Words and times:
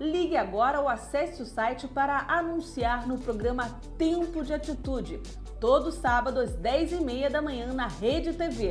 Ligue 0.00 0.34
agora 0.34 0.80
ou 0.80 0.88
acesse 0.88 1.42
o 1.42 1.44
site 1.44 1.86
para 1.86 2.24
anunciar 2.26 3.06
no 3.06 3.18
programa 3.18 3.78
Tempo 3.98 4.42
de 4.42 4.54
Atitude, 4.54 5.20
todo 5.60 5.92
sábado 5.92 6.40
às 6.40 6.56
10h30 6.56 7.28
da 7.28 7.42
manhã 7.42 7.66
na 7.74 7.86
Rede 7.86 8.32
TV. 8.32 8.70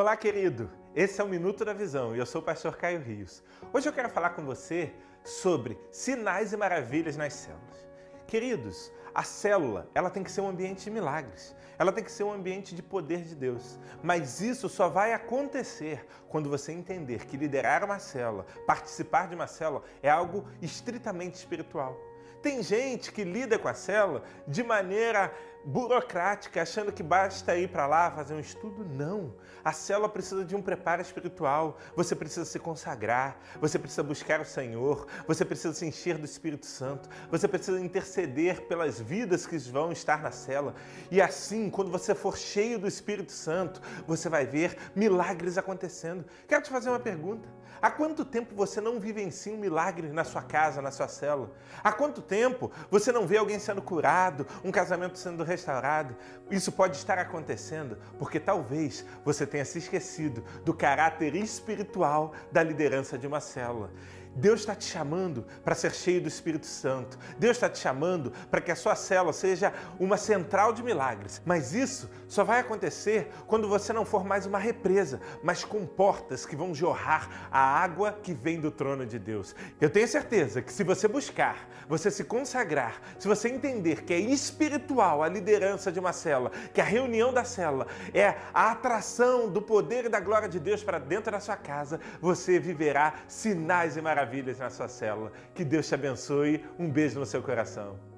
Olá, 0.00 0.16
querido. 0.16 0.70
Esse 0.96 1.20
é 1.20 1.24
o 1.24 1.28
Minuto 1.28 1.62
da 1.62 1.74
Visão 1.74 2.16
e 2.16 2.18
eu 2.18 2.24
sou 2.24 2.40
o 2.40 2.44
pastor 2.44 2.74
Caio 2.74 3.02
Rios. 3.02 3.44
Hoje 3.70 3.86
eu 3.86 3.92
quero 3.92 4.08
falar 4.08 4.30
com 4.30 4.42
você 4.42 4.94
sobre 5.22 5.78
sinais 5.92 6.54
e 6.54 6.56
maravilhas 6.56 7.18
nas 7.18 7.34
células. 7.34 7.86
Queridos, 8.26 8.90
a 9.14 9.22
célula, 9.22 9.90
ela 9.94 10.08
tem 10.08 10.22
que 10.22 10.32
ser 10.32 10.40
um 10.40 10.48
ambiente 10.48 10.84
de 10.84 10.90
milagres. 10.90 11.54
Ela 11.78 11.92
tem 11.92 12.02
que 12.02 12.10
ser 12.10 12.24
um 12.24 12.32
ambiente 12.32 12.74
de 12.74 12.82
poder 12.82 13.24
de 13.24 13.34
Deus. 13.34 13.78
Mas 14.02 14.40
isso 14.40 14.70
só 14.70 14.88
vai 14.88 15.12
acontecer 15.12 16.06
quando 16.30 16.48
você 16.48 16.72
entender 16.72 17.26
que 17.26 17.36
liderar 17.36 17.84
uma 17.84 17.98
célula, 17.98 18.46
participar 18.66 19.28
de 19.28 19.34
uma 19.34 19.46
célula 19.46 19.82
é 20.02 20.08
algo 20.08 20.48
estritamente 20.62 21.34
espiritual. 21.34 21.94
Tem 22.42 22.62
gente 22.62 23.12
que 23.12 23.22
lida 23.22 23.58
com 23.58 23.68
a 23.68 23.74
célula 23.74 24.22
de 24.46 24.62
maneira 24.62 25.32
burocrática, 25.64 26.62
achando 26.62 26.90
que 26.90 27.02
basta 27.02 27.54
ir 27.56 27.68
para 27.68 27.86
lá 27.86 28.10
fazer 28.10 28.34
um 28.34 28.40
estudo. 28.40 28.84
Não. 28.84 29.34
A 29.62 29.72
célula 29.72 30.08
precisa 30.08 30.44
de 30.44 30.56
um 30.56 30.62
preparo 30.62 31.02
espiritual. 31.02 31.78
Você 31.94 32.16
precisa 32.16 32.46
se 32.46 32.58
consagrar, 32.58 33.38
você 33.60 33.78
precisa 33.78 34.02
buscar 34.02 34.40
o 34.40 34.44
Senhor, 34.44 35.06
você 35.26 35.44
precisa 35.44 35.74
se 35.74 35.86
encher 35.86 36.16
do 36.16 36.24
Espírito 36.24 36.64
Santo, 36.64 37.10
você 37.30 37.46
precisa 37.46 37.78
interceder 37.78 38.62
pelas 38.62 39.00
vidas 39.00 39.46
que 39.46 39.58
vão 39.58 39.92
estar 39.92 40.22
na 40.22 40.30
célula. 40.30 40.74
E 41.10 41.20
assim, 41.20 41.68
quando 41.68 41.90
você 41.90 42.14
for 42.14 42.38
cheio 42.38 42.78
do 42.78 42.88
Espírito 42.88 43.32
Santo, 43.32 43.82
você 44.06 44.28
vai 44.28 44.46
ver 44.46 44.76
milagres 44.96 45.58
acontecendo. 45.58 46.24
Quero 46.48 46.62
te 46.62 46.70
fazer 46.70 46.88
uma 46.88 47.00
pergunta. 47.00 47.59
Há 47.82 47.90
quanto 47.90 48.24
tempo 48.24 48.54
você 48.54 48.80
não 48.80 49.00
vivencia 49.00 49.52
um 49.52 49.56
milagre 49.56 50.08
na 50.08 50.22
sua 50.22 50.42
casa, 50.42 50.82
na 50.82 50.90
sua 50.90 51.08
célula? 51.08 51.50
Há 51.82 51.90
quanto 51.92 52.20
tempo 52.20 52.70
você 52.90 53.10
não 53.10 53.26
vê 53.26 53.38
alguém 53.38 53.58
sendo 53.58 53.80
curado, 53.80 54.46
um 54.62 54.70
casamento 54.70 55.18
sendo 55.18 55.42
restaurado? 55.42 56.14
Isso 56.50 56.70
pode 56.70 56.96
estar 56.96 57.18
acontecendo 57.18 57.96
porque 58.18 58.38
talvez 58.38 59.04
você 59.24 59.46
tenha 59.46 59.64
se 59.64 59.78
esquecido 59.78 60.44
do 60.64 60.74
caráter 60.74 61.34
espiritual 61.34 62.32
da 62.52 62.62
liderança 62.62 63.16
de 63.16 63.26
uma 63.26 63.40
célula. 63.40 63.90
Deus 64.34 64.60
está 64.60 64.74
te 64.74 64.84
chamando 64.84 65.44
para 65.64 65.74
ser 65.74 65.92
cheio 65.92 66.20
do 66.20 66.28
Espírito 66.28 66.66
Santo. 66.66 67.18
Deus 67.38 67.56
está 67.56 67.68
te 67.68 67.78
chamando 67.78 68.32
para 68.50 68.60
que 68.60 68.70
a 68.70 68.76
sua 68.76 68.94
célula 68.94 69.32
seja 69.32 69.72
uma 69.98 70.16
central 70.16 70.72
de 70.72 70.82
milagres. 70.82 71.42
Mas 71.44 71.74
isso 71.74 72.08
só 72.30 72.44
vai 72.44 72.60
acontecer 72.60 73.28
quando 73.48 73.68
você 73.68 73.92
não 73.92 74.04
for 74.04 74.24
mais 74.24 74.46
uma 74.46 74.58
represa, 74.58 75.20
mas 75.42 75.64
com 75.64 75.84
portas 75.84 76.46
que 76.46 76.54
vão 76.54 76.72
jorrar 76.72 77.48
a 77.50 77.58
água 77.58 78.16
que 78.22 78.32
vem 78.32 78.60
do 78.60 78.70
trono 78.70 79.04
de 79.04 79.18
Deus. 79.18 79.52
Eu 79.80 79.90
tenho 79.90 80.06
certeza 80.06 80.62
que 80.62 80.72
se 80.72 80.84
você 80.84 81.08
buscar, 81.08 81.68
você 81.88 82.08
se 82.08 82.22
consagrar, 82.22 83.02
se 83.18 83.26
você 83.26 83.48
entender 83.48 84.04
que 84.04 84.14
é 84.14 84.20
espiritual 84.20 85.24
a 85.24 85.28
liderança 85.28 85.90
de 85.90 85.98
uma 85.98 86.12
célula, 86.12 86.52
que 86.72 86.80
a 86.80 86.84
reunião 86.84 87.32
da 87.32 87.42
célula 87.42 87.88
é 88.14 88.36
a 88.54 88.70
atração 88.70 89.48
do 89.48 89.60
poder 89.60 90.04
e 90.04 90.08
da 90.08 90.20
glória 90.20 90.48
de 90.48 90.60
Deus 90.60 90.84
para 90.84 91.00
dentro 91.00 91.32
da 91.32 91.40
sua 91.40 91.56
casa, 91.56 91.98
você 92.20 92.60
viverá 92.60 93.14
sinais 93.26 93.96
e 93.96 94.00
maravilhas 94.00 94.60
na 94.60 94.70
sua 94.70 94.88
célula. 94.88 95.32
Que 95.52 95.64
Deus 95.64 95.88
te 95.88 95.96
abençoe. 95.96 96.64
Um 96.78 96.88
beijo 96.88 97.18
no 97.18 97.26
seu 97.26 97.42
coração. 97.42 98.09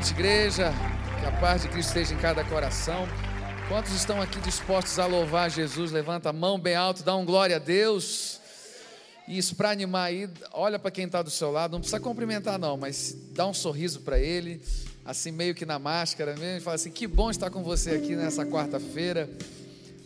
Noite, 0.00 0.12
igreja. 0.12 0.72
Que 1.20 1.26
a 1.26 1.32
paz 1.32 1.60
de 1.60 1.68
Cristo 1.68 1.88
esteja 1.88 2.14
em 2.14 2.16
cada 2.16 2.42
coração. 2.42 3.06
Quantos 3.68 3.92
estão 3.92 4.20
aqui 4.22 4.40
dispostos 4.40 4.98
a 4.98 5.04
louvar 5.04 5.50
Jesus? 5.50 5.92
Levanta 5.92 6.30
a 6.30 6.32
mão 6.32 6.58
bem 6.58 6.74
alto, 6.74 7.02
dá 7.02 7.14
um 7.14 7.24
glória 7.26 7.56
a 7.56 7.58
Deus. 7.58 8.40
Isso 9.28 9.54
para 9.54 9.70
animar 9.70 10.04
aí, 10.04 10.26
olha 10.52 10.78
para 10.78 10.90
quem 10.90 11.04
está 11.04 11.20
do 11.20 11.30
seu 11.30 11.50
lado, 11.50 11.72
não 11.72 11.80
precisa 11.80 12.00
cumprimentar 12.00 12.58
não, 12.58 12.78
mas 12.78 13.14
dá 13.32 13.46
um 13.46 13.52
sorriso 13.52 14.00
para 14.00 14.18
ele, 14.18 14.62
assim 15.04 15.30
meio 15.30 15.54
que 15.54 15.66
na 15.66 15.78
máscara 15.78 16.34
mesmo, 16.34 16.56
e 16.56 16.60
fala 16.60 16.76
assim: 16.76 16.90
"Que 16.90 17.06
bom 17.06 17.30
estar 17.30 17.50
com 17.50 17.62
você 17.62 17.90
aqui 17.90 18.16
nessa 18.16 18.46
quarta-feira, 18.46 19.28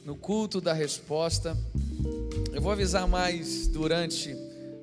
no 0.04 0.16
culto 0.16 0.60
da 0.60 0.72
resposta". 0.72 1.56
Eu 2.52 2.60
vou 2.60 2.72
avisar 2.72 3.06
mais 3.06 3.68
durante 3.68 4.36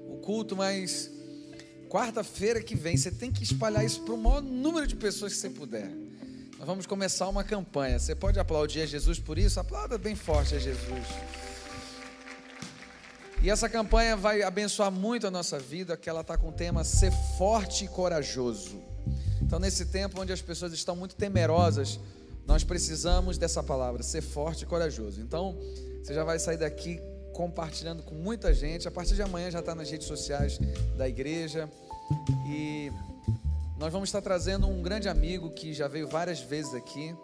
o 0.07 0.21
culto, 0.23 0.55
mas 0.55 1.11
quarta-feira 1.91 2.61
que 2.63 2.73
vem, 2.73 2.95
você 2.95 3.11
tem 3.11 3.29
que 3.29 3.43
espalhar 3.43 3.83
isso 3.83 3.99
para 4.03 4.13
o 4.13 4.17
maior 4.17 4.41
número 4.41 4.87
de 4.87 4.95
pessoas 4.95 5.33
que 5.33 5.39
você 5.39 5.49
puder. 5.49 5.91
Nós 6.57 6.65
vamos 6.65 6.85
começar 6.85 7.27
uma 7.27 7.43
campanha. 7.43 7.99
Você 7.99 8.15
pode 8.15 8.39
aplaudir 8.39 8.83
a 8.83 8.85
Jesus 8.85 9.19
por 9.19 9.37
isso? 9.37 9.59
Aplauda 9.59 9.97
bem 9.97 10.15
forte 10.15 10.55
a 10.55 10.59
Jesus. 10.59 11.05
E 13.43 13.49
essa 13.49 13.67
campanha 13.67 14.15
vai 14.15 14.41
abençoar 14.41 14.89
muito 14.89 15.27
a 15.27 15.31
nossa 15.31 15.59
vida, 15.59 15.97
que 15.97 16.09
ela 16.09 16.21
está 16.21 16.37
com 16.37 16.47
o 16.47 16.51
tema 16.53 16.85
Ser 16.85 17.11
Forte 17.37 17.83
e 17.83 17.87
Corajoso. 17.89 18.81
Então, 19.41 19.59
nesse 19.59 19.87
tempo 19.87 20.21
onde 20.21 20.31
as 20.31 20.41
pessoas 20.41 20.71
estão 20.71 20.95
muito 20.95 21.15
temerosas, 21.15 21.99
nós 22.47 22.63
precisamos 22.63 23.37
dessa 23.37 23.61
palavra, 23.61 24.01
ser 24.01 24.21
forte 24.21 24.63
e 24.63 24.65
corajoso. 24.65 25.19
Então, 25.19 25.57
você 26.01 26.13
já 26.13 26.23
vai 26.23 26.39
sair 26.39 26.57
daqui 26.57 27.01
compartilhando 27.33 28.03
com 28.03 28.15
muita 28.15 28.53
gente. 28.53 28.87
A 28.87 28.91
partir 28.91 29.15
de 29.15 29.21
amanhã 29.21 29.49
já 29.51 29.59
está 29.59 29.73
nas 29.75 29.89
redes 29.89 30.07
sociais 30.07 30.59
da 30.97 31.07
igreja. 31.07 31.69
E 32.47 32.91
nós 33.77 33.91
vamos 33.91 34.09
estar 34.09 34.21
trazendo 34.21 34.67
um 34.67 34.81
grande 34.81 35.09
amigo 35.09 35.49
que 35.49 35.73
já 35.73 35.87
veio 35.87 36.07
várias 36.07 36.39
vezes 36.39 36.73
aqui, 36.73 37.15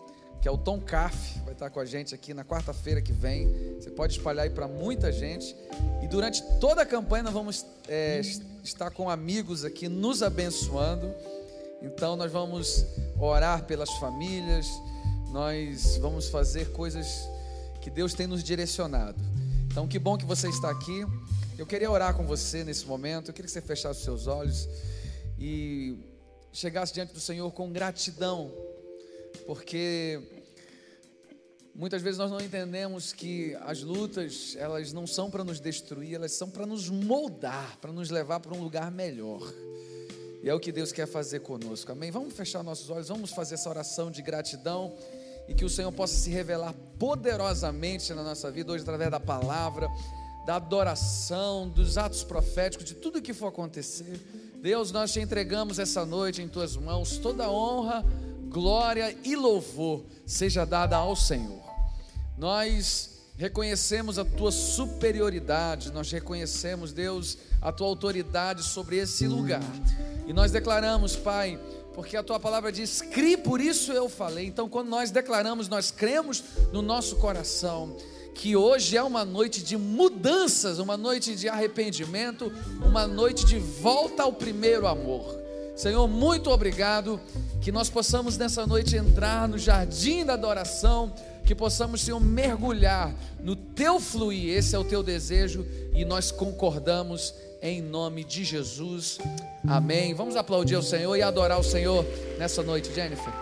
que 0.42 0.48
é 0.48 0.52
o 0.52 0.58
Tom 0.58 0.80
Caff, 0.80 1.40
vai 1.44 1.54
estar 1.54 1.70
com 1.70 1.80
a 1.80 1.86
gente 1.86 2.16
aqui 2.16 2.34
na 2.34 2.44
quarta-feira 2.44 3.02
que 3.02 3.12
vem. 3.12 3.76
Você 3.80 3.90
pode 3.92 4.14
espalhar 4.14 4.46
aí 4.46 4.50
para 4.50 4.68
muita 4.68 5.12
gente. 5.12 5.56
E 6.02 6.08
durante 6.08 6.42
toda 6.60 6.82
a 6.82 6.86
campanha 6.86 7.24
nós 7.24 7.34
vamos 7.34 7.66
é, 7.88 8.22
estar 8.64 8.92
com 8.92 9.10
amigos 9.10 9.66
aqui 9.66 9.88
nos 9.88 10.24
abençoando. 10.24 11.14
Então 11.82 12.16
nós 12.16 12.32
vamos 12.32 12.86
orar 13.20 13.64
pelas 13.66 13.92
famílias, 13.94 14.68
nós 15.32 15.98
vamos 15.98 16.28
fazer 16.30 16.72
coisas 16.72 17.28
que 17.82 17.90
Deus 17.90 18.14
tem 18.14 18.26
nos 18.26 18.44
direcionado. 18.44 19.37
Então, 19.70 19.88
que 19.88 20.00
bom 20.00 20.18
que 20.18 20.26
você 20.26 20.50
está 20.50 20.72
aqui. 20.72 21.06
Eu 21.58 21.66
queria 21.66 21.90
orar 21.90 22.16
com 22.16 22.26
você 22.26 22.64
nesse 22.64 22.86
momento. 22.86 23.30
Eu 23.30 23.34
queria 23.34 23.48
que 23.48 23.52
você 23.52 23.62
fechasse 23.62 24.00
os 24.00 24.06
seus 24.06 24.28
olhos 24.28 24.68
e 25.40 25.98
chegasse 26.52 26.94
diante 26.94 27.14
do 27.14 27.20
Senhor 27.20 27.52
com 27.52 27.72
gratidão, 27.72 28.52
porque 29.46 30.20
muitas 31.76 32.02
vezes 32.02 32.18
nós 32.18 32.32
não 32.32 32.42
entendemos 32.42 33.14
que 33.14 33.56
as 33.62 33.84
lutas, 33.84 34.56
elas 34.58 34.92
não 34.92 35.06
são 35.06 35.30
para 35.30 35.44
nos 35.44 35.60
destruir, 35.60 36.16
elas 36.16 36.32
são 36.32 36.50
para 36.50 36.66
nos 36.66 36.90
moldar, 36.90 37.78
para 37.80 37.92
nos 37.92 38.10
levar 38.10 38.40
para 38.40 38.56
um 38.56 38.64
lugar 38.64 38.90
melhor. 38.90 39.42
E 40.42 40.50
é 40.50 40.54
o 40.54 40.60
que 40.60 40.72
Deus 40.72 40.92
quer 40.92 41.08
fazer 41.08 41.42
conosco. 41.42 41.92
Amém? 41.92 42.10
Vamos 42.10 42.34
fechar 42.34 42.64
nossos 42.64 42.90
olhos, 42.90 43.08
vamos 43.08 43.32
fazer 43.32 43.56
essa 43.56 43.70
oração 43.70 44.10
de 44.10 44.22
gratidão 44.22 44.96
e 45.48 45.54
que 45.54 45.66
o 45.66 45.70
Senhor 45.70 45.92
possa 45.92 46.16
se 46.16 46.30
revelar 46.30 46.74
poderosamente 47.00 48.14
na 48.14 48.24
nossa 48.24 48.52
vida 48.52 48.72
hoje 48.72 48.84
através 48.84 49.10
da 49.10 49.20
palavra, 49.20 49.88
da 50.46 50.56
adoração, 50.56 51.68
dos 51.68 51.98
atos 51.98 52.24
proféticos, 52.24 52.86
de 52.86 52.94
tudo 52.94 53.22
que 53.22 53.34
for 53.34 53.48
acontecer. 53.48 54.20
Deus, 54.62 54.92
nós 54.92 55.12
te 55.12 55.20
entregamos 55.20 55.80
essa 55.80 56.06
noite 56.06 56.42
em 56.42 56.48
tuas 56.48 56.76
mãos, 56.76 57.18
toda 57.18 57.50
honra, 57.50 58.04
glória 58.50 59.16
e 59.24 59.36
louvor 59.36 60.04
seja 60.26 60.66
dada 60.66 60.96
ao 60.96 61.16
Senhor. 61.16 61.62
Nós 62.38 63.18
reconhecemos 63.38 64.18
a 64.18 64.26
tua 64.26 64.52
superioridade, 64.52 65.92
nós 65.92 66.12
reconhecemos, 66.12 66.92
Deus, 66.92 67.38
a 67.62 67.72
tua 67.72 67.88
autoridade 67.88 68.64
sobre 68.64 68.98
esse 68.98 69.28
lugar. 69.28 69.62
E 70.26 70.34
nós 70.34 70.52
declaramos, 70.52 71.16
Pai, 71.16 71.60
porque 71.98 72.16
a 72.16 72.22
tua 72.22 72.40
palavra 72.40 72.72
diz: 72.72 73.02
"Cri, 73.02 73.36
por 73.36 73.60
isso 73.60 73.92
eu 73.92 74.08
falei". 74.08 74.46
Então, 74.46 74.70
quando 74.70 74.88
nós 74.88 75.10
declaramos, 75.10 75.68
nós 75.68 75.90
cremos 75.90 76.44
no 76.72 76.84
nosso 76.84 77.16
coração 77.16 77.98
que 78.36 78.56
hoje 78.56 78.96
é 78.96 79.02
uma 79.02 79.26
noite 79.26 79.64
de 79.64 79.76
mudanças, 79.76 80.78
uma 80.78 80.96
noite 80.96 81.36
de 81.36 81.50
arrependimento, 81.50 82.54
uma 82.86 83.08
noite 83.08 83.48
de 83.48 83.58
volta 83.58 84.22
ao 84.22 84.32
primeiro 84.32 84.86
amor. 84.86 85.40
Senhor, 85.76 86.08
muito 86.08 86.52
obrigado 86.52 87.20
que 87.64 87.72
nós 87.72 87.90
possamos 87.90 88.38
nessa 88.38 88.68
noite 88.68 88.96
entrar 88.96 89.48
no 89.48 89.58
jardim 89.58 90.24
da 90.24 90.34
adoração, 90.34 91.12
que 91.48 91.56
possamos, 91.56 92.02
Senhor, 92.02 92.20
mergulhar 92.20 93.12
no 93.40 93.56
teu 93.56 94.00
fluir, 94.00 94.56
esse 94.56 94.76
é 94.76 94.78
o 94.78 94.84
teu 94.84 95.02
desejo 95.02 95.66
e 95.96 96.06
nós 96.06 96.30
concordamos 96.30 97.34
em 97.62 97.82
nome 97.82 98.24
de 98.24 98.44
Jesus. 98.44 99.18
Amém. 99.68 100.14
Vamos 100.14 100.36
aplaudir 100.36 100.76
ao 100.76 100.82
Senhor 100.82 101.16
e 101.16 101.22
adorar 101.22 101.60
o 101.60 101.64
Senhor 101.64 102.06
nessa 102.38 102.64
noite, 102.64 102.94
Jennifer. 102.94 103.34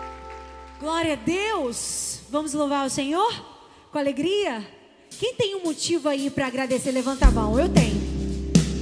Glória 0.80 1.14
a 1.14 1.16
Deus. 1.16 2.20
Vamos 2.30 2.54
louvar 2.54 2.86
o 2.86 2.90
Senhor 2.90 3.34
com 3.92 3.98
alegria? 3.98 4.66
Quem 5.20 5.34
tem 5.36 5.56
um 5.56 5.64
motivo 5.64 6.10
aí 6.10 6.30
para 6.30 6.48
agradecer? 6.48 6.92
Levanta 6.92 7.28
a 7.28 7.32
mão. 7.32 7.60
Eu 7.60 7.70
tenho. 7.70 7.96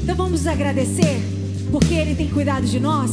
Então 0.04 0.16
vamos 0.16 0.48
agradecer, 0.48 1.20
porque 1.72 1.94
Ele 1.94 2.16
tem 2.16 2.30
cuidado 2.30 2.66
de 2.66 2.80
nós. 2.80 3.12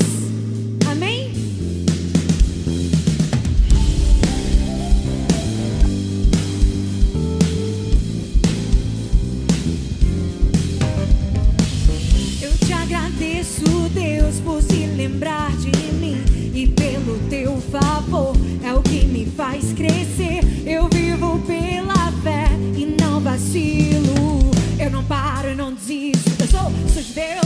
Se 14.60 14.86
lembrar 14.86 15.50
de 15.56 15.70
mim 15.94 16.22
e 16.54 16.66
pelo 16.66 17.18
teu 17.28 17.60
favor 17.72 18.36
é 18.62 18.72
o 18.74 18.82
que 18.82 19.04
me 19.04 19.26
faz 19.26 19.72
crescer. 19.72 20.40
Eu 20.66 20.88
vivo 20.88 21.38
pela 21.46 22.12
fé 22.22 22.48
e 22.76 22.86
não 23.00 23.20
vacilo. 23.20 24.50
Eu 24.78 24.90
não 24.90 25.02
paro, 25.04 25.48
eu 25.48 25.56
não 25.56 25.72
desisto. 25.72 26.30
Eu 26.38 26.46
sou, 26.46 26.72
sou 26.92 27.02
de 27.02 27.12
Deus, 27.12 27.39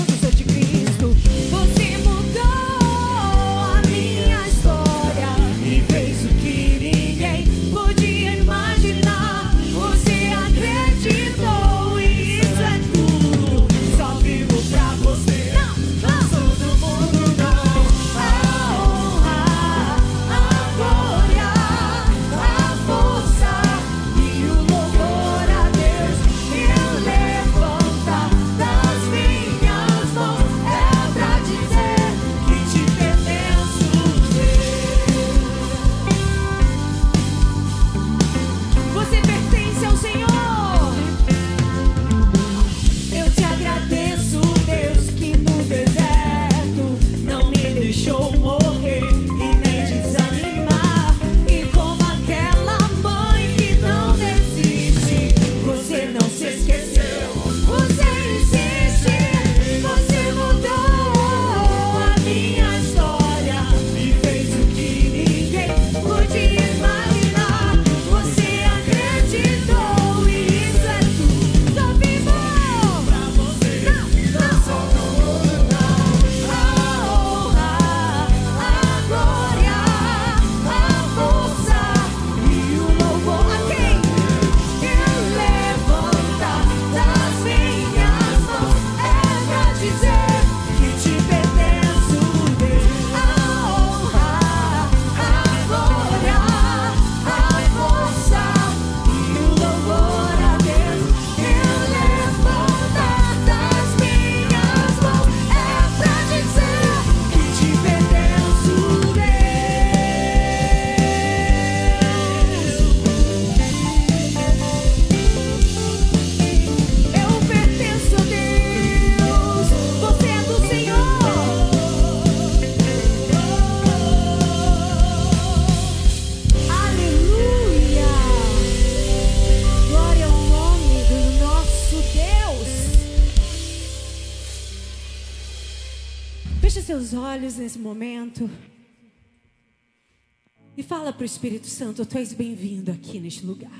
para 141.14 141.22
o 141.22 141.24
Espírito 141.24 141.66
Santo: 141.66 142.04
Tu 142.04 142.18
és 142.18 142.32
bem-vindo 142.32 142.90
aqui 142.90 143.18
neste 143.18 143.46
lugar. 143.46 143.70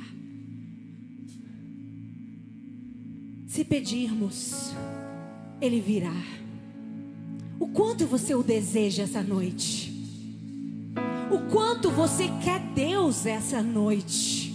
Se 3.47 3.65
pedirmos, 3.65 4.73
Ele 5.61 5.81
virá. 5.81 6.15
O 7.59 7.69
quanto 7.69 8.07
você 8.07 8.35
o 8.35 8.43
deseja 8.43 9.05
essa 9.05 9.23
noite? 9.23 9.93
O 11.31 11.51
quanto 11.51 11.91
você 11.91 12.29
quer 12.43 12.61
Deus 12.75 13.27
essa 13.27 13.63
noite? 13.63 14.53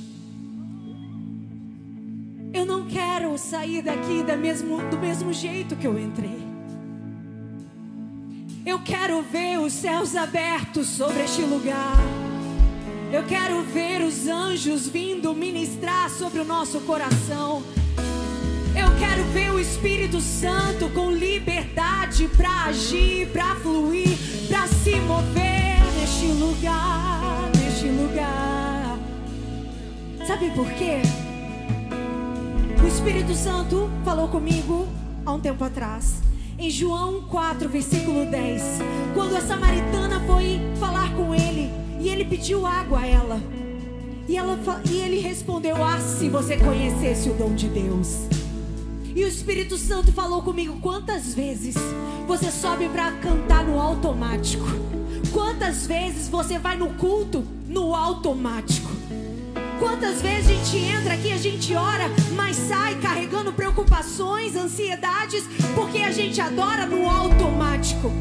Eu 2.53 2.65
não 2.65 2.88
quero 2.88 3.38
sair 3.38 3.81
daqui 3.81 4.24
da 4.24 4.36
mesmo, 4.36 4.77
do 4.89 4.98
mesmo 4.98 5.31
jeito 5.31 5.75
que 5.75 5.88
eu 5.88 5.98
entrei. 5.98 6.39
Eu 8.65 8.79
quero 8.83 9.21
ver 9.21 9.59
os 9.59 9.74
céus 9.74 10.15
abertos 10.15 10.88
sobre 10.88 11.24
este 11.24 11.41
lugar. 11.41 12.28
Eu 13.11 13.23
quero 13.23 13.63
ver 13.63 14.01
os 14.01 14.27
anjos 14.27 14.87
vindo 14.87 15.33
ministrar 15.33 16.11
sobre 16.11 16.41
o 16.41 16.45
nosso 16.45 16.79
coração. 16.81 17.63
Eu 18.77 18.95
quero 18.99 19.23
ver 19.33 19.51
o 19.51 19.59
Espírito 19.59 20.21
Santo 20.21 20.87
com 20.89 21.11
liberdade 21.11 22.27
para 22.37 22.65
agir, 22.65 23.27
para 23.29 23.55
fluir, 23.55 24.15
para 24.47 24.67
se 24.67 24.95
mover 24.97 25.79
neste 25.99 26.27
lugar, 26.27 27.49
neste 27.57 27.87
lugar. 27.87 28.99
Sabe 30.27 30.51
por 30.51 30.69
quê? 30.73 31.01
O 32.83 32.87
Espírito 32.87 33.33
Santo 33.33 33.89
falou 34.05 34.27
comigo 34.27 34.87
há 35.25 35.33
um 35.33 35.39
tempo 35.39 35.63
atrás. 35.63 36.21
Em 36.59 36.69
João 36.69 37.23
4, 37.23 37.69
versículo 37.69 38.29
10, 38.29 38.61
quando 39.15 39.35
a 39.35 39.41
samaritana 39.41 40.19
foi 40.27 40.59
falar 40.79 41.11
com 41.15 41.33
ele 41.33 41.88
e 41.99 42.09
ele 42.09 42.25
pediu 42.25 42.65
água 42.65 42.99
a 42.99 43.05
ela. 43.05 43.41
E, 44.27 44.37
ela, 44.37 44.57
e 44.89 44.97
ele 44.97 45.19
respondeu: 45.19 45.83
Ah, 45.83 45.99
se 45.99 46.29
você 46.29 46.57
conhecesse 46.57 47.29
o 47.29 47.33
dom 47.33 47.53
de 47.53 47.67
Deus. 47.67 48.27
E 49.15 49.23
o 49.23 49.27
Espírito 49.27 49.77
Santo 49.77 50.11
falou 50.13 50.41
comigo 50.41 50.79
quantas 50.81 51.33
vezes 51.33 51.75
você 52.27 52.51
sobe 52.51 52.87
para 52.89 53.11
cantar 53.13 53.65
no 53.65 53.79
automático. 53.79 54.65
Quantas 55.33 55.85
vezes 55.85 56.29
você 56.29 56.57
vai 56.57 56.77
no 56.77 56.93
culto 56.93 57.43
no 57.67 57.93
automático. 57.95 58.89
Quantas 59.79 60.21
vezes 60.21 60.49
a 60.49 60.53
gente 60.53 60.77
entra 60.77 61.13
aqui, 61.13 61.31
a 61.31 61.37
gente 61.37 61.73
ora, 61.73 62.05
mas 62.35 62.55
sai 62.55 62.99
carregando 62.99 63.53
preocupações, 63.53 64.55
ansiedades, 64.55 65.43
porque 65.73 65.99
a 65.99 66.11
gente 66.11 66.39
adora 66.41 66.85
no 66.85 67.09
automático. 67.09 68.11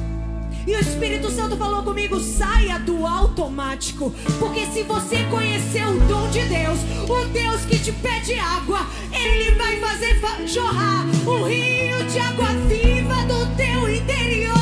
E 0.67 0.77
o 0.77 0.81
Espírito 0.81 1.31
Santo 1.31 1.57
falou 1.57 1.83
comigo: 1.83 2.21
saia 2.21 2.79
do 2.79 3.07
automático. 3.07 4.15
Porque 4.38 4.67
se 4.67 4.83
você 4.83 5.25
conhecer 5.25 5.87
o 5.87 5.99
dom 6.00 6.29
de 6.31 6.43
Deus, 6.45 6.79
o 7.09 7.25
Deus 7.27 7.62
que 7.62 7.79
te 7.79 7.93
pede 7.93 8.35
água, 8.35 8.87
Ele 9.12 9.53
vai 9.53 9.77
fazer 9.79 10.09
jorrar 10.47 11.07
um 11.27 11.45
rio 11.45 12.05
de 12.05 12.19
água 12.19 12.49
viva 12.69 13.15
do 13.25 13.47
teu 13.56 13.95
interior. 13.95 14.59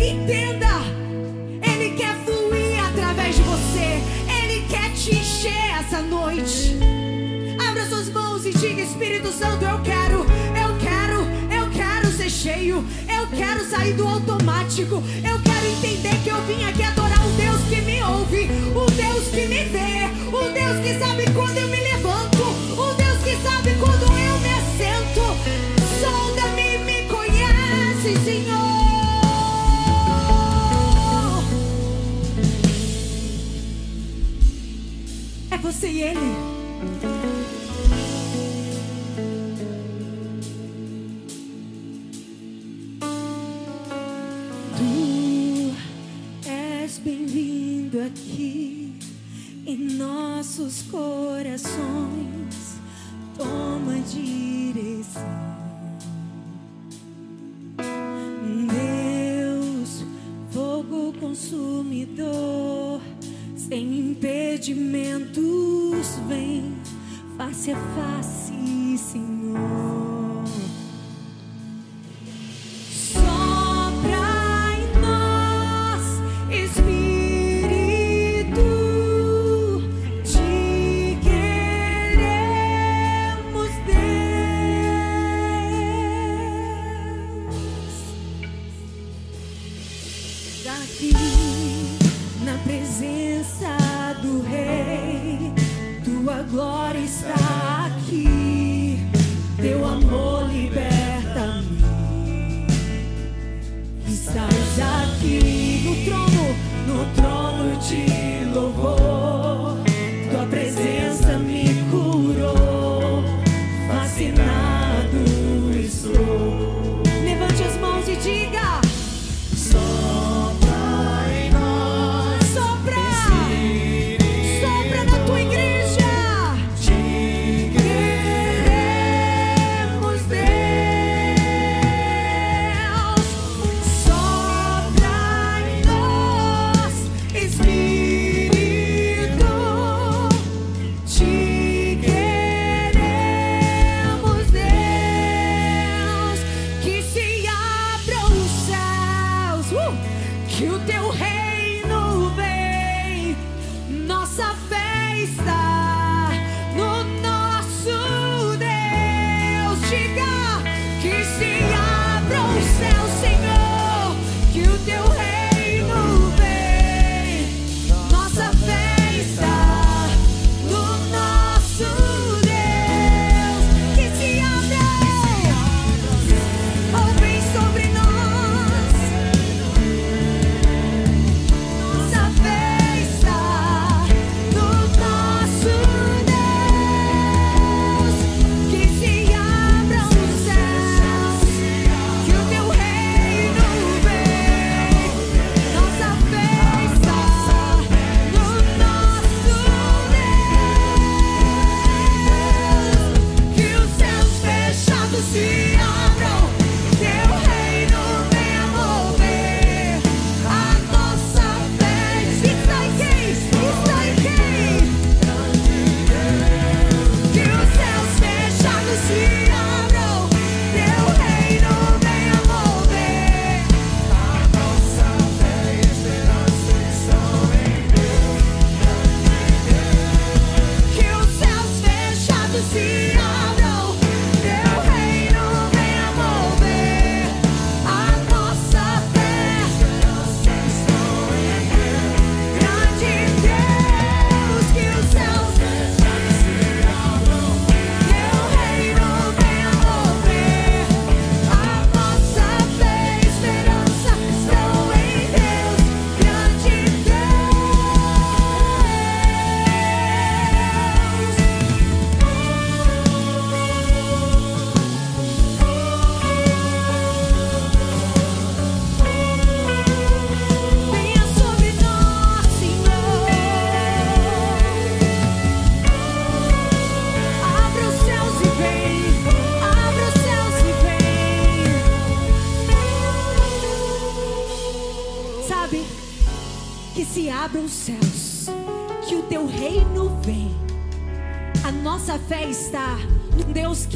Entenda, 0.00 0.80
Ele 1.62 1.96
quer 1.96 2.14
fluir 2.24 2.84
através 2.88 3.36
de 3.36 3.42
você, 3.42 4.02
Ele 4.42 4.66
quer 4.68 4.92
te 4.92 5.14
encher 5.14 5.80
essa 5.80 6.00
noite. 6.00 6.76
Abra 7.68 7.86
suas 7.88 8.08
mãos 8.08 8.44
e 8.44 8.52
diga: 8.52 8.82
Espírito 8.82 9.30
Santo, 9.32 9.64
eu 9.64 9.80
quero, 9.82 10.20
eu 10.20 10.78
quero, 10.78 11.22
eu 11.54 11.70
quero 11.70 12.12
ser 12.12 12.30
cheio. 12.30 12.84
Quero 13.36 13.64
sair 13.68 13.94
do 13.94 14.06
automático. 14.06 15.02
Eu 15.22 15.38
quero 15.42 15.66
entender 15.66 16.16
que 16.22 16.28
eu 16.30 16.40
vim 16.46 16.64
aqui 16.64 16.82
adorar 16.82 17.26
o 17.26 17.30
Deus 17.32 17.60
que 17.68 17.80
me 17.82 18.02
ouve, 18.02 18.48
o 18.74 18.90
Deus 18.90 19.28
que 19.28 19.46
me 19.46 19.64
vê, 19.64 20.08
o 20.28 20.52
Deus 20.52 20.80
que 20.80 20.98
sabe 20.98 21.30
quando 21.32 21.56
eu 21.58 21.68
me 21.68 21.76
levanto, 21.76 22.42
o 22.42 22.94
Deus 22.94 23.18
que 23.22 23.36
sabe 23.42 23.74
quando 23.78 24.02
eu 24.04 24.38
me 24.40 24.52
assento. 24.54 25.20
Sonda-me 26.00 26.74
e 26.74 26.78
me 26.78 27.02
conhece, 27.08 28.18
Senhor. 28.24 28.68
É 35.50 35.58
você 35.58 35.88
e 35.88 36.02
Ele. 36.02 36.47
Aqui 47.96 48.92
em 49.64 49.78
nossos 49.96 50.82
corações. 50.82 52.76
Toma 53.36 54.00
direção, 54.00 55.22
Deus, 58.68 60.04
fogo 60.50 61.12
consumidor, 61.20 63.00
sem 63.56 64.10
impedimentos, 64.10 65.38
vem 66.28 66.74
face 67.36 67.70
a 67.70 67.76
face, 67.76 68.37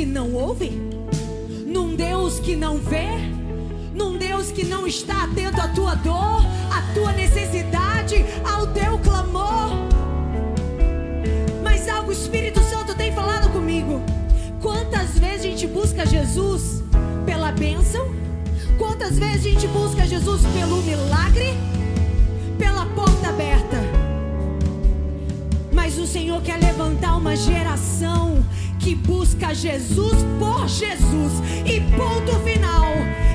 que 0.02 0.06
não 0.06 0.32
ouve, 0.32 0.68
num 1.64 1.94
Deus 1.94 2.40
que 2.40 2.56
não 2.56 2.76
vê, 2.76 3.06
num 3.94 4.18
Deus 4.18 4.50
que 4.50 4.64
não 4.64 4.84
está 4.84 5.22
atento 5.22 5.60
à 5.60 5.68
tua 5.68 5.94
dor, 5.94 6.44
à 6.72 6.92
tua 6.92 7.12
necessidade, 7.12 8.16
ao 8.44 8.66
teu 8.66 8.98
clamor. 8.98 9.70
Mas 11.62 11.88
algo 11.88 12.08
o 12.08 12.12
Espírito 12.12 12.58
Santo 12.64 12.96
tem 12.96 13.12
falado 13.12 13.52
comigo. 13.52 14.02
Quantas 14.60 15.16
vezes 15.20 15.46
a 15.46 15.48
gente 15.50 15.68
busca 15.68 16.04
Jesus 16.04 16.82
pela 17.24 17.52
bênção? 17.52 18.12
Quantas 18.76 19.16
vezes 19.16 19.46
a 19.46 19.50
gente 19.50 19.68
busca 19.68 20.04
Jesus 20.04 20.42
pelo 20.52 20.82
milagre? 20.82 21.54
Pela 22.58 22.86
porta 22.86 23.28
aberta? 23.28 23.78
Mas 25.72 25.96
o 25.96 26.08
Senhor 26.08 26.42
quer 26.42 26.58
levantar 26.58 27.16
uma 27.16 27.36
geração 27.36 28.42
que 28.82 28.96
busca 28.96 29.54
Jesus 29.54 30.26
por 30.40 30.66
Jesus. 30.66 31.32
E 31.64 31.80
ponto 31.96 32.32
final. 32.40 32.86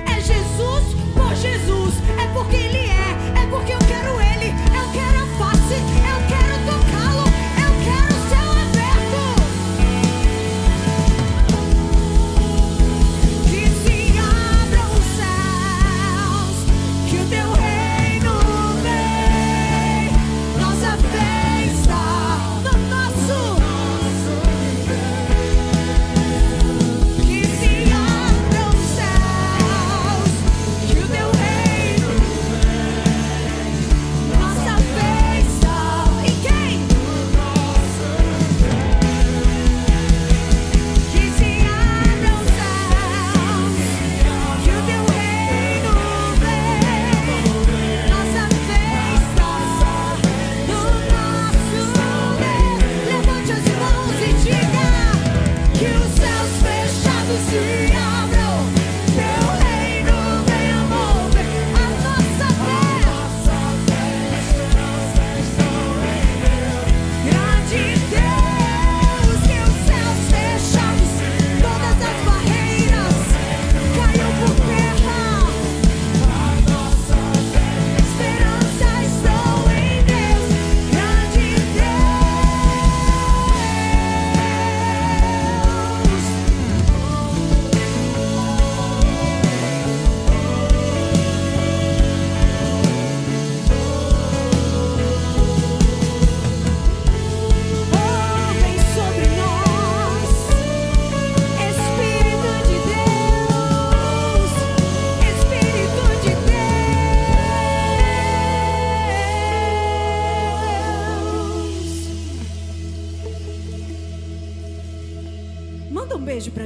É 0.05 0.19
Jesus 0.19 0.93
por 1.13 1.33
Jesus. 1.35 1.93
É 2.21 2.27
porque 2.33 2.57
Ele 2.57 2.79
é. 2.79 3.43
É 3.43 3.47
porque 3.49 3.71
eu 3.71 3.79
quero 3.79 4.19
Ele. 4.19 4.49
Eu 4.75 4.91
quero 4.91 5.23
a 5.23 5.27
face. 5.37 6.06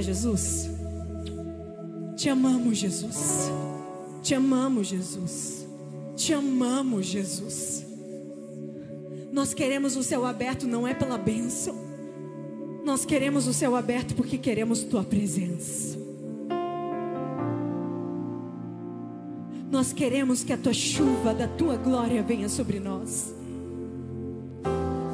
Jesus. 0.02 0.70
Te 2.16 2.30
amamos, 2.30 2.78
Jesus. 2.78 3.52
Te 4.22 4.36
amamos, 4.36 4.88
Jesus. 4.88 5.68
Te 6.16 6.34
amamos, 6.34 7.06
Jesus. 7.06 7.86
Nós 9.32 9.54
queremos 9.54 9.96
o 9.96 10.04
céu 10.04 10.26
aberto 10.26 10.68
não 10.68 10.88
é 10.88 10.94
pela 10.94 11.18
bênção. 11.18 11.76
Nós 12.84 13.06
queremos 13.06 13.48
o 13.48 13.54
céu 13.54 13.76
aberto 13.76 14.14
porque 14.16 14.38
queremos 14.38 14.84
tua 14.84 15.04
presença. 15.04 15.98
Nós 19.72 19.94
queremos 19.94 20.44
que 20.44 20.52
a 20.52 20.58
tua 20.58 20.74
chuva 20.74 21.34
da 21.34 21.48
tua 21.48 21.78
glória 21.78 22.22
venha 22.22 22.50
sobre 22.50 22.80
nós. 22.80 23.34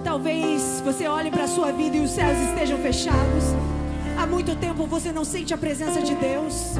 Talvez 0.04 0.82
você 0.84 1.08
olhe 1.08 1.30
para 1.30 1.43
a 1.43 1.47
sua 1.47 1.71
vida 1.71 1.95
e 1.95 2.00
os 2.00 2.10
céus 2.10 2.38
estejam 2.50 2.80
fechados. 2.80 3.77
Há 4.17 4.25
muito 4.25 4.56
tempo 4.56 4.88
você 4.88 5.12
não 5.12 5.23
sente 5.23 5.53
a 5.53 5.58
presença 5.58 6.01
de 6.01 6.15
Deus. 6.15 6.73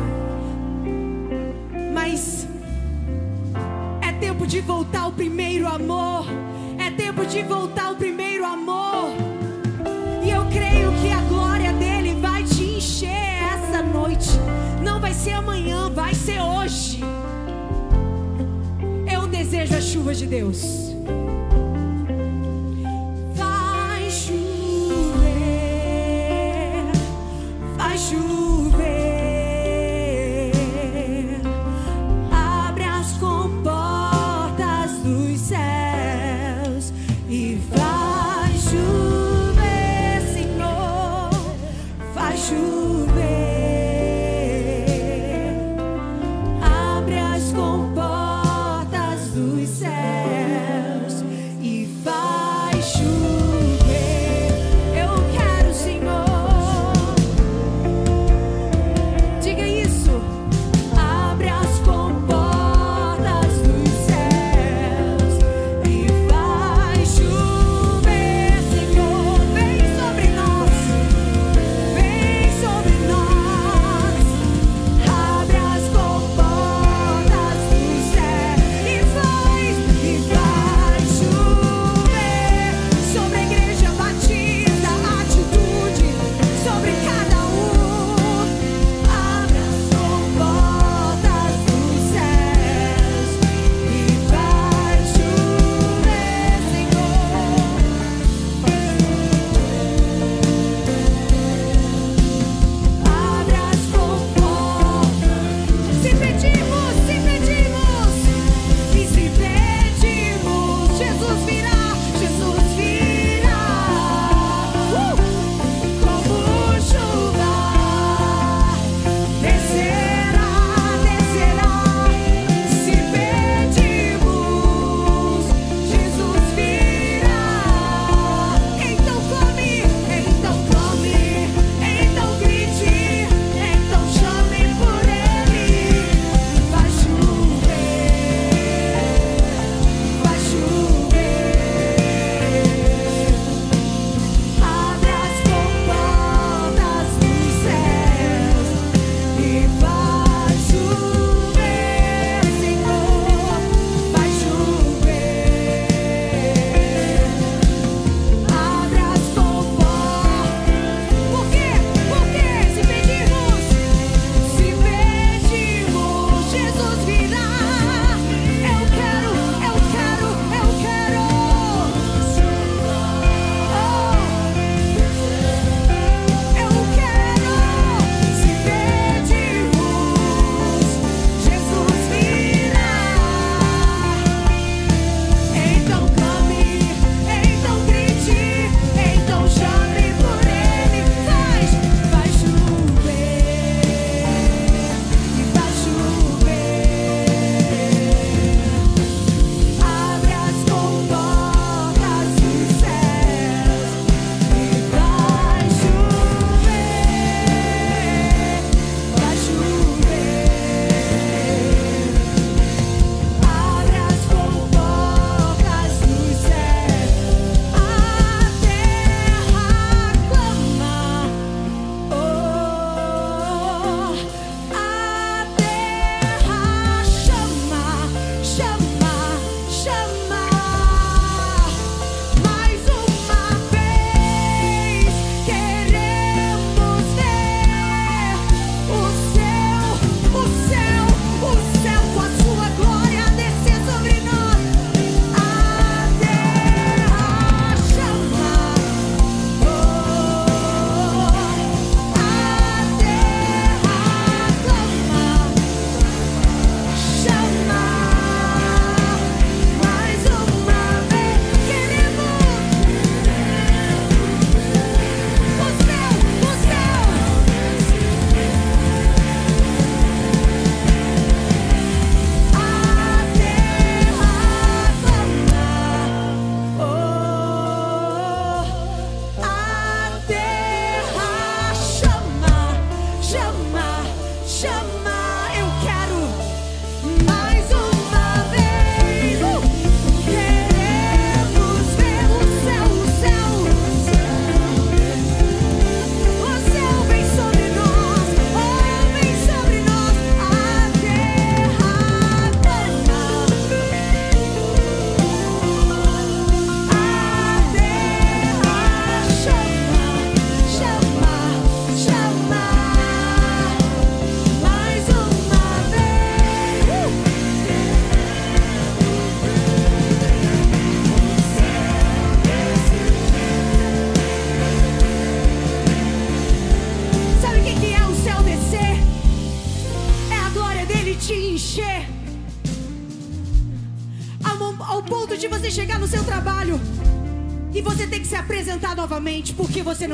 Mas 1.93 2.47
é 4.02 4.12
tempo 4.13 4.47
de 4.47 4.60
voltar 4.60 5.02
ao 5.02 5.12
primeiro 5.12 5.67
amor. 5.67 6.26
É 6.80 6.89
tempo 6.89 7.23
de 7.26 7.43
voltar 7.43 7.89
ao 7.89 7.95
primeiro 7.95 8.43
amor. 8.43 9.10
E 10.23 10.32
eu 10.32 10.45
creio 10.47 10.91
que 11.00 11.12
a 11.12 11.21
glória 11.30 11.71
dele 11.73 12.19
vai 12.19 12.43
te 12.43 12.63
encher 12.63 13.10
essa 13.54 13.84
noite. 13.84 14.30
Não 14.84 15.00
vai 15.00 15.13
ser 15.13 15.34
amanhã, 15.34 15.91
vai 15.91 16.15
ser 16.15 16.41
hoje. 16.41 17.02
Eu 19.13 19.28
desejo 19.28 19.76
a 19.76 19.82
chuva 19.82 20.15
de 20.15 20.26
Deus. 20.26 20.97
Vai 28.15 28.47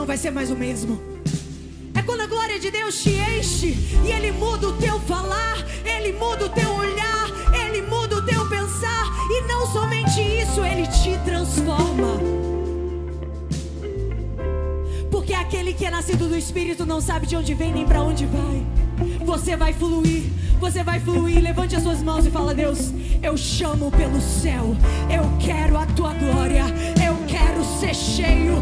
não 0.04 0.08
vai 0.08 0.18
ser 0.18 0.32
mais 0.32 0.52
o 0.52 0.56
mesmo. 0.56 1.02
É 1.96 2.02
quando 2.02 2.20
a 2.20 2.28
glória 2.28 2.60
de 2.60 2.70
Deus 2.70 3.02
te 3.02 3.12
enche 3.12 3.68
e 4.06 4.12
Ele 4.12 4.34
muda 4.34 4.68
o 4.68 4.74
teu 4.74 5.00
falar, 5.00 5.56
Ele 5.86 6.12
muda 6.12 6.46
o 6.46 6.50
teu 6.50 6.70
olhar, 6.74 7.28
Ele 7.54 7.82
muda 7.84 8.18
o 8.18 8.22
teu 8.22 8.46
pensar, 8.50 9.06
e 9.32 9.48
não 9.48 9.66
somente 9.66 10.20
isso, 10.20 10.62
Ele 10.62 10.86
te 10.88 11.18
transforma. 11.24 12.20
Porque 15.10 15.34
aquele 15.34 15.74
que 15.74 15.86
é 15.86 15.90
nascido 15.90 16.28
do 16.28 16.36
Espírito 16.36 16.86
não 16.86 17.00
sabe 17.00 17.26
de 17.26 17.38
onde 17.38 17.54
vem 17.54 17.72
nem 17.72 17.86
para 17.86 18.02
onde 18.02 18.26
vai. 18.26 18.62
Você 19.26 19.56
vai 19.56 19.72
fluir, 19.72 20.24
você 20.60 20.84
vai 20.84 21.00
fluir. 21.00 21.42
Levante 21.42 21.78
as 21.78 21.84
suas 21.84 22.04
mãos 22.04 22.26
e 22.26 22.30
fala: 22.30 22.54
Deus, 22.54 22.92
eu 23.22 23.38
chamo 23.38 23.90
pelo 23.90 24.20
céu. 24.20 24.76
Eu 25.10 25.24
quero 25.40 25.78
a 25.78 25.86
tua 25.86 26.14
glória. 26.14 26.66
Eu 27.02 27.16
quero 27.26 27.64
ser 27.80 27.96
cheio. 27.96 28.54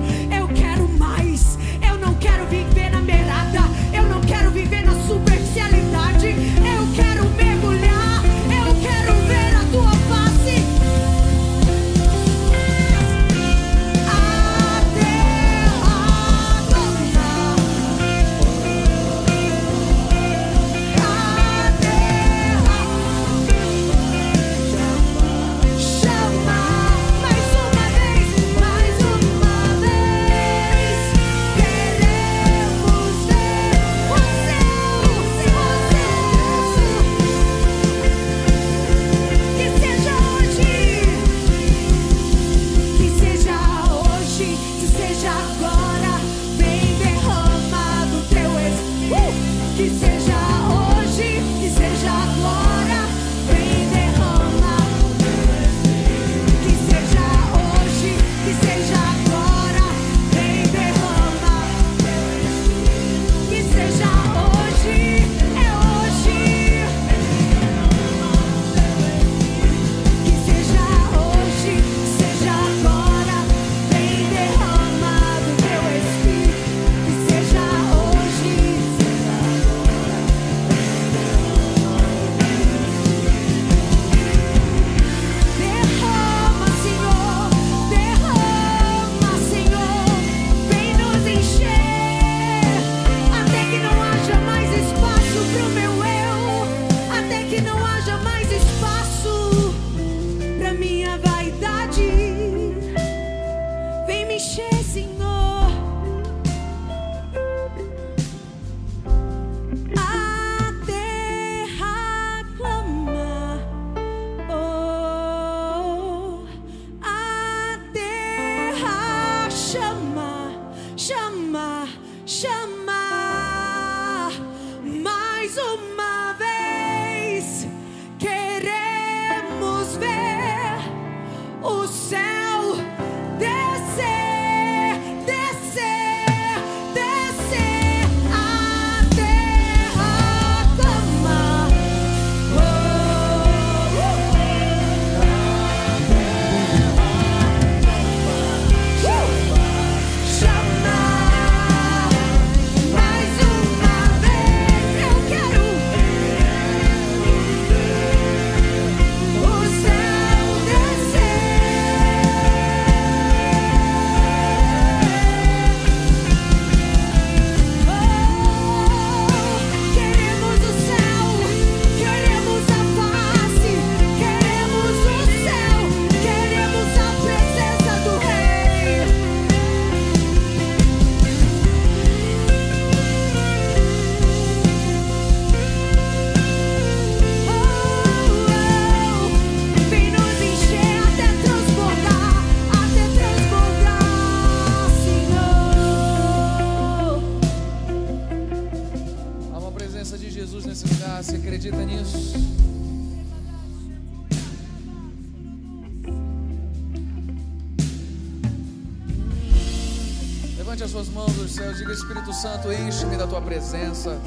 Santo, 212.42 212.74
enche-me 212.74 213.16
da 213.18 213.28
tua 213.28 213.40
presença. 213.40 214.20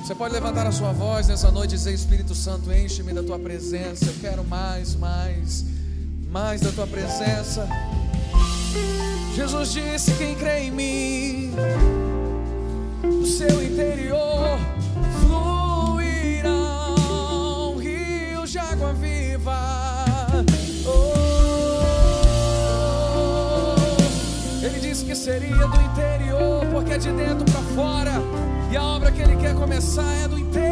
Você 0.00 0.14
pode 0.14 0.32
levantar 0.32 0.68
a 0.68 0.70
sua 0.70 0.92
voz 0.92 1.26
nessa 1.26 1.50
noite 1.50 1.74
e 1.74 1.76
dizer: 1.76 1.92
Espírito 1.92 2.32
Santo, 2.32 2.72
enche-me 2.72 3.12
da 3.12 3.24
tua 3.24 3.40
presença. 3.40 4.04
Eu 4.04 4.14
quero 4.20 4.44
mais, 4.44 4.94
mais, 4.94 5.64
mais 6.30 6.60
da 6.60 6.70
tua 6.70 6.86
presença. 6.86 7.68
Jesus 9.34 9.72
disse: 9.72 10.12
Quem 10.12 10.36
crê 10.36 10.66
em 10.66 10.70
mim, 10.70 11.50
do 13.02 13.26
seu 13.26 13.60
interior 13.64 14.56
fluirão 15.26 16.54
rios 17.78 18.52
de 18.52 18.58
água 18.58 18.92
viva. 18.92 19.58
Oh, 20.86 21.34
ele 24.64 24.78
disse 24.78 25.04
que 25.04 25.16
seria 25.16 25.66
do 25.66 25.80
interior, 25.82 26.63
porque 26.74 26.94
é 26.94 26.98
de 26.98 27.12
dentro 27.12 27.44
para 27.44 27.62
fora, 27.72 28.12
e 28.68 28.76
a 28.76 28.82
obra 28.82 29.12
que 29.12 29.22
ele 29.22 29.36
quer 29.36 29.54
começar 29.54 30.12
é 30.24 30.26
do 30.26 30.36
interior. 30.36 30.63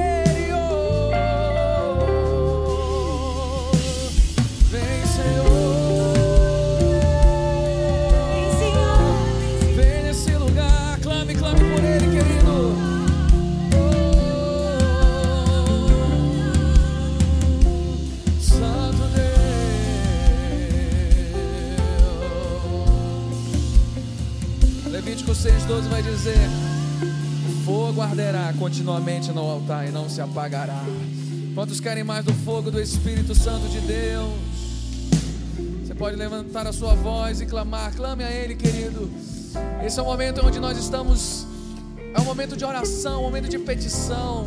Arderá 28.12 28.52
continuamente 28.58 29.32
no 29.32 29.40
altar 29.40 29.88
e 29.88 29.90
não 29.90 30.06
se 30.06 30.20
apagará. 30.20 30.84
Quantos 31.54 31.80
querem 31.80 32.04
mais 32.04 32.22
do 32.22 32.32
fogo 32.44 32.70
do 32.70 32.78
Espírito 32.78 33.34
Santo 33.34 33.66
de 33.68 33.80
Deus? 33.80 34.32
Você 35.82 35.94
pode 35.94 36.14
levantar 36.16 36.66
a 36.66 36.72
sua 36.74 36.94
voz 36.94 37.40
e 37.40 37.46
clamar, 37.46 37.94
clame 37.94 38.22
a 38.22 38.30
Ele, 38.30 38.54
querido. 38.54 39.10
Esse 39.82 39.98
é 39.98 40.02
o 40.02 40.04
momento 40.04 40.44
onde 40.44 40.60
nós 40.60 40.76
estamos, 40.76 41.46
é 42.12 42.20
um 42.20 42.24
momento 42.24 42.54
de 42.54 42.66
oração, 42.66 43.20
um 43.20 43.24
momento 43.24 43.48
de 43.48 43.58
petição. 43.58 44.46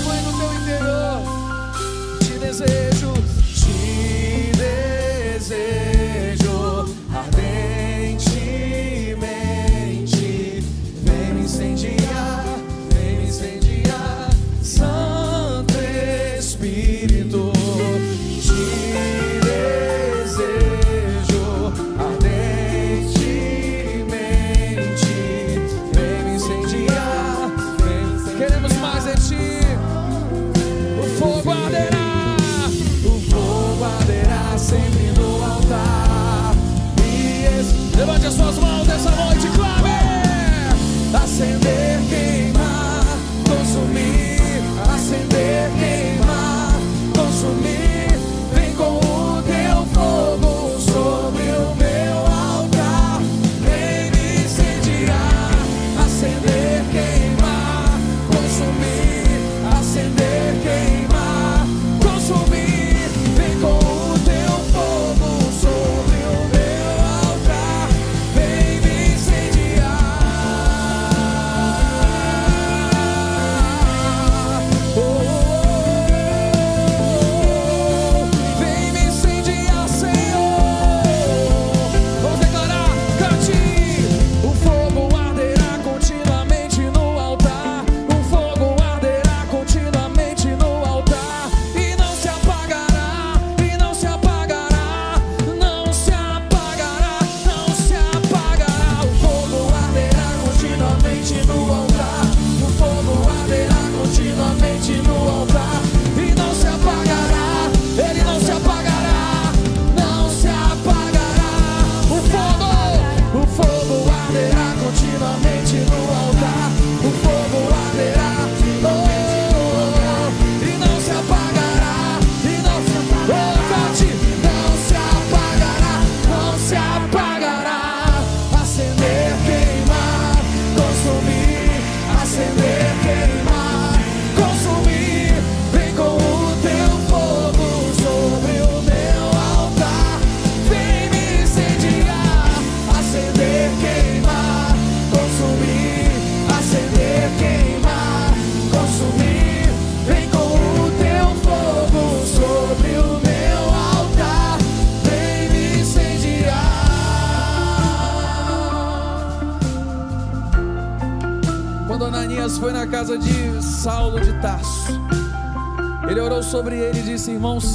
Fluir 0.03 0.23
no 0.23 0.33
teu 0.39 0.51
interior. 0.55 1.23
Te 2.21 2.39
desejo, 2.39 2.98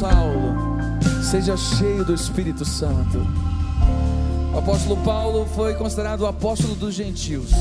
Saulo, 0.04 0.54
seja 1.24 1.56
cheio 1.56 2.04
do 2.04 2.14
Espírito 2.14 2.66
Santo. 2.66 3.26
O 4.54 4.58
apóstolo 4.58 4.98
Paulo 4.98 5.48
foi 5.56 5.76
considerado 5.76 6.22
o 6.22 6.28
apóstolo 6.28 6.76
dos 6.76 6.94
gentios. 6.94 7.52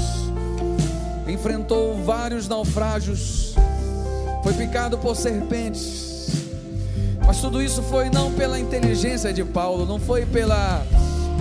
Enfrentou 1.29 2.03
vários 2.03 2.49
naufrágios, 2.49 3.55
foi 4.43 4.55
picado 4.55 4.99
por 4.99 5.15
serpentes, 5.15 6.33
Mas 7.25 7.41
tudo 7.41 7.63
isso 7.63 7.81
foi 7.81 8.11
não 8.11 8.33
pela 8.33 8.59
inteligência 8.59 9.33
de 9.33 9.45
Paulo, 9.45 9.87
não 9.87 10.01
foi 10.01 10.27
pela 10.27 10.85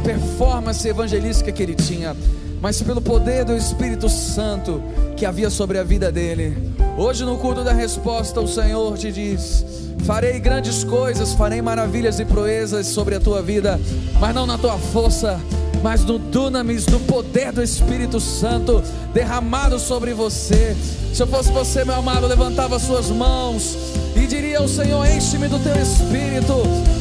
performance 0.04 0.88
evangelística 0.88 1.52
que 1.52 1.64
ele 1.64 1.74
tinha, 1.74 2.16
mas 2.62 2.80
pelo 2.80 3.02
poder 3.02 3.44
do 3.44 3.58
Espírito 3.58 4.08
Santo 4.08 4.80
que 5.18 5.26
havia 5.26 5.50
sobre 5.50 5.80
a 5.80 5.84
vida 5.84 6.12
dele. 6.12 6.56
Hoje, 6.96 7.26
no 7.26 7.40
culto 7.40 7.64
da 7.64 7.74
resposta, 7.74 8.40
o 8.40 8.48
Senhor 8.48 8.96
te 9.00 9.12
diz: 9.12 9.66
Farei 10.06 10.40
grandes 10.40 10.84
coisas, 10.84 11.34
farei 11.34 11.62
maravilhas 11.62 12.20
e 12.20 12.26
proezas 12.26 12.88
sobre 12.88 13.16
a 13.16 13.20
tua 13.20 13.42
vida, 13.42 13.80
mas 14.20 14.34
não 14.34 14.46
na 14.46 14.58
tua 14.58 14.78
força, 14.78 15.40
mas 15.84 16.04
no 16.04 16.18
dunamis, 16.18 16.86
no 16.88 17.00
poder 17.02 17.52
do 17.52 17.62
Espírito 17.62 18.20
Santo 18.20 18.84
derramado 19.14 19.80
sobre 19.80 20.14
você. 20.14 20.76
Se 21.14 21.22
eu 21.22 21.28
fosse 21.28 21.52
você, 21.52 21.84
meu 21.84 21.96
amado, 21.96 22.26
levantava 22.28 22.80
suas 22.80 23.10
mãos 23.10 23.78
e 24.16 24.26
diria 24.26 24.60
ao 24.60 24.68
Senhor: 24.68 25.06
Enche-me 25.06 25.48
do 25.48 25.60
teu 25.60 25.76
espírito. 25.76 26.54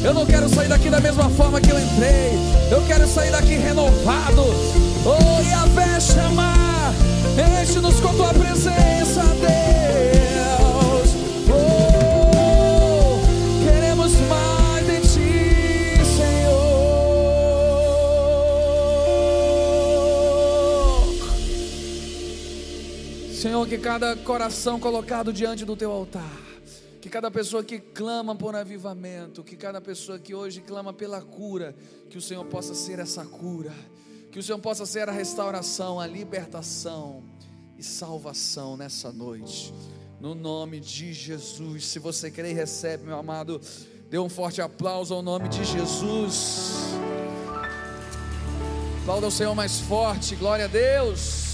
Eu 0.03 0.13
não 0.13 0.25
quero 0.25 0.47
sair 0.49 0.67
daqui 0.67 0.89
da 0.89 0.99
mesma 0.99 1.29
forma 1.29 1.59
que 1.59 1.71
eu 1.71 1.79
entrei, 1.79 2.37
eu 2.71 2.81
quero 2.87 3.07
sair 3.07 3.31
daqui 3.31 3.55
renovado. 3.55 4.43
Oh, 5.05 5.41
e 5.41 5.53
a 5.53 5.71
chamar, 5.99 6.93
enche-nos 7.61 7.99
com 7.99 8.13
tua 8.15 8.33
presença, 8.33 9.23
Deus. 9.39 9.80
Senhor, 23.61 23.67
que 23.67 23.77
cada 23.77 24.15
coração 24.15 24.79
colocado 24.79 25.31
diante 25.31 25.65
do 25.65 25.75
teu 25.75 25.91
altar, 25.91 26.37
que 26.99 27.09
cada 27.09 27.29
pessoa 27.29 27.63
que 27.63 27.79
clama 27.79 28.35
por 28.35 28.55
avivamento, 28.55 29.43
que 29.43 29.55
cada 29.55 29.79
pessoa 29.79 30.17
que 30.17 30.33
hoje 30.33 30.61
clama 30.61 30.91
pela 30.93 31.21
cura, 31.21 31.75
que 32.09 32.17
o 32.17 32.21
Senhor 32.21 32.43
possa 32.45 32.73
ser 32.73 32.97
essa 32.97 33.25
cura, 33.25 33.73
que 34.31 34.39
o 34.39 34.43
Senhor 34.43 34.59
possa 34.59 34.85
ser 34.85 35.07
a 35.09 35.11
restauração, 35.11 35.99
a 35.99 36.07
libertação 36.07 37.23
e 37.77 37.83
salvação 37.83 38.77
nessa 38.77 39.11
noite, 39.11 39.73
no 40.19 40.33
nome 40.33 40.79
de 40.79 41.13
Jesus. 41.13 41.85
Se 41.85 41.99
você 41.99 42.31
crê 42.31 42.51
e 42.51 42.53
recebe, 42.53 43.05
meu 43.05 43.17
amado, 43.17 43.61
dê 44.09 44.17
um 44.17 44.29
forte 44.29 44.61
aplauso 44.61 45.13
ao 45.13 45.21
nome 45.21 45.49
de 45.49 45.63
Jesus. 45.63 46.95
Aplauda 49.01 49.27
o 49.27 49.31
Senhor 49.31 49.53
mais 49.53 49.79
forte, 49.79 50.35
glória 50.35 50.65
a 50.65 50.67
Deus. 50.67 51.50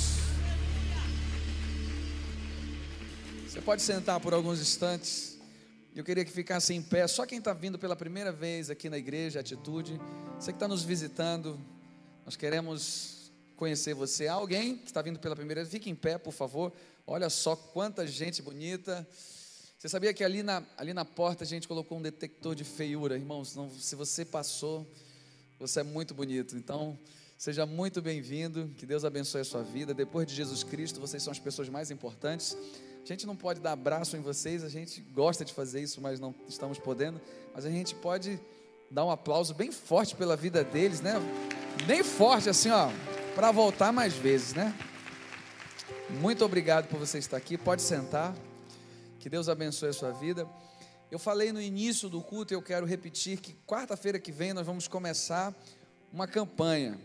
Pode 3.68 3.82
sentar 3.82 4.18
por 4.22 4.34
alguns 4.34 4.61
instantes. 4.61 5.38
Eu 5.93 6.01
queria 6.01 6.24
que 6.24 6.32
ficasse 6.32 6.74
em 6.74 6.82
pé. 6.82 7.05
Só 7.05 7.26
quem 7.26 7.39
está 7.39 7.51
vindo 7.51 7.78
pela 7.78 7.97
primeira 7.97 8.32
vez 8.32 8.70
aqui 8.70 8.89
na 8.89 8.97
igreja, 8.97 9.41
Atitude. 9.41 9.99
Você 10.39 10.53
que 10.53 10.55
está 10.55 10.70
nos 10.70 10.84
visitando, 10.84 11.59
nós 12.24 12.38
queremos 12.38 13.30
conhecer 13.57 13.93
você. 13.93 14.26
Alguém 14.26 14.78
que 14.78 14.86
está 14.86 15.01
vindo 15.01 15.20
pela 15.20 15.36
primeira 15.36 15.63
vez, 15.63 15.70
fique 15.70 15.89
em 15.89 15.95
pé, 15.95 16.18
por 16.18 16.32
favor. 16.32 16.72
Olha 17.05 17.30
só 17.30 17.57
quanta 17.57 18.07
gente 18.07 18.41
bonita. 18.41 19.05
Você 19.78 19.89
sabia 19.89 20.13
que 20.13 20.24
ali 20.24 20.43
na, 20.43 20.63
ali 20.78 20.93
na 20.93 21.03
porta 21.03 21.43
a 21.43 21.47
gente 21.47 21.68
colocou 21.68 21.97
um 21.97 22.01
detector 22.01 22.55
de 22.55 22.63
feiura, 22.63 23.18
irmãos? 23.18 23.53
Não, 23.53 23.70
se 23.70 23.97
você 23.97 24.24
passou, 24.24 24.89
você 25.59 25.82
é 25.82 25.84
muito 25.84 26.13
bonito. 26.13 26.55
Então, 26.55 26.97
seja 27.38 27.65
muito 27.65 28.01
bem-vindo. 28.01 28.74
Que 28.78 28.86
Deus 28.86 29.03
abençoe 29.03 29.41
a 29.41 29.43
sua 29.43 29.61
vida. 29.61 29.93
Depois 29.93 30.26
de 30.26 30.34
Jesus 30.34 30.63
Cristo, 30.63 31.01
vocês 31.01 31.22
são 31.22 31.34
as 31.34 31.39
pessoas 31.39 31.68
mais 31.68 31.91
importantes. 31.91 32.55
A 33.08 33.14
gente 33.14 33.26
não 33.26 33.38
pode 33.38 33.62
dar 33.62 33.72
abraço 33.72 34.18
em 34.18 34.20
vocês, 34.20 34.66
a 34.66 34.68
gente 34.68 34.99
gosta 34.99 35.45
de 35.45 35.53
fazer 35.53 35.82
isso, 35.82 36.01
mas 36.01 36.20
não 36.20 36.36
estamos 36.45 36.78
podendo. 36.78 37.22
Mas 37.55 37.64
a 37.64 37.70
gente 37.70 37.95
pode 37.95 38.38
dar 38.91 39.05
um 39.05 39.10
aplauso 39.10 39.53
bem 39.53 39.72
forte 39.72 40.14
pela 40.14 40.36
vida 40.36 40.62
deles, 40.62 40.99
né? 40.99 41.14
Bem 41.86 42.03
forte 42.03 42.49
assim, 42.49 42.70
ó, 42.70 42.89
para 43.34 43.49
voltar 43.49 43.93
mais 43.93 44.14
vezes, 44.14 44.53
né? 44.53 44.78
Muito 46.20 46.43
obrigado 46.43 46.89
por 46.89 46.99
você 46.99 47.18
estar 47.18 47.38
aqui. 47.38 47.58
Pode 47.58 47.82
sentar. 47.82 48.36
Que 49.22 49.30
Deus 49.30 49.47
abençoe 49.47 49.88
a 49.88 49.93
sua 49.93 50.12
vida. 50.12 50.45
Eu 51.10 51.18
falei 51.18 51.53
no 51.53 51.62
início 51.62 52.10
do 52.10 52.22
culto 52.22 52.53
eu 52.53 52.62
quero 52.62 52.86
repetir 52.86 53.39
que 53.39 53.53
quarta-feira 53.66 54.20
que 54.20 54.34
vem 54.34 54.51
nós 54.51 54.66
vamos 54.66 54.86
começar 54.86 55.55
uma 56.12 56.28
campanha 56.28 56.99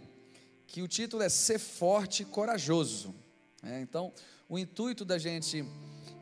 que 0.67 0.83
o 0.83 0.89
título 0.89 1.23
é 1.23 1.29
Ser 1.29 1.61
Forte 1.61 2.25
e 2.25 2.27
Corajoso. 2.27 3.15
É, 3.63 3.81
então, 3.81 4.13
o 4.49 4.59
intuito 4.59 5.05
da 5.05 5.17
gente 5.17 5.65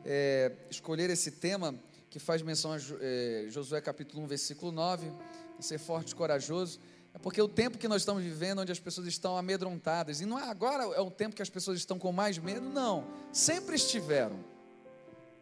é, 0.05 0.51
escolher 0.69 1.09
esse 1.09 1.31
tema 1.31 1.75
que 2.09 2.19
faz 2.19 2.41
menção 2.41 2.73
a 2.73 2.77
é, 2.99 3.45
Josué 3.49 3.79
capítulo 3.81 4.23
1, 4.23 4.27
versículo 4.27 4.71
9, 4.71 5.11
ser 5.59 5.77
forte 5.77 6.11
e 6.11 6.15
corajoso, 6.15 6.79
é 7.13 7.19
porque 7.19 7.41
o 7.41 7.47
tempo 7.47 7.77
que 7.77 7.87
nós 7.87 8.01
estamos 8.01 8.23
vivendo, 8.23 8.59
onde 8.59 8.71
as 8.71 8.79
pessoas 8.79 9.07
estão 9.07 9.37
amedrontadas, 9.37 10.21
e 10.21 10.25
não 10.25 10.39
é 10.39 10.49
agora 10.49 10.83
é 10.83 11.01
o 11.01 11.11
tempo 11.11 11.35
que 11.35 11.41
as 11.41 11.49
pessoas 11.49 11.77
estão 11.77 11.99
com 11.99 12.11
mais 12.11 12.37
medo, 12.37 12.69
não, 12.69 13.05
sempre 13.31 13.75
estiveram. 13.75 14.39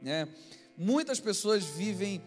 Né? 0.01 0.27
Muitas 0.77 1.19
pessoas 1.19 1.63
vivem 1.63 2.21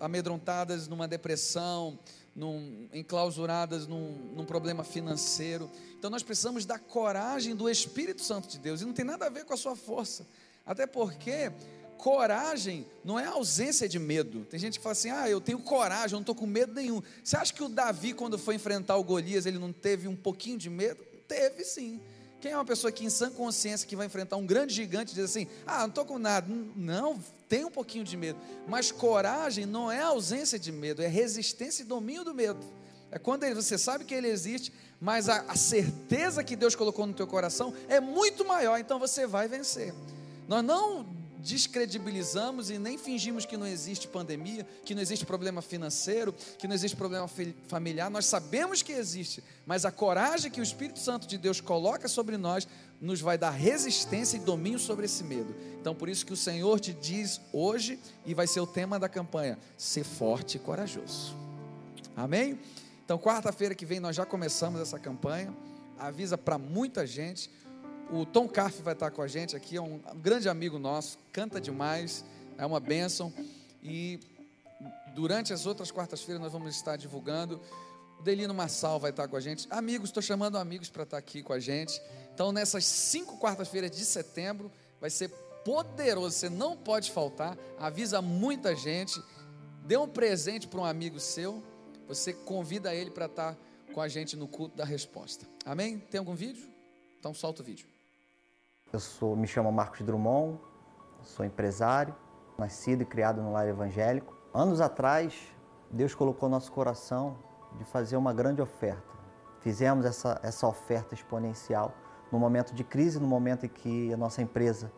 amedrontadas 0.00 0.88
numa 0.88 1.08
depressão, 1.08 1.98
num, 2.34 2.88
enclausuradas 2.92 3.86
num, 3.86 4.12
num, 4.34 4.44
problema 4.44 4.84
financeiro. 4.84 5.70
Então 5.98 6.10
nós 6.10 6.22
precisamos 6.22 6.66
da 6.66 6.78
coragem 6.78 7.56
do 7.56 7.68
Espírito 7.68 8.22
Santo 8.22 8.48
de 8.48 8.58
Deus, 8.58 8.82
e 8.82 8.84
não 8.84 8.92
tem 8.92 9.04
nada 9.04 9.26
a 9.26 9.30
ver 9.30 9.44
com 9.44 9.54
a 9.54 9.56
sua 9.56 9.74
força, 9.74 10.26
até 10.66 10.86
porque 10.86 11.52
coragem 11.96 12.86
não 13.04 13.18
é 13.18 13.26
ausência 13.26 13.88
de 13.88 13.98
medo. 13.98 14.44
Tem 14.44 14.58
gente 14.58 14.78
que 14.78 14.82
fala 14.82 14.92
assim: 14.92 15.10
ah, 15.10 15.28
eu 15.28 15.40
tenho 15.40 15.58
coragem, 15.58 16.12
eu 16.12 16.16
não 16.16 16.20
estou 16.20 16.34
com 16.34 16.46
medo 16.46 16.74
nenhum. 16.74 17.02
Você 17.22 17.36
acha 17.36 17.52
que 17.52 17.62
o 17.62 17.68
Davi, 17.68 18.12
quando 18.12 18.38
foi 18.38 18.56
enfrentar 18.56 18.96
o 18.96 19.04
Golias, 19.04 19.46
ele 19.46 19.58
não 19.58 19.72
teve 19.72 20.08
um 20.08 20.16
pouquinho 20.16 20.58
de 20.58 20.68
medo? 20.68 21.02
Teve 21.26 21.64
sim. 21.64 22.00
Quem 22.40 22.52
é 22.52 22.56
uma 22.56 22.64
pessoa 22.64 22.92
que, 22.92 23.04
em 23.04 23.10
sã 23.10 23.30
consciência, 23.30 23.88
que 23.88 23.96
vai 23.96 24.06
enfrentar 24.06 24.36
um 24.36 24.46
grande 24.46 24.74
gigante, 24.74 25.14
diz 25.14 25.24
assim: 25.24 25.46
ah, 25.66 25.80
não 25.80 25.88
estou 25.88 26.04
com 26.04 26.18
nada. 26.18 26.46
Não, 26.76 27.18
tem 27.48 27.64
um 27.64 27.70
pouquinho 27.70 28.04
de 28.04 28.16
medo. 28.16 28.38
Mas 28.68 28.92
coragem 28.92 29.64
não 29.66 29.90
é 29.90 30.02
ausência 30.02 30.58
de 30.58 30.70
medo, 30.70 31.02
é 31.02 31.06
resistência 31.06 31.82
e 31.82 31.86
domínio 31.86 32.24
do 32.24 32.34
medo. 32.34 32.60
É 33.10 33.18
quando 33.18 33.44
ele, 33.44 33.54
você 33.54 33.78
sabe 33.78 34.04
que 34.04 34.14
ele 34.14 34.28
existe, 34.28 34.72
mas 35.00 35.28
a, 35.28 35.44
a 35.48 35.56
certeza 35.56 36.42
que 36.42 36.56
Deus 36.56 36.74
colocou 36.74 37.06
no 37.06 37.14
teu 37.14 37.26
coração 37.26 37.72
é 37.88 38.00
muito 38.00 38.44
maior, 38.44 38.78
então 38.78 38.98
você 38.98 39.26
vai 39.26 39.48
vencer. 39.48 39.94
Nós 40.48 40.64
não 40.64 41.06
descredibilizamos 41.38 42.70
e 42.70 42.78
nem 42.78 42.98
fingimos 42.98 43.46
que 43.46 43.56
não 43.56 43.66
existe 43.66 44.08
pandemia, 44.08 44.66
que 44.84 44.94
não 44.94 45.02
existe 45.02 45.24
problema 45.24 45.62
financeiro, 45.62 46.34
que 46.58 46.66
não 46.66 46.74
existe 46.74 46.96
problema 46.96 47.28
familiar. 47.68 48.10
Nós 48.10 48.26
sabemos 48.26 48.82
que 48.82 48.92
existe, 48.92 49.44
mas 49.64 49.84
a 49.84 49.92
coragem 49.92 50.50
que 50.50 50.60
o 50.60 50.62
Espírito 50.62 50.98
Santo 50.98 51.26
de 51.26 51.38
Deus 51.38 51.60
coloca 51.60 52.08
sobre 52.08 52.36
nós 52.36 52.66
nos 53.00 53.20
vai 53.20 53.38
dar 53.38 53.50
resistência 53.50 54.36
e 54.36 54.40
domínio 54.40 54.78
sobre 54.78 55.04
esse 55.04 55.22
medo. 55.22 55.54
Então, 55.80 55.94
por 55.94 56.08
isso 56.08 56.26
que 56.26 56.32
o 56.32 56.36
Senhor 56.36 56.80
te 56.80 56.92
diz 56.92 57.40
hoje, 57.52 58.00
e 58.24 58.34
vai 58.34 58.46
ser 58.46 58.60
o 58.60 58.66
tema 58.66 58.98
da 58.98 59.08
campanha: 59.08 59.58
ser 59.76 60.02
forte 60.02 60.56
e 60.56 60.60
corajoso. 60.60 61.36
Amém? 62.16 62.58
Então, 63.04 63.18
quarta-feira 63.18 63.74
que 63.74 63.86
vem 63.86 64.00
nós 64.00 64.16
já 64.16 64.26
começamos 64.26 64.80
essa 64.80 64.98
campanha. 64.98 65.54
Avisa 65.98 66.36
para 66.36 66.58
muita 66.58 67.06
gente. 67.06 67.50
O 68.10 68.24
Tom 68.24 68.48
Carf 68.48 68.80
vai 68.82 68.94
estar 68.94 69.10
com 69.10 69.20
a 69.20 69.26
gente 69.26 69.56
aqui, 69.56 69.76
é 69.76 69.82
um 69.82 70.00
grande 70.16 70.48
amigo 70.48 70.78
nosso, 70.78 71.18
canta 71.32 71.60
demais, 71.60 72.24
é 72.56 72.64
uma 72.64 72.78
bênção. 72.78 73.32
E 73.82 74.20
durante 75.14 75.52
as 75.52 75.66
outras 75.66 75.90
quartas-feiras 75.90 76.40
nós 76.40 76.52
vamos 76.52 76.74
estar 76.74 76.96
divulgando. 76.96 77.60
O 78.18 78.22
Delino 78.22 78.54
Massal 78.54 79.00
vai 79.00 79.10
estar 79.10 79.26
com 79.26 79.36
a 79.36 79.40
gente. 79.40 79.66
Amigos, 79.70 80.10
estou 80.10 80.22
chamando 80.22 80.56
amigos 80.56 80.88
para 80.88 81.02
estar 81.02 81.18
aqui 81.18 81.42
com 81.42 81.52
a 81.52 81.58
gente. 81.58 82.00
Então, 82.32 82.52
nessas 82.52 82.84
cinco 82.84 83.38
quartas-feiras 83.38 83.90
de 83.90 84.04
setembro, 84.04 84.70
vai 85.00 85.10
ser 85.10 85.28
poderoso. 85.64 86.36
Você 86.36 86.48
não 86.48 86.76
pode 86.76 87.10
faltar. 87.10 87.58
Avisa 87.78 88.22
muita 88.22 88.74
gente. 88.76 89.20
Dê 89.84 89.96
um 89.96 90.08
presente 90.08 90.68
para 90.68 90.80
um 90.80 90.84
amigo 90.84 91.18
seu. 91.18 91.62
Você 92.06 92.32
convida 92.32 92.94
ele 92.94 93.10
para 93.10 93.26
estar 93.26 93.56
com 93.92 94.00
a 94.00 94.08
gente 94.08 94.36
no 94.36 94.46
culto 94.46 94.76
da 94.76 94.84
resposta. 94.84 95.44
Amém? 95.64 95.98
Tem 95.98 96.18
algum 96.18 96.34
vídeo? 96.34 96.68
Então 97.18 97.34
solta 97.34 97.62
o 97.62 97.64
vídeo. 97.64 97.95
Eu 98.96 99.00
sou, 99.00 99.36
me 99.36 99.46
chamo 99.46 99.70
Marcos 99.70 100.00
Drummond, 100.00 100.58
sou 101.20 101.44
empresário, 101.44 102.14
nascido 102.56 103.02
e 103.02 103.04
criado 103.04 103.42
no 103.42 103.52
lar 103.52 103.68
evangélico. 103.68 104.34
Anos 104.54 104.80
atrás, 104.80 105.34
Deus 105.90 106.14
colocou 106.14 106.48
no 106.48 106.54
nosso 106.54 106.72
coração 106.72 107.36
de 107.74 107.84
fazer 107.84 108.16
uma 108.16 108.32
grande 108.32 108.62
oferta. 108.62 109.12
Fizemos 109.60 110.06
essa, 110.06 110.40
essa 110.42 110.66
oferta 110.66 111.12
exponencial 111.12 111.92
no 112.32 112.38
momento 112.38 112.74
de 112.74 112.82
crise, 112.82 113.20
no 113.20 113.26
momento 113.26 113.66
em 113.66 113.68
que 113.68 114.10
a 114.14 114.16
nossa 114.16 114.40
empresa 114.40 114.90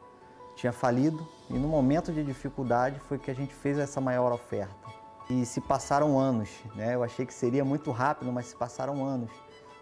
tinha 0.55 0.73
falido 0.73 1.27
e 1.51 1.55
no 1.55 1.67
momento 1.67 2.13
de 2.13 2.23
dificuldade 2.23 3.01
foi 3.01 3.19
que 3.19 3.33
a 3.33 3.35
gente 3.35 3.53
fez 3.53 3.79
essa 3.81 4.01
maior 4.01 4.31
oferta. 4.31 4.77
E 5.29 5.45
se 5.45 5.61
passaram 5.61 6.17
anos, 6.17 6.51
né? 6.77 6.95
Eu 6.95 7.03
achei 7.03 7.27
que 7.27 7.35
seria 7.35 7.65
muito 7.65 7.91
rápido, 7.91 8.31
mas 8.31 8.47
se 8.47 8.55
passaram 8.55 9.05
anos. 9.05 9.33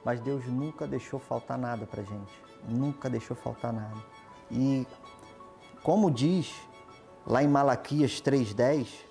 Mas 0.03 0.21
Deus 0.21 0.47
nunca 0.47 0.87
deixou 0.87 1.21
faltar 1.21 1.59
nada 1.59 1.85
para 1.85 2.03
gente 2.03 2.46
nunca 2.69 3.09
deixou 3.11 3.37
faltar 3.37 3.73
nada. 3.73 3.97
E 4.51 4.87
como 5.83 6.11
diz 6.11 6.53
lá 7.27 7.43
em 7.43 7.49
Malaquias 7.49 8.21
3:10, 8.21 9.07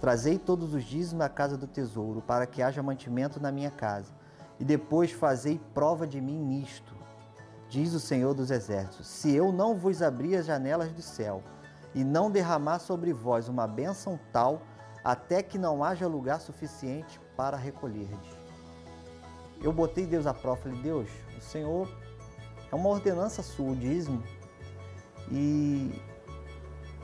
Trazei 0.00 0.38
todos 0.38 0.74
os 0.74 0.84
dízimos 0.84 1.24
à 1.24 1.28
casa 1.28 1.56
do 1.56 1.66
tesouro, 1.66 2.22
para 2.22 2.46
que 2.46 2.62
haja 2.62 2.82
mantimento 2.82 3.40
na 3.40 3.50
minha 3.50 3.70
casa. 3.70 4.12
E 4.60 4.64
depois 4.64 5.10
fazei 5.10 5.60
prova 5.74 6.06
de 6.06 6.20
mim 6.20 6.38
nisto, 6.38 6.94
diz 7.68 7.92
o 7.94 8.00
Senhor 8.00 8.32
dos 8.32 8.50
Exércitos: 8.50 9.06
se 9.06 9.34
eu 9.34 9.52
não 9.52 9.76
vos 9.76 10.00
abrir 10.00 10.36
as 10.36 10.46
janelas 10.46 10.92
do 10.92 11.02
céu 11.02 11.42
e 11.94 12.04
não 12.04 12.30
derramar 12.30 12.78
sobre 12.78 13.12
vós 13.12 13.48
uma 13.48 13.66
bênção 13.66 14.18
tal, 14.32 14.62
até 15.02 15.42
que 15.42 15.58
não 15.58 15.82
haja 15.82 16.06
lugar 16.06 16.40
suficiente 16.40 17.20
para 17.36 17.56
recolherdes. 17.56 18.36
Eu 19.60 19.72
botei 19.72 20.06
Deus 20.06 20.26
à 20.26 20.34
prova, 20.34 20.60
falei, 20.62 20.80
Deus, 20.80 21.08
o 21.36 21.40
Senhor 21.40 21.88
é 22.70 22.74
uma 22.74 22.88
ordenança 22.88 23.42
sua, 23.42 23.72
o 23.72 23.76
dízimo, 23.76 24.22
e 25.30 25.92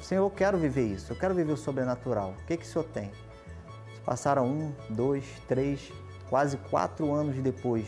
Senhor, 0.00 0.24
eu 0.24 0.30
quero 0.30 0.58
viver 0.58 0.86
isso, 0.86 1.12
eu 1.12 1.16
quero 1.16 1.34
viver 1.34 1.52
o 1.52 1.56
sobrenatural. 1.56 2.34
O 2.38 2.46
que, 2.46 2.56
que 2.56 2.64
o 2.64 2.66
Senhor 2.66 2.84
tem? 2.84 3.10
Passaram 4.04 4.46
um, 4.46 4.72
dois, 4.90 5.24
três, 5.48 5.92
quase 6.28 6.56
quatro 6.56 7.12
anos 7.12 7.36
depois 7.36 7.86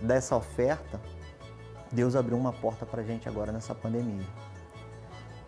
dessa 0.00 0.36
oferta, 0.36 1.00
Deus 1.90 2.14
abriu 2.14 2.36
uma 2.36 2.52
porta 2.52 2.86
para 2.86 3.02
a 3.02 3.04
gente 3.04 3.28
agora 3.28 3.50
nessa 3.50 3.74
pandemia. 3.74 4.24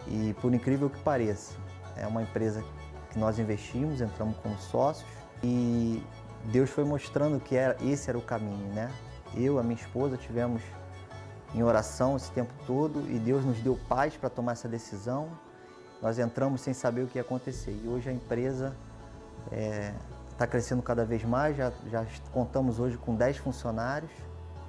E 0.09 0.35
por 0.41 0.53
incrível 0.53 0.91
que 0.91 0.99
pareça, 1.01 1.55
é 1.97 2.07
uma 2.07 2.23
empresa 2.23 2.65
que 3.11 3.19
nós 3.19 3.39
investimos, 3.39 4.01
entramos 4.01 4.37
como 4.39 4.59
sócios 4.59 5.09
e 5.43 6.03
Deus 6.47 6.71
foi 6.71 6.85
mostrando 6.85 7.39
que 7.39 7.55
era, 7.55 7.77
esse 7.85 8.09
era 8.09 8.19
o 8.19 8.23
caminho, 8.23 8.67
né? 8.75 8.91
Eu, 9.35 9.59
a 9.59 9.63
minha 9.63 9.77
esposa, 9.77 10.17
tivemos 10.17 10.61
em 11.55 11.63
oração 11.63 12.17
esse 12.17 12.31
tempo 12.31 12.53
todo 12.67 13.01
e 13.11 13.19
Deus 13.19 13.45
nos 13.45 13.59
deu 13.59 13.79
paz 13.89 14.17
para 14.17 14.31
tomar 14.31 14.53
essa 14.53 14.69
decisão. 14.69 15.29
Nós 16.01 16.19
entramos 16.19 16.61
sem 16.61 16.75
saber 16.75 17.03
o 17.03 17.07
que 17.07 17.19
ia 17.19 17.23
acontecer 17.23 17.79
e 17.85 17.89
hoje 17.89 18.09
a 18.09 18.13
empresa 18.13 18.75
está 19.45 19.57
é, 19.57 19.95
tá 20.37 20.47
crescendo 20.47 20.83
cada 20.83 21.05
vez 21.05 21.25
mais, 21.25 21.57
já, 21.57 21.73
já 21.91 22.07
contamos 22.33 22.79
hoje 22.79 22.97
com 22.97 23.15
10 23.15 23.39
funcionários. 23.39 24.11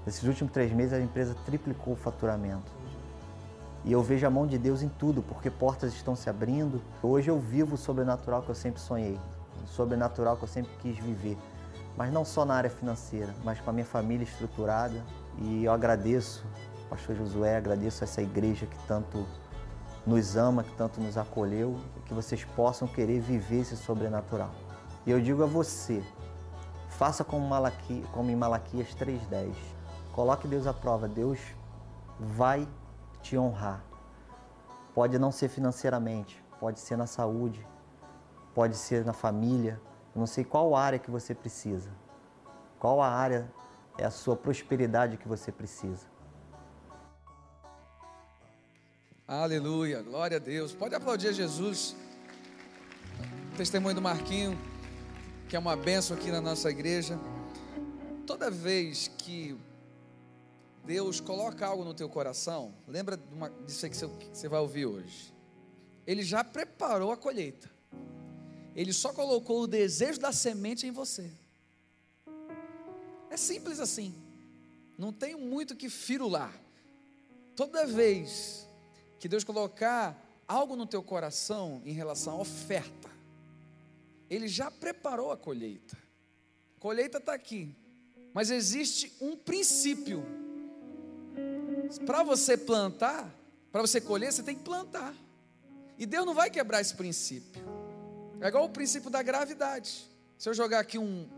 Nesses 0.06 0.24
últimos 0.24 0.52
três 0.52 0.72
meses 0.72 0.94
a 0.94 1.00
empresa 1.00 1.36
triplicou 1.46 1.94
o 1.94 1.98
faturamento. 1.98 2.72
E 3.86 3.92
eu 3.92 4.02
vejo 4.02 4.26
a 4.26 4.30
mão 4.30 4.48
de 4.48 4.58
Deus 4.58 4.82
em 4.82 4.90
tudo, 4.90 5.22
porque 5.22 5.50
portas 5.50 5.94
estão 5.94 6.16
se 6.16 6.30
abrindo. 6.30 6.82
Hoje 7.02 7.30
eu 7.30 7.40
vivo 7.40 7.76
o 7.76 7.78
sobrenatural 7.78 8.42
que 8.42 8.50
eu 8.50 8.56
sempre 8.56 8.80
sonhei, 8.80 9.20
o 9.62 9.68
sobrenatural 9.68 10.38
que 10.38 10.44
eu 10.44 10.48
sempre 10.48 10.72
quis 10.82 10.98
viver. 10.98 11.38
Mas 11.98 12.12
não 12.12 12.24
só 12.24 12.46
na 12.46 12.56
área 12.56 12.70
financeira, 12.70 13.34
mas 13.44 13.60
com 13.60 13.70
a 13.70 13.74
minha 13.74 13.86
família 13.86 14.24
estruturada. 14.24 15.04
E 15.38 15.66
eu 15.66 15.72
agradeço 15.72 16.46
pastor 16.94 17.16
Josué, 17.16 17.58
agradeço 17.58 18.04
essa 18.04 18.22
igreja 18.22 18.68
que 18.68 18.78
tanto 18.88 19.26
nos 20.06 20.38
ama, 20.38 20.64
que 20.64 20.72
tanto 20.76 21.02
nos 21.02 21.18
acolheu, 21.18 21.80
que 22.06 22.14
vocês 22.14 22.46
possam 22.46 22.88
querer 22.88 23.20
viver 23.20 23.62
esse 23.62 23.76
sobrenatural. 23.76 24.52
E 25.04 25.10
eu 25.10 25.20
digo 25.20 25.42
a 25.42 25.48
você, 25.48 26.04
faça 26.90 27.24
como, 27.24 27.48
Malaqui, 27.48 28.06
como 28.12 28.30
em 28.30 28.36
Malaquias 28.36 28.90
3,10. 28.90 29.56
Coloque 30.12 30.48
Deus 30.48 30.68
à 30.68 30.74
prova, 30.74 31.08
Deus 31.08 31.40
vai 32.20 32.68
te 33.24 33.36
honrar. 33.36 33.84
Pode 34.94 35.18
não 35.18 35.32
ser 35.32 35.50
financeiramente, 35.50 36.44
pode 36.60 36.80
ser 36.80 36.96
na 36.96 37.08
saúde, 37.08 37.66
pode 38.54 38.76
ser 38.76 39.04
na 39.04 39.14
família. 39.14 39.82
Eu 40.14 40.20
não 40.20 40.28
sei 40.28 40.44
qual 40.44 40.76
área 40.76 41.00
que 41.00 41.10
você 41.10 41.34
precisa. 41.34 41.90
Qual 42.78 43.02
a 43.02 43.10
área 43.10 43.52
é 43.98 44.06
a 44.06 44.12
sua 44.12 44.36
prosperidade 44.36 45.18
que 45.18 45.28
você 45.28 45.52
precisa. 45.52 46.13
Aleluia, 49.42 50.00
glória 50.04 50.38
a 50.38 50.40
Deus. 50.40 50.74
Pode 50.74 50.94
aplaudir 50.94 51.34
Jesus. 51.34 51.96
Testemunho 53.58 53.96
do 53.96 54.02
Marquinho, 54.02 54.56
que 55.50 55.56
é 55.56 55.60
uma 55.60 55.76
benção 55.76 56.16
aqui 56.16 56.30
na 56.30 56.40
nossa 56.40 56.70
igreja. 56.70 57.20
Toda 58.28 58.52
vez 58.52 59.08
que 59.18 59.58
Deus 60.86 61.20
coloca 61.20 61.66
algo 61.66 61.84
no 61.84 61.96
teu 61.96 62.08
coração, 62.08 62.76
lembra 62.88 63.20
disso 63.66 63.88
aí 63.88 63.90
que 63.90 63.98
você 63.98 64.48
vai 64.48 64.60
ouvir 64.60 64.86
hoje. 64.86 65.34
Ele 66.06 66.22
já 66.22 66.44
preparou 66.44 67.12
a 67.12 67.18
colheita. 67.18 67.72
Ele 68.76 68.94
só 68.94 69.12
colocou 69.12 69.64
o 69.64 69.68
desejo 69.68 70.20
da 70.20 70.32
semente 70.32 70.86
em 70.86 70.92
você. 70.92 71.32
É 73.32 73.36
simples 73.36 73.80
assim. 73.80 74.14
Não 74.96 75.12
tem 75.12 75.36
muito 75.36 75.76
que 75.76 75.90
firular. 75.90 76.54
Toda 77.56 77.88
vez 77.88 78.72
que 79.24 79.30
Deus 79.30 79.46
colocar 79.46 80.22
algo 80.46 80.76
no 80.76 80.86
teu 80.86 81.02
coração 81.02 81.82
em 81.86 81.94
relação 81.94 82.34
à 82.34 82.42
oferta, 82.42 83.10
Ele 84.30 84.50
já 84.50 84.70
preparou 84.70 85.32
a 85.32 85.38
colheita. 85.38 85.98
A 86.76 86.80
colheita 86.82 87.20
está 87.20 87.34
aqui, 87.34 87.74
mas 88.34 88.52
existe 88.52 89.14
um 89.22 89.38
princípio. 89.38 90.26
Para 92.06 92.22
você 92.22 92.58
plantar, 92.58 93.34
para 93.72 93.80
você 93.80 94.02
colher, 94.02 94.34
você 94.34 94.44
tem 94.44 94.58
que 94.58 94.64
plantar. 94.64 95.16
E 95.98 96.06
Deus 96.06 96.26
não 96.26 96.34
vai 96.34 96.50
quebrar 96.50 96.82
esse 96.82 96.94
princípio. 96.94 97.64
É 98.42 98.50
igual 98.50 98.66
o 98.66 98.70
princípio 98.70 99.10
da 99.10 99.24
gravidade. 99.24 100.06
Se 100.38 100.50
eu 100.50 100.54
jogar 100.54 100.80
aqui 100.80 100.98
um, 100.98 101.30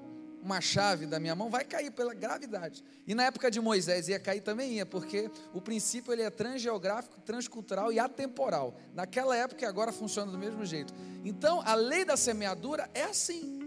uma 0.45 0.61
chave 0.61 1.07
da 1.07 1.19
minha 1.19 1.35
mão, 1.35 1.49
vai 1.49 1.65
cair 1.65 1.89
pela 1.89 2.13
gravidade. 2.13 2.83
E 3.07 3.15
na 3.15 3.23
época 3.23 3.49
de 3.49 3.59
Moisés 3.59 4.07
ia 4.07 4.19
cair 4.19 4.41
também 4.41 4.73
ia, 4.73 4.85
porque 4.85 5.29
o 5.51 5.59
princípio 5.59 6.13
ele 6.13 6.21
é 6.21 6.29
transgeográfico, 6.29 7.19
transcultural 7.21 7.91
e 7.91 7.97
atemporal. 7.97 8.75
Naquela 8.93 9.35
época 9.35 9.65
e 9.65 9.67
agora 9.67 9.91
funciona 9.91 10.31
do 10.31 10.37
mesmo 10.37 10.63
jeito. 10.63 10.93
Então, 11.23 11.63
a 11.65 11.73
lei 11.73 12.05
da 12.05 12.15
semeadura 12.15 12.87
é 12.93 13.05
assim. 13.05 13.59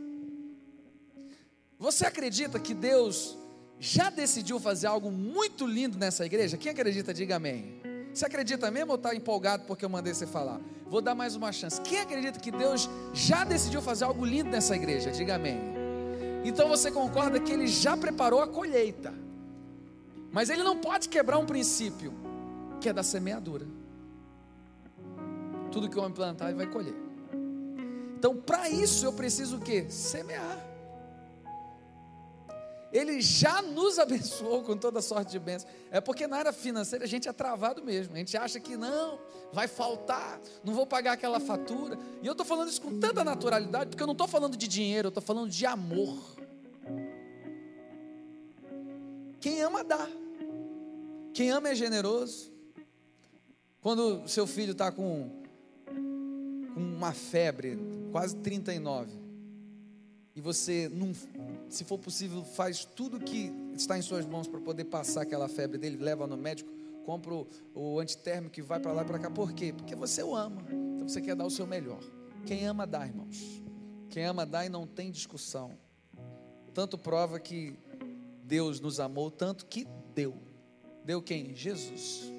Você 1.80 2.06
acredita 2.06 2.60
que 2.60 2.74
Deus 2.74 3.36
já 3.80 4.08
decidiu 4.08 4.60
fazer 4.60 4.86
algo 4.86 5.10
muito 5.10 5.66
lindo 5.66 5.98
nessa 5.98 6.24
igreja? 6.24 6.56
Quem 6.56 6.70
acredita, 6.70 7.12
diga 7.12 7.36
amém. 7.36 7.80
Você 8.14 8.24
acredita 8.24 8.70
mesmo 8.70 8.92
ou 8.92 8.96
está 8.96 9.14
empolgado 9.14 9.64
porque 9.64 9.84
eu 9.84 9.88
mandei 9.88 10.14
você 10.14 10.28
falar? 10.28 10.60
Vou 10.86 11.00
dar 11.00 11.16
mais 11.16 11.34
uma 11.34 11.50
chance. 11.50 11.80
Quem 11.80 12.00
acredita 12.00 12.38
que 12.38 12.52
Deus 12.52 12.88
já 13.12 13.42
decidiu 13.42 13.82
fazer 13.82 14.04
algo 14.04 14.24
lindo 14.24 14.48
nessa 14.48 14.76
igreja? 14.76 15.10
Diga 15.10 15.34
amém. 15.34 15.77
Então 16.44 16.68
você 16.68 16.90
concorda 16.90 17.40
que 17.40 17.52
ele 17.52 17.66
já 17.66 17.96
preparou 17.96 18.40
a 18.40 18.46
colheita. 18.46 19.12
Mas 20.30 20.50
ele 20.50 20.62
não 20.62 20.78
pode 20.78 21.08
quebrar 21.08 21.38
um 21.38 21.46
princípio, 21.46 22.12
que 22.80 22.88
é 22.88 22.92
da 22.92 23.02
semeadura. 23.02 23.66
Tudo 25.70 25.88
que 25.88 25.98
o 25.98 26.00
homem 26.00 26.12
plantar, 26.12 26.48
ele 26.48 26.56
vai 26.56 26.66
colher. 26.66 26.94
Então, 28.18 28.36
para 28.36 28.68
isso 28.68 29.06
eu 29.06 29.12
preciso 29.12 29.58
o 29.58 29.60
quê? 29.60 29.86
Semear. 29.88 30.57
Ele 32.92 33.20
já 33.20 33.60
nos 33.60 33.98
abençoou 33.98 34.62
com 34.62 34.76
toda 34.76 35.02
sorte 35.02 35.30
de 35.32 35.38
bênçãos. 35.38 35.70
É 35.90 36.00
porque 36.00 36.26
na 36.26 36.38
área 36.38 36.52
financeira 36.52 37.04
a 37.04 37.08
gente 37.08 37.28
é 37.28 37.32
travado 37.32 37.84
mesmo. 37.84 38.14
A 38.14 38.18
gente 38.18 38.36
acha 38.36 38.58
que 38.58 38.76
não, 38.76 39.18
vai 39.52 39.68
faltar, 39.68 40.40
não 40.64 40.72
vou 40.72 40.86
pagar 40.86 41.12
aquela 41.12 41.38
fatura. 41.38 41.98
E 42.22 42.26
eu 42.26 42.32
estou 42.32 42.46
falando 42.46 42.68
isso 42.68 42.80
com 42.80 42.98
tanta 42.98 43.22
naturalidade, 43.22 43.90
porque 43.90 44.02
eu 44.02 44.06
não 44.06 44.12
estou 44.12 44.26
falando 44.26 44.56
de 44.56 44.66
dinheiro, 44.66 45.06
eu 45.06 45.10
estou 45.10 45.22
falando 45.22 45.50
de 45.50 45.66
amor. 45.66 46.18
Quem 49.40 49.62
ama 49.62 49.84
dá. 49.84 50.08
Quem 51.34 51.50
ama 51.50 51.68
é 51.68 51.74
generoso. 51.74 52.50
Quando 53.80 54.26
seu 54.26 54.46
filho 54.46 54.72
está 54.72 54.90
com, 54.90 55.30
com 55.86 56.80
uma 56.80 57.12
febre, 57.12 57.78
quase 58.10 58.34
39, 58.36 59.27
e 60.38 60.40
você, 60.40 60.88
não, 60.88 61.10
se 61.68 61.82
for 61.82 61.98
possível, 61.98 62.44
faz 62.44 62.84
tudo 62.84 63.18
que 63.18 63.52
está 63.74 63.98
em 63.98 64.02
suas 64.02 64.24
mãos 64.24 64.46
para 64.46 64.60
poder 64.60 64.84
passar 64.84 65.22
aquela 65.22 65.48
febre 65.48 65.78
dele, 65.78 65.96
leva 65.96 66.28
no 66.28 66.36
médico, 66.36 66.70
compra 67.04 67.34
o, 67.34 67.48
o 67.74 67.98
antitérmico 67.98 68.60
e 68.60 68.62
vai 68.62 68.78
para 68.78 68.92
lá 68.92 69.02
e 69.02 69.04
para 69.04 69.18
cá. 69.18 69.28
Por 69.28 69.52
quê? 69.52 69.74
Porque 69.76 69.96
você 69.96 70.22
o 70.22 70.36
ama. 70.36 70.62
Então 70.70 71.08
você 71.08 71.20
quer 71.20 71.34
dar 71.34 71.44
o 71.44 71.50
seu 71.50 71.66
melhor. 71.66 71.98
Quem 72.46 72.64
ama 72.68 72.86
dá, 72.86 73.04
irmãos. 73.04 73.60
Quem 74.10 74.26
ama 74.26 74.46
dá 74.46 74.64
e 74.64 74.68
não 74.68 74.86
tem 74.86 75.10
discussão. 75.10 75.76
Tanto 76.72 76.96
prova 76.96 77.40
que 77.40 77.76
Deus 78.44 78.78
nos 78.78 79.00
amou 79.00 79.32
tanto 79.32 79.66
que 79.66 79.88
deu. 80.14 80.36
Deu 81.04 81.20
quem? 81.20 81.52
Jesus. 81.52 82.30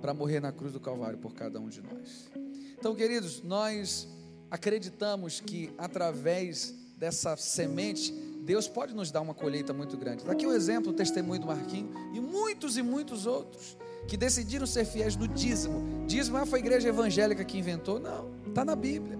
Para 0.00 0.14
morrer 0.14 0.38
na 0.38 0.52
cruz 0.52 0.72
do 0.72 0.78
Calvário 0.78 1.18
por 1.18 1.34
cada 1.34 1.58
um 1.58 1.68
de 1.68 1.82
nós. 1.82 2.30
Então, 2.78 2.94
queridos, 2.94 3.42
nós 3.42 4.06
acreditamos 4.50 5.40
que 5.40 5.72
através 5.78 6.74
dessa 6.96 7.36
semente, 7.36 8.12
Deus 8.40 8.66
pode 8.66 8.94
nos 8.94 9.10
dar 9.10 9.20
uma 9.20 9.34
colheita 9.34 9.72
muito 9.72 9.96
grande. 9.96 10.24
Daqui 10.24 10.46
o 10.46 10.50
um 10.50 10.52
exemplo, 10.52 10.90
o 10.90 10.94
testemunho 10.94 11.40
do 11.40 11.46
Marquinho 11.46 11.90
e 12.12 12.20
muitos 12.20 12.76
e 12.76 12.82
muitos 12.82 13.26
outros 13.26 13.76
que 14.08 14.16
decidiram 14.16 14.66
ser 14.66 14.84
fiéis 14.84 15.14
no 15.14 15.28
dízimo. 15.28 16.06
Dízimo 16.06 16.38
ah, 16.38 16.46
foi 16.46 16.58
a 16.58 16.62
igreja 16.62 16.88
evangélica 16.88 17.44
que 17.44 17.58
inventou? 17.58 18.00
Não, 18.00 18.30
está 18.46 18.64
na 18.64 18.74
Bíblia. 18.74 19.18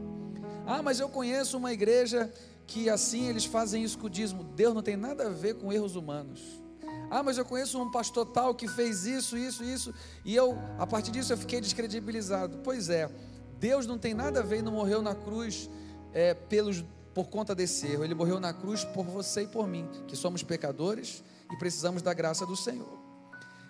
Ah, 0.66 0.83
mas 0.83 0.99
eu 0.99 1.09
conheço 1.09 1.57
uma 1.57 1.72
igreja 1.72 2.33
que 2.66 2.91
assim 2.91 3.29
eles 3.29 3.45
fazem 3.45 3.83
isso 3.83 3.99
com 3.99 4.07
o 4.07 4.11
dízimo. 4.11 4.43
Deus 4.43 4.74
não 4.74 4.83
tem 4.83 4.97
nada 4.97 5.26
a 5.26 5.31
ver 5.31 5.55
com 5.55 5.72
erros 5.72 5.95
humanos. 5.95 6.41
Ah, 7.11 7.22
mas 7.22 7.39
eu 7.39 7.45
conheço 7.45 7.81
um 7.81 7.91
pastor 7.91 8.26
tal 8.26 8.55
que 8.55 8.68
fez 8.68 9.07
isso, 9.07 9.37
isso, 9.37 9.64
isso, 9.64 9.95
e 10.24 10.35
eu, 10.35 10.59
a 10.79 10.87
partir 10.87 11.11
disso, 11.11 11.33
eu 11.33 11.39
fiquei 11.39 11.61
descredibilizado. 11.61 12.59
Pois 12.62 12.91
é, 12.91 13.11
Deus 13.59 13.87
não 13.87 13.99
tem 13.99 14.15
nada 14.15 14.41
a 14.41 14.43
ver 14.43 14.59
e 14.59 14.63
não 14.63 14.73
morreu 14.73 15.03
na 15.03 15.15
cruz 15.15 15.69
é, 16.13 16.35
pelos, 16.35 16.85
por 17.15 17.29
conta 17.29 17.55
desse 17.55 17.87
erro. 17.87 18.05
Ele 18.05 18.15
morreu 18.15 18.39
na 18.39 18.53
cruz 18.53 18.85
por 18.85 19.05
você 19.05 19.43
e 19.43 19.47
por 19.47 19.67
mim, 19.67 19.89
que 20.07 20.17
somos 20.17 20.43
pecadores 20.43 21.23
e 21.53 21.57
precisamos 21.57 22.03
da 22.03 22.15
graça 22.15 22.47
do 22.47 22.57
Senhor. 22.57 22.99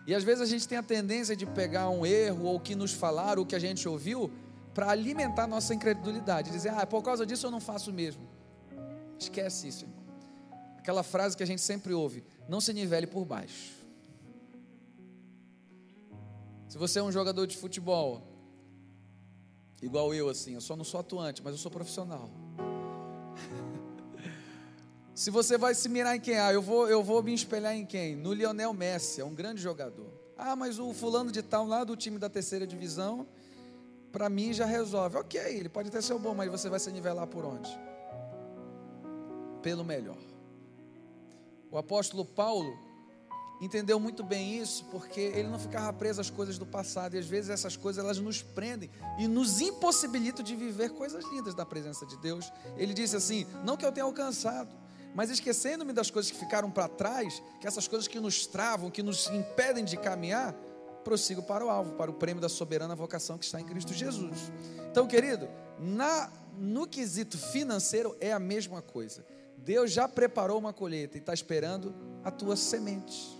E 0.07 0.14
às 0.14 0.24
vezes 0.24 0.43
a 0.43 0.47
gente 0.47 0.66
tem 0.66 0.78
a 0.78 0.82
tendência 0.82 1.36
de 1.36 1.45
pegar 1.45 1.89
um 1.91 2.05
erro 2.05 2.45
ou 2.45 2.57
o 2.57 2.61
que 2.61 2.74
nos 2.74 2.93
falaram, 2.93 3.43
o 3.43 3.47
que 3.47 3.55
a 3.55 3.59
gente 3.59 3.89
ouviu, 3.89 4.30
para 4.74 4.91
alimentar 4.91 5.47
nossa 5.47 5.74
incredulidade, 5.74 6.51
dizer, 6.51 6.70
ah, 6.70 6.86
por 6.86 7.03
causa 7.03 7.26
disso 7.26 7.47
eu 7.47 7.51
não 7.51 7.61
faço 7.61 7.93
mesmo. 7.93 8.22
Esquece 9.18 9.68
isso, 9.68 9.84
irmão. 9.84 9.99
Aquela 10.78 11.03
frase 11.03 11.36
que 11.36 11.43
a 11.43 11.47
gente 11.47 11.61
sempre 11.61 11.93
ouve: 11.93 12.24
não 12.49 12.61
se 12.61 12.72
nivele 12.72 13.07
por 13.07 13.24
baixo. 13.24 13.76
Se 16.68 16.78
você 16.78 16.99
é 16.99 17.03
um 17.03 17.11
jogador 17.11 17.47
de 17.47 17.57
futebol, 17.57 18.22
igual 19.82 20.14
eu, 20.14 20.28
assim, 20.28 20.54
eu 20.54 20.60
só 20.60 20.76
não 20.76 20.84
sou 20.84 21.00
atuante, 21.00 21.42
mas 21.42 21.52
eu 21.52 21.58
sou 21.58 21.70
profissional. 21.70 22.30
Se 25.14 25.30
você 25.30 25.58
vai 25.58 25.74
se 25.74 25.88
mirar 25.88 26.16
em 26.16 26.20
quem? 26.20 26.38
Ah, 26.38 26.52
eu 26.52 26.62
vou, 26.62 26.88
eu 26.88 27.02
vou 27.02 27.22
me 27.22 27.34
espelhar 27.34 27.74
em 27.74 27.84
quem? 27.84 28.14
No 28.14 28.32
Lionel 28.32 28.72
Messi, 28.72 29.20
é 29.20 29.24
um 29.24 29.34
grande 29.34 29.60
jogador. 29.60 30.12
Ah, 30.36 30.54
mas 30.54 30.78
o 30.78 30.92
fulano 30.92 31.32
de 31.32 31.42
tal 31.42 31.66
lá 31.66 31.82
do 31.82 31.96
time 31.96 32.18
da 32.18 32.28
terceira 32.28 32.66
divisão, 32.66 33.26
para 34.12 34.28
mim 34.28 34.52
já 34.52 34.64
resolve. 34.64 35.16
Ok, 35.16 35.40
ele 35.40 35.68
pode 35.68 35.88
até 35.88 36.00
ser 36.00 36.16
bom, 36.18 36.34
mas 36.34 36.50
você 36.50 36.68
vai 36.68 36.78
se 36.78 36.90
nivelar 36.92 37.26
por 37.26 37.44
onde? 37.44 37.68
Pelo 39.60 39.84
melhor. 39.84 40.18
O 41.70 41.76
apóstolo 41.76 42.24
Paulo 42.24 42.88
entendeu 43.61 43.98
muito 43.98 44.22
bem 44.22 44.59
isso, 44.61 44.84
porque 44.86 45.20
ele 45.20 45.48
não 45.48 45.59
ficava 45.59 45.92
preso 45.92 46.20
às 46.20 46.30
coisas 46.30 46.59
do 46.59 46.66
passado, 46.66 47.16
e 47.16 47.18
às 47.18 47.26
vezes 47.26 47.50
essas 47.50 47.76
coisas 47.76 48.02
elas 48.02 48.18
nos 48.18 48.42
prendem 48.42 48.90
e 49.18 49.26
nos 49.26 49.61
impossibilitam 49.61 50.44
de 50.44 50.54
viver 50.54 50.90
coisas 50.90 51.24
lindas 51.32 51.54
da 51.54 51.66
presença 51.66 52.06
de 52.06 52.16
Deus. 52.18 52.52
Ele 52.76 52.94
disse 52.94 53.16
assim: 53.16 53.46
Não 53.64 53.76
que 53.76 53.84
eu 53.84 53.92
tenha 53.92 54.04
alcançado, 54.04 54.74
mas 55.14 55.30
esquecendo-me 55.30 55.92
das 55.92 56.11
coisas 56.11 56.30
que 56.30 56.38
ficaram 56.38 56.70
para 56.70 56.88
trás, 56.88 57.42
que 57.61 57.66
essas 57.66 57.88
coisas 57.88 58.06
que 58.06 58.20
nos 58.20 58.46
travam, 58.46 58.90
que 58.90 59.02
nos 59.02 59.28
impedem 59.28 59.84
de 59.84 59.96
caminhar, 59.96 60.54
prossigo 61.02 61.42
para 61.42 61.64
o 61.64 61.70
alvo, 61.70 61.92
para 61.92 62.11
o 62.11 62.14
prêmio 62.14 62.40
da 62.40 62.48
soberana 62.48 62.94
vocação 62.94 63.38
que 63.38 63.44
está 63.44 63.61
em 63.61 63.64
Cristo 63.64 63.92
Jesus. 63.94 64.52
Então, 64.90 65.06
querido, 65.06 65.48
na, 65.78 66.30
no 66.56 66.86
quesito 66.86 67.38
financeiro 67.38 68.16
é 68.20 68.32
a 68.32 68.38
mesma 68.38 68.82
coisa. 68.82 69.24
Deus 69.56 69.90
já 69.90 70.09
preparou 70.09 70.59
uma 70.59 70.72
colheita 70.72 71.16
e 71.16 71.20
está 71.20 71.32
esperando 71.32 71.94
a 72.22 72.30
tua 72.30 72.56
semente. 72.56 73.38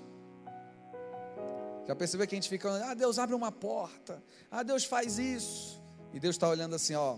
Já 1.89 1.97
percebeu 1.97 2.27
que 2.27 2.35
a 2.35 2.37
gente 2.37 2.51
fica, 2.51 2.71
ah, 2.85 2.93
Deus 2.93 3.19
abre 3.19 3.35
uma 3.35 3.51
porta, 3.51 4.23
ah, 4.51 4.63
Deus 4.63 4.85
faz 4.85 5.19
isso. 5.19 5.83
E 6.13 6.21
Deus 6.21 6.35
está 6.35 6.47
olhando 6.47 6.75
assim, 6.75 6.95
ó, 6.95 7.17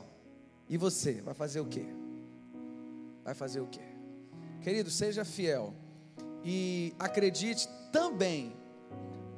e 0.68 0.76
você, 0.76 1.14
vai 1.22 1.34
fazer 1.34 1.58
o 1.58 1.66
quê? 1.66 1.86
Vai 3.24 3.34
fazer 3.34 3.60
o 3.60 3.66
quê? 3.66 3.82
Querido, 4.62 4.88
seja 4.88 5.24
fiel 5.24 5.74
e 6.44 6.94
acredite 7.00 7.68
também 7.90 8.56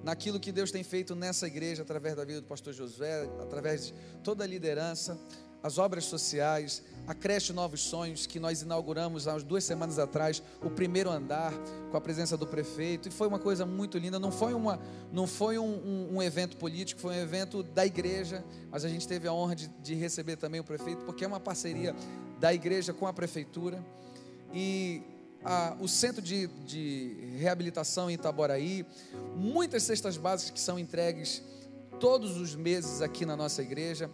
naquilo 0.05 0.39
que 0.39 0.53
Deus 0.53 0.71
tem 0.71 0.85
feito 0.85 1.15
nessa 1.15 1.47
igreja 1.47 1.81
através 1.81 2.15
da 2.15 2.27
vida 2.27 2.43
do 2.43 2.47
pastor 2.47 2.75
Josué, 2.75 3.23
através 3.41 3.87
de 3.87 3.95
toda 4.23 4.45
a 4.45 4.47
liderança, 4.47 5.19
as 5.63 5.79
obras 5.79 6.05
sociais, 6.05 6.83
a 7.07 7.15
creche 7.15 7.53
Novos 7.53 7.81
Sonhos, 7.81 8.27
que 8.27 8.39
nós 8.39 8.63
inauguramos 8.63 9.27
há 9.27 9.37
duas 9.39 9.65
semanas 9.65 9.99
atrás, 9.99 10.43
o 10.63 10.71
primeiro 10.71 11.11
andar, 11.11 11.53
com 11.91 11.97
a 11.97 12.01
presença 12.01 12.37
do 12.37 12.47
prefeito, 12.47 13.09
e 13.09 13.11
foi 13.11 13.27
uma 13.27 13.39
coisa 13.39 13.67
muito 13.67 13.99
linda. 13.99 14.19
Não 14.19 14.31
foi, 14.31 14.55
uma, 14.55 14.79
não 15.11 15.27
foi 15.27 15.59
um, 15.59 15.65
um, 15.65 16.17
um 16.17 16.23
evento 16.23 16.57
político, 16.57 17.01
foi 17.01 17.15
um 17.15 17.21
evento 17.21 17.63
da 17.63 17.85
igreja, 17.85 18.45
mas 18.71 18.85
a 18.85 18.89
gente 18.89 19.07
teve 19.07 19.27
a 19.27 19.33
honra 19.33 19.57
de, 19.57 19.69
de 19.83 19.95
receber 19.95 20.37
também 20.37 20.61
o 20.61 20.65
prefeito, 20.65 21.05
porque 21.05 21.25
é 21.25 21.27
uma 21.27 21.41
parceria 21.41 21.95
da 22.39 22.55
igreja 22.55 22.93
com 22.93 23.07
a 23.07 23.13
prefeitura. 23.13 23.85
E 24.55 25.03
a, 25.45 25.77
o 25.81 25.89
centro 25.89 26.23
de, 26.23 26.47
de 26.65 27.37
reabilitação 27.39 28.11
em 28.11 28.15
Itaboraí, 28.15 28.87
muitas 29.37 29.83
cestas 29.83 30.17
básicas 30.17 30.53
que 30.53 30.61
são 30.61 30.79
entregues 30.79 31.43
todos 31.99 32.37
os 32.37 32.55
meses 32.55 33.01
aqui 33.01 33.25
na 33.25 33.37
nossa 33.37 33.63
igreja. 33.63 34.11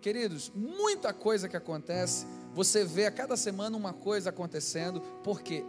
Queridos, 0.00 0.52
muita 0.54 1.12
coisa 1.12 1.48
que 1.48 1.56
acontece, 1.56 2.26
você 2.54 2.84
vê 2.84 3.06
a 3.06 3.10
cada 3.10 3.36
semana 3.36 3.76
uma 3.76 3.92
coisa 3.92 4.30
acontecendo, 4.30 5.00
porque 5.22 5.64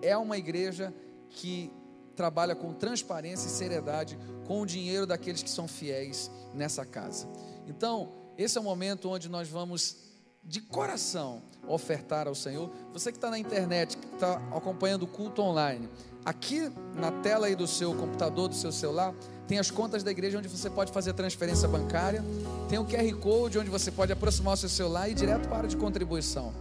é 0.00 0.16
uma 0.16 0.38
igreja 0.38 0.92
que 1.28 1.70
trabalha 2.14 2.54
com 2.54 2.72
transparência 2.72 3.46
e 3.46 3.50
seriedade 3.50 4.18
com 4.46 4.60
o 4.60 4.66
dinheiro 4.66 5.06
daqueles 5.06 5.42
que 5.42 5.50
são 5.50 5.66
fiéis 5.68 6.30
nessa 6.54 6.84
casa. 6.84 7.28
Então, 7.66 8.12
esse 8.38 8.56
é 8.56 8.60
o 8.60 8.64
momento 8.64 9.08
onde 9.08 9.28
nós 9.28 9.48
vamos 9.48 9.96
de 10.42 10.60
coração 10.60 11.42
ofertar 11.66 12.28
ao 12.28 12.34
Senhor. 12.34 12.70
Você 12.92 13.10
que 13.10 13.18
está 13.18 13.30
na 13.30 13.38
internet, 13.38 13.96
que 13.96 14.06
está 14.14 14.34
acompanhando 14.54 15.04
o 15.04 15.06
culto 15.06 15.40
online, 15.42 15.88
aqui 16.24 16.70
na 16.94 17.10
tela 17.22 17.46
aí 17.46 17.54
do 17.54 17.66
seu 17.66 17.94
computador, 17.94 18.48
do 18.48 18.54
seu 18.54 18.70
celular, 18.70 19.14
tem 19.46 19.58
as 19.58 19.70
contas 19.70 20.02
da 20.02 20.10
igreja 20.10 20.38
onde 20.38 20.48
você 20.48 20.70
pode 20.70 20.92
fazer 20.92 21.12
transferência 21.12 21.68
bancária, 21.68 22.24
tem 22.68 22.78
o 22.78 22.84
QR 22.84 23.14
Code 23.20 23.58
onde 23.58 23.70
você 23.70 23.90
pode 23.90 24.12
aproximar 24.12 24.54
o 24.54 24.56
seu 24.56 24.68
celular 24.68 25.08
e 25.08 25.12
ir 25.12 25.14
direto 25.14 25.42
para 25.42 25.54
a 25.54 25.58
área 25.58 25.68
de 25.68 25.76
contribuição. 25.76 26.52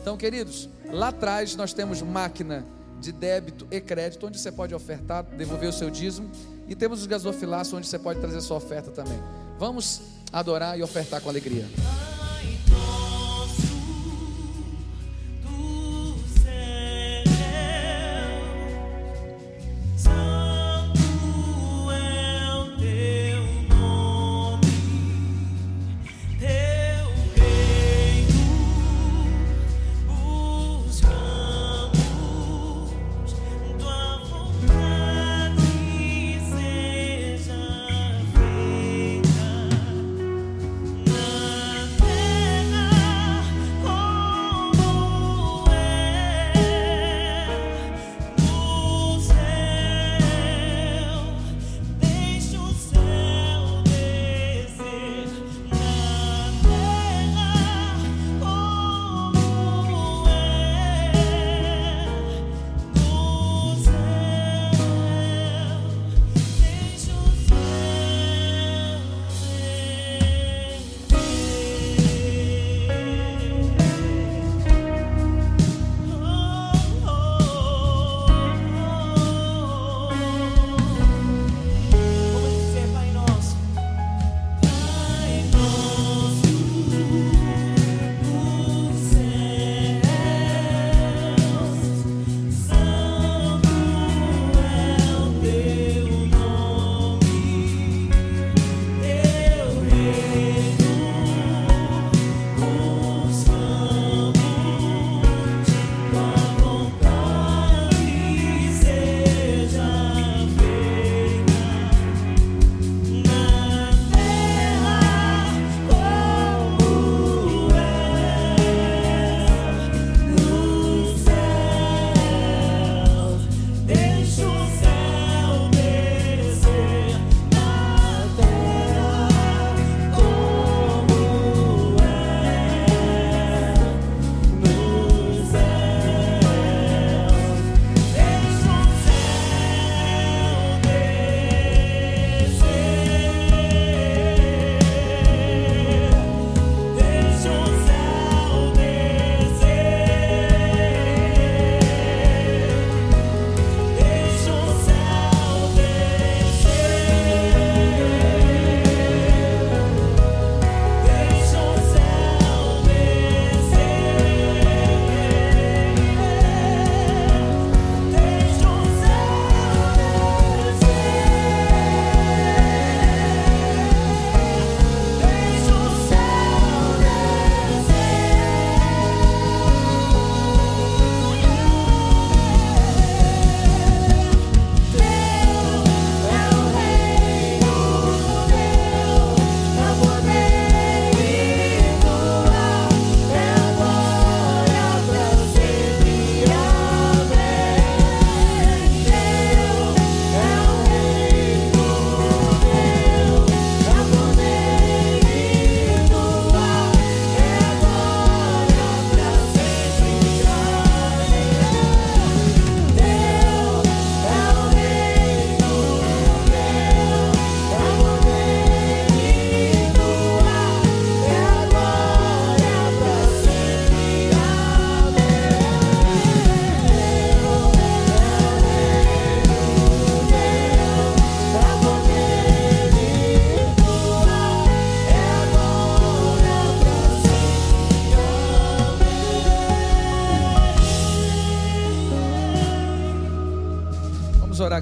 Então, 0.00 0.16
queridos, 0.16 0.68
lá 0.90 1.08
atrás 1.08 1.54
nós 1.54 1.72
temos 1.72 2.02
máquina 2.02 2.66
de 3.00 3.12
débito 3.12 3.66
e 3.70 3.80
crédito, 3.80 4.26
onde 4.26 4.38
você 4.38 4.50
pode 4.50 4.74
ofertar, 4.74 5.24
devolver 5.24 5.68
o 5.68 5.72
seu 5.72 5.90
dízimo, 5.90 6.30
e 6.68 6.74
temos 6.74 7.00
os 7.00 7.06
gasofilaços, 7.06 7.74
onde 7.74 7.86
você 7.86 7.98
pode 7.98 8.20
trazer 8.20 8.40
sua 8.40 8.56
oferta 8.56 8.90
também. 8.90 9.18
Vamos 9.58 10.00
adorar 10.32 10.78
e 10.78 10.82
ofertar 10.82 11.20
com 11.20 11.28
alegria. 11.28 11.66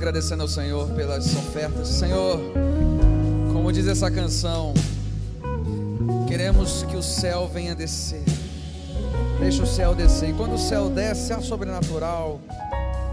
Agradecendo 0.01 0.41
ao 0.41 0.49
Senhor 0.49 0.89
pelas 0.93 1.27
ofertas. 1.37 1.87
Senhor, 1.87 2.41
como 3.53 3.71
diz 3.71 3.87
essa 3.87 4.11
canção, 4.11 4.73
queremos 6.27 6.85
que 6.85 6.97
o 6.97 7.03
céu 7.03 7.47
venha 7.47 7.75
descer. 7.75 8.25
Deixa 9.39 9.63
o 9.63 9.67
céu 9.67 9.95
descer. 9.95 10.31
E 10.31 10.33
quando 10.33 10.55
o 10.55 10.59
céu 10.59 10.89
desce, 10.89 11.35
há 11.35 11.43
sobrenatural, 11.43 12.41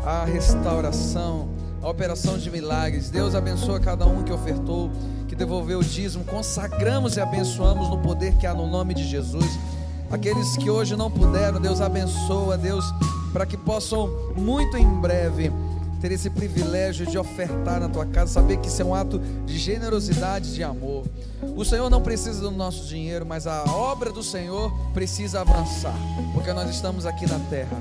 a 0.05 0.23
restauração, 0.23 1.49
a 1.81 1.89
operação 1.89 2.37
de 2.37 2.49
milagres. 2.49 3.09
Deus 3.09 3.35
abençoa 3.35 3.81
cada 3.81 4.05
um 4.05 4.23
que 4.23 4.31
ofertou, 4.31 4.89
que 5.27 5.35
devolveu 5.35 5.79
o 5.79 5.83
dízimo. 5.83 6.23
Consagramos 6.23 7.17
e 7.17 7.19
abençoamos 7.19 7.89
no 7.89 7.97
poder 7.97 8.35
que 8.35 8.47
há 8.47 8.53
no 8.53 8.65
nome 8.65 8.93
de 8.93 9.05
Jesus. 9.05 9.59
Aqueles 10.09 10.55
que 10.55 10.69
hoje 10.69 10.95
não 10.95 11.11
puderam, 11.11 11.59
Deus 11.59 11.81
abençoa, 11.81 12.57
Deus, 12.57 12.85
para 13.33 13.45
que 13.45 13.57
possam 13.57 14.09
muito 14.37 14.77
em 14.77 14.87
breve 15.01 15.51
ter 15.99 16.11
esse 16.11 16.29
privilégio 16.29 17.05
de 17.05 17.17
ofertar 17.17 17.79
na 17.79 17.89
tua 17.89 18.05
casa, 18.05 18.33
saber 18.33 18.57
que 18.57 18.67
isso 18.67 18.81
é 18.81 18.85
um 18.85 18.93
ato 18.93 19.19
de 19.45 19.57
generosidade, 19.57 20.53
de 20.53 20.63
amor. 20.63 21.05
O 21.55 21.65
Senhor 21.65 21.89
não 21.89 22.01
precisa 22.01 22.41
do 22.41 22.51
nosso 22.51 22.87
dinheiro, 22.87 23.25
mas 23.25 23.47
a 23.47 23.63
obra 23.65 24.11
do 24.11 24.23
Senhor 24.23 24.71
precisa 24.93 25.41
avançar, 25.41 25.95
porque 26.33 26.53
nós 26.53 26.69
estamos 26.69 27.05
aqui 27.05 27.27
na 27.27 27.39
terra. 27.49 27.77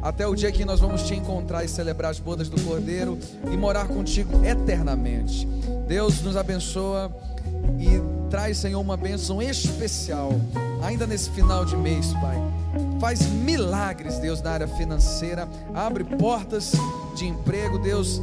Até 0.00 0.26
o 0.26 0.34
dia 0.34 0.52
que 0.52 0.64
nós 0.64 0.78
vamos 0.78 1.02
te 1.02 1.14
encontrar 1.14 1.64
e 1.64 1.68
celebrar 1.68 2.10
as 2.10 2.20
bodas 2.20 2.48
do 2.48 2.60
Cordeiro 2.62 3.18
e 3.52 3.56
morar 3.56 3.88
contigo 3.88 4.44
eternamente. 4.44 5.46
Deus 5.88 6.22
nos 6.22 6.36
abençoa 6.36 7.10
e 7.78 8.30
traz, 8.30 8.58
Senhor, 8.58 8.80
uma 8.80 8.96
bênção 8.96 9.42
especial, 9.42 10.30
ainda 10.82 11.06
nesse 11.06 11.30
final 11.30 11.64
de 11.64 11.76
mês, 11.76 12.12
Pai. 12.14 12.36
Faz 13.00 13.22
milagres, 13.26 14.18
Deus, 14.18 14.40
na 14.40 14.52
área 14.52 14.68
financeira, 14.68 15.48
abre 15.74 16.04
portas 16.04 16.72
de 17.18 17.26
emprego, 17.26 17.78
Deus. 17.78 18.22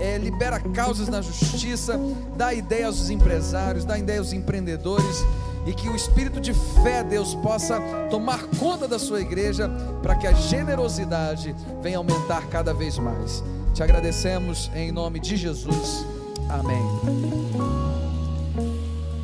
É, 0.00 0.18
libera 0.18 0.58
causas 0.58 1.08
na 1.08 1.22
justiça, 1.22 1.98
dá 2.36 2.52
ideia 2.52 2.86
aos 2.86 3.08
empresários, 3.08 3.84
dá 3.84 3.96
ideia 3.96 4.18
aos 4.18 4.32
empreendedores 4.32 5.24
e 5.64 5.72
que 5.72 5.88
o 5.88 5.94
espírito 5.94 6.40
de 6.40 6.52
fé, 6.82 7.04
Deus, 7.04 7.34
possa 7.36 7.80
tomar 8.10 8.42
conta 8.58 8.88
da 8.88 8.98
sua 8.98 9.20
igreja 9.20 9.70
para 10.02 10.16
que 10.16 10.26
a 10.26 10.32
generosidade 10.32 11.54
venha 11.80 11.98
aumentar 11.98 12.48
cada 12.48 12.74
vez 12.74 12.98
mais. 12.98 13.44
Te 13.72 13.82
agradecemos 13.82 14.70
em 14.74 14.90
nome 14.90 15.20
de 15.20 15.36
Jesus. 15.36 16.04
Amém. 16.48 16.82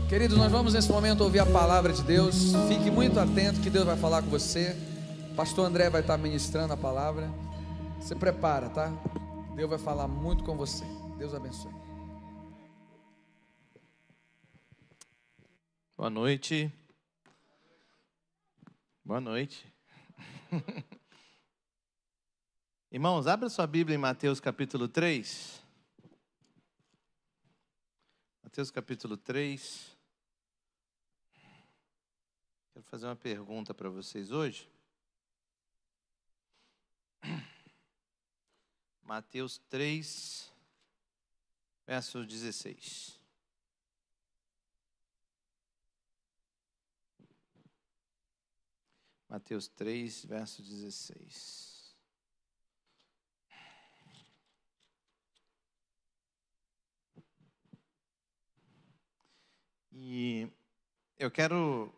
Queridos, 0.08 0.38
nós 0.38 0.50
vamos 0.50 0.74
nesse 0.74 0.90
momento 0.90 1.22
ouvir 1.22 1.40
a 1.40 1.46
palavra 1.46 1.92
de 1.92 2.02
Deus. 2.02 2.52
Fique 2.68 2.90
muito 2.90 3.18
atento 3.18 3.60
que 3.60 3.68
Deus 3.68 3.84
vai 3.84 3.96
falar 3.96 4.22
com 4.22 4.30
você. 4.30 4.76
Pastor 5.34 5.66
André 5.66 5.90
vai 5.90 6.00
estar 6.02 6.16
ministrando 6.16 6.72
a 6.72 6.76
palavra. 6.76 7.28
Se 8.08 8.16
prepara, 8.16 8.70
tá? 8.70 8.88
Deus 9.54 9.68
vai 9.68 9.78
falar 9.78 10.08
muito 10.08 10.42
com 10.42 10.56
você. 10.56 10.82
Deus 11.18 11.34
abençoe. 11.34 11.70
Boa 15.94 16.08
noite. 16.08 16.72
Boa 19.04 19.20
noite. 19.20 19.70
Irmãos, 22.90 23.26
abra 23.26 23.50
sua 23.50 23.66
Bíblia 23.66 23.94
em 23.94 23.98
Mateus 23.98 24.40
capítulo 24.40 24.88
3. 24.88 25.62
Mateus 28.42 28.70
capítulo 28.70 29.18
3. 29.18 29.98
Quero 32.72 32.86
fazer 32.86 33.04
uma 33.04 33.16
pergunta 33.16 33.74
para 33.74 33.90
vocês 33.90 34.32
hoje. 34.32 34.66
Mateus 39.08 39.56
3, 39.70 40.52
verso 41.86 42.26
16. 42.26 43.18
Mateus 49.26 49.66
3, 49.66 50.26
verso 50.26 50.62
16. 50.62 51.96
E 59.90 60.52
eu 61.18 61.30
quero 61.30 61.90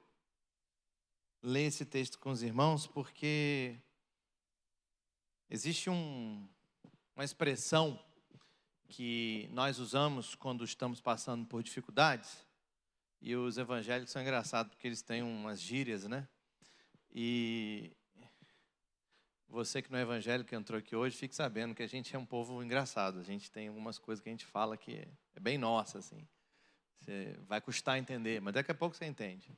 ler 1.43 1.65
esse 1.65 1.85
texto 1.85 2.21
com 2.21 2.31
os 2.31 2.45
irmãos 2.45 2.87
porque 2.87 3.77
existe 5.51 5.91
um, 5.91 6.49
uma 7.21 7.25
expressão 7.25 8.03
que 8.89 9.47
nós 9.53 9.79
usamos 9.79 10.35
quando 10.35 10.65
estamos 10.65 11.03
passando 11.03 11.47
por 11.47 11.63
dificuldades. 11.63 12.47
E 13.21 13.37
os 13.37 13.59
evangélicos 13.59 14.11
são 14.11 14.23
engraçados 14.23 14.73
porque 14.73 14.87
eles 14.87 15.03
têm 15.03 15.23
umas 15.23 15.61
gírias, 15.61 16.05
né? 16.05 16.27
E 17.13 17.95
você 19.47 19.83
que 19.83 19.93
não 19.93 19.99
é 19.99 20.03
evangélico 20.03 20.55
entrou 20.55 20.79
aqui 20.79 20.97
hoje, 20.97 21.15
fique 21.15 21.37
sabendo 21.37 21.75
que 21.75 21.83
a 21.83 21.87
gente 21.87 22.17
é 22.17 22.19
um 22.19 22.25
povo 22.25 22.63
engraçado. 22.63 23.19
A 23.19 23.23
gente 23.23 23.51
tem 23.51 23.69
algumas 23.69 23.99
coisas 23.99 24.23
que 24.23 24.31
a 24.31 24.33
gente 24.33 24.47
fala 24.47 24.75
que 24.75 25.07
é 25.35 25.41
bem 25.41 25.59
nossa, 25.59 25.99
assim. 25.99 26.27
Você 27.01 27.39
vai 27.47 27.61
custar 27.61 27.99
entender, 27.99 28.41
mas 28.41 28.55
daqui 28.55 28.71
a 28.71 28.75
pouco 28.75 28.97
você 28.97 29.05
entende. 29.05 29.55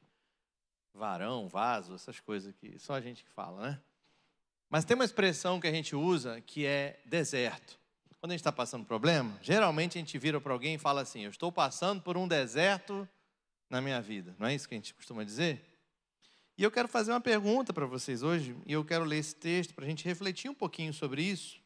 Varão, 0.92 1.48
vaso, 1.48 1.94
essas 1.94 2.18
coisas 2.18 2.52
que 2.56 2.76
só 2.80 2.94
a 2.94 3.00
gente 3.00 3.22
que 3.22 3.30
fala, 3.30 3.70
né? 3.70 3.82
Mas 4.72 4.86
tem 4.86 4.94
uma 4.94 5.04
expressão 5.04 5.60
que 5.60 5.66
a 5.66 5.70
gente 5.70 5.94
usa 5.94 6.40
que 6.40 6.64
é 6.64 6.98
deserto. 7.04 7.78
Quando 8.18 8.32
a 8.32 8.34
gente 8.34 8.40
está 8.40 8.50
passando 8.50 8.86
problema, 8.86 9.38
geralmente 9.42 9.98
a 9.98 10.00
gente 10.00 10.16
vira 10.18 10.40
para 10.40 10.50
alguém 10.50 10.76
e 10.76 10.78
fala 10.78 11.02
assim: 11.02 11.24
Eu 11.24 11.30
estou 11.30 11.52
passando 11.52 12.00
por 12.00 12.16
um 12.16 12.26
deserto 12.26 13.06
na 13.68 13.82
minha 13.82 14.00
vida. 14.00 14.34
Não 14.38 14.46
é 14.46 14.54
isso 14.54 14.66
que 14.66 14.74
a 14.74 14.78
gente 14.78 14.94
costuma 14.94 15.24
dizer? 15.24 15.62
E 16.56 16.62
eu 16.62 16.70
quero 16.70 16.88
fazer 16.88 17.12
uma 17.12 17.20
pergunta 17.20 17.70
para 17.70 17.84
vocês 17.84 18.22
hoje, 18.22 18.56
e 18.64 18.72
eu 18.72 18.82
quero 18.82 19.04
ler 19.04 19.18
esse 19.18 19.34
texto 19.34 19.74
para 19.74 19.84
a 19.84 19.88
gente 19.88 20.06
refletir 20.06 20.50
um 20.50 20.54
pouquinho 20.54 20.94
sobre 20.94 21.22
isso, 21.22 21.60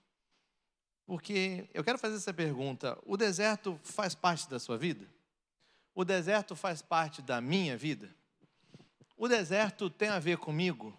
porque 1.07 1.69
eu 1.73 1.85
quero 1.85 1.99
fazer 1.99 2.17
essa 2.17 2.35
pergunta: 2.35 2.99
o 3.07 3.17
deserto 3.17 3.79
faz 3.85 4.17
parte 4.17 4.51
da 4.51 4.59
sua 4.59 4.77
vida? 4.77 5.07
O 5.95 6.05
deserto 6.05 6.57
faz 6.57 6.83
parte 6.83 7.23
da 7.23 7.41
minha 7.41 7.77
vida? 7.77 8.13
O 9.17 9.29
deserto 9.29 9.89
tem 9.89 10.09
a 10.09 10.19
ver 10.19 10.39
comigo? 10.39 10.93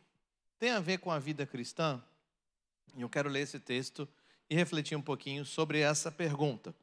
Tem 0.60 0.72
a 0.72 0.80
ver 0.80 0.98
com 1.00 1.12
a 1.12 1.20
vida 1.20 1.46
cristã? 1.46 2.02
E 2.96 3.02
eu 3.02 3.10
quero 3.10 3.30
ler 3.30 3.42
esse 3.42 3.60
texto 3.60 4.08
e 4.50 4.56
refletir 4.56 4.98
um 4.98 5.02
pouquinho 5.02 5.46
sobre 5.46 5.80
essa 5.80 6.12
pergunta. 6.12 6.74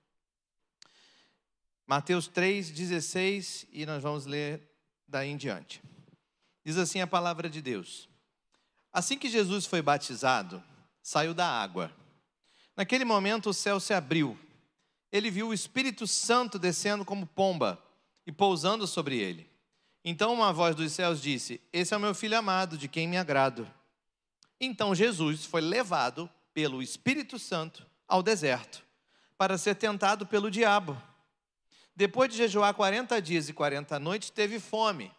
Mateus 1.87 2.29
3,16, 2.29 3.67
e 3.73 3.85
nós 3.85 4.03
vamos 4.03 4.27
ler 4.27 4.63
daí 5.09 5.29
em 5.31 5.37
diante. 5.37 5.83
Diz 6.65 6.79
assim 6.79 7.01
a 7.01 7.07
palavra 7.07 7.51
de 7.51 7.61
Deus: 7.61 8.09
Assim 8.93 9.19
que 9.19 9.29
Jesus 9.29 9.67
foi 9.67 9.83
batizado, 9.83 10.63
saiu 11.03 11.35
da 11.35 11.47
água. 11.47 11.93
Naquele 12.77 13.05
momento 13.05 13.51
o 13.51 13.55
céu 13.55 13.81
se 13.81 13.93
abriu. 13.93 14.39
Ele 15.13 15.31
viu 15.31 15.49
o 15.49 15.55
Espírito 15.55 16.07
Santo 16.07 16.59
descendo 16.59 17.05
como 17.05 17.27
pomba 17.27 17.83
e 18.27 18.33
pousando 18.33 18.87
sobre 18.87 19.19
ele. 19.19 19.54
Então 20.05 20.35
uma 20.35 20.53
voz 20.53 20.77
dos 20.77 20.93
céus 20.93 21.21
disse: 21.23 21.61
Esse 21.73 21.95
é 21.95 21.97
o 21.97 22.01
meu 22.01 22.15
filho 22.15 22.37
amado, 22.37 22.77
de 22.77 22.89
quem 22.89 23.09
me 23.09 23.17
agrado. 23.17 23.69
Então 24.61 24.95
Jesus 24.95 25.45
foi 25.45 25.63
levado 25.63 26.29
pelo 26.53 26.83
Espírito 26.83 27.39
Santo 27.39 27.87
ao 28.07 28.23
deserto 28.23 28.85
para 29.39 29.57
ser 29.57 29.75
tentado 29.75 30.27
pelo 30.27 30.51
diabo. 30.51 31.01
Depois 31.97 32.31
de 32.31 32.37
jejuar 32.37 32.75
40 32.75 33.21
dias 33.23 33.49
e 33.49 33.53
40 33.53 33.99
noites, 33.99 34.31
teve 34.31 34.61
fome. 34.61 35.11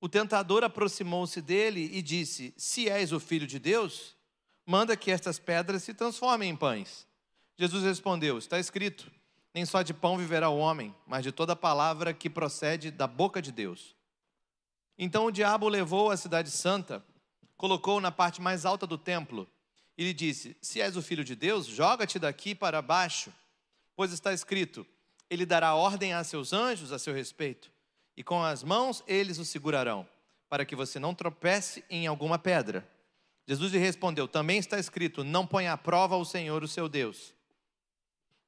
O 0.00 0.08
tentador 0.08 0.64
aproximou-se 0.64 1.40
dele 1.40 1.90
e 1.92 2.02
disse: 2.02 2.52
Se 2.56 2.88
és 2.88 3.12
o 3.12 3.20
filho 3.20 3.46
de 3.46 3.58
Deus, 3.58 4.16
manda 4.64 4.96
que 4.96 5.10
estas 5.10 5.38
pedras 5.38 5.82
se 5.82 5.94
transformem 5.94 6.50
em 6.50 6.56
pães. 6.56 7.06
Jesus 7.56 7.84
respondeu: 7.84 8.38
Está 8.38 8.58
escrito: 8.58 9.10
Nem 9.56 9.64
só 9.64 9.80
de 9.80 9.94
pão 9.94 10.18
viverá 10.18 10.50
o 10.50 10.58
homem, 10.58 10.94
mas 11.06 11.22
de 11.22 11.32
toda 11.32 11.56
palavra 11.56 12.12
que 12.12 12.28
procede 12.28 12.90
da 12.90 13.06
boca 13.06 13.40
de 13.40 13.50
Deus. 13.50 13.96
Então 14.98 15.24
o 15.24 15.30
diabo 15.30 15.66
levou 15.66 16.10
a 16.10 16.16
cidade 16.18 16.50
santa, 16.50 17.02
colocou 17.56 17.98
na 17.98 18.12
parte 18.12 18.38
mais 18.38 18.66
alta 18.66 18.86
do 18.86 18.98
templo 18.98 19.48
e 19.96 20.04
lhe 20.04 20.12
disse: 20.12 20.54
Se 20.60 20.78
és 20.82 20.94
o 20.94 21.00
filho 21.00 21.24
de 21.24 21.34
Deus, 21.34 21.64
joga-te 21.64 22.18
daqui 22.18 22.54
para 22.54 22.82
baixo, 22.82 23.32
pois 23.94 24.12
está 24.12 24.30
escrito: 24.30 24.86
Ele 25.30 25.46
dará 25.46 25.74
ordem 25.74 26.12
a 26.12 26.22
seus 26.22 26.52
anjos 26.52 26.92
a 26.92 26.98
seu 26.98 27.14
respeito 27.14 27.72
e 28.14 28.22
com 28.22 28.44
as 28.44 28.62
mãos 28.62 29.02
eles 29.06 29.38
o 29.38 29.44
segurarão, 29.46 30.06
para 30.50 30.66
que 30.66 30.76
você 30.76 30.98
não 30.98 31.14
tropece 31.14 31.82
em 31.88 32.06
alguma 32.06 32.38
pedra. 32.38 32.86
Jesus 33.46 33.72
lhe 33.72 33.78
respondeu: 33.78 34.28
Também 34.28 34.58
está 34.58 34.78
escrito: 34.78 35.24
Não 35.24 35.46
ponha 35.46 35.72
à 35.72 35.78
prova 35.78 36.14
o 36.14 36.26
Senhor, 36.26 36.62
o 36.62 36.68
seu 36.68 36.90
Deus. 36.90 37.34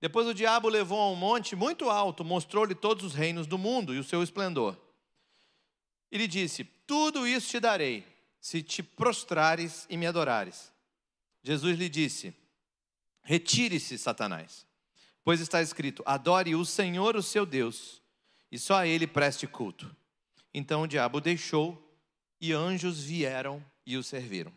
Depois 0.01 0.27
o 0.27 0.35
diabo 0.35 0.69
levou 0.69 1.01
a 1.01 1.11
um 1.11 1.17
monte 1.17 1.57
muito 1.57 1.91
alto, 1.91 2.25
mostrou-lhe 2.25 2.75
todos 2.75 3.05
os 3.05 3.15
reinos 3.15 3.47
do 3.47 3.59
mundo 3.59 3.95
e 3.95 3.99
o 3.99 4.05
seu 4.05 4.23
esplendor. 4.23 4.77
E 6.11 6.17
lhe 6.17 6.29
disse: 6.29 6.65
Tudo 6.87 7.27
isso 7.27 7.49
te 7.49 7.61
darei, 7.61 8.07
se 8.41 8.63
te 8.63 8.83
prostrares 8.83 9.87
e 9.91 9.97
me 9.97 10.07
adorares. 10.07 10.73
Jesus 11.43 11.77
lhe 11.77 11.89
disse: 11.89 12.35
Retire-se, 13.23 13.99
Satanás, 13.99 14.67
pois 15.25 15.41
está 15.41 15.61
escrito: 15.61 16.03
adore 16.07 16.55
o 16.55 16.65
Senhor, 16.65 17.17
o 17.17 17.23
seu 17.23 17.45
Deus, 17.45 18.01
e 18.51 18.59
só 18.59 18.77
a 18.77 18.87
ele 18.87 19.07
preste 19.07 19.47
culto. 19.47 19.95
Então 20.55 20.83
o 20.83 20.89
diabo 20.89 21.21
deixou 21.21 21.85
e 22.41 22.53
anjos 22.53 23.03
vieram 23.03 23.65
e 23.85 23.97
o 23.97 24.03
serviram. 24.03 24.53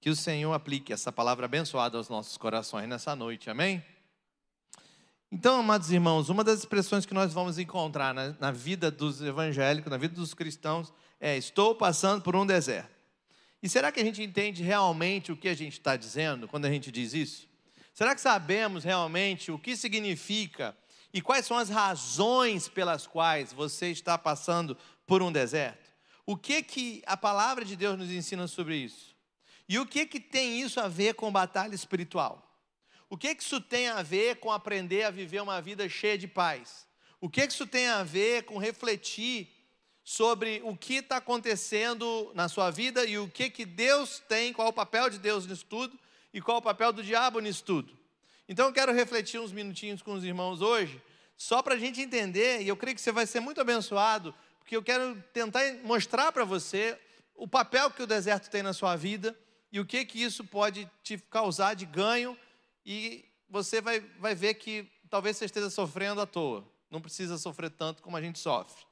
Que 0.00 0.10
o 0.10 0.16
Senhor 0.16 0.52
aplique 0.52 0.92
essa 0.92 1.10
palavra 1.10 1.46
abençoada 1.46 1.96
aos 1.98 2.08
nossos 2.08 2.36
corações 2.36 2.88
nessa 2.88 3.16
noite, 3.16 3.50
amém? 3.50 3.84
Então, 5.36 5.58
amados 5.58 5.90
irmãos, 5.90 6.28
uma 6.28 6.44
das 6.44 6.60
expressões 6.60 7.04
que 7.04 7.12
nós 7.12 7.32
vamos 7.32 7.58
encontrar 7.58 8.14
na, 8.14 8.36
na 8.38 8.52
vida 8.52 8.88
dos 8.88 9.20
evangélicos, 9.20 9.90
na 9.90 9.96
vida 9.96 10.14
dos 10.14 10.32
cristãos, 10.32 10.92
é: 11.18 11.36
estou 11.36 11.74
passando 11.74 12.22
por 12.22 12.36
um 12.36 12.46
deserto. 12.46 12.94
E 13.60 13.68
será 13.68 13.90
que 13.90 13.98
a 13.98 14.04
gente 14.04 14.22
entende 14.22 14.62
realmente 14.62 15.32
o 15.32 15.36
que 15.36 15.48
a 15.48 15.54
gente 15.54 15.72
está 15.72 15.96
dizendo 15.96 16.46
quando 16.46 16.66
a 16.66 16.70
gente 16.70 16.92
diz 16.92 17.14
isso? 17.14 17.48
Será 17.92 18.14
que 18.14 18.20
sabemos 18.20 18.84
realmente 18.84 19.50
o 19.50 19.58
que 19.58 19.76
significa 19.76 20.72
e 21.12 21.20
quais 21.20 21.44
são 21.44 21.58
as 21.58 21.68
razões 21.68 22.68
pelas 22.68 23.04
quais 23.04 23.52
você 23.52 23.88
está 23.88 24.16
passando 24.16 24.78
por 25.04 25.20
um 25.20 25.32
deserto? 25.32 25.90
O 26.24 26.36
que 26.36 26.62
que 26.62 27.02
a 27.06 27.16
palavra 27.16 27.64
de 27.64 27.74
Deus 27.74 27.98
nos 27.98 28.12
ensina 28.12 28.46
sobre 28.46 28.76
isso? 28.76 29.16
E 29.68 29.80
o 29.80 29.86
que 29.86 30.06
que 30.06 30.20
tem 30.20 30.60
isso 30.60 30.78
a 30.78 30.86
ver 30.86 31.14
com 31.14 31.32
batalha 31.32 31.74
espiritual? 31.74 32.53
O 33.14 33.16
que 33.16 33.32
que 33.32 33.44
isso 33.44 33.60
tem 33.60 33.86
a 33.86 34.02
ver 34.02 34.40
com 34.40 34.50
aprender 34.50 35.04
a 35.04 35.10
viver 35.12 35.40
uma 35.40 35.62
vida 35.62 35.88
cheia 35.88 36.18
de 36.18 36.26
paz? 36.26 36.84
O 37.20 37.30
que 37.30 37.46
que 37.46 37.52
isso 37.52 37.64
tem 37.64 37.86
a 37.86 38.02
ver 38.02 38.42
com 38.42 38.58
refletir 38.58 39.48
sobre 40.02 40.60
o 40.64 40.76
que 40.76 40.94
está 40.94 41.18
acontecendo 41.18 42.32
na 42.34 42.48
sua 42.48 42.72
vida 42.72 43.04
e 43.04 43.16
o 43.16 43.28
que 43.28 43.48
que 43.50 43.64
Deus 43.64 44.20
tem, 44.28 44.52
qual 44.52 44.66
o 44.66 44.72
papel 44.72 45.08
de 45.08 45.20
Deus 45.20 45.46
nisso 45.46 45.64
tudo 45.64 45.96
e 46.32 46.40
qual 46.40 46.56
o 46.56 46.62
papel 46.62 46.92
do 46.92 47.04
diabo 47.04 47.38
nisso 47.38 47.62
tudo? 47.62 47.96
Então 48.48 48.66
eu 48.66 48.72
quero 48.72 48.92
refletir 48.92 49.38
uns 49.38 49.52
minutinhos 49.52 50.02
com 50.02 50.14
os 50.14 50.24
irmãos 50.24 50.60
hoje, 50.60 51.00
só 51.36 51.62
para 51.62 51.74
a 51.74 51.78
gente 51.78 52.00
entender, 52.00 52.62
e 52.62 52.66
eu 52.68 52.76
creio 52.76 52.96
que 52.96 53.00
você 53.00 53.12
vai 53.12 53.26
ser 53.26 53.38
muito 53.38 53.60
abençoado 53.60 54.34
porque 54.58 54.76
eu 54.76 54.82
quero 54.82 55.22
tentar 55.32 55.60
mostrar 55.84 56.32
para 56.32 56.44
você 56.44 56.98
o 57.36 57.46
papel 57.46 57.92
que 57.92 58.02
o 58.02 58.08
deserto 58.08 58.50
tem 58.50 58.64
na 58.64 58.72
sua 58.72 58.96
vida 58.96 59.38
e 59.70 59.78
o 59.78 59.86
que 59.86 60.04
que 60.04 60.20
isso 60.20 60.42
pode 60.42 60.90
te 61.04 61.16
causar 61.16 61.74
de 61.74 61.86
ganho 61.86 62.36
e 62.84 63.24
você 63.48 63.80
vai, 63.80 64.00
vai 64.18 64.34
ver 64.34 64.54
que 64.54 64.90
talvez 65.08 65.36
você 65.36 65.44
esteja 65.44 65.70
sofrendo 65.70 66.20
à 66.20 66.26
toa. 66.26 66.64
Não 66.90 67.00
precisa 67.00 67.38
sofrer 67.38 67.70
tanto 67.70 68.02
como 68.02 68.16
a 68.16 68.20
gente 68.20 68.38
sofre. 68.38 68.84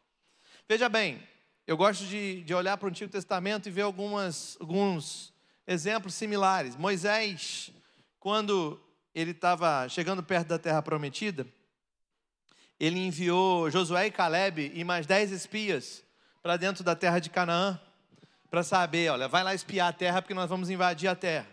Veja 0.68 0.88
bem, 0.88 1.22
eu 1.66 1.76
gosto 1.76 2.05
de, 2.05 2.43
de 2.43 2.55
olhar 2.55 2.76
para 2.76 2.86
o 2.86 2.90
Antigo 2.90 3.11
Testamento 3.11 3.68
e 3.68 3.72
ver 3.72 3.82
algumas, 3.82 4.57
alguns 4.61 5.32
exemplos 5.66 6.14
similares. 6.14 6.76
Moisés, 6.76 7.70
quando 8.18 8.80
ele 9.14 9.32
estava 9.32 9.88
chegando 9.88 10.22
perto 10.22 10.49
da 10.49 10.59
terra 10.59 10.82
prometida, 10.82 11.47
ele 12.78 12.99
enviou 12.99 13.70
Josué 13.70 14.07
e 14.07 14.11
Caleb 14.11 14.72
e 14.74 14.82
mais 14.82 15.07
dez 15.07 15.30
espias 15.30 16.03
para 16.43 16.57
dentro 16.57 16.82
da 16.82 16.97
terra 16.97 17.20
de 17.20 17.30
Canaã, 17.30 17.80
para 18.51 18.64
saber, 18.64 19.11
olha, 19.11 19.28
vai 19.28 19.45
lá 19.45 19.55
espiar 19.55 19.88
a 19.88 19.93
terra 19.93 20.20
porque 20.20 20.34
nós 20.34 20.51
vamos 20.51 20.68
invadir 20.68 21.09
a 21.09 21.14
terra. 21.14 21.47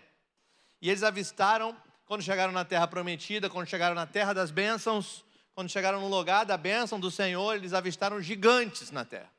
E 0.82 0.90
eles 0.90 1.04
avistaram, 1.04 1.78
quando 2.10 2.24
chegaram 2.24 2.52
na 2.52 2.66
terra 2.66 2.88
prometida, 2.88 3.52
quando 3.52 3.68
chegaram 3.68 3.94
na 3.94 4.08
terra 4.08 4.34
das 4.34 4.50
bênçãos, 4.50 5.24
quando 5.54 5.70
chegaram 5.70 6.02
no 6.02 6.08
lugar 6.08 6.44
da 6.44 6.58
bênção 6.58 7.00
do 7.00 7.12
Senhor, 7.12 7.56
eles 7.56 7.72
avistaram 7.72 8.20
gigantes 8.20 8.90
na 8.90 9.06
terra. 9.06 9.30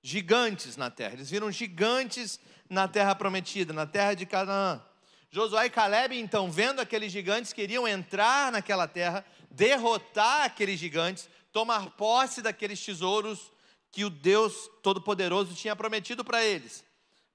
Gigantes 0.00 0.76
na 0.76 0.88
terra. 0.88 1.14
Eles 1.14 1.28
viram 1.28 1.50
gigantes 1.50 2.38
na 2.70 2.86
terra 2.86 3.16
prometida, 3.16 3.72
na 3.72 3.84
terra 3.84 4.14
de 4.14 4.24
Canaã. 4.26 4.80
Josué 5.28 5.66
e 5.66 5.70
Caleb, 5.70 6.16
então, 6.16 6.52
vendo 6.52 6.80
aqueles 6.80 7.10
gigantes, 7.10 7.52
queriam 7.52 7.88
entrar 7.88 8.52
naquela 8.52 8.86
terra, 8.86 9.26
derrotar 9.50 10.42
aqueles 10.44 10.78
gigantes, 10.78 11.28
tomar 11.50 11.90
posse 11.96 12.40
daqueles 12.40 12.78
tesouros 12.78 13.50
que 13.90 14.04
o 14.04 14.10
Deus 14.10 14.70
Todo-Poderoso 14.84 15.52
tinha 15.56 15.74
prometido 15.74 16.24
para 16.24 16.44
eles. 16.44 16.84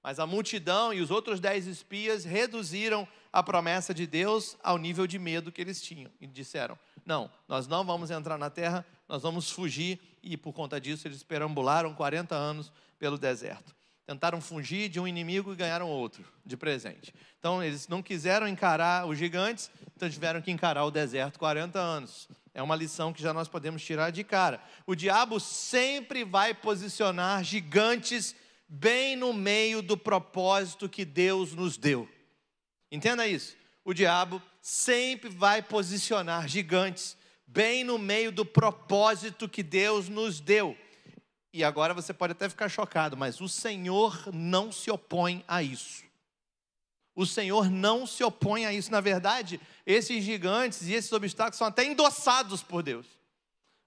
Mas 0.02 0.20
a 0.20 0.26
multidão 0.26 0.94
e 0.94 1.02
os 1.02 1.12
outros 1.12 1.42
dez 1.42 1.68
espias 1.68 2.24
reduziram 2.24 3.06
a 3.32 3.44
promessa 3.44 3.94
de 3.94 4.08
Deus 4.08 4.58
ao 4.64 4.78
nível 4.78 5.06
de 5.06 5.20
medo 5.20 5.52
que 5.52 5.62
eles 5.62 5.82
tinham. 5.82 6.12
E 6.20 6.28
disseram: 6.28 6.78
Não, 7.06 7.30
nós 7.48 7.68
não 7.68 7.84
vamos 7.84 8.12
entrar 8.12 8.38
na 8.38 8.50
terra, 8.50 8.86
nós 9.08 9.22
vamos 9.22 9.50
fugir. 9.50 10.00
E 10.22 10.36
por 10.36 10.54
conta 10.54 10.80
disso, 10.80 11.08
eles 11.08 11.24
perambularam 11.24 11.94
40 11.94 12.36
anos 12.36 12.72
pelo 12.98 13.18
deserto 13.18 13.80
tentaram 14.10 14.42
fugir 14.42 14.90
de 14.90 15.00
um 15.00 15.08
inimigo 15.08 15.54
e 15.54 15.56
ganharam 15.56 15.88
outro 15.88 16.26
de 16.44 16.58
presente. 16.58 17.14
Então, 17.38 17.64
eles 17.64 17.88
não 17.88 18.02
quiseram 18.02 18.48
encarar 18.48 19.06
os 19.06 19.20
gigantes, 19.20 19.70
então 19.96 20.10
tiveram 20.10 20.42
que 20.42 20.50
encarar 20.50 20.84
o 20.84 20.90
deserto 20.90 21.38
40 21.38 21.78
anos. 21.78 22.28
É 22.52 22.64
uma 22.64 22.76
lição 22.76 23.14
que 23.14 23.22
já 23.22 23.32
nós 23.36 23.48
podemos 23.48 23.84
tirar 23.84 24.10
de 24.10 24.24
cara. 24.24 24.60
O 24.88 24.96
diabo 24.96 25.40
sempre 25.40 26.24
vai 26.24 26.56
posicionar 26.56 27.44
gigantes 27.44 28.36
bem 28.68 29.16
no 29.16 29.32
meio 29.32 29.80
do 29.84 29.96
propósito 29.96 30.90
que 30.90 31.06
Deus 31.06 31.54
nos 31.54 31.78
deu. 31.78 32.10
Entenda 32.92 33.28
isso. 33.28 33.56
O 33.84 33.94
diabo 33.94 34.42
sempre 34.62 35.30
vai 35.30 35.62
posicionar 35.62 36.48
gigantes 36.48 37.18
bem 37.46 37.84
no 37.84 37.98
meio 37.98 38.32
do 38.32 38.46
propósito 38.46 39.50
que 39.50 39.64
Deus 39.64 40.08
nos 40.10 40.40
deu. 40.40 40.78
E 41.52 41.64
agora 41.64 41.94
você 41.94 42.14
pode 42.14 42.34
até 42.34 42.48
ficar 42.48 42.70
chocado, 42.70 43.18
mas 43.18 43.42
o 43.42 43.50
Senhor 43.50 44.32
não 44.32 44.72
se 44.72 44.92
opõe 44.92 45.44
a 45.48 45.64
isso. 45.64 46.04
O 47.16 47.26
Senhor 47.26 47.70
não 47.70 48.06
se 48.06 48.24
opõe 48.24 48.66
a 48.66 48.74
isso. 48.74 48.92
Na 48.92 49.02
verdade, 49.02 49.60
esses 49.86 50.24
gigantes 50.24 50.84
e 50.84 50.94
esses 50.94 51.12
obstáculos 51.12 51.58
são 51.58 51.68
até 51.68 51.84
endossados 51.84 52.62
por 52.62 52.84
Deus. 52.84 53.06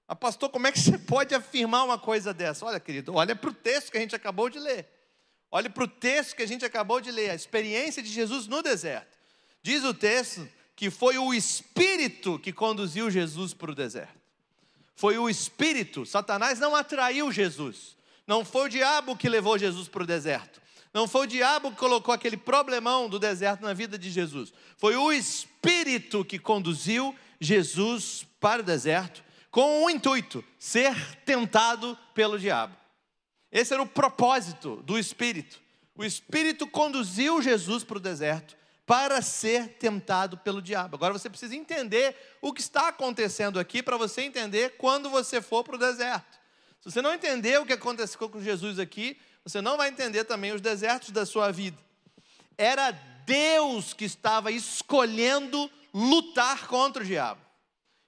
Ah, 0.09 0.16
pastor, 0.16 0.50
como 0.50 0.66
é 0.66 0.72
que 0.72 0.80
você 0.80 0.98
pode 0.98 1.34
afirmar 1.34 1.84
uma 1.84 1.98
coisa 1.98 2.34
dessa? 2.34 2.66
Olha, 2.66 2.80
querido, 2.80 3.14
olha 3.14 3.34
para 3.34 3.48
o 3.48 3.55
texto 3.55 3.90
que 3.90 3.96
a 3.96 4.00
gente 4.00 4.14
acabou 4.14 4.50
de 4.50 4.59
ler. 4.59 4.86
Olhe 5.55 5.68
para 5.68 5.84
o 5.84 5.88
texto 5.88 6.34
que 6.34 6.42
a 6.42 6.48
gente 6.48 6.64
acabou 6.64 6.98
de 6.98 7.11
ler, 7.11 7.28
a 7.28 7.34
experiência 7.34 8.03
de 8.03 8.09
Jesus 8.09 8.46
no 8.46 8.62
deserto. 8.62 9.18
Diz 9.62 9.84
o 9.84 9.92
texto 9.92 10.48
que 10.74 10.90
foi 10.90 11.18
o 11.18 11.34
Espírito 11.34 12.38
que 12.38 12.55
conduziu 12.55 13.11
Jesus 13.11 13.53
para 13.53 13.70
o 13.70 13.74
deserto. 13.74 14.18
Foi 14.96 15.18
o 15.18 15.28
Espírito. 15.28 16.07
Satanás 16.07 16.59
não 16.59 16.74
atraiu 16.74 17.30
Jesus. 17.30 17.94
Não 18.26 18.46
foi 18.46 18.66
o 18.66 18.68
diabo 18.70 19.14
que 19.14 19.28
levou 19.28 19.59
Jesus 19.59 19.88
para 19.88 20.05
o 20.05 20.07
deserto. 20.07 20.62
Não 20.94 21.07
foi 21.07 21.26
o 21.26 21.28
diabo 21.28 21.70
que 21.70 21.76
colocou 21.76 22.14
aquele 22.14 22.38
problemão 22.38 23.07
do 23.07 23.18
deserto 23.18 23.62
na 23.62 23.74
vida 23.74 23.98
de 23.98 24.11
Jesus. 24.11 24.55
Foi 24.78 24.96
o 24.96 25.12
Espírito 25.12 26.24
que 26.24 26.38
conduziu 26.38 27.14
Jesus 27.38 28.26
para 28.40 28.62
o 28.62 28.64
deserto 28.64 29.22
com 29.50 29.84
o 29.84 29.90
intuito 29.90 30.42
ser 30.59 30.96
tentado 31.26 31.96
pelo 32.14 32.38
diabo. 32.38 32.82
Esse 33.53 33.74
era 33.74 33.82
o 33.82 33.86
propósito 33.86 34.76
do 34.76 34.98
Espírito. 34.98 35.61
O 35.94 36.03
Espírito 36.03 36.66
conduziu 36.66 37.42
Jesus 37.42 37.84
para 37.84 37.98
o 37.98 38.00
deserto 38.00 38.57
para 38.86 39.22
ser 39.22 39.68
tentado 39.78 40.36
pelo 40.38 40.61
diabo. 40.61 40.96
Agora 40.96 41.12
você 41.12 41.30
precisa 41.30 41.55
entender 41.55 42.16
o 42.40 42.53
que 42.53 42.61
está 42.61 42.88
acontecendo 42.88 43.61
aqui 43.61 43.82
para 43.82 43.96
você 43.96 44.22
entender 44.22 44.76
quando 44.76 45.09
você 45.09 45.40
for 45.40 45.62
para 45.62 45.76
o 45.76 45.78
deserto. 45.78 46.40
Se 46.80 46.90
você 46.90 47.00
não 47.00 47.14
entender 47.14 47.61
o 47.61 47.66
que 47.66 47.72
aconteceu 47.72 48.28
com 48.28 48.42
Jesus 48.42 48.78
aqui, 48.78 49.16
você 49.44 49.61
não 49.61 49.76
vai 49.76 49.88
entender 49.88 50.24
também 50.24 50.53
os 50.53 50.61
desertos 50.61 51.11
da 51.11 51.24
sua 51.24 51.53
vida. 51.53 51.78
Era 52.59 52.90
Deus 53.24 53.92
que 53.92 54.05
estava 54.05 54.50
escolhendo 54.50 55.70
lutar 55.94 56.66
contra 56.66 57.03
o 57.03 57.07
diabo. 57.07 57.40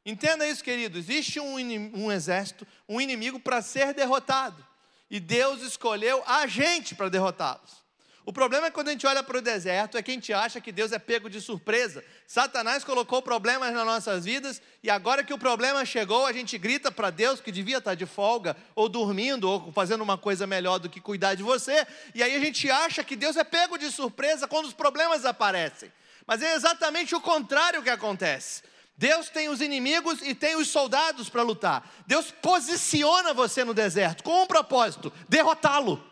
Entenda 0.04 0.46
isso, 0.46 0.62
querido. 0.62 0.98
Existe 0.98 1.38
um, 1.38 1.54
um 1.94 2.10
exército, 2.10 2.66
um 2.88 3.00
inimigo 3.00 3.38
para 3.38 3.62
ser 3.62 3.94
derrotado. 3.94 4.73
E 5.14 5.20
Deus 5.20 5.62
escolheu 5.62 6.24
a 6.26 6.44
gente 6.48 6.92
para 6.92 7.08
derrotá-los. 7.08 7.84
O 8.24 8.32
problema 8.32 8.66
é 8.66 8.70
quando 8.72 8.88
a 8.88 8.90
gente 8.90 9.06
olha 9.06 9.22
para 9.22 9.38
o 9.38 9.40
deserto, 9.40 9.96
é 9.96 10.02
que 10.02 10.10
a 10.10 10.14
gente 10.14 10.32
acha 10.32 10.60
que 10.60 10.72
Deus 10.72 10.90
é 10.90 10.98
pego 10.98 11.30
de 11.30 11.40
surpresa. 11.40 12.04
Satanás 12.26 12.82
colocou 12.82 13.22
problemas 13.22 13.72
nas 13.72 13.86
nossas 13.86 14.24
vidas 14.24 14.60
e 14.82 14.90
agora 14.90 15.22
que 15.22 15.32
o 15.32 15.38
problema 15.38 15.84
chegou, 15.84 16.26
a 16.26 16.32
gente 16.32 16.58
grita 16.58 16.90
para 16.90 17.10
Deus 17.10 17.40
que 17.40 17.52
devia 17.52 17.78
estar 17.78 17.94
de 17.94 18.06
folga, 18.06 18.56
ou 18.74 18.88
dormindo, 18.88 19.48
ou 19.48 19.70
fazendo 19.70 20.02
uma 20.02 20.18
coisa 20.18 20.48
melhor 20.48 20.80
do 20.80 20.90
que 20.90 21.00
cuidar 21.00 21.36
de 21.36 21.44
você. 21.44 21.86
E 22.12 22.20
aí 22.20 22.34
a 22.34 22.40
gente 22.40 22.68
acha 22.68 23.04
que 23.04 23.14
Deus 23.14 23.36
é 23.36 23.44
pego 23.44 23.78
de 23.78 23.92
surpresa 23.92 24.48
quando 24.48 24.66
os 24.66 24.74
problemas 24.74 25.24
aparecem. 25.24 25.92
Mas 26.26 26.42
é 26.42 26.56
exatamente 26.56 27.14
o 27.14 27.20
contrário 27.20 27.84
que 27.84 27.90
acontece. 27.90 28.64
Deus 28.96 29.28
tem 29.28 29.48
os 29.48 29.60
inimigos 29.60 30.22
e 30.22 30.34
tem 30.34 30.56
os 30.56 30.68
soldados 30.68 31.28
para 31.28 31.42
lutar. 31.42 31.88
Deus 32.06 32.30
posiciona 32.30 33.34
você 33.34 33.64
no 33.64 33.74
deserto 33.74 34.22
com 34.22 34.42
um 34.42 34.46
propósito: 34.46 35.12
derrotá-lo. 35.28 36.02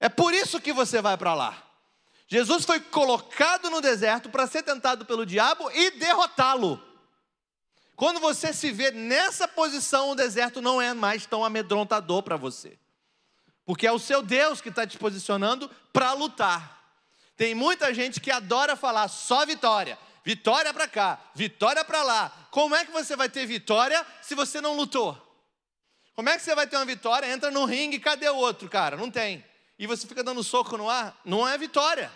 É 0.00 0.08
por 0.08 0.34
isso 0.34 0.60
que 0.60 0.72
você 0.72 1.00
vai 1.00 1.16
para 1.16 1.34
lá. 1.34 1.64
Jesus 2.26 2.64
foi 2.64 2.78
colocado 2.78 3.70
no 3.70 3.80
deserto 3.80 4.28
para 4.28 4.46
ser 4.46 4.62
tentado 4.62 5.06
pelo 5.06 5.24
diabo 5.24 5.70
e 5.70 5.92
derrotá-lo. 5.92 6.82
Quando 7.96 8.20
você 8.20 8.52
se 8.52 8.70
vê 8.70 8.90
nessa 8.90 9.48
posição, 9.48 10.10
o 10.10 10.14
deserto 10.14 10.60
não 10.60 10.80
é 10.80 10.92
mais 10.94 11.26
tão 11.26 11.44
amedrontador 11.44 12.22
para 12.22 12.36
você, 12.36 12.78
porque 13.64 13.86
é 13.86 13.92
o 13.92 13.98
seu 13.98 14.22
Deus 14.22 14.60
que 14.60 14.68
está 14.68 14.86
te 14.86 14.98
posicionando 14.98 15.68
para 15.92 16.12
lutar. 16.12 16.78
Tem 17.36 17.54
muita 17.54 17.92
gente 17.94 18.20
que 18.20 18.30
adora 18.30 18.76
falar 18.76 19.08
só 19.08 19.46
vitória, 19.46 19.98
vitória 20.28 20.74
para 20.74 20.86
cá, 20.86 21.18
vitória 21.34 21.82
para 21.82 22.02
lá. 22.02 22.48
Como 22.50 22.76
é 22.76 22.84
que 22.84 22.90
você 22.90 23.16
vai 23.16 23.30
ter 23.30 23.46
vitória 23.46 24.06
se 24.20 24.34
você 24.34 24.60
não 24.60 24.76
lutou? 24.76 25.16
Como 26.14 26.28
é 26.28 26.36
que 26.36 26.42
você 26.42 26.54
vai 26.54 26.66
ter 26.66 26.76
uma 26.76 26.84
vitória? 26.84 27.32
Entra 27.32 27.50
no 27.50 27.64
ringue, 27.64 27.98
cadê 27.98 28.28
o 28.28 28.36
outro, 28.36 28.68
cara? 28.68 28.94
Não 28.94 29.10
tem. 29.10 29.42
E 29.78 29.86
você 29.86 30.06
fica 30.06 30.22
dando 30.22 30.44
soco 30.44 30.76
no 30.76 30.90
ar? 30.90 31.18
Não 31.24 31.48
é 31.48 31.56
vitória. 31.56 32.12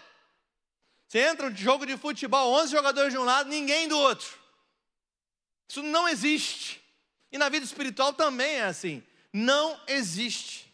Você 1.08 1.20
entra 1.20 1.48
no 1.48 1.56
jogo 1.56 1.86
de 1.86 1.96
futebol, 1.96 2.52
11 2.60 2.72
jogadores 2.72 3.14
de 3.14 3.18
um 3.18 3.24
lado, 3.24 3.48
ninguém 3.48 3.88
do 3.88 3.96
outro. 3.96 4.28
Isso 5.66 5.82
não 5.82 6.06
existe. 6.06 6.82
E 7.30 7.38
na 7.38 7.48
vida 7.48 7.64
espiritual 7.64 8.12
também 8.12 8.56
é 8.56 8.64
assim. 8.64 9.02
Não 9.32 9.80
existe. 9.86 10.70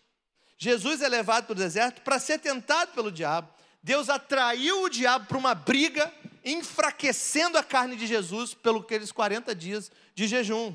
Jesus 0.57 1.03
é 1.03 1.09
levado 1.09 1.45
para 1.45 1.53
o 1.53 1.55
deserto 1.55 2.03
para 2.03 2.19
ser 2.19 2.41
tentado 2.41 2.91
pelo 2.95 3.13
diabo. 3.13 3.49
Deus 3.81 4.09
atraiu 4.09 4.83
o 4.83 4.89
diabo 4.89 5.27
para 5.27 5.39
uma 5.39 5.55
briga, 5.55 6.13
enfraquecendo 6.49 7.59
a 7.59 7.63
carne 7.63 7.97
de 7.97 8.07
Jesus 8.07 8.55
pelos 8.55 8.83
aqueles 8.83 9.13
40 9.13 9.55
dias 9.55 9.91
de 10.15 10.27
jejum. 10.27 10.75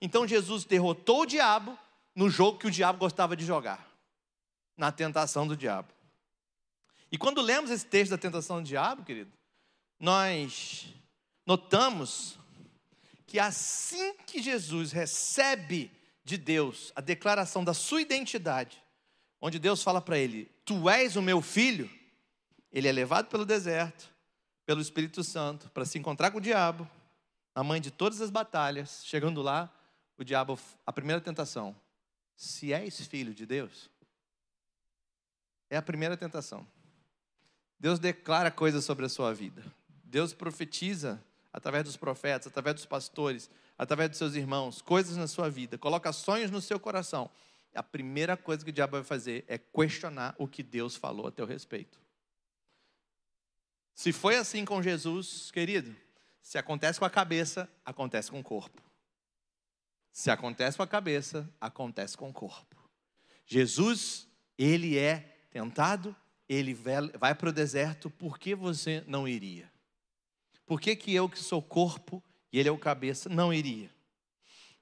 Então 0.00 0.26
Jesus 0.26 0.64
derrotou 0.64 1.22
o 1.22 1.26
diabo 1.26 1.78
no 2.14 2.28
jogo 2.28 2.58
que 2.58 2.66
o 2.66 2.70
diabo 2.70 2.98
gostava 2.98 3.36
de 3.36 3.44
jogar, 3.44 3.88
na 4.76 4.92
tentação 4.92 5.46
do 5.46 5.56
diabo. 5.56 5.88
E 7.10 7.18
quando 7.18 7.40
lemos 7.40 7.70
esse 7.70 7.86
texto 7.86 8.10
da 8.10 8.18
tentação 8.18 8.62
do 8.62 8.66
diabo, 8.66 9.04
querido, 9.04 9.32
nós 9.98 10.86
notamos 11.46 12.38
que 13.26 13.38
assim 13.38 14.14
que 14.26 14.42
Jesus 14.42 14.92
recebe 14.92 15.90
de 16.24 16.36
Deus 16.36 16.92
a 16.94 17.00
declaração 17.00 17.64
da 17.64 17.74
sua 17.74 18.00
identidade, 18.00 18.82
onde 19.40 19.58
Deus 19.58 19.82
fala 19.82 20.00
para 20.00 20.18
ele: 20.18 20.50
Tu 20.64 20.88
és 20.88 21.16
o 21.16 21.22
meu 21.22 21.40
filho, 21.40 21.90
ele 22.72 22.88
é 22.88 22.92
levado 22.92 23.26
pelo 23.26 23.44
deserto, 23.44 24.13
pelo 24.66 24.80
Espírito 24.80 25.22
Santo, 25.22 25.70
para 25.70 25.84
se 25.84 25.98
encontrar 25.98 26.30
com 26.30 26.38
o 26.38 26.40
diabo, 26.40 26.88
a 27.54 27.62
mãe 27.62 27.80
de 27.80 27.90
todas 27.90 28.20
as 28.20 28.30
batalhas. 28.30 29.02
Chegando 29.04 29.42
lá, 29.42 29.72
o 30.18 30.24
diabo, 30.24 30.58
a 30.86 30.92
primeira 30.92 31.20
tentação: 31.20 31.74
Se 32.36 32.72
és 32.72 33.06
filho 33.06 33.34
de 33.34 33.46
Deus, 33.46 33.90
é 35.70 35.76
a 35.76 35.82
primeira 35.82 36.16
tentação. 36.16 36.66
Deus 37.78 37.98
declara 37.98 38.50
coisas 38.50 38.84
sobre 38.84 39.04
a 39.04 39.08
sua 39.08 39.34
vida. 39.34 39.62
Deus 40.04 40.32
profetiza 40.32 41.22
através 41.52 41.84
dos 41.84 41.96
profetas, 41.96 42.46
através 42.46 42.76
dos 42.76 42.86
pastores, 42.86 43.50
através 43.76 44.10
dos 44.10 44.18
seus 44.18 44.34
irmãos, 44.34 44.80
coisas 44.80 45.16
na 45.16 45.26
sua 45.26 45.48
vida, 45.48 45.76
coloca 45.76 46.12
sonhos 46.12 46.50
no 46.50 46.60
seu 46.60 46.80
coração. 46.80 47.30
A 47.74 47.82
primeira 47.82 48.36
coisa 48.36 48.64
que 48.64 48.70
o 48.70 48.72
diabo 48.72 48.92
vai 48.92 49.04
fazer 49.04 49.44
é 49.48 49.58
questionar 49.58 50.34
o 50.38 50.46
que 50.46 50.62
Deus 50.62 50.96
falou 50.96 51.26
a 51.26 51.32
teu 51.32 51.44
respeito. 51.44 52.03
Se 53.94 54.12
foi 54.12 54.36
assim 54.36 54.64
com 54.64 54.82
Jesus, 54.82 55.50
querido, 55.50 55.94
se 56.42 56.58
acontece 56.58 56.98
com 56.98 57.04
a 57.04 57.10
cabeça, 57.10 57.70
acontece 57.84 58.30
com 58.30 58.40
o 58.40 58.42
corpo. 58.42 58.82
Se 60.12 60.30
acontece 60.30 60.76
com 60.76 60.82
a 60.82 60.86
cabeça, 60.86 61.48
acontece 61.60 62.16
com 62.16 62.28
o 62.28 62.32
corpo. 62.32 62.76
Jesus, 63.46 64.28
ele 64.58 64.98
é 64.98 65.46
tentado, 65.50 66.14
ele 66.48 66.74
vai 66.74 67.34
para 67.34 67.48
o 67.48 67.52
deserto, 67.52 68.10
por 68.10 68.38
que 68.38 68.54
você 68.54 69.04
não 69.06 69.28
iria? 69.28 69.72
Por 70.66 70.80
que, 70.80 70.96
que 70.96 71.14
eu, 71.14 71.28
que 71.28 71.38
sou 71.38 71.62
corpo, 71.62 72.22
e 72.52 72.58
ele 72.58 72.68
é 72.68 72.72
o 72.72 72.78
cabeça, 72.78 73.28
não 73.28 73.52
iria? 73.52 73.93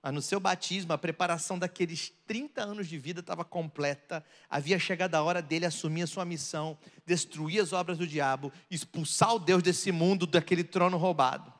Mas 0.03 0.13
no 0.13 0.21
seu 0.21 0.41
batismo, 0.41 0.93
a 0.93 0.99
preparação 0.99 1.57
daqueles 1.57 2.13
30 2.27 2.61
anos 2.61 2.89
de 2.89 2.99
vida 2.99 3.21
estava 3.21 3.45
completa. 3.45 4.25
Havia 4.51 4.79
chegado 4.79 5.15
a 5.15 5.23
hora 5.23 5.41
dele 5.41 5.65
assumir 5.65 6.03
a 6.03 6.07
sua 6.09 6.25
missão, 6.25 6.77
destruir 7.07 7.63
as 7.63 7.73
obras 7.73 7.99
do 7.99 8.07
diabo, 8.07 8.53
expulsar 8.69 9.35
o 9.35 9.39
Deus 9.39 9.63
desse 9.63 9.93
mundo, 9.93 10.27
daquele 10.27 10.65
trono 10.65 10.97
roubado. 10.97 11.53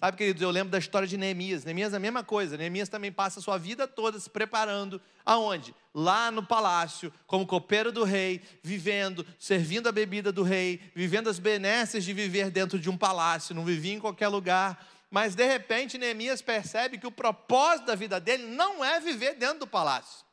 Sabe, 0.00 0.18
queridos, 0.18 0.42
eu 0.42 0.50
lembro 0.50 0.70
da 0.70 0.78
história 0.78 1.08
de 1.08 1.16
Neemias. 1.16 1.64
Neemias 1.64 1.94
é 1.94 1.96
a 1.96 2.00
mesma 2.00 2.22
coisa. 2.22 2.58
Neemias 2.58 2.90
também 2.90 3.10
passa 3.10 3.38
a 3.38 3.42
sua 3.42 3.56
vida 3.56 3.88
toda 3.88 4.20
se 4.20 4.28
preparando. 4.28 5.00
Aonde? 5.24 5.74
Lá 5.94 6.30
no 6.30 6.42
palácio, 6.42 7.10
como 7.26 7.46
copeiro 7.46 7.90
do 7.90 8.04
rei, 8.04 8.42
vivendo, 8.62 9.24
servindo 9.38 9.88
a 9.88 9.92
bebida 9.92 10.30
do 10.30 10.42
rei, 10.42 10.78
vivendo 10.94 11.30
as 11.30 11.38
benesses 11.38 12.04
de 12.04 12.12
viver 12.12 12.50
dentro 12.50 12.78
de 12.78 12.90
um 12.90 12.98
palácio, 12.98 13.54
não 13.54 13.64
vivia 13.64 13.94
em 13.94 13.98
qualquer 13.98 14.28
lugar. 14.28 14.93
Mas 15.14 15.36
de 15.36 15.46
repente 15.46 15.96
Neemias 15.96 16.42
percebe 16.42 16.98
que 16.98 17.06
o 17.06 17.12
propósito 17.12 17.86
da 17.86 17.94
vida 17.94 18.18
dele 18.18 18.48
não 18.48 18.84
é 18.84 18.98
viver 18.98 19.36
dentro 19.36 19.60
do 19.60 19.66
palácio. 19.68 20.24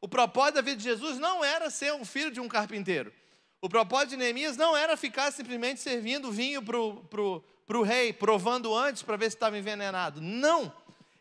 O 0.00 0.08
propósito 0.08 0.54
da 0.54 0.60
vida 0.62 0.78
de 0.78 0.82
Jesus 0.82 1.18
não 1.18 1.44
era 1.44 1.68
ser 1.68 1.92
um 1.92 2.06
filho 2.06 2.30
de 2.30 2.40
um 2.40 2.48
carpinteiro. 2.48 3.12
O 3.60 3.68
propósito 3.68 4.10
de 4.10 4.16
Neemias 4.16 4.56
não 4.56 4.74
era 4.74 4.96
ficar 4.96 5.30
simplesmente 5.30 5.78
servindo 5.78 6.32
vinho 6.32 6.62
para 6.62 6.80
o 6.80 7.44
para 7.66 7.78
o 7.78 7.82
rei, 7.82 8.14
provando 8.14 8.74
antes 8.74 9.02
para 9.02 9.16
ver 9.18 9.30
se 9.30 9.36
estava 9.36 9.58
envenenado. 9.58 10.22
Não! 10.22 10.72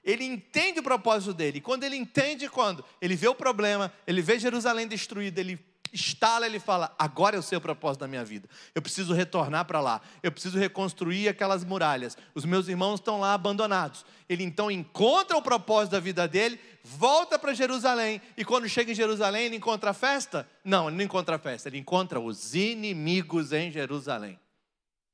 Ele 0.02 0.24
entende 0.24 0.80
o 0.80 0.84
propósito 0.84 1.34
dele. 1.34 1.60
Quando 1.60 1.84
ele 1.84 1.98
entende, 1.98 2.48
quando 2.48 2.86
ele 3.02 3.18
vê 3.18 3.28
o 3.28 3.36
problema, 3.36 3.92
ele 4.08 4.22
vê 4.22 4.40
Jerusalém 4.40 4.88
destruída, 4.88 5.42
ele 5.42 5.60
estala, 5.94 6.46
ele 6.46 6.60
fala: 6.60 6.94
agora 6.98 7.36
é 7.36 7.40
o 7.40 7.44
seu 7.44 7.62
propósito 7.62 8.02
da 8.02 8.08
minha 8.08 8.26
vida. 8.26 8.50
Eu 8.74 8.82
preciso 8.82 9.14
retornar 9.14 9.66
para 9.66 9.80
lá. 9.80 10.02
Eu 10.22 10.32
preciso 10.32 10.58
reconstruir 10.58 11.30
aquelas 11.30 11.64
muralhas. 11.64 12.18
Os 12.34 12.44
meus 12.44 12.68
irmãos 12.68 12.96
estão 12.96 13.20
lá 13.20 13.34
abandonados. 13.34 14.06
Ele 14.28 14.44
então 14.44 14.72
encontra 14.72 15.38
o 15.38 15.42
propósito 15.42 15.92
da 15.92 16.00
vida 16.00 16.28
dele, 16.28 16.60
volta 16.84 17.38
para 17.38 17.54
Jerusalém. 17.54 18.22
E 18.36 18.44
quando 18.44 18.68
chega 18.68 18.92
em 18.92 18.96
Jerusalém, 18.96 19.46
ele 19.46 19.58
encontra 19.58 19.92
a 19.92 19.94
festa? 19.94 20.50
Não, 20.64 20.88
ele 20.88 20.98
não 20.98 21.06
encontra 21.06 21.36
a 21.36 21.40
festa. 21.40 21.70
Ele 21.70 21.78
encontra 21.78 22.20
os 22.20 22.56
inimigos 22.56 23.54
em 23.54 23.72
Jerusalém. 23.72 24.40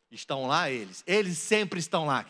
Estão 0.10 0.48
lá 0.48 0.72
eles. 0.72 1.04
Eles 1.06 1.38
sempre 1.38 1.80
estão 1.80 2.06
lá. 2.06 2.26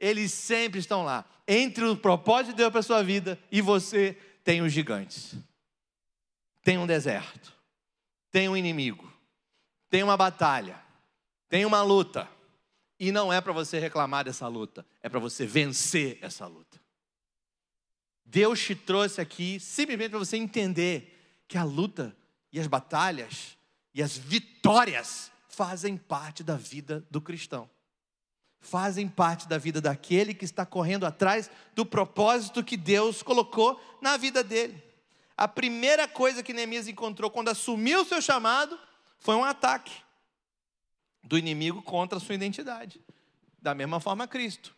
Eles 0.00 0.32
sempre 0.32 0.80
estão 0.80 1.04
lá. 1.04 1.24
Entre 1.46 1.84
o 1.84 1.96
propósito 1.96 2.50
de 2.50 2.56
Deus 2.56 2.70
para 2.70 2.80
a 2.80 2.84
sua 2.84 3.02
vida 3.02 3.38
e 3.50 3.60
você, 3.60 4.16
tem 4.44 4.60
os 4.62 4.72
gigantes. 4.72 5.34
Tem 6.62 6.78
um 6.78 6.86
deserto. 6.86 7.52
Tem 8.30 8.48
um 8.48 8.56
inimigo. 8.56 9.12
Tem 9.90 10.02
uma 10.02 10.16
batalha. 10.16 10.80
Tem 11.48 11.66
uma 11.66 11.82
luta. 11.82 12.28
E 12.98 13.10
não 13.10 13.32
é 13.32 13.40
para 13.40 13.52
você 13.52 13.80
reclamar 13.80 14.24
dessa 14.24 14.46
luta, 14.46 14.86
é 15.02 15.08
para 15.08 15.18
você 15.18 15.44
vencer 15.44 16.18
essa 16.22 16.46
luta. 16.46 16.80
Deus 18.24 18.60
te 18.60 18.76
trouxe 18.76 19.20
aqui 19.20 19.58
simplesmente 19.58 20.10
para 20.10 20.20
você 20.20 20.36
entender 20.36 21.42
que 21.48 21.58
a 21.58 21.64
luta 21.64 22.16
e 22.52 22.60
as 22.60 22.68
batalhas 22.68 23.58
e 23.92 24.02
as 24.02 24.16
vitórias 24.16 25.32
fazem 25.48 25.96
parte 25.96 26.42
da 26.44 26.56
vida 26.56 27.04
do 27.10 27.20
cristão. 27.20 27.68
Fazem 28.60 29.08
parte 29.08 29.48
da 29.48 29.58
vida 29.58 29.80
daquele 29.80 30.32
que 30.32 30.44
está 30.44 30.64
correndo 30.64 31.04
atrás 31.04 31.50
do 31.74 31.84
propósito 31.84 32.62
que 32.62 32.76
Deus 32.76 33.20
colocou 33.20 33.78
na 34.00 34.16
vida 34.16 34.44
dele. 34.44 34.80
A 35.42 35.48
primeira 35.48 36.06
coisa 36.06 36.40
que 36.40 36.52
Neemias 36.52 36.86
encontrou 36.86 37.28
quando 37.28 37.48
assumiu 37.48 38.02
o 38.02 38.04
seu 38.04 38.22
chamado 38.22 38.78
foi 39.18 39.34
um 39.34 39.42
ataque 39.42 39.92
do 41.20 41.36
inimigo 41.36 41.82
contra 41.82 42.18
a 42.18 42.20
sua 42.20 42.36
identidade. 42.36 43.00
Da 43.60 43.74
mesma 43.74 43.98
forma, 43.98 44.28
Cristo. 44.28 44.72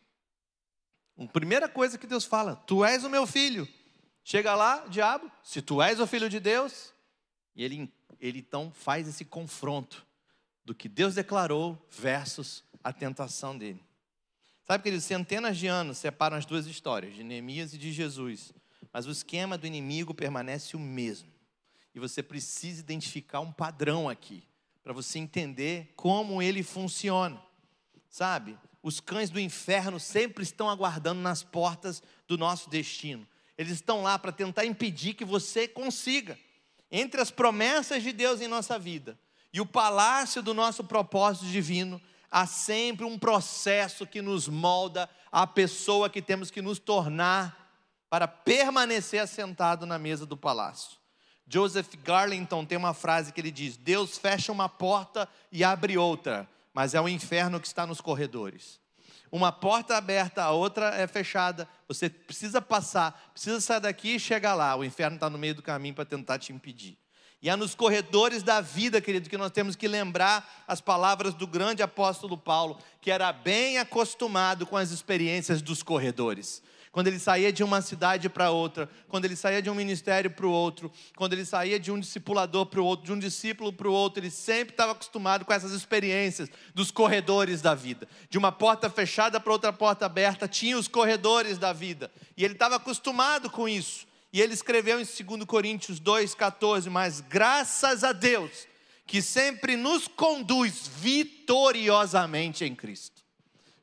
A 1.18 1.26
primeira 1.26 1.68
coisa 1.68 1.98
que 1.98 2.06
Deus 2.06 2.24
fala: 2.24 2.56
Tu 2.66 2.82
és 2.82 3.04
o 3.04 3.10
meu 3.10 3.26
filho. 3.26 3.68
Chega 4.24 4.54
lá, 4.54 4.86
diabo, 4.88 5.30
se 5.42 5.60
tu 5.60 5.82
és 5.82 6.00
o 6.00 6.06
filho 6.06 6.30
de 6.30 6.40
Deus, 6.40 6.94
e 7.54 7.62
ele, 7.62 7.92
ele 8.18 8.38
então 8.38 8.72
faz 8.72 9.06
esse 9.06 9.22
confronto 9.22 10.06
do 10.64 10.74
que 10.74 10.88
Deus 10.88 11.14
declarou 11.14 11.78
versus 11.90 12.64
a 12.82 12.90
tentação 12.90 13.58
dele. 13.58 13.84
Sabe, 14.66 14.82
queridos, 14.82 15.04
centenas 15.04 15.58
de 15.58 15.66
anos 15.66 15.98
separam 15.98 16.38
as 16.38 16.46
duas 16.46 16.66
histórias, 16.66 17.14
de 17.14 17.22
Neemias 17.22 17.74
e 17.74 17.76
de 17.76 17.92
Jesus, 17.92 18.54
mas 18.94 19.06
o 19.06 19.10
esquema 19.10 19.58
do 19.58 19.66
inimigo 19.66 20.14
permanece 20.14 20.76
o 20.76 20.78
mesmo. 20.78 21.28
E 21.92 21.98
você 21.98 22.22
precisa 22.22 22.78
identificar 22.78 23.40
um 23.40 23.50
padrão 23.50 24.08
aqui, 24.08 24.44
para 24.84 24.92
você 24.92 25.18
entender 25.18 25.92
como 25.96 26.40
ele 26.40 26.62
funciona. 26.62 27.42
Sabe, 28.08 28.56
os 28.80 29.00
cães 29.00 29.30
do 29.30 29.40
inferno 29.40 29.98
sempre 29.98 30.44
estão 30.44 30.70
aguardando 30.70 31.20
nas 31.20 31.42
portas 31.42 32.04
do 32.28 32.38
nosso 32.38 32.70
destino. 32.70 33.26
Eles 33.58 33.72
estão 33.72 34.04
lá 34.04 34.16
para 34.16 34.30
tentar 34.30 34.64
impedir 34.64 35.14
que 35.14 35.24
você 35.24 35.66
consiga. 35.66 36.38
Entre 36.88 37.20
as 37.20 37.32
promessas 37.32 38.00
de 38.00 38.12
Deus 38.12 38.40
em 38.40 38.46
nossa 38.46 38.78
vida 38.78 39.18
e 39.52 39.60
o 39.60 39.66
palácio 39.66 40.40
do 40.40 40.54
nosso 40.54 40.84
propósito 40.84 41.46
divino, 41.46 42.00
há 42.30 42.46
sempre 42.46 43.04
um 43.04 43.18
processo 43.18 44.06
que 44.06 44.22
nos 44.22 44.46
molda 44.46 45.10
a 45.32 45.48
pessoa 45.48 46.08
que 46.08 46.22
temos 46.22 46.48
que 46.48 46.62
nos 46.62 46.78
tornar 46.78 47.63
para 48.14 48.28
permanecer 48.28 49.20
assentado 49.20 49.84
na 49.84 49.98
mesa 49.98 50.24
do 50.24 50.36
palácio. 50.36 50.98
Joseph 51.48 51.96
Garlington 52.04 52.64
tem 52.64 52.78
uma 52.78 52.94
frase 52.94 53.32
que 53.32 53.40
ele 53.40 53.50
diz: 53.50 53.76
Deus 53.76 54.16
fecha 54.16 54.52
uma 54.52 54.68
porta 54.68 55.28
e 55.50 55.64
abre 55.64 55.98
outra, 55.98 56.48
mas 56.72 56.94
é 56.94 57.00
o 57.00 57.08
inferno 57.08 57.58
que 57.58 57.66
está 57.66 57.84
nos 57.84 58.00
corredores. 58.00 58.78
Uma 59.32 59.50
porta 59.50 59.96
aberta, 59.96 60.44
a 60.44 60.52
outra 60.52 60.94
é 60.94 61.08
fechada. 61.08 61.68
Você 61.88 62.08
precisa 62.08 62.62
passar, 62.62 63.30
precisa 63.32 63.60
sair 63.60 63.80
daqui 63.80 64.14
e 64.14 64.20
chegar 64.20 64.54
lá. 64.54 64.76
O 64.76 64.84
inferno 64.84 65.16
está 65.16 65.28
no 65.28 65.36
meio 65.36 65.56
do 65.56 65.62
caminho 65.62 65.96
para 65.96 66.04
tentar 66.04 66.38
te 66.38 66.52
impedir. 66.52 66.96
E 67.42 67.50
é 67.50 67.56
nos 67.56 67.74
corredores 67.74 68.44
da 68.44 68.60
vida, 68.60 69.00
querido, 69.00 69.28
que 69.28 69.36
nós 69.36 69.50
temos 69.50 69.74
que 69.74 69.88
lembrar 69.88 70.64
as 70.68 70.80
palavras 70.80 71.34
do 71.34 71.48
grande 71.48 71.82
apóstolo 71.82 72.38
Paulo, 72.38 72.78
que 73.00 73.10
era 73.10 73.32
bem 73.32 73.78
acostumado 73.78 74.64
com 74.66 74.76
as 74.76 74.92
experiências 74.92 75.60
dos 75.60 75.82
corredores 75.82 76.62
quando 76.94 77.08
ele 77.08 77.18
saía 77.18 77.52
de 77.52 77.64
uma 77.64 77.82
cidade 77.82 78.28
para 78.28 78.52
outra, 78.52 78.88
quando 79.08 79.24
ele 79.24 79.34
saía 79.34 79.60
de 79.60 79.68
um 79.68 79.74
ministério 79.74 80.30
para 80.30 80.46
o 80.46 80.50
outro, 80.52 80.92
quando 81.16 81.32
ele 81.32 81.44
saía 81.44 81.76
de 81.76 81.90
um 81.90 81.98
discipulador 81.98 82.66
para 82.66 82.80
o 82.80 82.84
outro, 82.84 83.04
de 83.04 83.12
um 83.12 83.18
discípulo 83.18 83.72
para 83.72 83.88
o 83.88 83.92
outro, 83.92 84.22
ele 84.22 84.30
sempre 84.30 84.74
estava 84.74 84.92
acostumado 84.92 85.44
com 85.44 85.52
essas 85.52 85.72
experiências 85.72 86.48
dos 86.72 86.92
corredores 86.92 87.60
da 87.60 87.74
vida. 87.74 88.06
De 88.30 88.38
uma 88.38 88.52
porta 88.52 88.88
fechada 88.88 89.40
para 89.40 89.52
outra 89.52 89.72
porta 89.72 90.06
aberta, 90.06 90.46
tinha 90.46 90.78
os 90.78 90.86
corredores 90.86 91.58
da 91.58 91.72
vida. 91.72 92.12
E 92.36 92.44
ele 92.44 92.54
estava 92.54 92.76
acostumado 92.76 93.50
com 93.50 93.68
isso. 93.68 94.06
E 94.32 94.40
ele 94.40 94.54
escreveu 94.54 95.00
em 95.00 95.04
2 95.04 95.44
Coríntios 95.46 96.00
2,14: 96.00 96.88
Mas 96.88 97.20
graças 97.20 98.04
a 98.04 98.12
Deus, 98.12 98.68
que 99.04 99.20
sempre 99.20 99.76
nos 99.76 100.06
conduz 100.06 100.88
vitoriosamente 100.96 102.64
em 102.64 102.72
Cristo. 102.72 103.20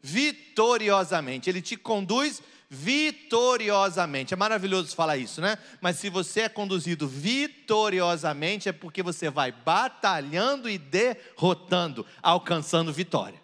Vitoriosamente. 0.01 1.49
Ele 1.49 1.61
te 1.61 1.75
conduz 1.75 2.41
vitoriosamente. 2.73 4.33
É 4.33 4.37
maravilhoso 4.37 4.95
falar 4.95 5.17
isso, 5.17 5.41
né? 5.41 5.57
Mas 5.81 5.97
se 5.97 6.09
você 6.09 6.41
é 6.41 6.49
conduzido 6.49 7.05
vitoriosamente, 7.05 8.69
é 8.69 8.71
porque 8.71 9.03
você 9.03 9.29
vai 9.29 9.51
batalhando 9.51 10.69
e 10.69 10.77
derrotando, 10.77 12.05
alcançando 12.23 12.93
vitória. 12.93 13.41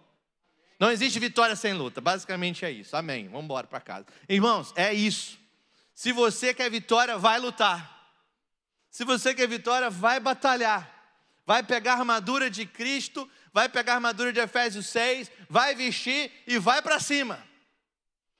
Não 0.79 0.89
existe 0.89 1.19
vitória 1.19 1.57
sem 1.57 1.73
luta, 1.73 1.99
basicamente 1.99 2.63
é 2.63 2.71
isso. 2.71 2.95
Amém. 2.95 3.27
Vamos 3.27 3.43
embora 3.43 3.67
para 3.67 3.81
casa. 3.81 4.05
Irmãos, 4.29 4.71
é 4.77 4.93
isso. 4.93 5.37
Se 5.93 6.13
você 6.13 6.53
quer 6.53 6.71
vitória, 6.71 7.17
vai 7.17 7.37
lutar. 7.37 8.09
Se 8.89 9.03
você 9.03 9.35
quer 9.35 9.47
vitória, 9.47 9.89
vai 9.89 10.21
batalhar. 10.21 10.89
Vai 11.45 11.63
pegar 11.63 11.95
a 11.95 11.99
armadura 11.99 12.49
de 12.49 12.65
Cristo, 12.65 13.29
vai 13.51 13.67
pegar 13.67 13.93
a 13.93 13.95
armadura 13.95 14.31
de 14.31 14.39
Efésios 14.39 14.87
6, 14.87 15.29
vai 15.49 15.75
vestir 15.75 16.31
e 16.47 16.57
vai 16.57 16.81
para 16.81 16.99
cima. 16.99 17.46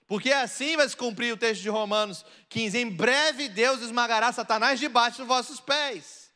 Porque 0.07 0.31
assim 0.31 0.77
vai 0.77 0.88
se 0.88 0.95
cumprir 0.95 1.34
o 1.34 1.38
texto 1.38 1.61
de 1.61 1.69
Romanos 1.69 2.25
15: 2.49 2.77
em 2.77 2.89
breve 2.89 3.49
Deus 3.49 3.81
esmagará 3.81 4.31
Satanás 4.31 4.79
debaixo 4.79 5.19
dos 5.19 5.27
vossos 5.27 5.59
pés. 5.59 6.31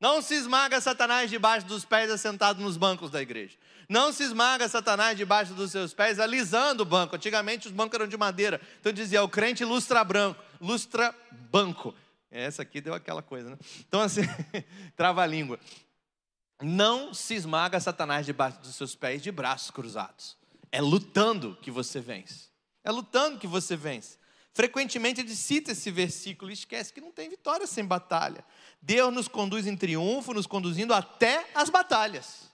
Não 0.00 0.22
se 0.22 0.34
esmaga 0.34 0.80
Satanás 0.80 1.28
debaixo 1.28 1.66
dos 1.66 1.84
pés 1.84 2.08
assentado 2.08 2.62
nos 2.62 2.76
bancos 2.76 3.10
da 3.10 3.20
igreja. 3.20 3.56
Não 3.88 4.12
se 4.12 4.22
esmaga 4.22 4.68
Satanás 4.68 5.16
debaixo 5.16 5.54
dos 5.54 5.72
seus 5.72 5.92
pés 5.92 6.20
alisando 6.20 6.84
o 6.84 6.86
banco. 6.86 7.16
Antigamente 7.16 7.66
os 7.66 7.72
bancos 7.72 7.98
eram 7.98 8.06
de 8.06 8.16
madeira. 8.16 8.60
Então 8.78 8.92
dizia 8.92 9.22
o 9.24 9.28
crente 9.28 9.64
lustra 9.64 10.04
branco, 10.04 10.40
lustra 10.60 11.12
banco. 11.50 11.92
Essa 12.30 12.62
aqui 12.62 12.80
deu 12.80 12.94
aquela 12.94 13.22
coisa, 13.22 13.50
né? 13.50 13.58
Então 13.80 14.00
assim, 14.00 14.22
trava 14.94 15.22
a 15.22 15.26
língua. 15.26 15.58
Não 16.62 17.12
se 17.12 17.34
esmaga 17.34 17.80
Satanás 17.80 18.26
debaixo 18.26 18.60
dos 18.60 18.76
seus 18.76 18.94
pés 18.94 19.22
de 19.22 19.32
braços 19.32 19.70
cruzados. 19.70 20.36
É 20.70 20.80
lutando 20.80 21.56
que 21.60 21.70
você 21.70 21.98
vence. 21.98 22.47
É 22.88 22.90
lutando 22.90 23.38
que 23.38 23.46
você 23.46 23.76
vence. 23.76 24.16
Frequentemente 24.54 25.20
ele 25.20 25.36
cita 25.36 25.72
esse 25.72 25.90
versículo 25.90 26.50
e 26.50 26.54
esquece 26.54 26.90
que 26.90 27.02
não 27.02 27.12
tem 27.12 27.28
vitória 27.28 27.66
sem 27.66 27.84
batalha. 27.84 28.42
Deus 28.80 29.12
nos 29.12 29.28
conduz 29.28 29.66
em 29.66 29.76
triunfo, 29.76 30.32
nos 30.32 30.46
conduzindo 30.46 30.94
até 30.94 31.50
as 31.54 31.68
batalhas, 31.68 32.50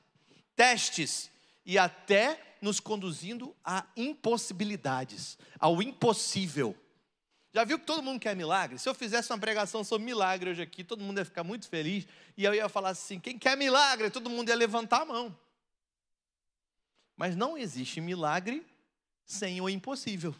testes 0.57 1.31
e 1.65 1.79
até 1.79 2.57
nos 2.61 2.81
conduzindo 2.81 3.55
a 3.65 3.87
impossibilidades, 3.97 5.39
ao 5.57 5.81
impossível. 5.81 6.77
Já 7.53 7.63
viu 7.63 7.79
que 7.79 7.87
todo 7.87 8.03
mundo 8.03 8.19
quer 8.19 8.35
milagre? 8.35 8.77
Se 8.77 8.89
eu 8.89 8.95
fizesse 8.95 9.31
uma 9.31 9.39
pregação 9.39 9.85
sobre 9.85 10.05
milagre 10.05 10.51
hoje 10.51 10.63
aqui, 10.63 10.83
todo 10.83 11.05
mundo 11.05 11.19
ia 11.19 11.25
ficar 11.25 11.45
muito 11.45 11.69
feliz 11.69 12.09
e 12.37 12.43
eu 12.43 12.53
ia 12.53 12.69
falar 12.69 12.89
assim: 12.89 13.21
quem 13.21 13.39
quer 13.39 13.57
milagre? 13.57 14.11
Todo 14.11 14.29
mundo 14.29 14.49
ia 14.49 14.57
levantar 14.57 15.03
a 15.03 15.05
mão. 15.05 15.39
Mas 17.17 17.37
não 17.37 17.57
existe 17.57 18.01
milagre 18.01 18.67
sem 19.25 19.61
o 19.61 19.69
impossível. 19.69 20.35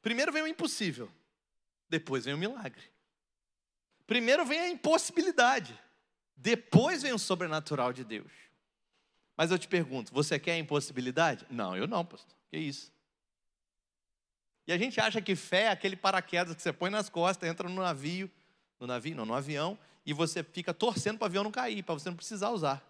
Primeiro 0.00 0.32
vem 0.32 0.42
o 0.42 0.46
impossível, 0.46 1.10
depois 1.88 2.24
vem 2.24 2.34
o 2.34 2.38
milagre. 2.38 2.82
Primeiro 4.06 4.44
vem 4.44 4.60
a 4.60 4.68
impossibilidade, 4.68 5.78
depois 6.36 7.02
vem 7.02 7.12
o 7.12 7.18
sobrenatural 7.18 7.92
de 7.92 8.04
Deus. 8.04 8.32
Mas 9.36 9.50
eu 9.50 9.58
te 9.58 9.68
pergunto, 9.68 10.12
você 10.12 10.38
quer 10.38 10.52
a 10.52 10.58
impossibilidade? 10.58 11.46
Não, 11.48 11.76
eu 11.76 11.86
não, 11.86 12.04
pastor. 12.04 12.36
Que 12.50 12.58
isso? 12.58 12.92
E 14.66 14.72
a 14.72 14.78
gente 14.78 15.00
acha 15.00 15.20
que 15.20 15.34
fé 15.34 15.62
é 15.62 15.68
aquele 15.68 15.96
paraquedas 15.96 16.54
que 16.54 16.62
você 16.62 16.72
põe 16.72 16.90
nas 16.90 17.08
costas, 17.08 17.48
entra 17.48 17.68
no 17.68 17.80
navio, 17.80 18.30
no 18.78 18.86
navio, 18.86 19.16
não, 19.16 19.24
no 19.24 19.34
avião, 19.34 19.78
e 20.04 20.12
você 20.12 20.42
fica 20.42 20.74
torcendo 20.74 21.18
para 21.18 21.24
o 21.24 21.28
avião 21.28 21.44
não 21.44 21.50
cair, 21.50 21.82
para 21.82 21.94
você 21.94 22.08
não 22.08 22.16
precisar 22.16 22.50
usar. 22.50 22.82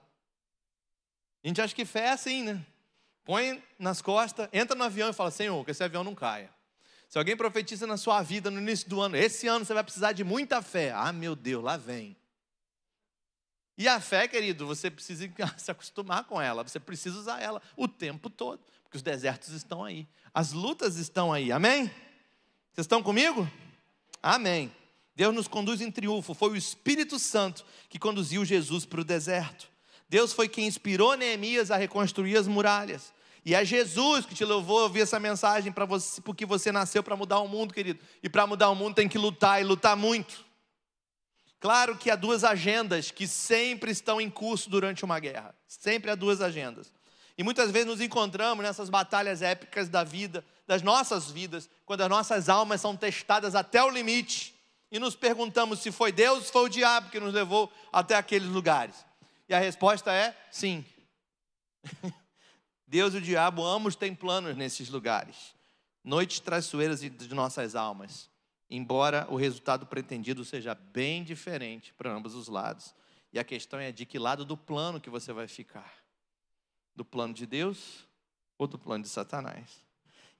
A 1.45 1.49
gente 1.49 1.61
acha 1.61 1.75
que 1.75 1.85
fé 1.85 2.07
é 2.07 2.11
assim, 2.11 2.43
né? 2.43 2.67
Põe 3.25 3.63
nas 3.79 4.03
costas, 4.03 4.49
entra 4.53 4.77
no 4.77 4.85
avião 4.85 5.11
e 5.11 5.13
fala: 5.13 5.31
Senhor, 5.31 5.65
que 5.65 5.71
esse 5.71 5.83
avião 5.83 6.05
não 6.05 6.15
caia. 6.15 6.51
Se 7.09 7.19
alguém 7.19 7.37
profetiza 7.37 7.87
na 7.87 7.97
sua 7.97 8.23
vida 8.23 8.51
no 8.51 8.59
início 8.59 8.89
do 8.89 9.01
ano, 9.01 9.17
esse 9.17 9.47
ano 9.47 9.65
você 9.65 9.75
vai 9.75 9.85
precisar 9.85 10.13
de 10.13 10.25
muita 10.25 10.63
fé. 10.63 10.93
Ah, 10.93 11.13
meu 11.13 11.37
Deus, 11.37 11.63
lá 11.63 11.77
vem. 11.77 12.17
E 13.77 13.89
a 13.89 14.01
fé, 14.01 14.29
querido, 14.29 14.67
você 14.67 14.91
precisa 14.91 15.29
se 15.59 15.71
acostumar 15.71 16.25
com 16.25 16.41
ela, 16.41 16.63
você 16.63 16.81
precisa 16.81 17.19
usar 17.19 17.41
ela 17.41 17.61
o 17.77 17.89
tempo 17.89 18.31
todo, 18.31 18.61
porque 18.83 18.97
os 18.97 19.03
desertos 19.03 19.51
estão 19.51 19.85
aí, 19.85 20.07
as 20.33 20.53
lutas 20.53 20.97
estão 20.97 21.33
aí, 21.33 21.51
amém? 21.51 21.87
Vocês 22.73 22.85
estão 22.85 23.03
comigo? 23.03 23.51
Amém. 24.23 24.73
Deus 25.15 25.35
nos 25.35 25.49
conduz 25.49 25.81
em 25.81 25.91
triunfo, 25.91 26.33
foi 26.33 26.51
o 26.51 26.57
Espírito 26.57 27.19
Santo 27.19 27.65
que 27.89 27.99
conduziu 27.99 28.45
Jesus 28.45 28.87
para 28.87 29.01
o 29.01 29.05
deserto. 29.05 29.72
Deus 30.13 30.35
foi 30.35 30.47
quem 30.47 30.67
inspirou 30.67 31.17
Neemias 31.17 31.71
a 31.71 31.77
reconstruir 31.79 32.37
as 32.37 32.47
muralhas. 32.47 33.15
E 33.47 33.55
é 33.55 33.65
Jesus 33.65 34.27
que 34.27 34.35
te 34.35 34.45
levou 34.45 34.81
a 34.81 34.83
ouvir 34.83 35.01
essa 35.01 35.19
mensagem 35.19 35.73
para 35.73 35.87
você, 35.87 36.21
porque 36.21 36.45
você 36.45 36.71
nasceu 36.71 37.03
para 37.03 37.17
mudar 37.17 37.39
o 37.39 37.49
mundo, 37.49 37.73
querido. 37.73 37.99
E 38.23 38.29
para 38.29 38.47
mudar 38.47 38.69
o 38.69 38.75
mundo 38.75 38.95
tem 38.95 39.09
que 39.09 39.17
lutar 39.17 39.63
e 39.63 39.65
lutar 39.65 39.97
muito. 39.97 40.45
Claro 41.59 41.97
que 41.97 42.11
há 42.11 42.15
duas 42.15 42.45
agendas 42.45 43.11
que 43.11 43.27
sempre 43.27 43.91
estão 43.91 44.21
em 44.21 44.29
curso 44.29 44.69
durante 44.69 45.03
uma 45.03 45.19
guerra. 45.19 45.55
Sempre 45.67 46.11
há 46.11 46.15
duas 46.15 46.43
agendas. 46.43 46.93
E 47.39 47.43
muitas 47.43 47.71
vezes 47.71 47.89
nos 47.89 48.03
encontramos 48.03 48.63
nessas 48.63 48.91
batalhas 48.91 49.41
épicas 49.41 49.89
da 49.89 50.05
vida, 50.05 50.45
das 50.67 50.83
nossas 50.83 51.31
vidas, 51.31 51.71
quando 51.87 52.03
as 52.03 52.11
nossas 52.11 52.51
almas 52.51 52.83
são 52.83 52.95
testadas 52.95 53.55
até 53.55 53.83
o 53.83 53.89
limite 53.89 54.55
e 54.91 54.99
nos 54.99 55.17
perguntamos 55.17 55.79
se 55.79 55.91
foi 55.91 56.13
Deus 56.13 56.45
ou 56.49 56.53
foi 56.53 56.65
o 56.65 56.69
diabo 56.69 57.09
que 57.09 57.19
nos 57.19 57.33
levou 57.33 57.73
até 57.91 58.15
aqueles 58.15 58.49
lugares. 58.49 59.11
E 59.53 59.55
a 59.55 59.59
resposta 59.59 60.11
é 60.11 60.35
sim. 60.51 60.83
Deus 62.89 63.13
e 63.13 63.19
o 63.19 63.21
diabo 63.21 63.63
ambos 63.63 63.95
têm 63.95 64.15
planos 64.15 64.57
nesses 64.57 64.89
lugares. 64.89 65.55
Noites 66.03 66.41
traiçoeiras 66.41 67.03
de 67.03 67.35
nossas 67.35 67.77
almas. 67.77 68.31
Embora 68.71 69.27
o 69.29 69.37
resultado 69.37 69.85
pretendido 69.85 70.43
seja 70.43 70.75
bem 70.75 71.23
diferente 71.23 71.93
para 71.93 72.11
ambos 72.11 72.35
os 72.35 72.49
lados. 72.49 72.95
E 73.31 73.39
a 73.39 73.45
questão 73.45 73.79
é 73.79 73.93
de 73.93 74.07
que 74.07 74.19
lado 74.19 74.43
do 74.43 74.57
plano 74.57 74.99
que 74.99 75.11
você 75.11 75.35
vai 75.35 75.47
ficar. 75.47 75.93
Do 76.97 77.05
plano 77.05 77.35
de 77.35 77.45
Deus 77.45 78.09
ou 78.57 78.67
do 78.67 78.79
plano 78.79 79.05
de 79.05 79.11
Satanás. 79.11 79.85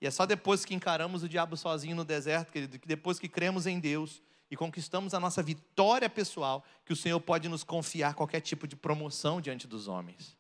E 0.01 0.07
é 0.07 0.11
só 0.11 0.25
depois 0.25 0.65
que 0.65 0.75
encaramos 0.75 1.23
o 1.23 1.29
diabo 1.29 1.55
sozinho 1.55 1.97
no 1.97 2.05
deserto, 2.07 2.51
querido, 2.51 2.79
que 2.79 2.89
depois 2.89 3.19
que 3.19 3.29
cremos 3.29 3.67
em 3.67 3.79
Deus, 3.79 4.23
e 4.53 4.57
conquistamos 4.57 5.15
a 5.15 5.19
nossa 5.19 5.43
vitória 5.43 6.11
pessoal, 6.11 6.63
que 6.85 6.93
o 6.93 6.97
Senhor 6.97 7.19
pode 7.19 7.49
nos 7.49 7.65
confiar 7.65 8.13
qualquer 8.13 8.43
tipo 8.43 8.69
de 8.69 8.77
promoção 8.77 9.41
diante 9.41 9.67
dos 9.67 9.89
homens. 9.89 10.37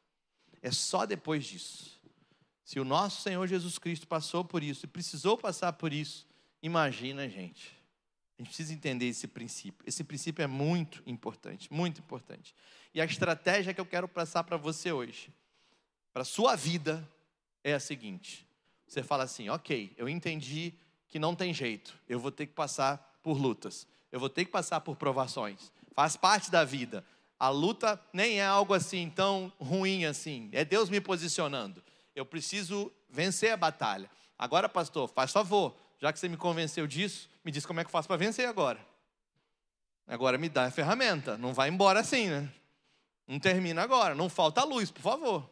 É 0.60 0.70
só 0.70 1.06
depois 1.06 1.46
disso. 1.46 1.98
Se 2.62 2.78
o 2.78 2.84
nosso 2.84 3.22
Senhor 3.22 3.46
Jesus 3.46 3.78
Cristo 3.78 4.06
passou 4.06 4.44
por 4.44 4.62
isso 4.62 4.84
e 4.84 4.86
precisou 4.86 5.38
passar 5.38 5.72
por 5.72 5.94
isso, 5.94 6.28
imagina, 6.62 7.26
gente. 7.26 7.74
A 8.38 8.42
gente 8.42 8.48
precisa 8.48 8.74
entender 8.74 9.06
esse 9.06 9.26
princípio. 9.26 9.82
Esse 9.86 10.04
princípio 10.04 10.42
é 10.42 10.46
muito 10.46 11.02
importante, 11.06 11.72
muito 11.72 12.02
importante. 12.02 12.54
E 12.92 13.00
a 13.00 13.06
estratégia 13.06 13.72
que 13.72 13.80
eu 13.80 13.86
quero 13.86 14.06
passar 14.06 14.44
para 14.44 14.58
você 14.58 14.92
hoje, 14.92 15.32
para 16.12 16.22
sua 16.22 16.54
vida, 16.54 17.02
é 17.64 17.72
a 17.72 17.80
seguinte: 17.80 18.46
você 18.86 19.02
fala 19.02 19.24
assim, 19.24 19.48
ok, 19.48 19.94
eu 19.96 20.06
entendi 20.06 20.74
que 21.08 21.18
não 21.18 21.34
tem 21.34 21.54
jeito, 21.54 21.98
eu 22.06 22.20
vou 22.20 22.30
ter 22.30 22.44
que 22.44 22.52
passar 22.52 22.98
por 23.22 23.38
lutas 23.38 23.90
eu 24.12 24.20
vou 24.20 24.28
ter 24.28 24.44
que 24.44 24.50
passar 24.50 24.80
por 24.82 24.94
provações. 24.94 25.72
Faz 25.94 26.16
parte 26.16 26.50
da 26.50 26.64
vida. 26.64 27.04
A 27.38 27.48
luta 27.48 28.00
nem 28.12 28.38
é 28.38 28.46
algo 28.46 28.74
assim 28.74 29.10
tão 29.10 29.52
ruim 29.58 30.04
assim. 30.04 30.48
É 30.52 30.64
Deus 30.64 30.88
me 30.88 31.00
posicionando. 31.00 31.82
Eu 32.14 32.24
preciso 32.24 32.92
vencer 33.10 33.50
a 33.52 33.56
batalha. 33.56 34.08
Agora, 34.38 34.68
pastor, 34.68 35.08
faz 35.08 35.32
favor, 35.32 35.74
já 35.98 36.12
que 36.12 36.18
você 36.18 36.28
me 36.28 36.36
convenceu 36.36 36.86
disso, 36.86 37.28
me 37.44 37.50
diz 37.50 37.66
como 37.66 37.80
é 37.80 37.84
que 37.84 37.88
eu 37.88 37.92
faço 37.92 38.06
para 38.06 38.16
vencer 38.16 38.46
agora. 38.46 38.78
Agora 40.06 40.36
me 40.36 40.48
dá 40.48 40.66
a 40.66 40.70
ferramenta. 40.70 41.38
Não 41.38 41.54
vai 41.54 41.68
embora 41.68 42.00
assim, 42.00 42.28
né? 42.28 42.48
Não 43.26 43.38
termina 43.38 43.82
agora. 43.82 44.14
Não 44.14 44.28
falta 44.28 44.62
luz, 44.62 44.90
por 44.90 45.00
favor. 45.00 45.48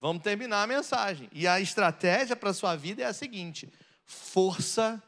Vamos 0.00 0.22
terminar 0.22 0.62
a 0.62 0.66
mensagem. 0.66 1.28
E 1.32 1.46
a 1.46 1.60
estratégia 1.60 2.34
para 2.34 2.50
a 2.50 2.54
sua 2.54 2.74
vida 2.74 3.02
é 3.02 3.06
a 3.06 3.12
seguinte: 3.12 3.70
força 4.04 5.02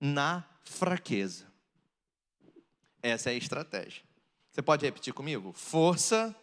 na 0.00 0.44
fraqueza. 0.64 1.47
Essa 3.02 3.30
é 3.30 3.34
a 3.34 3.36
estratégia. 3.36 4.02
Você 4.50 4.62
pode 4.62 4.84
repetir 4.84 5.12
comigo? 5.12 5.52
Força. 5.52 6.34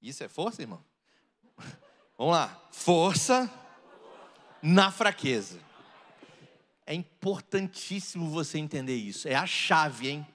Isso 0.00 0.22
é 0.22 0.28
força, 0.28 0.62
irmão? 0.62 0.82
Vamos 2.16 2.34
lá. 2.34 2.68
Força 2.70 3.50
na 4.62 4.90
fraqueza. 4.90 5.58
É 6.86 6.94
importantíssimo 6.94 8.30
você 8.30 8.58
entender 8.58 8.96
isso. 8.96 9.28
É 9.28 9.34
a 9.34 9.46
chave, 9.46 10.10
hein? 10.10 10.26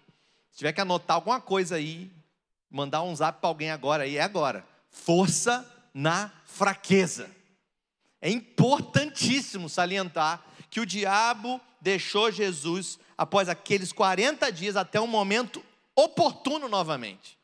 Se 0.52 0.58
tiver 0.58 0.74
que 0.74 0.82
anotar 0.82 1.16
alguma 1.16 1.40
coisa 1.40 1.76
aí, 1.76 2.12
mandar 2.70 3.04
um 3.04 3.16
zap 3.16 3.40
para 3.40 3.50
alguém 3.50 3.72
agora 3.72 4.04
aí, 4.04 4.18
é 4.18 4.22
agora. 4.22 4.66
Força 4.90 5.66
na 5.94 6.32
fraqueza. 6.46 7.30
É 8.22 8.30
importantíssimo 8.30 9.70
salientar 9.70 10.44
que 10.70 10.80
o 10.80 10.86
diabo 10.86 11.62
deixou 11.82 12.32
Jesus 12.32 13.00
após 13.18 13.50
aqueles 13.50 13.92
40 13.92 14.52
dias 14.52 14.76
até 14.76 15.00
um 15.00 15.08
momento 15.08 15.64
oportuno 15.96 16.70
novamente. 16.70 17.38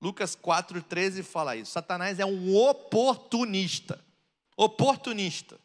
Lucas 0.00 0.34
4,13 0.34 1.22
fala 1.22 1.56
isso. 1.56 1.72
Satanás 1.72 2.18
é 2.18 2.24
um 2.24 2.56
oportunista. 2.56 4.02
Oportunista. 4.56 5.58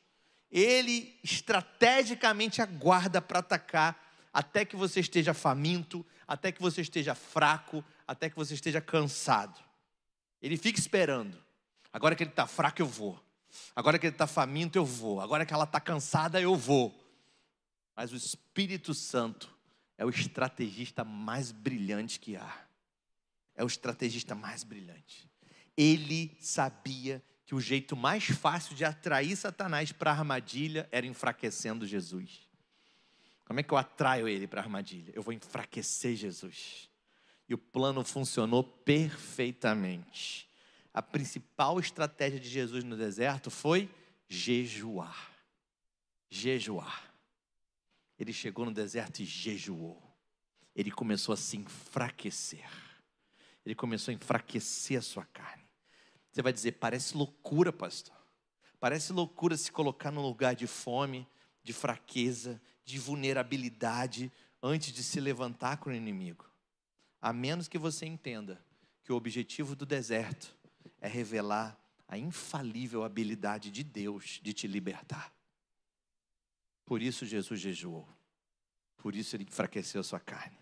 Ele 0.52 1.18
estrategicamente 1.23 2.61
aguarda 2.61 3.22
para 3.22 3.39
atacar 3.39 3.97
até 4.34 4.65
que 4.65 4.76
você 4.76 4.99
esteja 4.99 5.34
faminto, 5.34 6.06
até 6.27 6.52
que 6.52 6.61
você 6.61 6.81
esteja 6.81 7.15
fraco, 7.15 7.84
até 8.07 8.30
que 8.30 8.35
você 8.35 8.53
esteja 8.53 8.81
cansado. 8.81 9.60
Ele 10.41 10.57
fica 10.57 10.80
esperando. 10.80 11.38
Agora 11.91 12.15
que 12.15 12.23
ele 12.23 12.30
está 12.30 12.45
fraco, 12.45 12.81
eu 12.81 12.85
vou. 12.85 13.19
Agora 13.73 13.97
que 13.97 14.06
ele 14.06 14.14
está 14.14 14.27
faminto, 14.27 14.77
eu 14.77 14.85
vou. 14.85 15.22
Agora 15.22 15.45
que 15.45 15.53
ela 15.53 15.64
está 15.64 15.80
cansada, 15.80 16.39
eu 16.41 16.56
vou. 16.56 16.93
Mas 17.96 18.12
o 18.12 18.16
Espírito 18.16 18.94
Santo 18.94 19.56
é 19.98 20.06
o 20.06 20.10
estrategista 20.10 21.04
mais 21.04 21.52
brilhante 21.52 22.20
que 22.20 22.36
há. 22.36 22.66
É 23.56 23.64
o 23.64 23.68
estrategista 23.68 24.36
mais 24.36 24.64
brilhante. 24.64 25.30
Ele 25.78 26.36
sabia 26.40 27.24
que 27.46 27.56
o 27.56 27.62
jeito 27.62 27.96
mais 27.96 28.26
fácil 28.26 28.76
de 28.76 28.84
atrair 28.84 29.36
Satanás 29.36 29.92
para 29.92 30.12
a 30.12 30.18
armadilha 30.18 30.90
era 30.92 31.06
enfraquecendo 31.06 31.86
Jesus. 31.86 32.50
Como 33.46 33.60
é 33.60 33.64
que 33.64 33.72
eu 33.72 33.78
atraio 33.78 34.28
ele 34.28 34.48
para 34.48 34.62
a 34.62 34.64
armadilha? 34.64 35.12
Eu 35.14 35.22
vou 35.22 35.34
enfraquecer 35.34 36.16
Jesus. 36.16 36.90
E 37.48 37.54
o 37.54 37.58
plano 37.58 38.04
funcionou 38.04 38.64
perfeitamente. 38.64 40.50
A 40.92 41.02
principal 41.02 41.80
estratégia 41.80 42.40
de 42.40 42.50
Jesus 42.50 42.84
no 42.84 42.98
deserto 42.98 43.52
foi 43.52 43.90
jejuar. 44.28 45.32
Jejuar. 46.30 47.15
Ele 48.18 48.34
chegou 48.34 48.66
no 48.66 48.74
deserto 48.74 49.20
e 49.20 49.26
jejuou. 49.26 50.02
Ele 50.76 50.92
começou 50.92 51.34
a 51.34 51.38
se 51.38 51.58
enfraquecer. 51.58 52.70
Ele 53.66 53.76
começou 53.76 54.12
a 54.12 54.16
enfraquecer 54.16 55.00
a 55.00 55.02
sua 55.02 55.26
carne. 55.26 55.64
Você 56.32 56.42
vai 56.42 56.54
dizer, 56.54 56.74
parece 56.74 57.16
loucura, 57.16 57.72
pastor. 57.72 58.16
Parece 58.80 59.14
loucura 59.14 59.58
se 59.58 59.72
colocar 59.72 60.12
num 60.12 60.22
lugar 60.22 60.54
de 60.54 60.68
fome, 60.68 61.28
de 61.64 61.74
fraqueza, 61.74 62.62
de 62.84 63.00
vulnerabilidade 63.00 64.32
antes 64.62 64.94
de 64.94 65.04
se 65.04 65.20
levantar 65.20 65.78
com 65.78 65.90
o 65.90 65.94
inimigo. 65.94 66.46
A 67.22 67.34
menos 67.34 67.68
que 67.68 67.78
você 67.78 68.06
entenda 68.06 68.64
que 69.04 69.12
o 69.12 69.16
objetivo 69.16 69.76
do 69.76 69.86
deserto 69.86 70.56
é 71.02 71.08
revelar 71.08 71.80
a 72.08 72.18
infalível 72.18 73.04
habilidade 73.04 73.72
de 73.72 73.84
Deus 73.84 74.40
de 74.44 74.54
te 74.54 74.68
libertar. 74.68 75.35
Por 76.86 77.02
isso 77.02 77.26
Jesus 77.26 77.60
jejuou. 77.60 78.07
Por 78.98 79.16
isso 79.16 79.36
ele 79.36 79.44
enfraqueceu 79.44 80.03
sua 80.03 80.20
carne. 80.20 80.57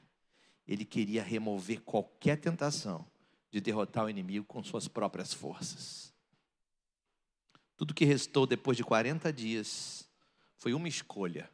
Ele 0.68 0.86
queria 0.86 1.22
remover 1.22 1.82
qualquer 1.82 2.38
tentação 2.38 3.06
de 3.52 3.60
derrotar 3.60 4.06
o 4.06 4.10
inimigo 4.10 4.45
com 4.45 4.64
suas 4.64 4.88
próprias 4.88 5.34
forças. 5.34 6.14
Tudo 7.76 7.94
que 7.94 8.06
restou 8.06 8.48
depois 8.48 8.78
de 8.78 8.84
40 8.84 9.32
dias 9.34 10.10
foi 10.56 10.74
uma 10.74 10.88
escolha: 10.88 11.52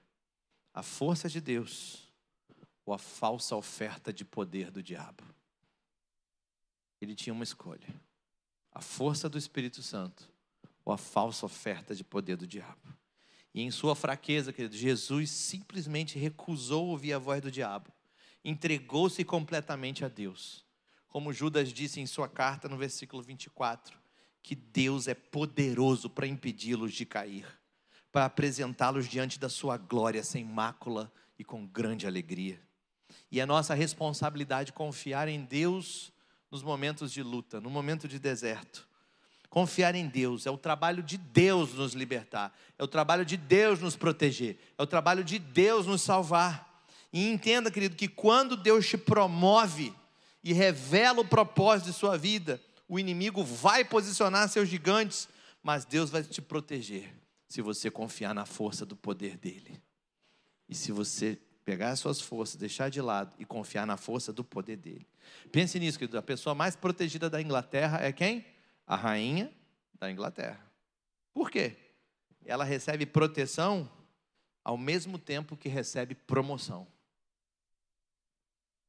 a 0.74 0.84
força 0.84 1.28
de 1.28 1.42
Deus 1.42 2.08
ou 2.86 2.94
a 2.94 2.98
falsa 2.98 3.56
oferta 3.56 4.14
de 4.14 4.24
poder 4.24 4.70
do 4.72 4.82
diabo. 4.84 5.24
Ele 7.02 7.16
tinha 7.16 7.34
uma 7.34 7.44
escolha: 7.44 7.88
a 8.72 8.82
força 8.82 9.28
do 9.28 9.38
Espírito 9.38 9.82
Santo 9.82 10.32
ou 10.86 10.94
a 10.94 10.98
falsa 10.98 11.46
oferta 11.46 11.96
de 11.96 12.04
poder 12.04 12.36
do 12.36 12.48
diabo. 12.48 12.99
E 13.60 13.62
em 13.62 13.72
sua 13.72 13.94
fraqueza, 13.94 14.54
querido, 14.54 14.78
Jesus 14.78 15.30
simplesmente 15.30 16.18
recusou 16.18 16.88
ouvir 16.88 17.12
a 17.12 17.20
voz 17.20 17.42
do 17.42 17.52
diabo, 17.52 17.92
entregou-se 18.42 19.22
completamente 19.26 20.06
a 20.06 20.08
Deus. 20.08 20.66
Como 21.10 21.34
Judas 21.34 21.74
disse 21.74 22.00
em 22.00 22.06
sua 22.06 22.30
carta 22.30 22.70
no 22.70 22.78
versículo 22.78 23.22
24, 23.22 24.00
que 24.42 24.56
Deus 24.56 25.10
é 25.10 25.14
poderoso 25.14 26.10
para 26.10 26.26
impedi-los 26.26 26.94
de 26.94 27.06
cair, 27.06 27.46
para 28.14 28.24
apresentá-los 28.24 29.10
diante 29.10 29.38
da 29.38 29.50
sua 29.50 29.76
glória 29.76 30.24
sem 30.24 30.46
mácula 30.46 31.12
e 31.38 31.44
com 31.44 31.68
grande 31.68 32.08
alegria. 32.08 32.62
E 33.30 33.42
é 33.42 33.46
nossa 33.46 33.74
responsabilidade 33.74 34.72
confiar 34.72 35.28
em 35.28 35.44
Deus 35.44 36.14
nos 36.50 36.64
momentos 36.64 37.12
de 37.12 37.22
luta, 37.22 37.60
no 37.60 37.70
momento 37.70 38.08
de 38.08 38.20
deserto 38.20 38.89
Confiar 39.50 39.96
em 39.96 40.08
Deus, 40.08 40.46
é 40.46 40.52
o 40.52 40.58
trabalho 40.58 41.02
de 41.02 41.18
Deus 41.18 41.74
nos 41.74 41.94
libertar, 41.94 42.56
é 42.78 42.84
o 42.84 42.88
trabalho 42.88 43.26
de 43.26 43.36
Deus 43.36 43.80
nos 43.80 43.96
proteger, 43.96 44.60
é 44.78 44.84
o 44.84 44.86
trabalho 44.86 45.24
de 45.24 45.40
Deus 45.40 45.88
nos 45.88 46.04
salvar. 46.04 46.86
E 47.12 47.28
entenda, 47.32 47.72
querido, 47.72 47.96
que 47.96 48.08
quando 48.08 48.56
Deus 48.56 48.88
te 48.88 48.98
promove 48.98 49.92
e 50.44 50.54
revela 50.54 51.22
o 51.22 51.26
propósito 51.26 51.88
de 51.88 51.94
sua 51.94 52.16
vida, 52.16 52.62
o 52.88 53.00
inimigo 53.00 53.44
vai 53.44 53.84
posicionar 53.84 54.48
seus 54.50 54.70
gigantes, 54.70 55.28
mas 55.64 55.84
Deus 55.84 56.12
vai 56.12 56.22
te 56.22 56.42
proteger 56.42 57.12
se 57.48 57.62
você 57.62 57.90
confiar 57.90 58.36
na 58.36 58.46
força 58.46 58.86
do 58.86 58.96
poder 58.96 59.36
dele. 59.36 59.82
E 60.68 60.76
se 60.76 60.92
você 60.92 61.40
pegar 61.66 61.90
as 61.90 62.00
suas 62.00 62.22
forças, 62.22 62.56
deixar 62.56 62.90
de 62.90 63.02
lado 63.02 63.36
e 63.40 63.46
confiar 63.46 63.88
na 63.88 63.98
força 63.98 64.32
do 64.32 64.44
poder 64.44 64.78
dele. 64.78 65.08
Pense 65.52 65.80
nisso, 65.80 65.98
querido. 65.98 66.18
A 66.18 66.22
pessoa 66.22 66.54
mais 66.54 66.76
protegida 66.76 67.30
da 67.30 67.42
Inglaterra 67.42 68.00
é 68.02 68.12
quem? 68.12 68.46
A 68.90 68.96
rainha 68.96 69.54
da 70.00 70.12
Inglaterra. 70.12 70.60
Por 71.32 71.52
quê? 71.52 71.78
Ela 72.44 72.64
recebe 72.64 73.06
proteção 73.06 73.88
ao 74.64 74.76
mesmo 74.76 75.20
tempo 75.20 75.56
que 75.56 75.70
recebe 75.70 76.16
promoção. 76.16 76.88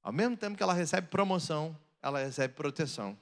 Ao 0.03 0.11
mesmo 0.11 0.39
tempo 0.39 0.57
que 0.57 0.63
ela 0.63 0.73
recebe 0.73 1.09
promoção, 1.09 1.79
ela 2.01 2.19
recebe 2.19 2.55
proteção. 2.55 3.17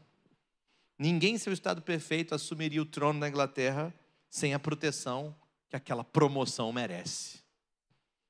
Ninguém 0.96 1.34
em 1.34 1.38
seu 1.38 1.52
estado 1.52 1.82
perfeito 1.82 2.32
assumiria 2.32 2.80
o 2.80 2.86
trono 2.86 3.18
da 3.18 3.28
Inglaterra 3.28 3.92
sem 4.30 4.54
a 4.54 4.58
proteção 4.60 5.34
que 5.68 5.74
aquela 5.74 6.04
promoção 6.04 6.72
merece. 6.72 7.40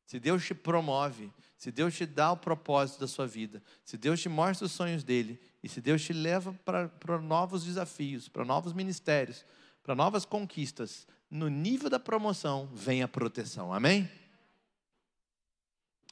Se 0.06 0.18
Deus 0.18 0.42
te 0.42 0.54
promove, 0.54 1.30
se 1.58 1.70
Deus 1.70 1.94
te 1.94 2.06
dá 2.06 2.32
o 2.32 2.36
propósito 2.36 3.00
da 3.00 3.06
sua 3.06 3.26
vida, 3.26 3.62
se 3.84 3.98
Deus 3.98 4.22
te 4.22 4.28
mostra 4.30 4.64
os 4.64 4.72
sonhos 4.72 5.04
dele, 5.04 5.38
se 5.68 5.80
Deus 5.80 6.02
te 6.02 6.12
leva 6.12 6.52
para 6.64 7.18
novos 7.20 7.64
desafios, 7.64 8.28
para 8.28 8.44
novos 8.44 8.72
ministérios, 8.72 9.44
para 9.82 9.94
novas 9.94 10.24
conquistas, 10.24 11.06
no 11.30 11.48
nível 11.48 11.90
da 11.90 12.00
promoção 12.00 12.68
vem 12.72 13.02
a 13.02 13.08
proteção. 13.08 13.72
Amém? 13.72 14.10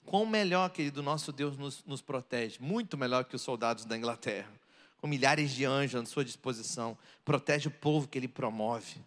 Quão 0.05 0.25
melhor, 0.25 0.71
querido, 0.71 1.03
nosso 1.03 1.33
Deus 1.33 1.57
nos, 1.57 1.85
nos 1.85 2.01
protege, 2.01 2.59
muito 2.61 2.97
melhor 2.97 3.25
que 3.25 3.35
os 3.35 3.43
soldados 3.43 3.85
da 3.85 3.97
Inglaterra, 3.97 4.49
com 4.99 5.07
milhares 5.07 5.51
de 5.51 5.65
anjos 5.65 6.01
à 6.01 6.07
sua 6.07 6.25
disposição, 6.25 6.97
protege 7.25 7.69
o 7.69 7.73
povo 7.73 8.07
que 8.07 8.17
ele 8.17 8.29
promove. 8.29 9.01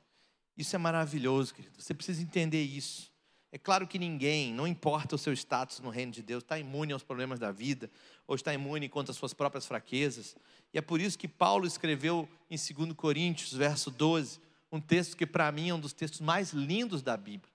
Isso 0.57 0.76
é 0.76 0.80
maravilhoso, 0.80 1.53
querido. 1.53 1.81
Você 1.81 1.93
precisa 1.93 2.21
entender 2.21 2.61
isso. 2.61 3.09
É 3.51 3.57
claro 3.57 3.88
que 3.88 3.97
ninguém, 3.97 4.53
não 4.53 4.67
importa 4.67 5.15
o 5.15 5.17
seu 5.17 5.34
status 5.34 5.80
no 5.80 5.89
reino 5.89 6.11
de 6.11 6.21
Deus, 6.21 6.43
está 6.43 6.59
imune 6.59 6.93
aos 6.93 7.01
problemas 7.01 7.39
da 7.39 7.51
vida, 7.51 7.89
ou 8.27 8.35
está 8.35 8.53
imune 8.53 8.88
contra 8.88 9.11
as 9.11 9.17
suas 9.17 9.34
próprias 9.34 9.65
fraquezas. 9.65 10.35
E 10.71 10.77
é 10.77 10.81
por 10.81 11.01
isso 11.01 11.17
que 11.17 11.27
Paulo 11.27 11.65
escreveu 11.65 12.30
em 12.49 12.55
2 12.55 12.93
Coríntios, 12.93 13.53
verso 13.53 13.89
12, 13.89 14.39
um 14.71 14.80
texto 14.80 15.17
que 15.17 15.26
para 15.26 15.51
mim 15.51 15.69
é 15.69 15.73
um 15.73 15.80
dos 15.80 15.93
textos 15.93 16.21
mais 16.21 16.53
lindos 16.53 17.01
da 17.01 17.17
Bíblia. 17.17 17.51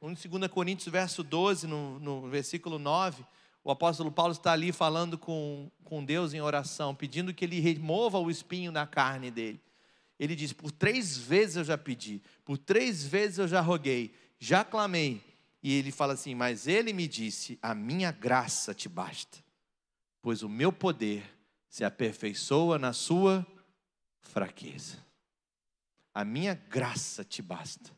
Em 0.00 0.14
2 0.14 0.46
Coríntios, 0.48 0.88
verso 0.88 1.24
12, 1.24 1.66
no, 1.66 1.98
no 1.98 2.28
versículo 2.28 2.78
9, 2.78 3.24
o 3.64 3.70
apóstolo 3.70 4.12
Paulo 4.12 4.32
está 4.32 4.52
ali 4.52 4.70
falando 4.70 5.18
com, 5.18 5.68
com 5.84 6.04
Deus 6.04 6.34
em 6.34 6.40
oração, 6.40 6.94
pedindo 6.94 7.34
que 7.34 7.44
ele 7.44 7.58
remova 7.58 8.18
o 8.18 8.30
espinho 8.30 8.70
da 8.70 8.86
carne 8.86 9.28
dele. 9.28 9.60
Ele 10.20 10.36
diz: 10.36 10.52
Por 10.52 10.70
três 10.70 11.16
vezes 11.16 11.56
eu 11.56 11.64
já 11.64 11.76
pedi, 11.76 12.22
por 12.44 12.58
três 12.58 13.04
vezes 13.04 13.38
eu 13.38 13.48
já 13.48 13.60
roguei, 13.60 14.14
já 14.38 14.64
clamei, 14.64 15.20
e 15.62 15.72
ele 15.72 15.92
fala 15.92 16.14
assim: 16.14 16.34
Mas 16.34 16.66
ele 16.66 16.92
me 16.92 17.06
disse: 17.06 17.58
A 17.62 17.74
minha 17.74 18.10
graça 18.10 18.74
te 18.74 18.88
basta, 18.88 19.38
pois 20.20 20.42
o 20.42 20.48
meu 20.48 20.72
poder 20.72 21.24
se 21.68 21.84
aperfeiçoa 21.84 22.78
na 22.78 22.92
sua 22.92 23.46
fraqueza. 24.20 24.98
A 26.12 26.24
minha 26.24 26.54
graça 26.54 27.24
te 27.24 27.40
basta, 27.40 27.90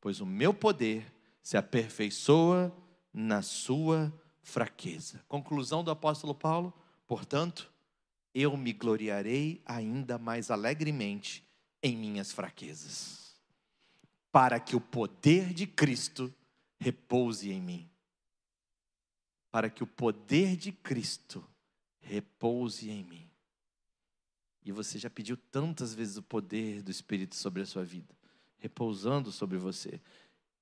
pois 0.00 0.20
o 0.20 0.26
meu 0.26 0.52
poder 0.52 1.12
se 1.42 1.56
aperfeiçoa 1.56 2.72
na 3.12 3.42
sua 3.42 4.12
fraqueza. 4.42 5.24
Conclusão 5.26 5.82
do 5.82 5.90
apóstolo 5.90 6.34
Paulo: 6.34 6.72
portanto, 7.06 7.72
eu 8.34 8.56
me 8.56 8.72
gloriarei 8.72 9.62
ainda 9.64 10.18
mais 10.18 10.50
alegremente 10.50 11.44
em 11.82 11.96
minhas 11.96 12.32
fraquezas, 12.32 13.34
para 14.30 14.60
que 14.60 14.76
o 14.76 14.80
poder 14.80 15.54
de 15.54 15.66
Cristo 15.66 16.32
repouse 16.78 17.50
em 17.50 17.60
mim. 17.60 17.90
Para 19.50 19.70
que 19.70 19.82
o 19.82 19.86
poder 19.86 20.56
de 20.56 20.72
Cristo 20.72 21.44
repouse 22.00 22.90
em 22.90 23.04
mim. 23.04 23.28
E 24.64 24.72
você 24.72 24.98
já 24.98 25.08
pediu 25.08 25.36
tantas 25.36 25.94
vezes 25.94 26.16
o 26.16 26.22
poder 26.22 26.82
do 26.82 26.90
Espírito 26.90 27.34
sobre 27.34 27.62
a 27.62 27.66
sua 27.66 27.84
vida, 27.84 28.14
repousando 28.58 29.32
sobre 29.32 29.56
você. 29.56 30.00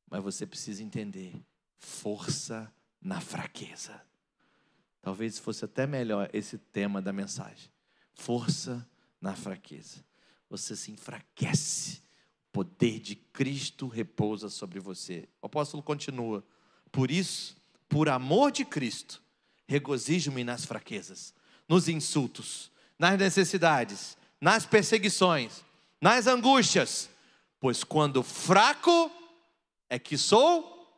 Mas 0.08 0.22
você 0.22 0.46
precisa 0.46 0.82
entender: 0.82 1.34
força 1.76 2.72
na 3.00 3.20
fraqueza. 3.20 4.00
Talvez 5.02 5.38
fosse 5.38 5.64
até 5.64 5.86
melhor 5.86 6.28
esse 6.32 6.58
tema 6.58 7.00
da 7.00 7.12
mensagem. 7.12 7.70
Força 8.14 8.88
na 9.20 9.34
fraqueza. 9.34 10.04
Você 10.48 10.76
se 10.76 10.90
enfraquece, 10.92 12.02
poder 12.56 13.00
de 13.00 13.14
Cristo 13.14 13.86
repousa 13.86 14.48
sobre 14.48 14.80
você. 14.80 15.28
O 15.42 15.46
apóstolo 15.46 15.82
continua: 15.82 16.42
Por 16.90 17.10
isso, 17.10 17.54
por 17.86 18.08
amor 18.08 18.50
de 18.50 18.64
Cristo, 18.64 19.22
regozijo-me 19.68 20.42
nas 20.42 20.64
fraquezas, 20.64 21.34
nos 21.68 21.86
insultos, 21.86 22.72
nas 22.98 23.18
necessidades, 23.18 24.16
nas 24.40 24.64
perseguições, 24.64 25.62
nas 26.00 26.26
angústias, 26.26 27.10
pois 27.60 27.84
quando 27.84 28.22
fraco 28.22 29.10
é 29.90 29.98
que 29.98 30.16
sou, 30.16 30.90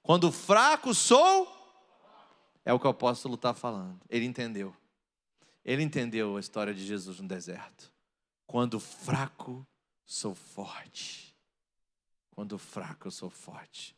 quando 0.00 0.30
fraco 0.30 0.94
sou, 0.94 1.48
é 2.64 2.72
o 2.72 2.78
que 2.78 2.86
o 2.86 2.90
apóstolo 2.90 3.34
está 3.34 3.52
falando. 3.52 4.00
Ele 4.08 4.26
entendeu. 4.26 4.72
Ele 5.64 5.82
entendeu 5.82 6.36
a 6.36 6.40
história 6.40 6.72
de 6.72 6.86
Jesus 6.86 7.18
no 7.18 7.26
deserto. 7.26 7.92
Quando 8.46 8.78
fraco, 8.78 9.66
sou 10.12 10.34
forte. 10.34 11.34
Quando 12.30 12.58
fraco, 12.58 13.06
eu 13.06 13.10
sou 13.10 13.30
forte. 13.30 13.96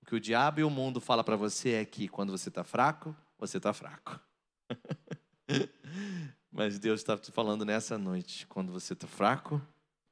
O 0.00 0.06
que 0.06 0.14
o 0.14 0.20
diabo 0.20 0.60
e 0.60 0.64
o 0.64 0.70
mundo 0.70 1.00
fala 1.00 1.24
para 1.24 1.36
você 1.36 1.72
é 1.72 1.84
que 1.84 2.06
quando 2.08 2.30
você 2.30 2.48
está 2.48 2.62
fraco, 2.62 3.14
você 3.36 3.56
está 3.56 3.72
fraco. 3.72 4.20
Mas 6.52 6.78
Deus 6.78 7.00
está 7.00 7.18
te 7.18 7.32
falando 7.32 7.64
nessa 7.64 7.98
noite: 7.98 8.46
quando 8.46 8.72
você 8.72 8.92
está 8.92 9.08
fraco, 9.08 9.60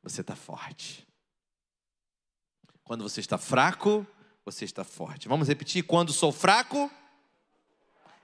você 0.03 0.23
está 0.23 0.35
forte. 0.35 1.07
Quando 2.83 3.03
você 3.03 3.21
está 3.21 3.39
fraco, 3.39 4.07
você 4.45 4.65
está 4.65 4.83
forte. 4.83 5.29
Vamos 5.29 5.47
repetir: 5.47 5.85
quando 5.85 6.13
sou 6.13 6.33
fraco, 6.33 6.91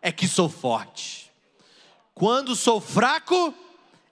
é 0.02 0.10
que 0.10 0.26
sou 0.26 0.48
forte. 0.48 1.30
Quando 2.12 2.56
sou 2.56 2.80
fraco, 2.80 3.54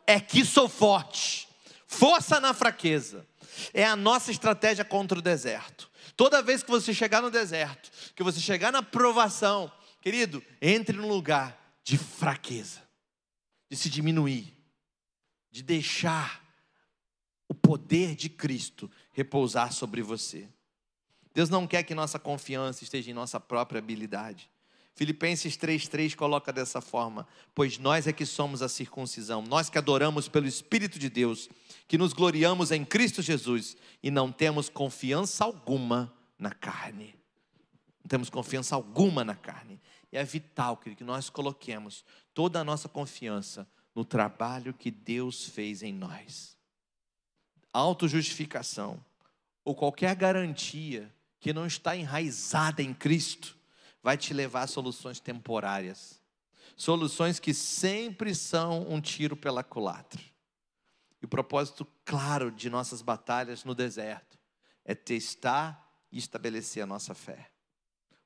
é 0.07 0.20
que 0.20 0.45
sou 0.45 0.69
forte. 0.69 1.48
Força 1.89 2.39
na 2.39 2.52
fraqueza. 2.52 3.27
É 3.73 3.85
a 3.85 3.97
nossa 3.97 4.31
estratégia 4.31 4.85
contra 4.85 5.19
o 5.19 5.23
deserto. 5.23 5.90
Toda 6.15 6.43
vez 6.43 6.62
que 6.62 6.70
você 6.70 6.93
chegar 6.93 7.23
no 7.23 7.31
deserto, 7.31 7.90
que 8.15 8.23
você 8.23 8.39
chegar 8.39 8.70
na 8.70 8.82
provação, 8.82 9.73
querido, 10.02 10.44
entre 10.60 10.97
num 10.97 11.09
lugar 11.09 11.59
de 11.82 11.97
fraqueza, 11.97 12.82
de 13.70 13.77
se 13.77 13.89
diminuir, 13.89 14.55
de 15.51 15.62
deixar 15.62 16.44
o 17.48 17.55
poder 17.55 18.15
de 18.15 18.28
Cristo 18.28 18.90
repousar 19.10 19.73
sobre 19.73 20.02
você. 20.02 20.47
Deus 21.32 21.48
não 21.48 21.66
quer 21.66 21.82
que 21.85 21.94
nossa 21.94 22.19
confiança 22.19 22.85
esteja 22.85 23.10
em 23.10 23.15
nossa 23.15 23.40
própria 23.40 23.78
habilidade. 23.78 24.51
Filipenses 24.99 25.57
3,3 25.57 26.16
coloca 26.16 26.53
dessa 26.53 26.81
forma: 26.81 27.25
Pois 27.55 27.79
nós 27.79 28.09
é 28.09 28.12
que 28.12 28.27
somos 28.27 28.62
a 28.62 28.69
circuncisão, 28.69 29.41
nós 29.41 29.70
que 29.70 29.79
adoramos 29.79 30.27
pelo 30.27 30.49
Espírito 30.49 30.99
de 30.99 31.09
Deus, 31.09 31.49
que 31.87 31.97
nos 31.97 32.12
gloriamos 32.12 32.73
em 32.73 32.85
Cristo 32.85 33.23
Jesus 33.23 33.77
e 34.03 34.11
não 34.11 34.33
temos 34.33 34.69
confiança 34.69 35.45
alguma 35.45 36.12
na 36.37 36.51
carne. 36.51 37.15
Não 38.03 38.09
temos 38.09 38.29
confiança 38.29 38.75
alguma 38.75 39.23
na 39.23 39.37
carne. 39.37 39.81
E 40.11 40.16
é 40.16 40.25
vital 40.25 40.77
que 40.77 41.05
nós 41.05 41.31
coloquemos 41.31 42.05
toda 42.35 42.59
a 42.59 42.65
nossa 42.65 42.89
confiança 42.89 43.69
no 43.95 44.05
trabalho 44.05 44.75
que 44.75 44.91
Deus 44.91 45.45
fez 45.45 45.81
em 45.81 45.93
nós. 45.93 46.57
Autojustificação 47.73 48.99
ou 49.65 49.77
qualquer 49.77 50.16
garantia 50.16 51.15
que 51.39 51.53
não 51.53 51.66
está 51.66 51.95
enraizada 51.95 52.83
em 52.83 52.93
Cristo 52.93 53.58
vai 54.03 54.16
te 54.16 54.33
levar 54.33 54.62
a 54.62 54.66
soluções 54.66 55.20
temporárias. 55.20 56.20
Soluções 56.77 57.41
que 57.41 57.53
sempre 57.53 58.35
são 58.35 58.87
um 58.89 59.01
tiro 59.01 59.37
pela 59.37 59.65
culatra. 59.65 60.20
E 61.20 61.25
o 61.25 61.29
propósito 61.29 61.87
claro 62.05 62.51
de 62.51 62.70
nossas 62.70 63.03
batalhas 63.03 63.65
no 63.65 63.75
deserto 63.75 64.39
é 64.85 64.95
testar 64.95 65.89
e 66.11 66.19
estabelecer 66.19 66.83
a 66.83 66.87
nossa 66.87 67.15
fé. 67.15 67.51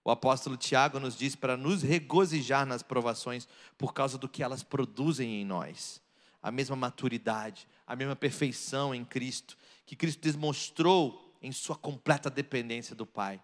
O 0.04 0.10
apóstolo 0.10 0.56
Tiago 0.56 0.98
nos 0.98 1.16
diz 1.16 1.36
para 1.36 1.56
nos 1.56 1.82
regozijar 1.82 2.66
nas 2.66 2.82
provações 2.82 3.48
por 3.78 3.94
causa 3.94 4.18
do 4.18 4.28
que 4.28 4.42
elas 4.42 4.62
produzem 4.62 5.40
em 5.40 5.44
nós. 5.44 6.02
A 6.42 6.50
mesma 6.50 6.74
maturidade, 6.74 7.68
a 7.86 7.94
mesma 7.94 8.16
perfeição 8.16 8.92
em 8.94 9.04
Cristo, 9.04 9.56
que 9.86 9.94
Cristo 9.94 10.20
demonstrou 10.20 11.36
em 11.40 11.52
sua 11.52 11.76
completa 11.76 12.28
dependência 12.28 12.96
do 12.96 13.06
Pai. 13.06 13.42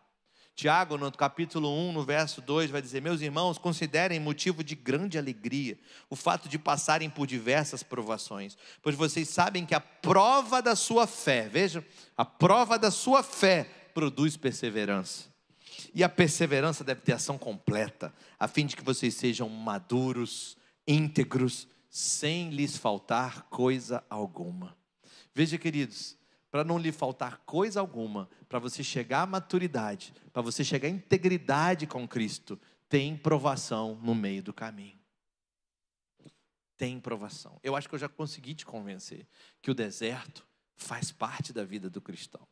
Tiago, 0.59 0.99
no 0.99 1.13
capítulo 1.13 1.73
1, 1.89 1.93
no 1.93 2.03
verso 2.03 2.41
2, 2.41 2.73
vai 2.73 2.83
dizer: 2.83 3.01
Meus 3.01 3.21
irmãos, 3.21 3.59
considerem 3.59 4.19
motivo 4.19 4.65
de 4.65 4.75
grande 4.75 5.17
alegria 5.17 5.79
o 6.11 6.17
fato 6.17 6.49
de 6.49 6.59
passarem 6.59 7.09
por 7.09 7.29
diversas 7.29 7.85
provações, 7.85 8.59
pois 8.83 8.97
vocês 8.97 9.29
sabem 9.29 9.65
que 9.65 9.73
a 9.73 9.79
prova 9.79 10.61
da 10.61 10.75
sua 10.75 11.07
fé, 11.07 11.49
vejam, 11.49 11.85
a 12.17 12.25
prova 12.25 12.77
da 12.77 12.91
sua 12.91 13.23
fé 13.23 13.71
produz 13.95 14.37
perseverança. 14.37 15.27
E 15.95 16.03
a 16.03 16.09
perseverança 16.09 16.83
deve 16.83 17.03
ter 17.03 17.13
ação 17.13 17.39
completa, 17.39 18.13
a 18.37 18.49
fim 18.49 18.67
de 18.67 18.75
que 18.75 18.83
vocês 18.83 19.15
sejam 19.15 19.49
maduros, 19.49 20.57
íntegros, 20.89 21.69
sem 21.89 22.51
lhes 22.51 22.77
faltar 22.77 23.43
coisa 23.43 24.03
alguma. 24.11 24.77
Veja, 25.33 25.57
queridos, 25.57 26.18
para 26.51 26.65
não 26.65 26.79
lhe 26.79 26.93
faltar 26.93 27.39
coisa 27.39 27.81
alguma, 27.81 28.29
para 28.49 28.59
você 28.59 28.83
chegar 28.83 29.23
à 29.23 29.27
maturidade, 29.27 30.15
para 30.33 30.43
você 30.43 30.65
chegar 30.65 30.89
à 30.89 30.91
integridade 30.91 31.87
com 31.87 32.09
Cristo, 32.09 32.59
tem 32.89 33.17
provação 33.17 33.99
no 34.03 34.15
meio 34.15 34.43
do 34.43 34.53
caminho. 34.53 34.99
Tem 36.77 36.99
provação. 36.99 37.59
Eu 37.63 37.77
acho 37.77 37.89
que 37.89 37.95
eu 37.95 37.99
já 37.99 38.09
consegui 38.09 38.55
te 38.55 38.65
convencer 38.65 39.27
que 39.61 39.71
o 39.71 39.75
deserto 39.75 40.47
faz 40.77 41.11
parte 41.11 41.53
da 41.53 41.65
vida 41.65 41.91
do 41.91 42.01
cristão. 42.01 42.47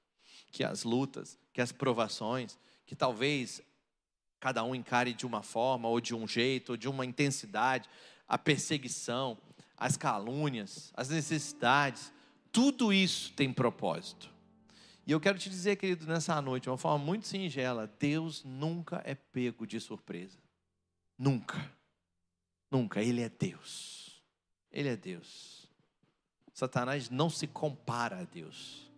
Que 0.51 0.65
as 0.65 0.83
lutas, 0.83 1.39
que 1.53 1.61
as 1.61 1.73
provações, 1.73 2.59
que 2.85 2.95
talvez 2.95 3.63
cada 4.39 4.63
um 4.63 4.75
encare 4.75 5.15
de 5.15 5.25
uma 5.25 5.43
forma, 5.43 5.89
ou 5.89 6.01
de 6.01 6.15
um 6.15 6.27
jeito, 6.27 6.71
ou 6.71 6.77
de 6.77 6.89
uma 6.89 7.07
intensidade, 7.07 7.89
a 8.29 8.37
perseguição, 8.37 9.39
as 9.77 9.97
calúnias, 9.97 10.93
as 10.95 11.09
necessidades, 11.09 12.13
tudo 12.53 12.93
isso 12.93 13.33
tem 13.33 13.53
propósito. 13.53 14.31
E 15.07 15.13
eu 15.13 15.21
quero 15.21 15.39
te 15.39 15.49
dizer, 15.49 15.77
querido, 15.77 16.07
nessa 16.07 16.41
noite, 16.43 16.65
de 16.65 16.71
uma 16.71 16.77
forma 16.77 17.05
muito 17.05 17.29
singela, 17.29 17.91
Deus 17.99 18.43
nunca 18.45 19.01
é 19.05 19.15
pego 19.15 19.65
de 19.67 19.79
surpresa. 19.79 20.39
Nunca. 21.17 21.71
Nunca. 22.71 23.01
Ele 23.01 23.23
é 23.23 23.29
Deus. 23.29 24.21
Ele 24.73 24.89
é 24.89 24.97
Deus. 24.97 25.69
Satanás 26.53 27.09
não 27.09 27.31
se 27.31 27.47
compara 27.47 28.21
a 28.21 28.25
Deus. 28.25 28.91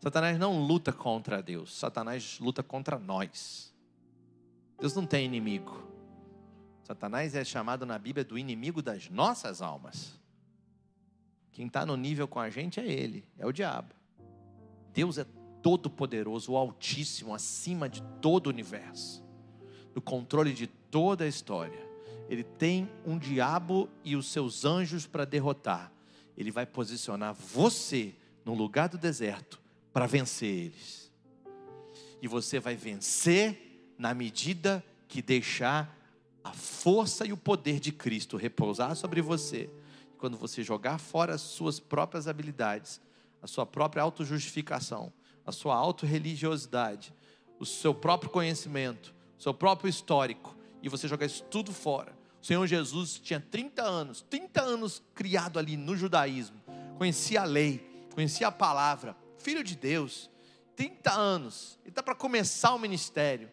Satanás 0.00 0.38
não 0.38 0.64
luta 0.64 0.92
contra 0.92 1.42
Deus. 1.42 1.76
Satanás 1.76 2.38
luta 2.38 2.62
contra 2.62 2.98
nós. 2.98 3.74
Deus 4.78 4.94
não 4.94 5.04
tem 5.04 5.26
inimigo. 5.26 5.86
Satanás 6.84 7.34
é 7.34 7.44
chamado 7.44 7.84
na 7.84 7.98
Bíblia 7.98 8.24
do 8.24 8.38
inimigo 8.38 8.80
das 8.80 9.08
nossas 9.10 9.60
almas. 9.60 10.19
Quem 11.52 11.66
está 11.66 11.84
no 11.84 11.96
nível 11.96 12.28
com 12.28 12.38
a 12.38 12.48
gente 12.48 12.80
é 12.80 12.86
ele, 12.86 13.24
é 13.38 13.46
o 13.46 13.52
diabo. 13.52 13.94
Deus 14.92 15.18
é 15.18 15.26
todo-poderoso, 15.62 16.52
o 16.52 16.56
Altíssimo, 16.56 17.34
acima 17.34 17.88
de 17.88 18.02
todo 18.20 18.46
o 18.46 18.50
universo, 18.50 19.22
no 19.94 20.00
controle 20.00 20.52
de 20.52 20.66
toda 20.66 21.24
a 21.24 21.28
história. 21.28 21.88
Ele 22.28 22.44
tem 22.44 22.88
um 23.04 23.18
diabo 23.18 23.88
e 24.04 24.14
os 24.14 24.30
seus 24.30 24.64
anjos 24.64 25.06
para 25.06 25.24
derrotar. 25.24 25.92
Ele 26.36 26.50
vai 26.50 26.64
posicionar 26.64 27.34
você 27.34 28.14
no 28.44 28.54
lugar 28.54 28.88
do 28.88 28.96
deserto 28.96 29.60
para 29.92 30.06
vencer 30.06 30.48
eles. 30.48 31.10
E 32.22 32.28
você 32.28 32.60
vai 32.60 32.76
vencer 32.76 33.92
na 33.98 34.14
medida 34.14 34.84
que 35.08 35.20
deixar 35.20 35.96
a 36.42 36.52
força 36.52 37.26
e 37.26 37.32
o 37.32 37.36
poder 37.36 37.80
de 37.80 37.92
Cristo 37.92 38.36
repousar 38.36 38.94
sobre 38.94 39.20
você 39.20 39.68
quando 40.20 40.36
você 40.36 40.62
jogar 40.62 40.98
fora 40.98 41.34
as 41.34 41.40
suas 41.40 41.80
próprias 41.80 42.28
habilidades, 42.28 43.00
a 43.42 43.46
sua 43.46 43.64
própria 43.64 44.02
autojustificação, 44.02 45.10
a 45.46 45.50
sua 45.50 45.74
autorreligiosidade, 45.74 47.14
o 47.58 47.64
seu 47.64 47.94
próprio 47.94 48.30
conhecimento, 48.30 49.14
o 49.38 49.42
seu 49.42 49.54
próprio 49.54 49.88
histórico, 49.88 50.54
e 50.82 50.88
você 50.88 51.08
jogar 51.08 51.26
isso 51.26 51.42
tudo 51.44 51.72
fora, 51.72 52.18
O 52.42 52.46
Senhor 52.46 52.66
Jesus 52.66 53.18
tinha 53.18 53.38
30 53.38 53.82
anos, 53.82 54.24
30 54.30 54.62
anos 54.62 55.02
criado 55.14 55.58
ali 55.58 55.76
no 55.76 55.94
judaísmo, 55.94 56.58
conhecia 56.96 57.42
a 57.42 57.44
lei, 57.44 58.06
conhecia 58.14 58.48
a 58.48 58.52
palavra, 58.52 59.14
filho 59.36 59.62
de 59.62 59.76
Deus, 59.76 60.30
30 60.74 61.12
anos, 61.12 61.78
ele 61.82 61.90
está 61.90 62.02
para 62.02 62.14
começar 62.14 62.74
o 62.74 62.78
ministério. 62.78 63.50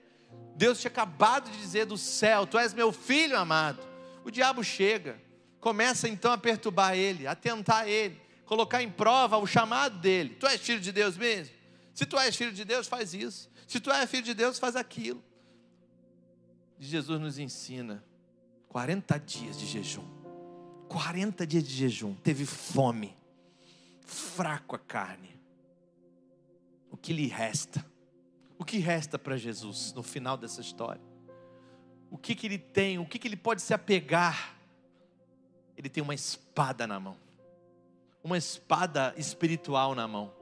Deus 0.56 0.80
tinha 0.80 0.90
acabado 0.90 1.50
de 1.52 1.58
dizer 1.58 1.86
do 1.86 1.98
céu: 1.98 2.48
Tu 2.48 2.58
és 2.58 2.74
meu 2.74 2.94
filho 2.94 3.38
amado. 3.38 3.80
O 4.24 4.32
diabo 4.32 4.64
chega, 4.64 5.20
começa 5.68 6.08
então 6.08 6.32
a 6.32 6.38
perturbar 6.38 6.96
ele, 6.96 7.28
a 7.28 7.36
tentar 7.36 7.90
ele, 7.90 8.18
colocar 8.46 8.82
em 8.82 8.90
prova 8.90 9.38
o 9.38 9.46
chamado 9.46 10.00
dele. 10.00 10.36
Tu 10.36 10.48
és 10.48 10.62
filho 10.62 10.80
de 10.80 10.94
Deus 10.94 11.18
mesmo? 11.18 11.54
Se 11.94 12.06
tu 12.06 12.18
és 12.18 12.34
filho 12.34 12.54
de 12.54 12.64
Deus, 12.64 12.88
faz 12.88 13.14
isso. 13.14 13.52
Se 13.68 13.82
tu 13.82 13.92
és 13.92 14.10
filho 14.10 14.24
de 14.24 14.34
Deus, 14.34 14.58
faz 14.58 14.78
aquilo. 14.78 15.22
E 16.80 16.86
Jesus 16.86 17.20
nos 17.20 17.38
ensina 17.38 18.02
40 18.70 19.20
dias 19.20 19.60
de 19.60 19.66
jejum. 19.66 20.06
40 20.88 21.46
dias 21.46 21.66
de 21.66 21.74
jejum. 21.74 22.14
Teve 22.14 22.46
fome. 22.46 23.14
Fraco 24.06 24.74
a 24.74 24.80
carne. 24.80 25.38
O 26.90 26.96
que 26.96 27.12
lhe 27.12 27.28
resta? 27.28 27.86
O 28.58 28.64
que 28.64 28.78
resta 28.78 29.20
para 29.20 29.36
Jesus 29.36 29.92
no 29.92 30.02
final 30.02 30.38
dessa 30.38 30.62
história? 30.62 31.02
O 32.10 32.18
que, 32.18 32.34
que 32.36 32.48
ele 32.48 32.58
tem? 32.58 33.00
O 33.00 33.06
que, 33.06 33.20
que 33.20 33.28
ele 33.28 33.36
pode 33.36 33.62
se 33.62 33.74
apegar? 33.74 34.57
Ele 35.78 35.90
tem 35.90 36.02
uma 36.02 36.16
espada 36.16 36.88
na 36.88 37.00
mão. 37.00 37.16
Uma 38.24 38.38
espada 38.38 39.14
espiritual 39.16 39.94
na 39.94 40.08
mão. 40.08 40.34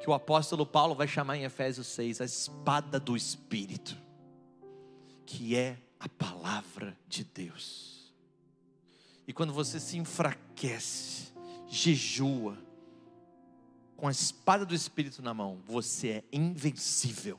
Que 0.00 0.08
o 0.08 0.14
apóstolo 0.14 0.64
Paulo 0.64 0.94
vai 0.94 1.06
chamar 1.06 1.36
em 1.36 1.44
Efésios 1.44 1.86
6 1.88 2.22
a 2.22 2.24
espada 2.24 2.98
do 2.98 3.14
Espírito. 3.14 3.96
Que 5.26 5.54
é 5.54 5.78
a 6.00 6.08
palavra 6.08 6.96
de 7.06 7.22
Deus. 7.22 8.12
E 9.26 9.32
quando 9.32 9.52
você 9.52 9.78
se 9.78 9.98
enfraquece, 9.98 11.28
jejua, 11.66 12.56
com 13.94 14.08
a 14.08 14.10
espada 14.10 14.64
do 14.64 14.74
Espírito 14.74 15.20
na 15.20 15.34
mão, 15.34 15.60
você 15.66 16.08
é 16.08 16.24
invencível. 16.32 17.38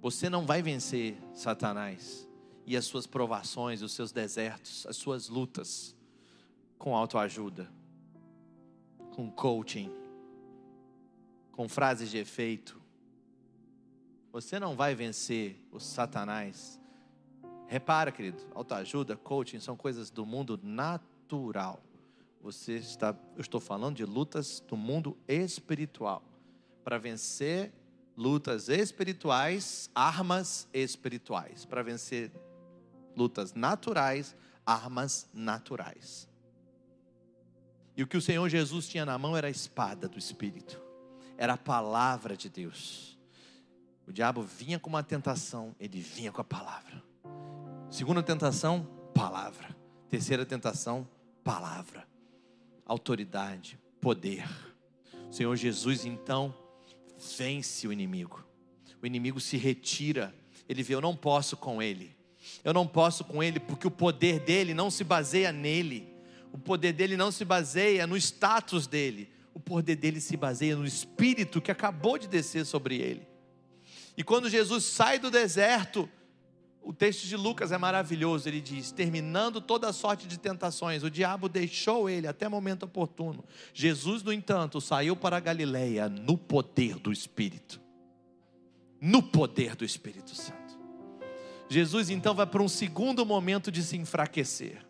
Você 0.00 0.30
não 0.30 0.46
vai 0.46 0.62
vencer 0.62 1.18
Satanás 1.34 2.26
e 2.66 2.76
as 2.76 2.84
suas 2.84 3.06
provações, 3.06 3.82
os 3.82 3.92
seus 3.92 4.12
desertos, 4.12 4.86
as 4.86 4.96
suas 4.96 5.28
lutas 5.28 5.94
com 6.78 6.96
autoajuda, 6.96 7.70
com 9.14 9.30
coaching, 9.30 9.90
com 11.52 11.68
frases 11.68 12.10
de 12.10 12.18
efeito, 12.18 12.80
você 14.32 14.58
não 14.58 14.74
vai 14.74 14.94
vencer 14.94 15.62
o 15.70 15.78
Satanás. 15.78 16.80
Repara, 17.66 18.10
querido, 18.10 18.38
autoajuda, 18.54 19.16
coaching 19.16 19.60
são 19.60 19.76
coisas 19.76 20.10
do 20.10 20.24
mundo 20.24 20.58
natural. 20.62 21.82
Você 22.40 22.76
está, 22.76 23.14
eu 23.36 23.42
estou 23.42 23.60
falando 23.60 23.96
de 23.96 24.04
lutas 24.04 24.60
do 24.66 24.76
mundo 24.76 25.16
espiritual. 25.28 26.22
Para 26.82 26.98
vencer 26.98 27.72
lutas 28.16 28.68
espirituais, 28.68 29.90
armas 29.94 30.66
espirituais. 30.72 31.66
Para 31.66 31.82
vencer 31.82 32.32
lutas 33.16 33.54
naturais, 33.54 34.34
armas 34.64 35.28
naturais. 35.32 36.28
E 37.96 38.02
o 38.02 38.06
que 38.06 38.16
o 38.16 38.22
Senhor 38.22 38.48
Jesus 38.48 38.88
tinha 38.88 39.04
na 39.04 39.18
mão 39.18 39.36
era 39.36 39.48
a 39.48 39.50
espada 39.50 40.08
do 40.08 40.18
Espírito, 40.18 40.80
era 41.36 41.54
a 41.54 41.58
palavra 41.58 42.36
de 42.36 42.48
Deus. 42.48 43.18
O 44.06 44.12
diabo 44.12 44.42
vinha 44.42 44.78
com 44.78 44.88
uma 44.88 45.02
tentação, 45.02 45.74
ele 45.78 46.00
vinha 46.00 46.32
com 46.32 46.40
a 46.40 46.44
palavra. 46.44 47.02
Segunda 47.90 48.22
tentação, 48.22 48.88
palavra. 49.14 49.76
Terceira 50.08 50.44
tentação, 50.44 51.06
palavra. 51.44 52.06
Autoridade, 52.86 53.78
poder. 54.00 54.48
O 55.28 55.32
Senhor 55.32 55.54
Jesus 55.56 56.04
então 56.04 56.54
vence 57.36 57.86
o 57.86 57.92
inimigo. 57.92 58.44
O 59.02 59.06
inimigo 59.06 59.40
se 59.40 59.56
retira. 59.56 60.34
Ele 60.68 60.82
vê, 60.82 60.94
eu 60.94 61.00
não 61.00 61.16
posso 61.16 61.56
com 61.56 61.82
ele. 61.82 62.16
Eu 62.64 62.72
não 62.72 62.86
posso 62.86 63.24
com 63.24 63.42
ele 63.42 63.58
porque 63.58 63.86
o 63.86 63.90
poder 63.90 64.40
dele 64.40 64.74
não 64.74 64.90
se 64.90 65.04
baseia 65.04 65.52
nele. 65.52 66.08
O 66.52 66.58
poder 66.58 66.92
dele 66.92 67.16
não 67.16 67.32
se 67.32 67.44
baseia 67.44 68.06
no 68.06 68.16
status 68.16 68.86
dele. 68.86 69.30
O 69.54 69.60
poder 69.60 69.96
dele 69.96 70.20
se 70.20 70.36
baseia 70.36 70.76
no 70.76 70.86
espírito 70.86 71.60
que 71.60 71.70
acabou 71.70 72.18
de 72.18 72.28
descer 72.28 72.64
sobre 72.64 72.96
ele. 72.96 73.26
E 74.16 74.22
quando 74.22 74.48
Jesus 74.48 74.84
sai 74.84 75.18
do 75.18 75.30
deserto, 75.30 76.08
o 76.82 76.92
texto 76.92 77.26
de 77.26 77.36
Lucas 77.36 77.72
é 77.72 77.78
maravilhoso. 77.78 78.48
Ele 78.48 78.60
diz: 78.60 78.90
terminando 78.90 79.60
toda 79.60 79.88
a 79.88 79.92
sorte 79.92 80.26
de 80.26 80.38
tentações, 80.38 81.02
o 81.02 81.10
diabo 81.10 81.48
deixou 81.48 82.10
ele 82.10 82.26
até 82.26 82.48
momento 82.48 82.84
oportuno. 82.84 83.44
Jesus, 83.72 84.22
no 84.22 84.32
entanto, 84.32 84.80
saiu 84.80 85.16
para 85.16 85.36
a 85.36 85.40
Galileia 85.40 86.08
no 86.08 86.36
poder 86.36 86.96
do 86.96 87.12
Espírito. 87.12 87.80
No 89.00 89.22
poder 89.22 89.74
do 89.74 89.84
Espírito 89.84 90.34
Santo. 90.34 90.61
Jesus 91.72 92.10
então 92.10 92.34
vai 92.34 92.46
para 92.46 92.62
um 92.62 92.68
segundo 92.68 93.24
momento 93.24 93.72
de 93.72 93.82
se 93.82 93.96
enfraquecer, 93.96 94.84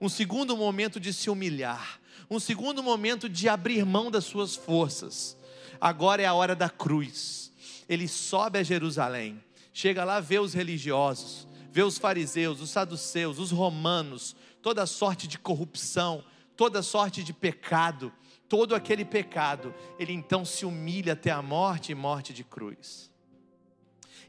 um 0.00 0.08
segundo 0.08 0.56
momento 0.56 1.00
de 1.00 1.12
se 1.12 1.28
humilhar, 1.28 2.00
um 2.30 2.38
segundo 2.38 2.82
momento 2.82 3.28
de 3.28 3.48
abrir 3.48 3.84
mão 3.84 4.10
das 4.10 4.24
suas 4.24 4.54
forças. 4.54 5.36
Agora 5.80 6.22
é 6.22 6.26
a 6.26 6.34
hora 6.34 6.54
da 6.54 6.70
cruz 6.70 7.48
ele 7.88 8.06
sobe 8.06 8.58
a 8.58 8.62
Jerusalém, 8.62 9.42
chega 9.72 10.04
lá, 10.04 10.20
vê 10.20 10.38
os 10.38 10.52
religiosos, 10.52 11.48
vê 11.72 11.82
os 11.82 11.96
fariseus, 11.96 12.60
os 12.60 12.70
saduceus, 12.70 13.38
os 13.38 13.50
romanos, 13.50 14.36
toda 14.60 14.84
sorte 14.86 15.26
de 15.26 15.38
corrupção, 15.38 16.22
toda 16.56 16.82
sorte 16.82 17.24
de 17.24 17.32
pecado, 17.32 18.12
todo 18.48 18.74
aquele 18.74 19.04
pecado, 19.04 19.74
ele 19.98 20.12
então 20.12 20.44
se 20.44 20.66
humilha 20.66 21.14
até 21.14 21.30
a 21.30 21.40
morte 21.40 21.92
e 21.92 21.94
morte 21.94 22.32
de 22.32 22.44
cruz. 22.44 23.07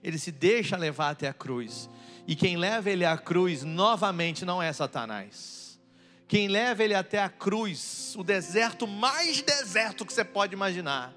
Ele 0.03 0.17
se 0.17 0.31
deixa 0.31 0.77
levar 0.77 1.09
até 1.09 1.27
a 1.27 1.33
cruz, 1.33 1.89
e 2.27 2.35
quem 2.35 2.57
leva 2.57 2.89
ele 2.89 3.05
à 3.05 3.17
cruz 3.17 3.63
novamente 3.63 4.45
não 4.45 4.61
é 4.61 4.71
Satanás. 4.71 5.79
Quem 6.27 6.47
leva 6.47 6.83
ele 6.83 6.93
até 6.93 7.21
a 7.21 7.29
cruz, 7.29 8.15
o 8.15 8.23
deserto 8.23 8.85
mais 8.85 9.41
deserto 9.41 10.05
que 10.05 10.13
você 10.13 10.23
pode 10.23 10.53
imaginar, 10.53 11.13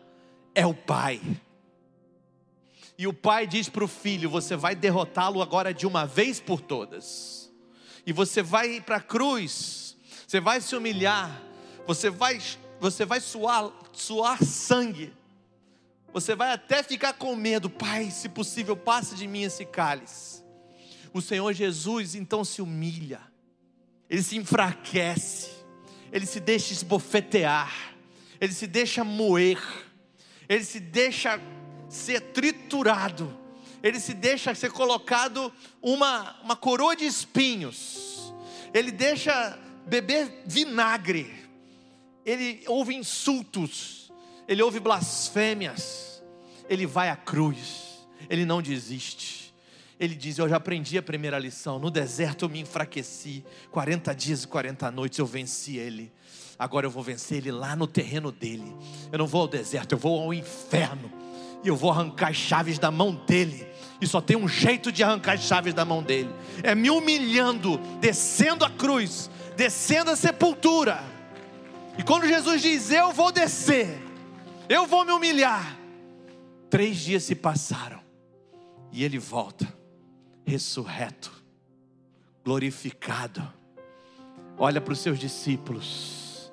é 0.55 0.67
o 0.67 0.75
Pai. 0.75 1.21
E 2.97 3.07
o 3.07 3.13
pai 3.13 3.47
diz 3.47 3.69
para 3.69 3.85
o 3.85 3.89
filho: 3.89 4.31
Você 4.31 4.55
vai 4.55 4.75
derrotá-lo 4.75 5.43
agora 5.43 5.73
de 5.73 5.87
uma 5.87 6.07
vez 6.07 6.39
por 6.39 6.61
todas. 6.61 7.51
E 8.07 8.13
você 8.13 8.43
vai 8.43 8.77
ir 8.77 8.83
para 8.83 8.97
a 8.97 9.01
cruz, 9.01 9.97
você 10.27 10.41
vai 10.41 10.61
se 10.61 10.75
humilhar, 10.77 11.43
você 11.87 12.11
vai, 12.11 12.41
você 12.81 13.05
vai 13.05 13.21
suar, 13.21 13.73
suar 13.93 14.43
sangue, 14.43 15.13
você 16.12 16.34
vai 16.34 16.52
até 16.52 16.82
ficar 16.82 17.14
com 17.14 17.34
medo, 17.34 17.70
Pai, 17.70 18.10
se 18.10 18.28
possível, 18.28 18.76
passe 18.76 19.14
de 19.14 19.26
mim 19.26 19.43
esse 19.43 19.64
cálice. 19.64 20.43
O 21.12 21.20
Senhor 21.20 21.52
Jesus 21.52 22.14
então 22.14 22.44
se 22.44 22.60
humilha, 22.60 23.20
ele 24.09 24.22
se 24.22 24.36
enfraquece, 24.36 25.51
ele 26.10 26.26
se 26.26 26.40
deixa 26.40 26.72
esbofetear, 26.72 27.94
ele 28.40 28.52
se 28.52 28.66
deixa 28.66 29.05
moer, 29.05 29.62
ele 30.48 30.64
se 30.64 30.80
deixa 30.80 31.40
ser 31.89 32.20
triturado, 32.20 33.39
ele 33.82 34.01
se 34.01 34.14
deixa 34.14 34.55
ser 34.55 34.70
colocado 34.70 35.52
uma, 35.80 36.40
uma 36.43 36.56
coroa 36.56 36.94
de 36.94 37.05
espinhos, 37.05 38.32
ele 38.72 38.90
deixa 38.90 39.59
beber 39.86 40.43
vinagre, 40.47 41.30
ele 42.24 42.62
ouve 42.66 42.94
insultos, 42.94 44.02
ele 44.48 44.62
ouve 44.62 44.81
blasfêmias, 44.81 46.23
ele 46.69 46.86
vai 46.86 47.09
à 47.09 47.16
cruz, 47.16 48.06
ele 48.28 48.44
não 48.44 48.62
desiste. 48.62 49.52
Ele 50.01 50.14
diz: 50.14 50.39
Eu 50.39 50.48
já 50.48 50.56
aprendi 50.56 50.98
a 50.98 51.02
primeira 51.02 51.39
lição. 51.39 51.78
No 51.78 51.90
deserto 51.90 52.44
eu 52.44 52.48
me 52.48 52.60
enfraqueci. 52.60 53.44
40 53.70 54.12
dias 54.14 54.43
e 54.43 54.48
40 54.48 54.90
noites 54.90 55.19
eu 55.19 55.27
venci 55.27 55.77
ele. 55.77 56.12
Agora 56.59 56.86
eu 56.86 56.90
vou 56.90 57.02
vencer 57.02 57.39
ele 57.39 57.52
lá 57.52 57.77
no 57.77 57.86
terreno 57.86 58.32
dele. 58.32 58.74
Eu 59.12 59.19
não 59.19 59.27
vou 59.27 59.43
ao 59.43 59.48
deserto, 59.48 59.93
eu 59.93 59.98
vou 59.98 60.20
ao 60.20 60.35
inferno 60.35 61.23
e 61.64 61.69
eu 61.69 61.77
vou 61.77 61.90
arrancar 61.90 62.31
as 62.31 62.36
chaves 62.36 62.78
da 62.78 62.90
mão 62.90 63.14
dele. 63.14 63.66
E 64.01 64.06
só 64.06 64.20
tem 64.20 64.36
um 64.36 64.48
jeito 64.48 64.90
de 64.90 65.05
arrancar 65.05 65.35
as 65.35 65.43
chaves 65.43 65.73
da 65.73 65.85
mão 65.85 66.02
dele: 66.02 66.31
é 66.62 66.74
me 66.74 66.90
humilhando, 66.90 67.78
descendo 68.01 68.64
a 68.64 68.70
cruz, 68.70 69.31
descendo 69.56 70.10
a 70.10 70.16
sepultura. 70.16 71.01
E 71.97 72.02
quando 72.02 72.27
Jesus 72.27 72.60
diz: 72.60 72.90
Eu 72.90 73.12
vou 73.12 73.31
descer, 73.31 74.02
eu 74.73 74.86
vou 74.86 75.05
me 75.05 75.12
humilhar. 75.12 75.78
Três 76.70 76.97
dias 76.97 77.24
se 77.24 77.35
passaram 77.35 78.01
e 78.90 79.05
ele 79.05 79.19
volta, 79.19 79.70
ressurreto, 80.47 81.31
glorificado. 82.43 83.47
Olha 84.57 84.81
para 84.81 84.93
os 84.93 84.99
seus 84.99 85.19
discípulos 85.19 86.51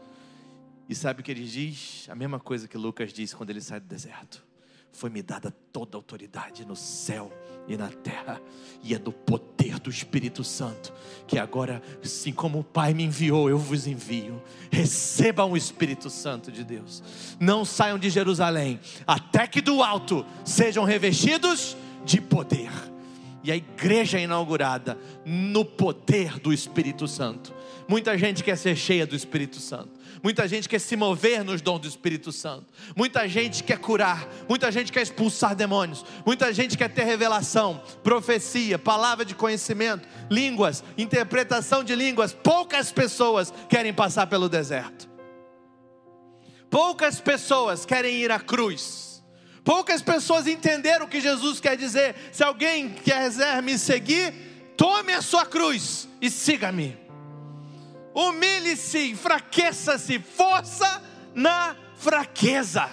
e 0.90 0.96
sabe 0.96 1.22
o 1.22 1.24
que 1.24 1.32
ele 1.32 1.46
diz? 1.46 2.08
A 2.10 2.16
mesma 2.16 2.40
coisa 2.40 2.68
que 2.68 2.78
Lucas 2.78 3.14
disse 3.14 3.36
quando 3.36 3.52
ele 3.52 3.62
sai 3.62 3.80
do 3.80 3.88
deserto 3.88 4.46
foi-me 4.92 5.22
dada 5.22 5.52
toda 5.72 5.96
a 5.96 6.00
autoridade 6.00 6.66
no 6.66 6.76
céu 6.76 7.32
e 7.68 7.78
na 7.78 7.90
terra, 7.90 8.42
e 8.84 8.94
é 8.94 9.00
do 9.00 9.12
poder 9.12 9.80
do 9.80 9.90
Espírito 9.90 10.44
Santo, 10.44 10.94
que 11.28 11.38
agora, 11.38 11.82
assim 12.04 12.32
como 12.32 12.60
o 12.60 12.64
Pai 12.64 12.94
me 12.94 13.04
enviou, 13.04 13.50
eu 13.50 13.58
vos 13.58 13.86
envio. 13.86 14.42
Recebam 14.72 15.52
o 15.52 15.58
Espírito 15.58 16.10
Santo 16.10 16.52
de 16.52 16.64
Deus, 16.64 17.04
não 17.40 17.64
saiam 17.64 18.00
de 18.00 18.10
Jerusalém, 18.10 18.80
até 19.06 19.46
que 19.46 19.62
do 19.62 19.84
alto 19.84 20.26
sejam 20.44 20.84
revestidos 20.84 21.78
de 22.06 22.20
poder. 22.20 22.72
E 23.44 23.52
a 23.52 23.56
igreja 23.56 24.20
é 24.20 24.24
inaugurada 24.24 24.98
no 25.26 25.64
poder 25.64 26.40
do 26.40 26.52
Espírito 26.52 27.08
Santo. 27.08 27.54
Muita 27.88 28.18
gente 28.18 28.44
quer 28.44 28.58
ser 28.58 28.76
cheia 28.76 29.08
do 29.08 29.16
Espírito 29.16 29.60
Santo. 29.60 29.99
Muita 30.22 30.48
gente 30.48 30.68
quer 30.68 30.80
se 30.80 30.96
mover 30.96 31.44
nos 31.44 31.62
dons 31.62 31.80
do 31.80 31.88
Espírito 31.88 32.32
Santo. 32.32 32.66
Muita 32.96 33.28
gente 33.28 33.64
quer 33.64 33.78
curar. 33.78 34.28
Muita 34.48 34.72
gente 34.72 34.92
quer 34.92 35.02
expulsar 35.02 35.56
demônios. 35.56 36.06
Muita 36.26 36.54
gente 36.54 36.78
quer 36.78 36.90
ter 36.90 37.04
revelação, 37.04 37.82
profecia, 38.04 38.78
palavra 38.78 39.24
de 39.24 39.34
conhecimento, 39.34 40.08
línguas, 40.30 40.84
interpretação 40.98 41.84
de 41.84 41.96
línguas. 41.96 42.34
Poucas 42.34 42.92
pessoas 42.92 43.54
querem 43.70 43.94
passar 43.94 44.28
pelo 44.28 44.50
deserto. 44.50 45.10
Poucas 46.70 47.20
pessoas 47.20 47.86
querem 47.86 48.18
ir 48.18 48.32
à 48.32 48.40
cruz. 48.40 49.24
Poucas 49.64 50.02
pessoas 50.02 50.48
entenderam 50.48 51.06
o 51.06 51.10
que 51.10 51.22
Jesus 51.22 51.60
quer 51.60 51.78
dizer. 51.78 52.16
Se 52.32 52.44
alguém 52.44 52.90
quiser 52.90 53.62
me 53.62 53.78
seguir, 53.78 54.34
tome 54.76 55.14
a 55.14 55.22
sua 55.22 55.46
cruz 55.46 56.08
e 56.22 56.30
siga-me 56.30 57.09
humilhe-se, 58.14 59.12
enfraqueça-se, 59.12 60.20
força 60.20 61.02
na 61.34 61.76
fraqueza. 61.98 62.90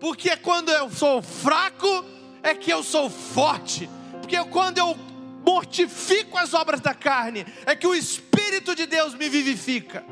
Porque 0.00 0.36
quando 0.36 0.70
eu 0.70 0.90
sou 0.90 1.22
fraco, 1.22 2.04
é 2.42 2.54
que 2.54 2.70
eu 2.70 2.82
sou 2.82 3.08
forte. 3.08 3.88
Porque 4.20 4.42
quando 4.44 4.78
eu 4.78 4.96
mortifico 5.44 6.38
as 6.38 6.54
obras 6.54 6.80
da 6.80 6.94
carne, 6.94 7.46
é 7.66 7.74
que 7.74 7.86
o 7.86 7.94
Espírito 7.94 8.74
de 8.74 8.86
Deus 8.86 9.14
me 9.14 9.28
vivifica. 9.28 10.04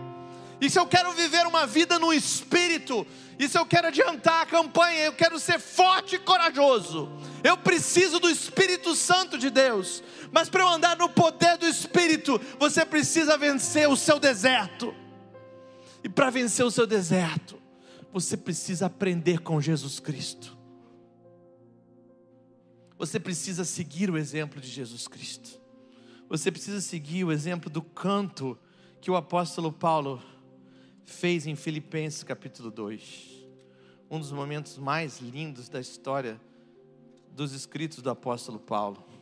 E 0.60 0.70
se 0.70 0.78
eu 0.78 0.86
quero 0.86 1.12
viver 1.12 1.46
uma 1.46 1.66
vida 1.66 1.98
no 1.98 2.12
Espírito, 2.12 3.06
e 3.38 3.48
se 3.48 3.58
eu 3.58 3.66
quero 3.66 3.88
adiantar 3.88 4.42
a 4.42 4.46
campanha, 4.46 5.04
eu 5.06 5.12
quero 5.12 5.38
ser 5.38 5.58
forte 5.58 6.16
e 6.16 6.18
corajoso, 6.18 7.10
eu 7.43 7.56
preciso 7.56 8.20
do 8.20 8.31
Espírito 8.31 8.94
Santo 8.94 9.36
de 9.36 9.51
Deus. 9.51 10.02
Mas 10.31 10.48
para 10.48 10.62
eu 10.62 10.69
andar 10.69 10.97
no 10.97 11.09
poder 11.09 11.59
do 11.59 11.66
Espírito, 11.66 12.40
você 12.59 12.85
precisa 12.85 13.36
vencer 13.36 13.89
o 13.89 13.97
seu 13.97 14.19
deserto. 14.19 14.94
E 16.05 16.09
para 16.09 16.31
vencer 16.31 16.64
o 16.64 16.70
seu 16.70 16.86
deserto, 16.86 17.60
você 18.12 18.36
precisa 18.36 18.86
aprender 18.86 19.40
com 19.40 19.60
Jesus 19.60 19.98
Cristo. 19.98 20.56
Você 22.98 23.19
precisa 23.19 23.64
seguir 23.64 24.10
o 24.10 24.16
exemplo 24.16 24.60
de 24.60 24.69
Jesus 24.69 25.09
Cristo. 25.09 25.60
Você 26.28 26.51
precisa 26.51 26.81
seguir 26.81 27.24
o 27.24 27.32
exemplo 27.32 27.69
do 27.69 27.82
canto 27.82 28.59
que 29.01 29.10
o 29.10 29.16
apóstolo 29.16 29.73
Paulo 29.73 30.23
fez 31.05 31.47
em 31.47 31.56
Filipenses 31.56 32.23
capítulo 32.23 32.70
2. 32.70 33.47
Um 34.10 34.19
dos 34.20 34.31
momentos 34.31 34.78
mais 34.78 35.20
lindos 35.20 35.69
da 35.69 35.81
história 35.81 36.40
dos 37.32 37.52
escritos 37.52 38.02
do 38.02 38.10
apóstolo 38.10 38.59
Paulo 38.59 39.12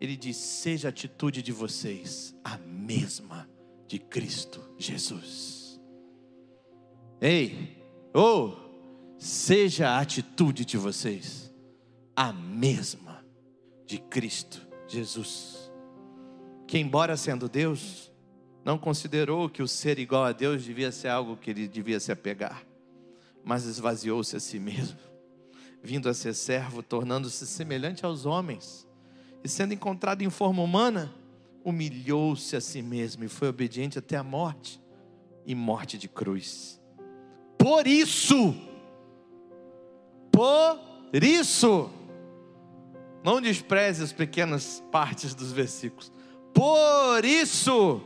ele 0.00 0.16
diz: 0.16 0.36
seja 0.36 0.88
a 0.88 0.90
atitude 0.90 1.42
de 1.42 1.52
vocês 1.52 2.34
a 2.44 2.56
mesma 2.58 3.48
de 3.86 3.98
Cristo 3.98 4.62
Jesus. 4.76 5.80
Ei, 7.20 7.76
ou 8.14 8.50
oh, 8.50 9.18
seja 9.18 9.90
a 9.90 10.00
atitude 10.00 10.64
de 10.64 10.76
vocês 10.76 11.52
a 12.14 12.32
mesma 12.32 13.24
de 13.86 13.98
Cristo 13.98 14.66
Jesus. 14.86 15.72
Que, 16.66 16.78
embora 16.78 17.16
sendo 17.16 17.48
Deus, 17.48 18.12
não 18.64 18.78
considerou 18.78 19.48
que 19.48 19.62
o 19.62 19.68
ser 19.68 19.98
igual 19.98 20.24
a 20.24 20.32
Deus 20.32 20.62
devia 20.62 20.92
ser 20.92 21.08
algo 21.08 21.36
que 21.36 21.50
ele 21.50 21.66
devia 21.66 21.98
se 21.98 22.12
apegar, 22.12 22.64
mas 23.42 23.64
esvaziou-se 23.64 24.36
a 24.36 24.40
si 24.40 24.60
mesmo, 24.60 24.98
vindo 25.82 26.08
a 26.08 26.14
ser 26.14 26.34
servo, 26.34 26.82
tornando-se 26.82 27.46
semelhante 27.46 28.04
aos 28.04 28.26
homens 28.26 28.88
e 29.42 29.48
sendo 29.48 29.74
encontrado 29.74 30.22
em 30.22 30.30
forma 30.30 30.62
humana, 30.62 31.12
humilhou-se 31.64 32.56
a 32.56 32.60
si 32.60 32.82
mesmo 32.82 33.24
e 33.24 33.28
foi 33.28 33.48
obediente 33.48 33.98
até 33.98 34.16
a 34.16 34.22
morte 34.22 34.80
e 35.46 35.54
morte 35.54 35.96
de 35.96 36.08
cruz. 36.08 36.80
Por 37.56 37.86
isso, 37.86 38.54
por 40.30 40.78
isso, 41.12 41.90
não 43.24 43.40
despreze 43.40 44.02
as 44.02 44.12
pequenas 44.12 44.82
partes 44.90 45.34
dos 45.34 45.52
versículos. 45.52 46.12
Por 46.52 47.24
isso, 47.24 48.00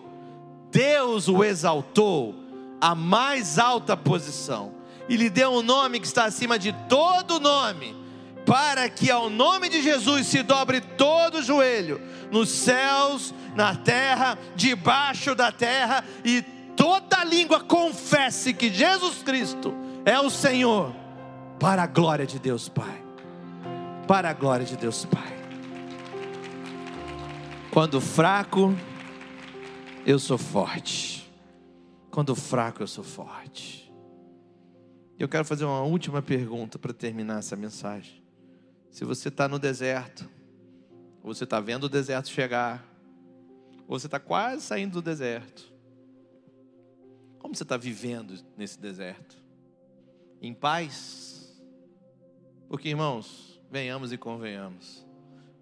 Deus 0.70 1.28
o 1.28 1.44
exaltou 1.44 2.34
à 2.80 2.94
mais 2.94 3.58
alta 3.58 3.96
posição 3.96 4.74
e 5.08 5.16
lhe 5.16 5.28
deu 5.28 5.50
um 5.50 5.62
nome 5.62 6.00
que 6.00 6.06
está 6.06 6.24
acima 6.24 6.58
de 6.58 6.72
todo 6.88 7.40
nome 7.40 8.02
para 8.44 8.88
que 8.88 9.10
ao 9.10 9.30
nome 9.30 9.68
de 9.68 9.82
Jesus 9.82 10.26
se 10.26 10.42
dobre 10.42 10.80
todo 10.80 11.38
o 11.38 11.42
joelho, 11.42 12.00
nos 12.30 12.48
céus, 12.48 13.32
na 13.54 13.74
terra, 13.74 14.38
debaixo 14.56 15.34
da 15.34 15.52
terra, 15.52 16.04
e 16.24 16.42
toda 16.76 17.24
língua 17.24 17.60
confesse 17.60 18.52
que 18.52 18.72
Jesus 18.72 19.22
Cristo 19.22 19.74
é 20.04 20.18
o 20.18 20.30
Senhor, 20.30 20.94
para 21.58 21.84
a 21.84 21.86
glória 21.86 22.26
de 22.26 22.38
Deus 22.38 22.68
Pai. 22.68 23.00
Para 24.08 24.30
a 24.30 24.32
glória 24.32 24.66
de 24.66 24.76
Deus 24.76 25.04
Pai. 25.04 25.32
Quando 27.70 28.00
fraco, 28.00 28.74
eu 30.04 30.18
sou 30.18 30.36
forte. 30.36 31.30
Quando 32.10 32.34
fraco, 32.34 32.82
eu 32.82 32.86
sou 32.86 33.04
forte. 33.04 33.81
Eu 35.18 35.28
quero 35.28 35.44
fazer 35.44 35.64
uma 35.64 35.82
última 35.82 36.20
pergunta 36.20 36.78
para 36.78 36.92
terminar 36.92 37.38
essa 37.38 37.54
mensagem. 37.54 38.22
Se 38.90 39.04
você 39.04 39.28
está 39.28 39.46
no 39.48 39.58
deserto, 39.58 40.28
ou 41.22 41.32
você 41.34 41.44
está 41.44 41.60
vendo 41.60 41.84
o 41.84 41.88
deserto 41.88 42.28
chegar, 42.28 42.86
ou 43.86 43.98
você 43.98 44.06
está 44.06 44.18
quase 44.18 44.62
saindo 44.62 44.94
do 44.94 45.02
deserto, 45.02 45.72
como 47.38 47.54
você 47.54 47.62
está 47.62 47.76
vivendo 47.76 48.34
nesse 48.56 48.78
deserto? 48.80 49.36
Em 50.40 50.52
paz? 50.52 51.62
Porque, 52.68 52.88
irmãos, 52.88 53.60
venhamos 53.70 54.12
e 54.12 54.18
convenhamos, 54.18 55.06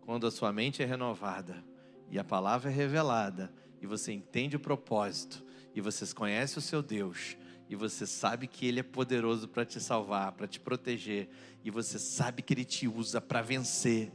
quando 0.01 0.27
a 0.27 0.31
sua 0.31 0.53
mente 0.53 0.83
é 0.83 0.87
renovada 0.87 1.63
e 2.11 2.19
a 2.19 2.25
palavra 2.25 2.71
é 2.71 2.75
revelada, 2.75 3.53
e 3.81 3.87
você 3.87 4.13
entende 4.13 4.57
o 4.57 4.61
propósito, 4.61 5.45
e 5.75 5.81
você 5.81 6.05
conhece 6.15 6.59
o 6.59 6.61
seu 6.61 6.83
Deus, 6.83 7.37
e 7.71 7.77
você 7.77 8.05
sabe 8.05 8.49
que 8.49 8.67
Ele 8.67 8.81
é 8.81 8.83
poderoso 8.83 9.47
para 9.47 9.65
te 9.65 9.81
salvar, 9.81 10.33
para 10.33 10.49
te 10.49 10.59
proteger, 10.59 11.29
e 11.65 11.71
você 11.71 12.01
sabe 12.01 12.43
que 12.43 12.53
Ele 12.53 12.65
te 12.65 12.89
usa 12.89 13.21
para 13.21 13.41
vencer, 13.41 14.13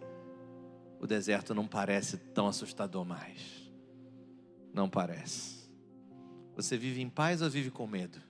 o 1.00 1.08
deserto 1.08 1.56
não 1.56 1.66
parece 1.66 2.18
tão 2.18 2.50
assustador 2.50 3.06
mais. 3.06 3.72
Não 4.74 4.90
parece. 4.90 5.70
Você 6.54 6.78
vive 6.78 7.02
em 7.02 7.08
paz 7.10 7.42
ou 7.42 7.50
vive 7.50 7.72
com 7.72 7.88
medo? 7.88 8.22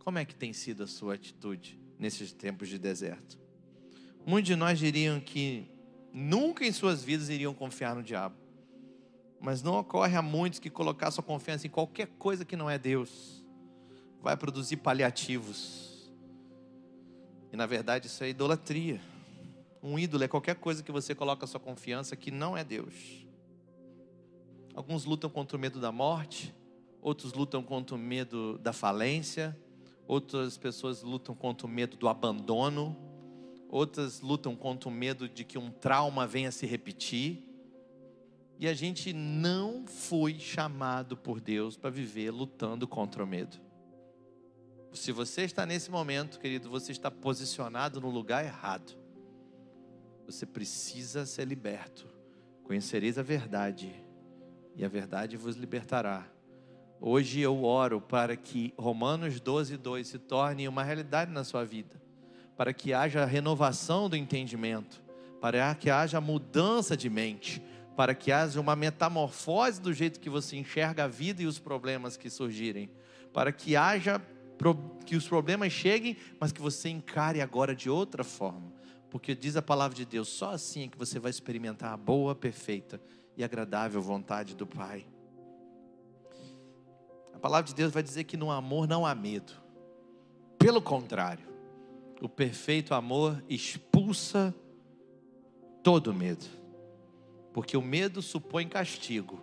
Como 0.00 0.18
é 0.18 0.24
que 0.24 0.34
tem 0.34 0.52
sido 0.52 0.82
a 0.82 0.88
sua 0.88 1.14
atitude 1.14 1.78
nesses 1.96 2.32
tempos 2.32 2.68
de 2.68 2.80
deserto? 2.80 3.38
Muitos 4.26 4.48
de 4.48 4.56
nós 4.56 4.76
diriam 4.76 5.20
que 5.20 5.70
nunca 6.12 6.66
em 6.66 6.72
suas 6.72 7.04
vidas 7.04 7.28
iriam 7.28 7.54
confiar 7.54 7.94
no 7.94 8.02
diabo. 8.02 8.34
Mas 9.40 9.62
não 9.62 9.78
ocorre 9.78 10.16
a 10.16 10.22
muitos 10.22 10.58
que 10.58 10.68
colocar 10.68 11.12
sua 11.12 11.22
confiança 11.22 11.64
em 11.64 11.70
qualquer 11.70 12.08
coisa 12.18 12.44
que 12.44 12.56
não 12.56 12.68
é 12.68 12.76
Deus 12.76 13.37
vai 14.22 14.36
produzir 14.36 14.76
paliativos. 14.78 16.10
E 17.52 17.56
na 17.56 17.66
verdade 17.66 18.06
isso 18.06 18.22
é 18.22 18.28
idolatria. 18.28 19.00
Um 19.82 19.98
ídolo 19.98 20.24
é 20.24 20.28
qualquer 20.28 20.56
coisa 20.56 20.82
que 20.82 20.90
você 20.90 21.14
coloca 21.14 21.44
a 21.44 21.48
sua 21.48 21.60
confiança 21.60 22.16
que 22.16 22.30
não 22.30 22.56
é 22.56 22.64
Deus. 22.64 23.26
Alguns 24.74 25.04
lutam 25.04 25.30
contra 25.30 25.56
o 25.56 25.60
medo 25.60 25.80
da 25.80 25.90
morte, 25.90 26.54
outros 27.00 27.32
lutam 27.32 27.62
contra 27.62 27.96
o 27.96 27.98
medo 27.98 28.58
da 28.58 28.72
falência, 28.72 29.56
outras 30.06 30.56
pessoas 30.56 31.02
lutam 31.02 31.34
contra 31.34 31.66
o 31.66 31.70
medo 31.70 31.96
do 31.96 32.08
abandono, 32.08 32.96
outras 33.68 34.20
lutam 34.20 34.56
contra 34.56 34.88
o 34.88 34.92
medo 34.92 35.28
de 35.28 35.44
que 35.44 35.58
um 35.58 35.70
trauma 35.70 36.26
venha 36.26 36.50
se 36.50 36.66
repetir. 36.66 37.44
E 38.58 38.66
a 38.66 38.74
gente 38.74 39.12
não 39.12 39.86
foi 39.86 40.38
chamado 40.38 41.16
por 41.16 41.40
Deus 41.40 41.76
para 41.76 41.90
viver 41.90 42.30
lutando 42.30 42.88
contra 42.88 43.22
o 43.22 43.26
medo. 43.26 43.67
Se 44.98 45.12
você 45.12 45.42
está 45.42 45.64
nesse 45.64 45.92
momento, 45.92 46.40
querido, 46.40 46.68
você 46.68 46.90
está 46.90 47.08
posicionado 47.08 48.00
no 48.00 48.10
lugar 48.10 48.44
errado. 48.44 48.98
Você 50.26 50.44
precisa 50.44 51.24
ser 51.24 51.46
liberto. 51.46 52.06
Conhecereis 52.64 53.16
a 53.16 53.22
verdade, 53.22 53.94
e 54.74 54.84
a 54.84 54.88
verdade 54.88 55.36
vos 55.36 55.54
libertará. 55.54 56.26
Hoje 57.00 57.38
eu 57.38 57.62
oro 57.62 58.00
para 58.00 58.36
que 58.36 58.74
Romanos 58.76 59.40
12, 59.40 59.76
2 59.76 60.06
se 60.06 60.18
torne 60.18 60.66
uma 60.66 60.82
realidade 60.82 61.30
na 61.30 61.44
sua 61.44 61.64
vida, 61.64 62.02
para 62.56 62.72
que 62.72 62.92
haja 62.92 63.24
renovação 63.24 64.08
do 64.10 64.16
entendimento, 64.16 65.00
para 65.40 65.74
que 65.76 65.90
haja 65.90 66.20
mudança 66.20 66.96
de 66.96 67.08
mente, 67.08 67.62
para 67.96 68.16
que 68.16 68.32
haja 68.32 68.60
uma 68.60 68.74
metamorfose 68.74 69.80
do 69.80 69.92
jeito 69.92 70.18
que 70.18 70.28
você 70.28 70.56
enxerga 70.56 71.04
a 71.04 71.08
vida 71.08 71.40
e 71.40 71.46
os 71.46 71.60
problemas 71.60 72.16
que 72.16 72.28
surgirem, 72.28 72.90
para 73.32 73.52
que 73.52 73.76
haja 73.76 74.20
que 75.06 75.16
os 75.16 75.26
problemas 75.26 75.72
cheguem, 75.72 76.16
mas 76.38 76.52
que 76.52 76.60
você 76.60 76.88
encare 76.88 77.40
agora 77.40 77.74
de 77.74 77.88
outra 77.88 78.24
forma. 78.24 78.72
Porque 79.10 79.34
diz 79.34 79.56
a 79.56 79.62
palavra 79.62 79.96
de 79.96 80.04
Deus, 80.04 80.28
só 80.28 80.50
assim 80.50 80.84
é 80.84 80.88
que 80.88 80.98
você 80.98 81.18
vai 81.18 81.30
experimentar 81.30 81.92
a 81.92 81.96
boa, 81.96 82.34
perfeita 82.34 83.00
e 83.36 83.44
agradável 83.44 84.02
vontade 84.02 84.54
do 84.54 84.66
Pai. 84.66 85.06
A 87.32 87.38
palavra 87.38 87.68
de 87.68 87.74
Deus 87.74 87.92
vai 87.92 88.02
dizer 88.02 88.24
que 88.24 88.36
no 88.36 88.50
amor 88.50 88.88
não 88.88 89.06
há 89.06 89.14
medo. 89.14 89.52
Pelo 90.58 90.82
contrário, 90.82 91.46
o 92.20 92.28
perfeito 92.28 92.94
amor 92.94 93.42
expulsa 93.48 94.52
todo 95.82 96.12
medo. 96.12 96.44
Porque 97.52 97.76
o 97.76 97.82
medo 97.82 98.20
supõe 98.20 98.68
castigo. 98.68 99.40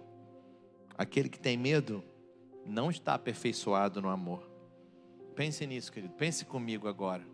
Aquele 0.98 1.30
que 1.30 1.40
tem 1.40 1.58
medo 1.58 2.04
não 2.66 2.90
está 2.90 3.14
aperfeiçoado 3.14 4.02
no 4.02 4.10
amor. 4.10 4.55
Pense 5.36 5.68
nisso, 5.68 5.91
querido. 5.91 6.14
Pense 6.14 6.45
comigo 6.45 6.88
agora. 6.88 7.26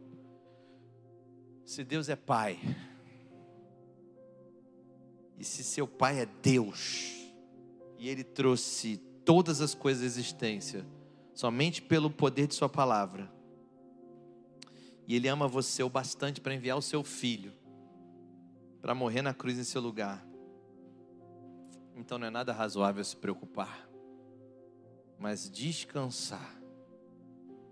Se 1.63 1.83
Deus 1.83 2.09
é 2.09 2.15
Pai, 2.15 2.59
e 5.37 5.43
se 5.43 5.63
seu 5.63 5.87
Pai 5.87 6.19
é 6.19 6.25
Deus, 6.25 7.31
e 7.97 8.09
Ele 8.09 8.23
trouxe 8.23 8.97
todas 9.23 9.61
as 9.61 9.75
coisas 9.75 10.01
da 10.01 10.07
existência, 10.07 10.85
somente 11.33 11.81
pelo 11.81 12.09
poder 12.09 12.47
de 12.47 12.55
Sua 12.55 12.67
palavra. 12.67 13.31
E 15.07 15.15
Ele 15.15 15.27
ama 15.27 15.47
você 15.47 15.83
o 15.83 15.89
bastante 15.89 16.41
para 16.41 16.55
enviar 16.55 16.77
o 16.77 16.81
seu 16.81 17.03
filho, 17.03 17.53
para 18.81 18.95
morrer 18.95 19.21
na 19.21 19.33
cruz 19.33 19.59
em 19.59 19.63
seu 19.63 19.79
lugar. 19.79 20.25
Então 21.95 22.17
não 22.17 22.27
é 22.27 22.31
nada 22.31 22.51
razoável 22.51 23.03
se 23.03 23.15
preocupar, 23.15 23.87
mas 25.19 25.49
descansar 25.49 26.60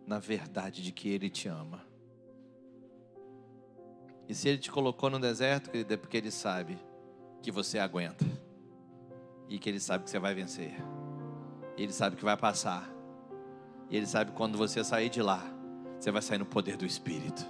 na 0.09 0.17
verdade 0.17 0.81
de 0.81 0.91
que 0.91 1.07
Ele 1.07 1.29
te 1.29 1.47
ama. 1.47 1.85
E 4.27 4.33
se 4.33 4.49
Ele 4.49 4.57
te 4.57 4.71
colocou 4.71 5.07
no 5.07 5.19
deserto, 5.19 5.69
querido, 5.69 5.93
é 5.93 5.97
porque 5.97 6.17
Ele 6.17 6.31
sabe 6.31 6.79
que 7.43 7.51
você 7.51 7.77
aguenta, 7.77 8.25
e 9.47 9.59
que 9.59 9.69
Ele 9.69 9.79
sabe 9.79 10.03
que 10.05 10.09
você 10.09 10.17
vai 10.17 10.33
vencer. 10.33 10.73
Ele 11.77 11.93
sabe 11.93 12.15
que 12.15 12.25
vai 12.25 12.35
passar. 12.35 12.89
E 13.87 13.95
Ele 13.95 14.07
sabe 14.07 14.31
quando 14.31 14.57
você 14.57 14.83
sair 14.83 15.09
de 15.09 15.21
lá, 15.21 15.43
você 15.99 16.09
vai 16.09 16.23
sair 16.23 16.39
no 16.39 16.45
poder 16.45 16.75
do 16.75 16.87
Espírito. 16.87 17.45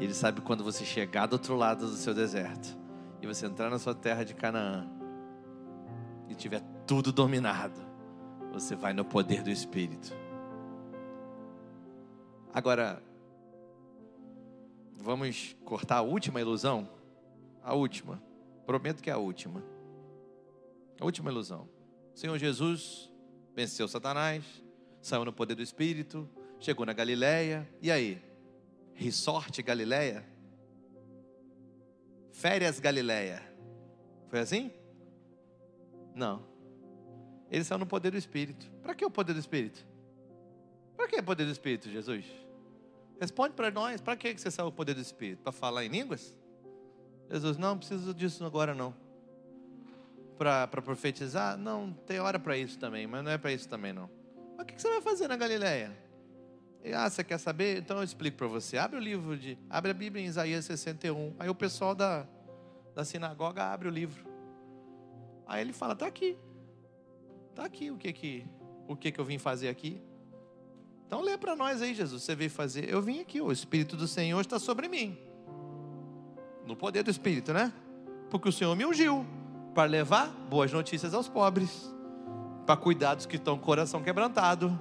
Ele 0.00 0.12
sabe 0.12 0.40
quando 0.40 0.64
você 0.64 0.84
chegar 0.84 1.26
do 1.26 1.34
outro 1.34 1.54
lado 1.54 1.86
do 1.86 1.94
seu 1.94 2.12
deserto 2.12 2.76
e 3.20 3.26
você 3.26 3.46
entrar 3.46 3.70
na 3.70 3.78
sua 3.78 3.94
terra 3.94 4.24
de 4.24 4.34
Canaã 4.34 4.90
e 6.28 6.34
tiver 6.34 6.60
tudo 6.88 7.12
dominado, 7.12 7.80
você 8.52 8.74
vai 8.74 8.92
no 8.92 9.04
poder 9.04 9.44
do 9.44 9.50
Espírito. 9.50 10.21
Agora, 12.52 13.02
vamos 14.98 15.56
cortar 15.64 15.96
a 15.96 16.02
última 16.02 16.40
ilusão? 16.40 16.88
A 17.62 17.74
última. 17.74 18.22
Prometo 18.66 19.02
que 19.02 19.08
é 19.08 19.12
a 19.12 19.18
última. 19.18 19.64
A 21.00 21.04
última 21.04 21.30
ilusão. 21.30 21.68
O 22.14 22.18
Senhor 22.18 22.36
Jesus 22.38 23.10
venceu 23.54 23.88
Satanás, 23.88 24.44
saiu 25.00 25.24
no 25.24 25.32
poder 25.32 25.54
do 25.54 25.62
Espírito, 25.62 26.28
chegou 26.60 26.84
na 26.84 26.92
Galileia, 26.92 27.68
e 27.80 27.90
aí? 27.90 28.22
Resort 28.94 29.62
Galileia? 29.62 30.24
Férias 32.30 32.78
Galileia. 32.78 33.42
Foi 34.28 34.40
assim? 34.40 34.70
Não. 36.14 36.44
Ele 37.50 37.64
saiu 37.64 37.78
no 37.78 37.86
poder 37.86 38.10
do 38.10 38.18
Espírito. 38.18 38.70
Para 38.82 38.94
que 38.94 39.04
o 39.04 39.10
poder 39.10 39.32
do 39.32 39.40
Espírito? 39.40 39.84
Para 40.96 41.08
que 41.08 41.16
o 41.16 41.22
poder 41.22 41.44
do 41.44 41.52
Espírito, 41.52 41.90
Jesus? 41.90 42.41
Responde 43.22 43.54
para 43.54 43.70
nós. 43.70 44.00
Para 44.00 44.16
que 44.16 44.36
você 44.36 44.50
saiu 44.50 44.66
no 44.66 44.72
poder 44.72 44.94
do 44.94 45.00
Espírito? 45.00 45.42
Para 45.42 45.52
falar 45.52 45.84
em 45.84 45.88
línguas? 45.88 46.36
Jesus, 47.30 47.56
não, 47.56 47.70
não 47.70 47.78
preciso 47.78 48.12
disso 48.12 48.44
agora 48.44 48.74
não 48.74 48.94
para 50.42 50.82
profetizar? 50.82 51.56
Não, 51.56 51.92
tem 52.04 52.18
hora 52.18 52.38
para 52.38 52.56
isso 52.56 52.76
também, 52.76 53.06
mas 53.06 53.22
não 53.22 53.30
é 53.30 53.38
para 53.38 53.52
isso 53.52 53.68
também 53.68 53.92
não. 53.92 54.10
Mas 54.56 54.64
o 54.64 54.66
que 54.66 54.80
você 54.80 54.88
vai 54.88 55.00
fazer 55.00 55.28
na 55.28 55.36
Galileia? 55.36 55.96
ah, 56.96 57.08
você 57.08 57.22
quer 57.22 57.38
saber? 57.38 57.78
Então 57.78 57.98
eu 57.98 58.02
explico 58.02 58.38
para 58.38 58.48
você. 58.48 58.76
Abre 58.76 58.98
o 58.98 59.00
livro 59.00 59.38
de, 59.38 59.56
abre 59.70 59.92
a 59.92 59.94
Bíblia 59.94 60.24
em 60.24 60.26
Isaías 60.26 60.64
61. 60.64 61.36
Aí 61.38 61.48
o 61.48 61.54
pessoal 61.54 61.94
da, 61.94 62.26
da 62.92 63.04
sinagoga 63.04 63.62
abre 63.62 63.86
o 63.86 63.90
livro. 63.90 64.24
Aí 65.46 65.60
ele 65.60 65.72
fala: 65.72 65.94
"Tá 65.94 66.06
aqui. 66.06 66.36
Tá 67.54 67.64
aqui 67.64 67.92
o 67.92 67.96
que 67.96 68.12
que 68.12 68.46
o 68.88 68.96
que 68.96 69.12
que 69.12 69.20
eu 69.20 69.24
vim 69.24 69.38
fazer 69.38 69.68
aqui?" 69.68 70.02
Então 71.12 71.20
lê 71.20 71.36
para 71.36 71.54
nós 71.54 71.82
aí, 71.82 71.92
Jesus. 71.92 72.22
Você 72.22 72.34
veio 72.34 72.48
fazer? 72.48 72.88
Eu 72.88 73.02
vim 73.02 73.20
aqui. 73.20 73.38
O 73.38 73.52
Espírito 73.52 73.98
do 73.98 74.08
Senhor 74.08 74.40
está 74.40 74.58
sobre 74.58 74.88
mim. 74.88 75.14
No 76.66 76.74
poder 76.74 77.02
do 77.02 77.10
Espírito, 77.10 77.52
né? 77.52 77.70
Porque 78.30 78.48
o 78.48 78.52
Senhor 78.52 78.74
me 78.74 78.86
ungiu 78.86 79.26
para 79.74 79.84
levar 79.84 80.28
boas 80.48 80.72
notícias 80.72 81.12
aos 81.12 81.28
pobres, 81.28 81.94
para 82.64 82.78
cuidar 82.78 83.14
dos 83.14 83.26
que 83.26 83.36
estão 83.36 83.58
com 83.58 83.62
o 83.62 83.66
coração 83.66 84.02
quebrantado, 84.02 84.80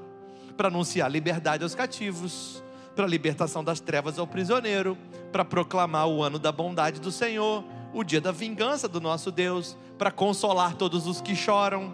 para 0.55 0.69
anunciar 0.69 1.11
liberdade 1.11 1.63
aos 1.63 1.75
cativos, 1.75 2.63
para 2.95 3.05
libertação 3.05 3.61
das 3.61 3.81
trevas 3.81 4.17
ao 4.17 4.25
prisioneiro, 4.25 4.97
para 5.33 5.43
proclamar 5.43 6.07
o 6.07 6.23
ano 6.23 6.39
da 6.39 6.49
bondade 6.49 7.01
do 7.01 7.11
Senhor, 7.11 7.61
o 7.93 8.05
dia 8.05 8.21
da 8.21 8.31
vingança 8.31 8.87
do 8.87 9.01
nosso 9.01 9.33
Deus, 9.33 9.75
para 9.97 10.09
consolar 10.09 10.75
todos 10.75 11.07
os 11.07 11.19
que 11.19 11.35
choram, 11.35 11.93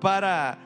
para 0.00 0.58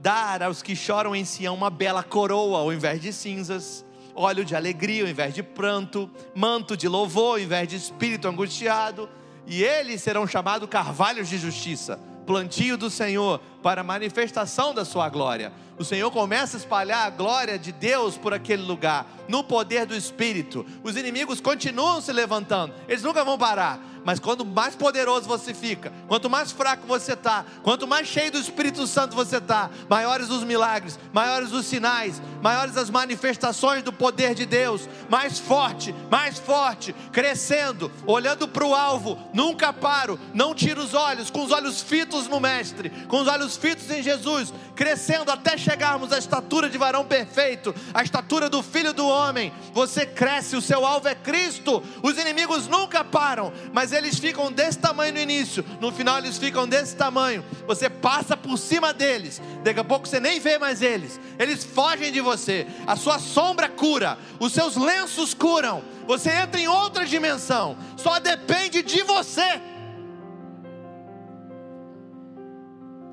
dar 0.00 0.42
aos 0.42 0.62
que 0.62 0.76
choram 0.76 1.14
em 1.14 1.24
Sião 1.24 1.54
uma 1.54 1.70
bela 1.70 2.02
coroa 2.02 2.58
ao 2.58 2.72
invés 2.72 3.00
de 3.00 3.12
cinzas, 3.12 3.84
óleo 4.14 4.44
de 4.44 4.54
alegria 4.54 5.02
ao 5.02 5.08
invés 5.08 5.34
de 5.34 5.42
pranto, 5.42 6.10
manto 6.34 6.76
de 6.76 6.88
louvor 6.88 7.32
ao 7.32 7.38
invés 7.38 7.68
de 7.68 7.76
espírito 7.76 8.28
angustiado 8.28 9.08
e 9.46 9.62
eles 9.62 10.02
serão 10.02 10.26
chamados 10.26 10.68
carvalhos 10.68 11.28
de 11.28 11.38
justiça, 11.38 12.00
plantio 12.26 12.76
do 12.76 12.90
Senhor 12.90 13.40
para 13.62 13.84
manifestação 13.84 14.74
da 14.74 14.84
sua 14.84 15.08
glória. 15.08 15.52
O 15.78 15.84
Senhor 15.84 16.10
começa 16.10 16.56
a 16.56 16.60
espalhar 16.60 17.06
a 17.06 17.10
glória 17.10 17.58
de 17.58 17.70
Deus 17.70 18.16
por 18.16 18.34
aquele 18.34 18.62
lugar, 18.62 19.06
no 19.28 19.44
poder 19.44 19.86
do 19.86 19.94
Espírito. 19.94 20.66
Os 20.82 20.96
inimigos 20.96 21.40
continuam 21.40 22.00
se 22.00 22.12
levantando, 22.12 22.74
eles 22.88 23.02
nunca 23.02 23.24
vão 23.24 23.38
parar 23.38 23.95
mas 24.06 24.20
quanto 24.20 24.44
mais 24.44 24.76
poderoso 24.76 25.26
você 25.26 25.52
fica, 25.52 25.92
quanto 26.06 26.30
mais 26.30 26.52
fraco 26.52 26.86
você 26.86 27.14
está, 27.14 27.44
quanto 27.64 27.88
mais 27.88 28.06
cheio 28.06 28.30
do 28.30 28.38
Espírito 28.38 28.86
Santo 28.86 29.16
você 29.16 29.38
está, 29.38 29.68
maiores 29.88 30.30
os 30.30 30.44
milagres, 30.44 30.96
maiores 31.12 31.50
os 31.50 31.66
sinais, 31.66 32.22
maiores 32.40 32.76
as 32.76 32.88
manifestações 32.88 33.82
do 33.82 33.92
poder 33.92 34.32
de 34.32 34.46
Deus, 34.46 34.88
mais 35.08 35.40
forte, 35.40 35.92
mais 36.08 36.38
forte, 36.38 36.94
crescendo, 37.10 37.90
olhando 38.06 38.46
para 38.46 38.64
o 38.64 38.76
alvo, 38.76 39.18
nunca 39.34 39.72
paro, 39.72 40.20
não 40.32 40.54
tiro 40.54 40.80
os 40.80 40.94
olhos, 40.94 41.28
com 41.28 41.42
os 41.42 41.50
olhos 41.50 41.82
fitos 41.82 42.28
no 42.28 42.38
Mestre, 42.38 42.90
com 43.08 43.20
os 43.20 43.26
olhos 43.26 43.56
fitos 43.56 43.90
em 43.90 44.04
Jesus, 44.04 44.54
crescendo 44.76 45.32
até 45.32 45.58
chegarmos 45.58 46.12
à 46.12 46.18
estatura 46.18 46.70
de 46.70 46.78
varão 46.78 47.04
perfeito, 47.04 47.74
à 47.92 48.04
estatura 48.04 48.48
do 48.48 48.62
Filho 48.62 48.92
do 48.92 49.08
Homem. 49.08 49.52
Você 49.72 50.06
cresce, 50.06 50.54
o 50.54 50.62
seu 50.62 50.86
alvo 50.86 51.08
é 51.08 51.14
Cristo. 51.16 51.82
Os 52.02 52.16
inimigos 52.18 52.68
nunca 52.68 53.02
param, 53.02 53.52
mas 53.72 53.95
eles 53.96 54.18
ficam 54.18 54.52
desse 54.52 54.78
tamanho 54.78 55.12
no 55.14 55.20
início, 55.20 55.64
no 55.80 55.90
final 55.90 56.18
eles 56.18 56.38
ficam 56.38 56.68
desse 56.68 56.94
tamanho. 56.94 57.44
Você 57.66 57.88
passa 57.88 58.36
por 58.36 58.56
cima 58.56 58.92
deles, 58.92 59.40
daqui 59.64 59.80
a 59.80 59.84
pouco 59.84 60.06
você 60.06 60.20
nem 60.20 60.38
vê 60.38 60.58
mais 60.58 60.82
eles. 60.82 61.20
Eles 61.38 61.64
fogem 61.64 62.12
de 62.12 62.20
você. 62.20 62.66
A 62.86 62.96
sua 62.96 63.18
sombra 63.18 63.68
cura, 63.68 64.18
os 64.38 64.52
seus 64.52 64.76
lenços 64.76 65.34
curam. 65.34 65.82
Você 66.06 66.30
entra 66.30 66.60
em 66.60 66.68
outra 66.68 67.04
dimensão. 67.04 67.76
Só 67.96 68.18
depende 68.20 68.82
de 68.82 69.02
você. 69.02 69.60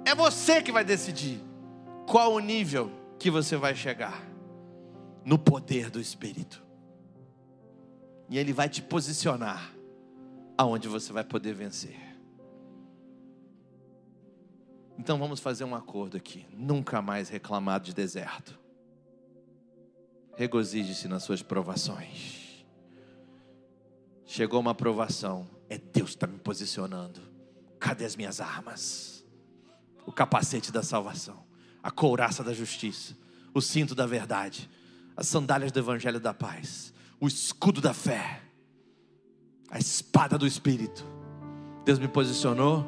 É 0.05 0.13
você 0.13 0.61
que 0.61 0.71
vai 0.71 0.83
decidir 0.83 1.41
qual 2.05 2.33
o 2.33 2.39
nível 2.39 2.91
que 3.17 3.31
você 3.31 3.55
vai 3.55 3.73
chegar 3.73 4.21
no 5.25 5.39
poder 5.39 5.89
do 5.89 5.99
Espírito. 5.99 6.61
E 8.29 8.37
Ele 8.37 8.51
vai 8.51 8.67
te 8.67 8.81
posicionar 8.81 9.71
aonde 10.57 10.87
você 10.87 11.11
vai 11.11 11.23
poder 11.23 11.53
vencer. 11.53 11.99
Então 14.97 15.17
vamos 15.17 15.39
fazer 15.39 15.63
um 15.63 15.75
acordo 15.75 16.17
aqui. 16.17 16.45
Nunca 16.51 17.01
mais 17.01 17.29
reclamar 17.29 17.79
de 17.79 17.93
deserto. 17.93 18.59
Regozije-se 20.35 21.07
nas 21.07 21.23
suas 21.23 21.41
provações. 21.41 22.65
Chegou 24.25 24.59
uma 24.59 24.75
provação. 24.75 25.47
É 25.69 25.77
Deus 25.77 26.11
que 26.11 26.17
está 26.17 26.27
me 26.27 26.37
posicionando. 26.37 27.21
Cadê 27.79 28.05
as 28.05 28.15
minhas 28.15 28.39
armas? 28.39 29.25
O 30.05 30.11
capacete 30.11 30.71
da 30.71 30.83
salvação, 30.83 31.45
a 31.81 31.89
couraça 31.89 32.43
da 32.43 32.53
justiça, 32.53 33.17
o 33.53 33.61
cinto 33.61 33.95
da 33.95 34.05
verdade, 34.05 34.69
as 35.15 35.27
sandálias 35.27 35.71
do 35.71 35.79
evangelho 35.79 36.19
da 36.19 36.33
paz, 36.33 36.93
o 37.19 37.27
escudo 37.27 37.79
da 37.79 37.93
fé 37.93 38.42
a 39.73 39.79
espada 39.79 40.37
do 40.37 40.45
Espírito. 40.45 41.03
Deus 41.83 41.97
me 41.97 42.07
posicionou, 42.07 42.87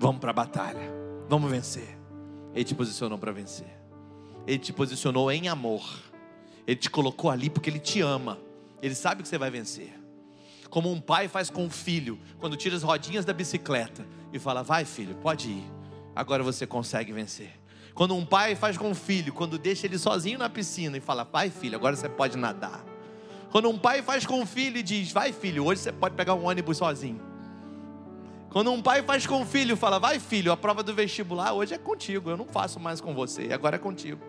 vamos 0.00 0.18
para 0.18 0.30
a 0.30 0.32
batalha, 0.32 0.90
vamos 1.28 1.50
vencer. 1.50 1.98
Ele 2.54 2.64
te 2.64 2.74
posicionou 2.74 3.18
para 3.18 3.30
vencer. 3.32 3.78
Ele 4.46 4.58
te 4.58 4.72
posicionou 4.72 5.30
em 5.30 5.48
amor. 5.48 5.86
Ele 6.66 6.76
te 6.76 6.88
colocou 6.88 7.30
ali 7.30 7.50
porque 7.50 7.68
Ele 7.68 7.78
te 7.78 8.00
ama. 8.00 8.38
Ele 8.80 8.94
sabe 8.94 9.22
que 9.22 9.28
você 9.28 9.36
vai 9.36 9.50
vencer. 9.50 9.92
Como 10.70 10.90
um 10.90 10.98
pai 10.98 11.28
faz 11.28 11.50
com 11.50 11.66
o 11.66 11.70
filho, 11.70 12.18
quando 12.38 12.56
tira 12.56 12.74
as 12.74 12.82
rodinhas 12.82 13.26
da 13.26 13.34
bicicleta 13.34 14.06
e 14.32 14.38
fala: 14.38 14.62
Vai, 14.62 14.86
filho, 14.86 15.14
pode 15.16 15.50
ir. 15.50 15.70
Agora 16.16 16.42
você 16.42 16.66
consegue 16.66 17.12
vencer. 17.12 17.60
Quando 17.94 18.16
um 18.16 18.24
pai 18.24 18.54
faz 18.54 18.78
com 18.78 18.90
o 18.90 18.94
filho, 18.94 19.34
quando 19.34 19.58
deixa 19.58 19.86
ele 19.86 19.98
sozinho 19.98 20.38
na 20.38 20.48
piscina 20.48 20.96
e 20.96 21.00
fala: 21.00 21.24
Vai, 21.24 21.50
filho, 21.50 21.76
agora 21.76 21.94
você 21.94 22.08
pode 22.08 22.38
nadar. 22.38 22.82
Quando 23.52 23.68
um 23.68 23.76
pai 23.78 24.00
faz 24.00 24.24
com 24.24 24.40
o 24.40 24.46
filho 24.46 24.78
e 24.78 24.82
diz: 24.82 25.12
Vai, 25.12 25.30
filho, 25.30 25.66
hoje 25.66 25.82
você 25.82 25.92
pode 25.92 26.14
pegar 26.14 26.32
um 26.32 26.46
ônibus 26.46 26.78
sozinho. 26.78 27.20
Quando 28.48 28.72
um 28.72 28.80
pai 28.80 29.02
faz 29.02 29.26
com 29.26 29.42
o 29.42 29.44
filho, 29.44 29.76
fala: 29.76 29.98
Vai, 29.98 30.18
filho, 30.18 30.50
a 30.50 30.56
prova 30.56 30.82
do 30.82 30.94
vestibular 30.94 31.52
hoje 31.52 31.74
é 31.74 31.78
contigo, 31.78 32.30
eu 32.30 32.36
não 32.38 32.46
faço 32.46 32.80
mais 32.80 32.98
com 32.98 33.14
você, 33.14 33.52
agora 33.52 33.76
é 33.76 33.78
contigo. 33.78 34.22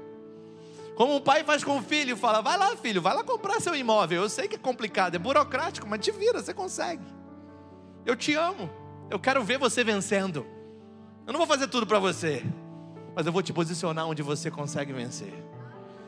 Como 0.96 1.16
um 1.16 1.22
pai 1.22 1.46
faz 1.46 1.64
com 1.64 1.78
o 1.78 1.82
filho, 1.82 2.18
fala: 2.18 2.42
Vai 2.42 2.58
lá, 2.58 2.76
filho, 2.76 3.02
vai 3.02 3.16
lá 3.16 3.24
comprar 3.24 3.62
seu 3.62 3.74
imóvel. 3.74 4.24
Eu 4.24 4.30
sei 4.30 4.50
que 4.50 4.56
é 4.56 4.60
complicado, 4.60 5.16
é 5.16 5.20
burocrático, 5.20 5.88
mas 5.88 6.02
te 6.02 6.12
vira, 6.12 6.44
você 6.44 6.54
consegue. 6.54 7.06
Eu 8.06 8.18
te 8.18 8.34
amo, 8.34 8.70
eu 9.10 9.18
quero 9.18 9.42
ver 9.42 9.58
você 9.58 9.86
vencendo. 9.86 10.46
Eu 11.26 11.32
não 11.32 11.38
vou 11.38 11.48
fazer 11.48 11.68
tudo 11.68 11.88
para 11.88 11.98
você, 11.98 12.44
mas 13.16 13.26
eu 13.26 13.32
vou 13.32 13.42
te 13.42 13.54
posicionar 13.54 14.06
onde 14.06 14.22
você 14.22 14.52
consegue 14.52 14.92
vencer. 14.92 15.34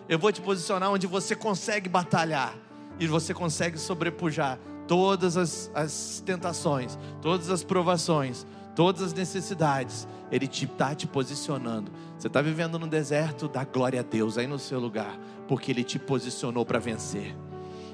Eu 0.10 0.20
vou 0.20 0.34
te 0.34 0.42
posicionar 0.42 0.92
onde 0.92 1.08
você 1.08 1.34
consegue 1.34 1.88
batalhar 1.88 2.65
e 3.00 3.08
você 3.08 3.34
consegue 3.34 3.78
sobrepujar 3.78 4.60
todas 4.88 5.38
as, 5.38 5.72
as 5.74 6.22
tentações, 6.26 6.98
todas 7.22 7.50
as 7.50 7.64
provações, 7.64 8.46
todas 8.76 9.02
as 9.02 9.14
necessidades. 9.14 10.08
Ele 10.32 10.46
está 10.46 10.90
te, 10.90 11.06
te 11.06 11.08
posicionando. 11.08 11.92
Você 12.18 12.28
está 12.28 12.42
vivendo 12.42 12.80
no 12.80 12.88
deserto, 12.88 13.48
dá 13.48 13.64
glória 13.64 14.00
a 14.00 14.04
Deus 14.04 14.38
aí 14.38 14.48
no 14.48 14.60
seu 14.60 14.80
lugar, 14.80 15.20
porque 15.48 15.72
Ele 15.72 15.84
te 15.84 16.00
posicionou 16.00 16.66
para 16.66 16.80
vencer. 16.80 17.36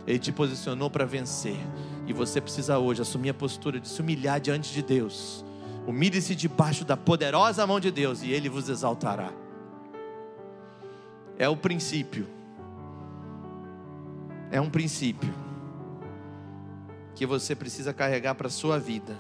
Ele 0.08 0.20
te 0.20 0.32
posicionou 0.32 0.90
para 0.90 1.06
vencer. 1.06 1.58
E 2.08 2.14
você 2.14 2.42
precisa 2.42 2.78
hoje 2.78 3.02
assumir 3.02 3.30
a 3.30 3.34
postura 3.34 3.80
de 3.80 3.88
se 3.88 4.02
humilhar 4.02 4.40
diante 4.40 4.74
de 4.74 4.82
Deus 4.82 5.44
Humilhe-se 5.86 6.36
debaixo 6.36 6.86
da 6.86 6.96
poderosa 6.96 7.66
mão 7.66 7.80
de 7.80 7.92
Deus 7.92 8.22
e 8.22 8.32
Ele 8.32 8.50
vos 8.50 8.70
exaltará. 8.70 9.32
É 11.38 11.50
o 11.50 11.58
princípio. 11.58 12.28
É 14.52 14.60
um 14.60 14.70
princípio 14.70 15.34
que 17.16 17.26
você 17.26 17.56
precisa 17.56 17.94
carregar 17.94 18.36
para 18.36 18.48
a 18.48 18.50
sua 18.50 18.78
vida. 18.78 19.18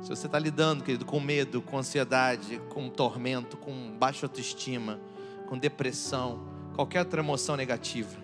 Se 0.00 0.08
você 0.08 0.26
está 0.26 0.38
lidando, 0.38 0.82
querido, 0.82 1.04
com 1.04 1.20
medo, 1.20 1.60
com 1.60 1.76
ansiedade, 1.76 2.58
com 2.70 2.88
tormento, 2.88 3.58
com 3.58 3.92
baixa 3.98 4.24
autoestima, 4.24 4.98
com 5.46 5.58
depressão, 5.58 6.40
qualquer 6.74 7.00
outra 7.00 7.20
emoção 7.20 7.54
negativa, 7.54 8.16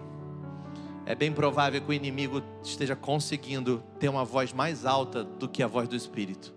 é 1.04 1.14
bem 1.14 1.30
provável 1.30 1.82
que 1.82 1.90
o 1.90 1.92
inimigo 1.92 2.42
esteja 2.62 2.96
conseguindo 2.96 3.82
ter 3.98 4.08
uma 4.08 4.24
voz 4.24 4.54
mais 4.54 4.86
alta 4.86 5.22
do 5.22 5.46
que 5.46 5.62
a 5.62 5.66
voz 5.66 5.86
do 5.86 5.94
Espírito. 5.94 6.54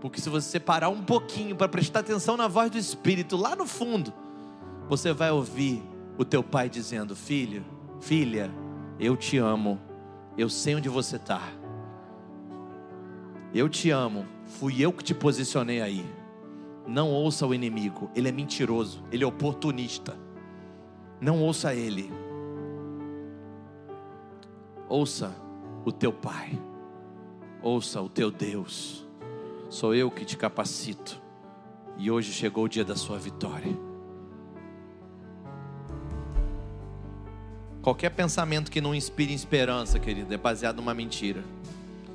Porque 0.00 0.20
se 0.20 0.28
você 0.28 0.60
parar 0.60 0.90
um 0.90 1.02
pouquinho 1.02 1.56
para 1.56 1.68
prestar 1.68 2.00
atenção 2.00 2.36
na 2.36 2.46
voz 2.46 2.70
do 2.70 2.78
Espírito 2.78 3.36
lá 3.36 3.56
no 3.56 3.66
fundo, 3.66 4.12
você 4.88 5.12
vai 5.12 5.32
ouvir 5.32 5.82
o 6.16 6.24
teu 6.24 6.42
pai 6.42 6.68
dizendo: 6.68 7.16
Filho, 7.16 7.64
filha, 8.00 8.50
eu 8.98 9.16
te 9.16 9.38
amo, 9.38 9.80
eu 10.36 10.48
sei 10.48 10.74
onde 10.74 10.88
você 10.88 11.16
está. 11.16 11.42
Eu 13.54 13.68
te 13.68 13.90
amo, 13.90 14.26
fui 14.44 14.80
eu 14.80 14.92
que 14.92 15.04
te 15.04 15.14
posicionei 15.14 15.80
aí. 15.80 16.04
Não 16.86 17.10
ouça 17.10 17.46
o 17.46 17.54
inimigo, 17.54 18.10
ele 18.14 18.28
é 18.28 18.32
mentiroso, 18.32 19.02
ele 19.10 19.24
é 19.24 19.26
oportunista. 19.26 20.16
Não 21.20 21.40
ouça 21.40 21.74
ele. 21.74 22.12
Ouça 24.88 25.34
o 25.84 25.92
teu 25.92 26.12
pai, 26.12 26.60
ouça 27.62 28.02
o 28.02 28.08
teu 28.08 28.30
Deus. 28.30 29.06
Sou 29.70 29.94
eu 29.94 30.10
que 30.10 30.24
te 30.24 30.36
capacito. 30.36 31.20
E 31.96 32.10
hoje 32.10 32.32
chegou 32.32 32.64
o 32.64 32.68
dia 32.68 32.84
da 32.84 32.96
sua 32.96 33.18
vitória. 33.18 33.93
Qualquer 37.84 38.08
pensamento 38.08 38.70
que 38.70 38.80
não 38.80 38.94
inspire 38.94 39.34
esperança, 39.34 39.98
querido, 39.98 40.32
é 40.32 40.38
baseado 40.38 40.76
numa 40.76 40.94
mentira. 40.94 41.44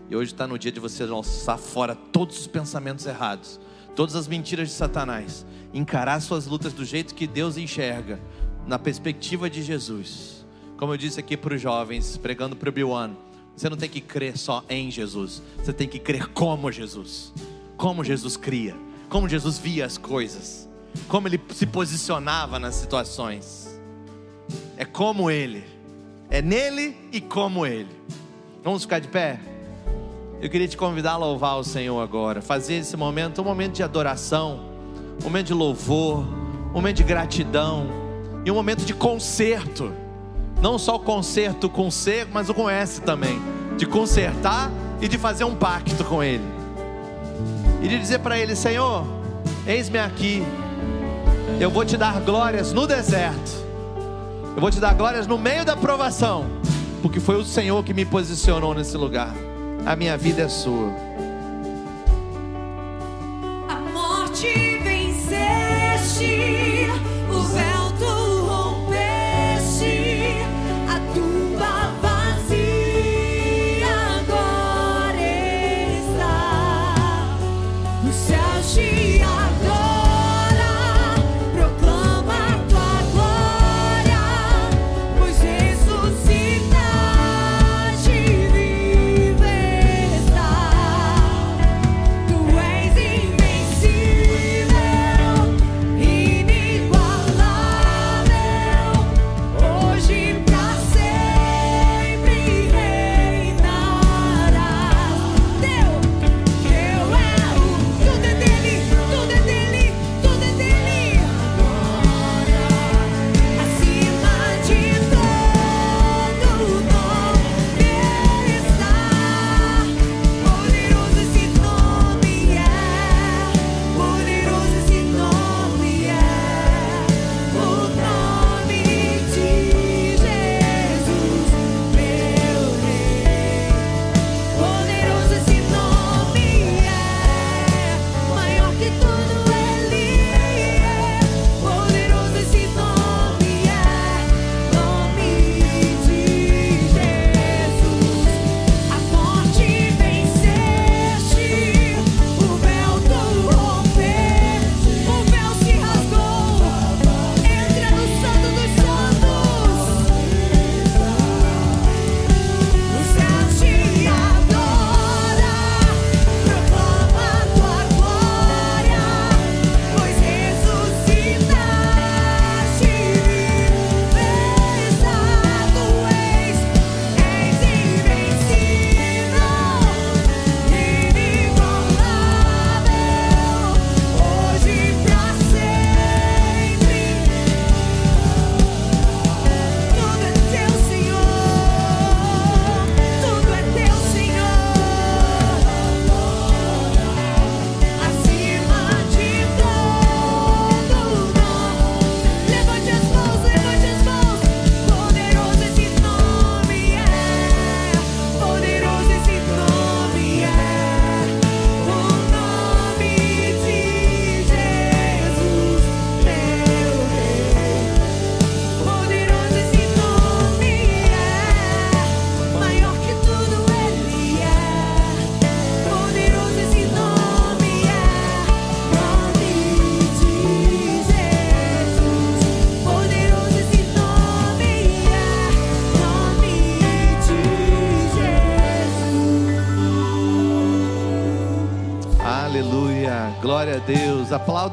E 0.10 0.16
hoje 0.16 0.34
está 0.34 0.48
no 0.48 0.58
dia 0.58 0.72
de 0.72 0.80
você 0.80 1.06
lançar 1.06 1.60
fora 1.60 1.94
todos 1.94 2.40
os 2.40 2.48
pensamentos 2.48 3.06
errados, 3.06 3.60
todas 3.96 4.16
as 4.16 4.28
mentiras 4.28 4.70
de 4.70 4.74
Satanás, 4.74 5.46
encarar 5.72 6.20
suas 6.22 6.48
lutas 6.48 6.74
do 6.74 6.84
jeito 6.84 7.14
que 7.14 7.28
Deus 7.28 7.56
enxerga, 7.56 8.20
na 8.66 8.80
perspectiva 8.80 9.48
de 9.48 9.62
Jesus. 9.62 10.44
Como 10.76 10.92
eu 10.92 10.98
disse 10.98 11.20
aqui 11.20 11.38
para 11.38 11.54
os 11.54 11.62
jovens, 11.62 12.18
pregando 12.18 12.56
para 12.56 12.70
o 12.70 12.72
Biwan, 12.72 13.12
você 13.56 13.70
não 13.70 13.78
tem 13.78 13.90
que 13.90 14.02
crer 14.02 14.40
só 14.40 14.66
em 14.68 14.90
Jesus, 14.90 15.40
você 15.56 15.72
tem 15.72 15.88
que 15.88 16.00
crer 16.00 16.30
como 16.30 16.72
Jesus. 16.72 17.32
Como 17.78 18.04
Jesus 18.04 18.36
cria, 18.36 18.76
como 19.08 19.30
Jesus 19.30 19.60
via 19.60 19.86
as 19.86 20.00
coisas, 20.00 20.68
como 21.08 21.28
ele 21.28 21.40
se 21.54 21.68
posicionava 21.68 22.58
nas 22.58 22.74
situações. 22.74 23.69
É 24.78 24.86
como 24.86 25.30
ele, 25.30 25.64
é 26.30 26.42
nele 26.42 26.96
e 27.12 27.20
como 27.20 27.66
ele. 27.66 27.90
Vamos 28.64 28.84
ficar 28.84 29.00
de 29.00 29.08
pé? 29.08 29.40
Eu 30.42 30.50
queria 30.50 30.68
te 30.68 30.78
convidar 30.78 31.14
a 31.14 31.18
louvar 31.18 31.58
o 31.58 31.64
Senhor 31.64 32.00
agora, 32.02 32.42
fazer 32.42 32.76
esse 32.76 32.96
momento 32.96 33.42
um 33.42 33.46
momento 33.46 33.74
de 33.74 33.84
adoração, 33.84 34.62
um 35.20 35.24
momento 35.26 35.48
de 35.48 35.54
louvor, 35.54 36.26
um 36.70 36.74
momento 36.74 36.98
de 36.98 37.04
gratidão 37.04 37.88
e 38.46 38.52
um 38.52 38.56
momento 38.56 38.86
de 38.86 38.94
conserto. 38.94 39.92
Não 40.62 40.78
só 40.78 40.96
o 40.96 41.00
conserto 41.00 41.70
com 41.70 41.92
C, 41.92 42.26
mas 42.32 42.50
o 42.50 42.54
com 42.54 42.70
S 42.70 43.02
também. 43.02 43.40
De 43.78 43.86
consertar 43.86 44.72
e 45.02 45.08
de 45.08 45.18
fazer 45.18 45.44
um 45.44 45.56
pacto 45.56 46.04
com 46.06 46.24
Ele. 46.24 46.44
E 47.82 47.88
de 47.88 48.00
dizer 48.00 48.20
para 48.20 48.38
Ele: 48.38 48.56
Senhor, 48.56 49.06
eis-me 49.66 50.00
aqui. 50.00 50.44
Eu 51.60 51.70
vou 51.70 51.84
te 51.84 51.98
dar 51.98 52.20
glórias 52.22 52.72
no 52.72 52.88
deserto. 52.88 53.69
Eu 54.60 54.62
vou 54.62 54.70
te 54.70 54.82
dar 54.82 54.94
glórias 54.94 55.26
no 55.26 55.38
meio 55.38 55.64
da 55.64 55.74
provação. 55.74 56.46
Porque 57.02 57.22
foi 57.22 57.38
o 57.38 57.46
Senhor 57.46 57.82
que 57.82 57.94
me 57.94 58.04
posicionou 58.04 58.74
nesse 58.74 58.98
lugar. 58.98 59.34
A 59.86 59.96
minha 59.96 60.18
vida 60.18 60.42
é 60.42 60.50
sua. 60.50 60.92
A 63.70 63.76
morte 63.94 64.48
venceste, 64.84 66.26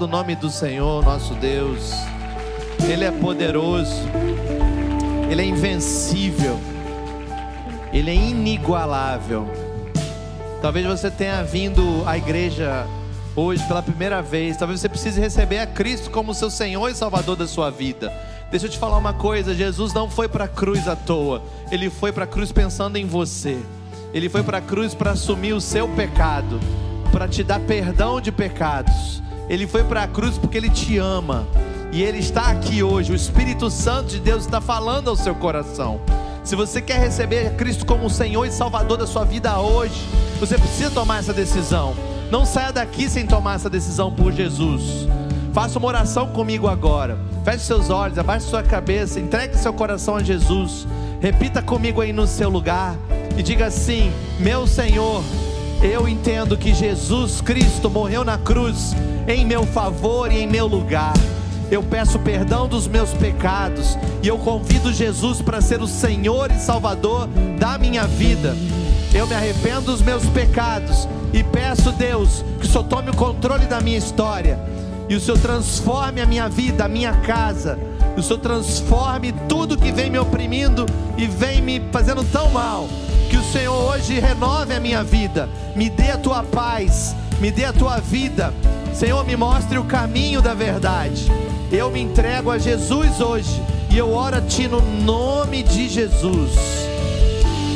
o 0.07 0.09
nome 0.09 0.37
do 0.37 0.49
Senhor, 0.49 1.05
nosso 1.05 1.35
Deus. 1.35 1.91
Ele 2.89 3.05
é 3.05 3.11
poderoso, 3.11 4.03
Ele 5.29 5.43
é 5.43 5.45
invencível, 5.45 6.61
Ele 7.93 8.13
é 8.13 8.15
inigualável. 8.15 9.51
Talvez 10.63 10.87
você 10.87 11.11
tenha 11.11 11.43
vindo 11.43 12.05
à 12.07 12.17
igreja 12.17 12.87
hoje 13.35 13.67
pela 13.67 13.83
primeira 13.83 14.23
vez, 14.23 14.57
talvez 14.57 14.81
você 14.81 14.89
precise 14.89 15.21
receber 15.21 15.59
a 15.59 15.67
Cristo 15.67 16.09
como 16.09 16.33
seu 16.33 16.51
Senhor 16.51 16.89
e 16.89 16.95
Salvador 16.95 17.35
da 17.35 17.49
sua 17.49 17.69
vida. 17.69 18.13
Deixa 18.49 18.67
eu 18.67 18.71
te 18.71 18.79
falar 18.79 18.99
uma 18.99 19.13
coisa: 19.13 19.57
Jesus 19.57 19.93
não 19.93 20.09
foi 20.09 20.29
para 20.29 20.45
a 20.45 20.49
cruz 20.49 20.87
à 20.87 20.95
toa, 20.95 21.43
ele 21.69 21.91
foi 21.91 22.13
para 22.13 22.23
a 22.23 22.29
cruz 22.29 22.53
pensando 22.53 22.97
em 22.97 23.07
você, 23.07 23.59
ele 24.15 24.29
foi 24.29 24.45
para 24.45 24.59
a 24.59 24.63
cruz 24.63 24.95
para 24.95 25.11
assumir 25.11 25.53
o 25.53 25.61
seu 25.61 25.89
pecado, 25.89 26.61
para 27.11 27.27
te 27.27 27.43
dar 27.43 27.59
perdão 27.59 28.21
de 28.21 28.31
pecados, 28.31 29.16
ele 29.49 29.67
foi 29.67 29.85
para 29.85 30.03
a 30.03 30.09
cruz 30.09 30.39
porque 30.39 30.57
ele 30.57 30.71
te 30.71 30.99
ama. 30.99 31.47
E 31.93 32.03
Ele 32.03 32.19
está 32.19 32.51
aqui 32.51 32.83
hoje, 32.83 33.13
o 33.13 33.15
Espírito 33.15 33.71
Santo 33.71 34.09
de 34.09 34.21
Deus 34.21 34.45
está 34.45 34.61
falando 34.61 35.09
ao 35.09 35.17
seu 35.17 35.35
coração. 35.35 36.01
Se 36.45 36.55
você 36.55 36.83
quer 36.83 37.01
receber 37.01 37.55
Cristo 37.57 37.87
como 37.87 38.11
Senhor 38.11 38.45
e 38.45 38.53
Salvador 38.53 38.99
da 38.99 39.07
sua 39.07 39.25
vida 39.25 39.59
hoje, 39.59 40.01
você 40.39 40.59
precisa 40.59 40.91
tomar 40.91 41.21
essa 41.21 41.33
decisão. 41.33 41.95
Não 42.31 42.45
saia 42.45 42.73
daqui 42.73 43.09
sem 43.09 43.27
tomar 43.27 43.55
essa 43.55 43.71
decisão 43.71 44.13
por 44.13 44.33
Jesus. 44.33 45.09
Faça 45.53 45.79
uma 45.79 45.89
oração 45.89 46.29
comigo 46.29 46.69
agora. 46.69 47.19
Feche 47.45 47.65
seus 47.65 47.89
olhos, 47.89 48.19
abaixe 48.19 48.47
sua 48.47 48.63
cabeça, 48.63 49.19
entregue 49.19 49.57
seu 49.57 49.73
coração 49.73 50.17
a 50.17 50.23
Jesus. 50.23 50.87
Repita 51.21 51.63
comigo 51.63 52.01
aí 52.01 52.13
no 52.13 52.27
seu 52.27 52.51
lugar 52.51 52.95
e 53.39 53.43
diga 53.43 53.67
assim: 53.67 54.13
Meu 54.39 54.67
Senhor, 54.67 55.23
eu 55.83 56.09
entendo 56.09 56.57
que 56.57 56.75
Jesus 56.75 57.41
Cristo 57.41 57.91
morreu 57.91 58.25
na 58.25 58.39
cruz 58.39 58.95
em 59.29 59.45
meu 59.45 59.65
favor 59.65 60.31
e 60.33 60.39
em 60.39 60.47
meu 60.47 60.67
lugar 60.67 61.15
eu 61.71 61.83
peço 61.83 62.19
perdão 62.21 62.69
dos 62.69 62.87
meus 62.87 63.13
pecados 63.13 63.99
e 64.23 64.29
eu 64.29 64.39
convido 64.39 64.93
Jesus 64.93 65.43
para 65.43 65.61
ser 65.61 65.83
o 65.83 65.89
Senhor 65.89 66.51
e 66.53 66.61
Salvador 66.61 67.29
da 67.59 67.77
minha 67.77 68.07
vida. 68.07 68.57
Eu 69.13 69.27
me 69.27 69.35
arrependo 69.35 69.93
dos 69.93 70.01
meus 70.01 70.25
pecados 70.27 71.09
e 71.33 71.43
peço, 71.43 71.91
Deus, 71.93 72.45
que 72.61 72.67
o 72.67 72.69
Senhor 72.69 72.85
tome 72.85 73.11
o 73.11 73.17
controle 73.17 73.67
da 73.67 73.81
minha 73.81 73.99
história 73.99 74.61
e 75.09 75.17
o 75.17 75.21
Senhor 75.21 75.39
transforme 75.39 76.21
a 76.21 76.27
minha 76.27 76.49
vida, 76.49 76.85
a 76.85 76.89
minha 76.89 77.13
casa. 77.13 77.79
o 78.17 78.23
Senhor 78.23 78.39
transforme 78.39 79.33
tudo 79.49 79.77
que 79.77 79.93
vem 79.93 80.09
me 80.09 80.19
oprimindo 80.19 80.87
e 81.19 81.27
vem 81.27 81.61
me 81.61 81.83
fazendo 81.91 82.25
tão 82.25 82.51
mal. 82.51 82.89
Que 83.31 83.37
o 83.37 83.45
Senhor 83.45 83.75
hoje 83.75 84.19
renove 84.19 84.75
a 84.75 84.81
minha 84.81 85.03
vida, 85.03 85.49
me 85.75 85.91
dê 85.91 86.11
a 86.11 86.19
tua 86.19 86.43
paz, 86.43 87.15
me 87.41 87.51
dê 87.51 87.65
a 87.65 87.73
tua 87.73 87.99
vida. 87.99 88.53
Senhor, 88.95 89.25
me 89.25 89.37
mostre 89.37 89.79
o 89.79 89.85
caminho 89.85 90.41
da 90.41 90.55
verdade. 90.55 91.31
Eu 91.71 91.91
me 91.91 92.01
entrego 92.01 92.51
a 92.51 92.59
Jesus 92.59 93.21
hoje 93.21 93.61
e 93.91 93.99
eu 93.99 94.13
oro 94.13 94.37
a 94.37 94.41
Ti 94.41 94.69
no 94.69 94.81
nome 94.81 95.63
de 95.63 95.89
Jesus. 95.89 96.53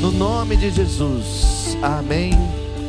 No 0.00 0.10
nome 0.10 0.56
de 0.56 0.70
Jesus. 0.70 1.76
Amém 1.82 2.32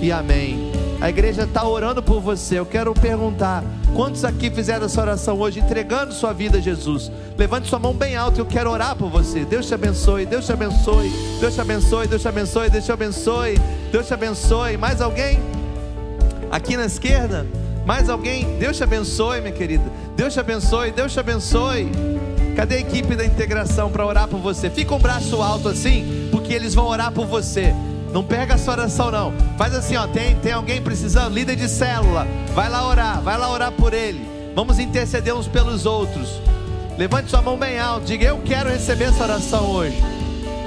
e 0.01 0.11
amém. 0.11 0.70
A 1.02 1.10
igreja 1.10 1.44
está 1.44 1.68
orando 1.68 2.03
por 2.03 2.22
você. 2.22 2.60
Eu 2.60 2.65
quero 2.65 2.94
perguntar: 2.94 3.64
quantos 3.95 4.23
aqui 4.23 4.52
fizeram 4.52 4.86
essa 4.86 5.02
oração 5.02 5.40
hoje, 5.40 5.60
entregando 5.60 6.14
sua 6.14 6.32
vida 6.32 6.60
a 6.60 6.61
Jesus? 6.61 7.11
Levante 7.36 7.68
sua 7.68 7.80
mão 7.80 7.91
bem 7.91 8.15
alta, 8.15 8.40
eu 8.40 8.45
quero 8.45 8.69
orar 8.69 8.95
por 8.95 9.10
você. 9.10 9.44
Deus 9.44 9.65
te 9.68 9.73
abençoe, 9.73 10.28
Deus 10.28 10.45
te 10.45 10.53
abençoe, 10.53 11.11
Deus 11.40 11.56
te 11.56 11.61
abençoe, 11.61 12.07
Deus 12.07 12.22
te 12.22 12.28
abençoe, 12.28 12.69
Deus 12.69 12.86
te 12.86 12.91
abençoe, 12.91 13.60
Deus 13.91 14.07
te 14.07 14.14
abençoe. 14.14 14.78
Mais 14.78 15.02
alguém? 15.02 15.40
Aqui 16.52 16.78
na 16.78 16.86
esquerda? 16.86 17.48
Mais 17.84 18.07
alguém? 18.07 18.60
Deus 18.60 18.78
te 18.78 18.84
abençoe, 18.84 19.41
minha 19.41 19.53
querida. 19.53 19.84
Deus 20.15 20.34
te 20.34 20.40
abençoe, 20.40 20.91
Deus 20.91 21.11
te 21.11 21.19
abençoe. 21.19 21.90
Cadê 22.56 22.76
a 22.76 22.80
equipe 22.80 23.15
da 23.15 23.26
integração 23.26 23.90
para 23.90 24.06
orar 24.06 24.28
por 24.28 24.40
você? 24.40 24.69
Fica 24.69 24.94
um 24.94 24.99
braço 24.99 25.41
alto 25.41 25.68
assim, 25.68 26.30
porque 26.32 26.53
eles 26.53 26.76
vão 26.76 26.86
orar 26.86 27.11
por 27.11 27.26
você. 27.26 27.73
Não 28.11 28.23
pega 28.23 28.55
a 28.55 28.57
sua 28.57 28.73
oração 28.73 29.09
não. 29.09 29.33
Faz 29.57 29.73
assim, 29.73 29.95
ó, 29.95 30.05
tem, 30.07 30.35
tem 30.35 30.51
alguém 30.51 30.81
precisando, 30.81 31.33
líder 31.33 31.55
de 31.55 31.69
célula. 31.69 32.27
Vai 32.53 32.69
lá 32.69 32.88
orar, 32.88 33.21
vai 33.21 33.38
lá 33.38 33.49
orar 33.49 33.71
por 33.71 33.93
ele. 33.93 34.27
Vamos 34.53 34.79
interceder 34.79 35.33
uns 35.33 35.47
pelos 35.47 35.85
outros. 35.85 36.41
Levante 36.97 37.29
sua 37.29 37.41
mão 37.41 37.57
bem 37.57 37.79
alto, 37.79 38.05
diga: 38.05 38.25
"Eu 38.25 38.39
quero 38.39 38.69
receber 38.69 39.05
essa 39.05 39.23
oração 39.23 39.71
hoje". 39.71 39.97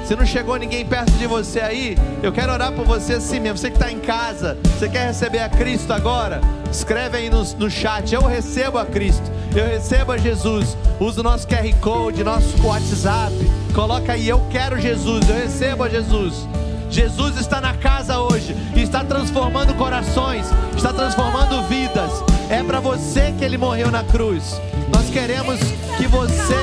Se 0.06 0.14
não 0.14 0.26
chegou 0.26 0.56
ninguém 0.56 0.84
perto 0.84 1.12
de 1.12 1.26
você 1.26 1.60
aí, 1.60 1.96
eu 2.22 2.30
quero 2.30 2.52
orar 2.52 2.72
por 2.72 2.84
você 2.84 3.14
assim 3.14 3.40
mesmo. 3.40 3.56
Você 3.56 3.70
que 3.70 3.76
está 3.76 3.90
em 3.90 4.00
casa, 4.00 4.58
você 4.62 4.86
quer 4.88 5.06
receber 5.06 5.38
a 5.38 5.48
Cristo 5.48 5.92
agora? 5.92 6.42
Escreve 6.70 7.16
aí 7.16 7.30
no, 7.30 7.42
no 7.54 7.70
chat: 7.70 8.14
Eu 8.14 8.22
recebo 8.22 8.78
a 8.78 8.84
Cristo, 8.84 9.30
eu 9.54 9.66
recebo 9.66 10.12
a 10.12 10.18
Jesus. 10.18 10.76
Usa 11.00 11.20
o 11.20 11.24
nosso 11.24 11.46
QR 11.46 11.74
Code, 11.80 12.22
nosso 12.22 12.66
WhatsApp. 12.66 13.34
Coloca 13.74 14.12
aí: 14.12 14.28
Eu 14.28 14.40
quero 14.50 14.78
Jesus, 14.78 15.28
eu 15.28 15.36
recebo 15.36 15.84
a 15.84 15.88
Jesus. 15.88 16.46
Jesus 16.94 17.36
está 17.38 17.60
na 17.60 17.74
casa 17.74 18.20
hoje 18.20 18.54
está 18.94 19.02
transformando 19.02 19.74
corações, 19.74 20.46
está 20.76 20.92
transformando 20.92 21.66
vidas. 21.66 22.12
É 22.48 22.62
para 22.62 22.78
você 22.78 23.34
que 23.36 23.44
ele 23.44 23.58
morreu 23.58 23.90
na 23.90 24.04
cruz. 24.04 24.60
Nós 24.94 25.10
queremos 25.10 25.58
que 25.96 26.06
você 26.06 26.54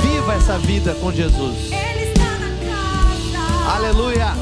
viva 0.00 0.32
essa 0.32 0.56
vida 0.58 0.94
com 0.94 1.12
Jesus. 1.12 1.70
Aleluia. 3.68 4.32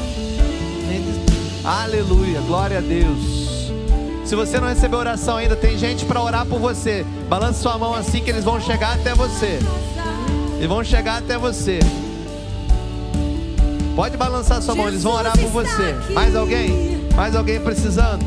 Aleluia. 1.65 2.39
Glória 2.41 2.77
a 2.77 2.81
Deus. 2.81 3.71
Se 4.23 4.33
você 4.33 4.57
não 4.59 4.69
recebeu 4.69 4.99
oração 4.99 5.35
ainda, 5.35 5.57
tem 5.57 5.77
gente 5.77 6.05
para 6.05 6.21
orar 6.21 6.45
por 6.45 6.59
você. 6.59 7.05
Balance 7.27 7.61
sua 7.61 7.77
mão 7.77 7.93
assim 7.93 8.23
que 8.23 8.29
eles 8.29 8.45
vão 8.45 8.61
chegar 8.61 8.95
até 8.95 9.13
você. 9.13 9.59
Eles 10.55 10.69
vão 10.69 10.83
chegar 10.83 11.17
até 11.17 11.37
você. 11.37 11.79
Pode 13.95 14.17
balançar 14.17 14.61
sua 14.61 14.75
mão, 14.75 14.89
eles 14.89 15.03
vão 15.03 15.13
orar 15.13 15.37
por 15.39 15.49
você. 15.49 15.93
Mais 16.13 16.35
alguém? 16.35 17.07
Mais 17.15 17.33
alguém 17.33 17.61
precisando? 17.61 18.25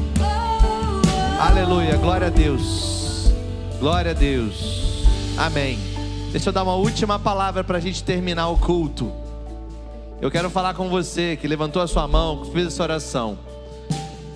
Aleluia. 1.38 1.94
Glória 1.98 2.28
a 2.28 2.30
Deus. 2.30 3.30
Glória 3.78 4.12
a 4.12 4.14
Deus. 4.14 5.04
Amém. 5.36 5.78
Deixa 6.32 6.48
eu 6.48 6.52
dar 6.54 6.62
uma 6.62 6.74
última 6.74 7.18
palavra 7.18 7.62
para 7.62 7.76
a 7.76 7.80
gente 7.80 8.02
terminar 8.02 8.48
o 8.48 8.56
culto. 8.56 9.12
Eu 10.22 10.30
quero 10.30 10.48
falar 10.48 10.72
com 10.72 10.88
você 10.88 11.36
que 11.36 11.46
levantou 11.46 11.82
a 11.82 11.86
sua 11.86 12.08
mão, 12.08 12.44
que 12.44 12.50
fez 12.50 12.68
essa 12.68 12.82
oração. 12.82 13.38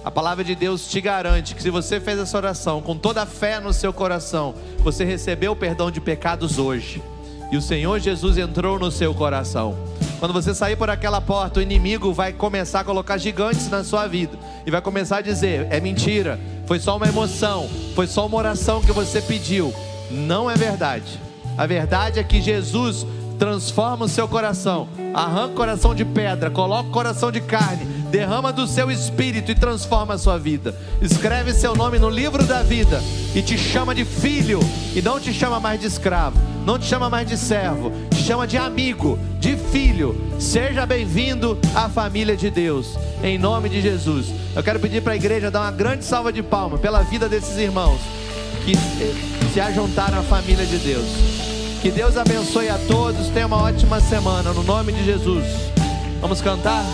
A 0.05 0.11
palavra 0.11 0.45
de 0.45 0.55
Deus 0.55 0.87
te 0.87 1.01
garante 1.01 1.55
que 1.55 1.63
se 1.63 1.71
você 1.71 1.99
fez 1.99 2.19
essa 2.19 2.37
oração 2.37 2.83
com 2.83 2.97
toda 2.97 3.23
a 3.23 3.27
fé 3.27 3.59
no 3.59 3.73
seu 3.73 3.93
coração, 3.93 4.55
você 4.81 5.03
recebeu 5.03 5.53
o 5.53 5.57
perdão 5.57 5.91
de 5.91 6.01
pecados 6.01 6.59
hoje. 6.59 7.03
E 7.51 7.57
o 7.57 7.63
Senhor 7.63 7.99
Jesus 8.01 8.37
entrou 8.37 8.79
no 8.79 8.91
seu 8.91 9.15
coração. 9.15 9.77
Quando 10.23 10.35
você 10.35 10.55
sair 10.55 10.77
por 10.77 10.89
aquela 10.89 11.21
porta, 11.21 11.59
o 11.59 11.63
inimigo 11.65 12.13
vai 12.13 12.33
começar 12.33 12.79
a 12.79 12.85
colocar 12.85 13.19
gigantes 13.19 13.69
na 13.69 13.83
sua 13.83 14.07
vida 14.07 14.39
e 14.65 14.71
vai 14.71 14.81
começar 14.81 15.17
a 15.17 15.21
dizer: 15.21 15.67
é 15.69 15.81
mentira, 15.81 16.39
foi 16.65 16.79
só 16.79 16.97
uma 16.97 17.09
emoção, 17.09 17.69
foi 17.97 18.07
só 18.07 18.25
uma 18.27 18.37
oração 18.37 18.81
que 18.81 18.93
você 18.93 19.21
pediu. 19.21 19.75
Não 20.13 20.49
é 20.49 20.55
verdade. 20.55 21.19
A 21.59 21.67
verdade 21.67 22.21
é 22.21 22.23
que 22.23 22.41
Jesus 22.41 23.05
transforma 23.37 24.05
o 24.05 24.09
seu 24.09 24.29
coração, 24.29 24.87
arranca 25.13 25.55
o 25.55 25.57
coração 25.57 25.93
de 25.93 26.05
pedra, 26.05 26.53
coloca 26.53 26.89
o 26.89 26.93
coração 26.93 27.33
de 27.33 27.41
carne, 27.41 27.85
derrama 28.09 28.53
do 28.53 28.69
seu 28.69 28.93
espírito 28.93 29.51
e 29.51 29.57
transforma 29.57 30.15
a 30.15 30.19
sua 30.19 30.39
vida. 30.39 30.73
Escreve 31.01 31.53
seu 31.53 31.75
nome 31.75 31.99
no 31.99 32.09
livro 32.09 32.47
da 32.47 32.63
vida 32.63 33.03
e 33.35 33.43
te 33.43 33.59
chama 33.59 33.93
de 33.93 34.05
filho 34.05 34.61
e 34.95 35.03
não 35.03 35.19
te 35.19 35.35
chama 35.35 35.59
mais 35.59 35.81
de 35.81 35.89
escravo, 35.89 36.39
não 36.65 36.79
te 36.79 36.87
chama 36.87 37.11
mais 37.11 37.29
de 37.29 37.37
servo, 37.37 37.93
te 38.11 38.23
chama 38.23 38.47
de 38.47 38.57
amigo, 38.57 39.19
de 39.39 39.57
filho. 39.57 40.17
Seja 40.39 40.87
bem-vindo 40.87 41.59
à 41.75 41.89
família 41.89 42.37
de 42.37 42.51
Deus, 42.51 42.97
em 43.23 43.39
nome 43.39 43.69
de 43.69 43.81
Jesus. 43.81 44.27
Eu 44.55 44.63
quero 44.63 44.81
pedir 44.81 45.03
para 45.03 45.13
a 45.13 45.17
igreja 45.17 45.51
dar 45.51 45.63
uma 45.63 45.73
grande 45.73 46.05
salva 46.05 46.33
de 46.33 46.43
palmas 46.43 46.81
pela 46.81 47.03
vida 47.03 47.29
desses 47.29 47.57
irmãos 47.59 48.01
que 48.65 48.75
se 49.53 49.61
ajuntaram 49.61 50.19
à 50.19 50.23
família 50.23 50.65
de 50.65 50.79
Deus. 50.79 51.07
Que 51.83 51.91
Deus 51.91 52.17
abençoe 52.17 52.69
a 52.69 52.79
todos. 52.87 53.29
Tenha 53.29 53.47
uma 53.47 53.57
ótima 53.57 54.01
semana. 54.01 54.53
No 54.53 54.63
nome 54.63 54.93
de 54.93 55.05
Jesus. 55.05 55.45
Vamos 56.21 56.41
cantar? 56.41 56.85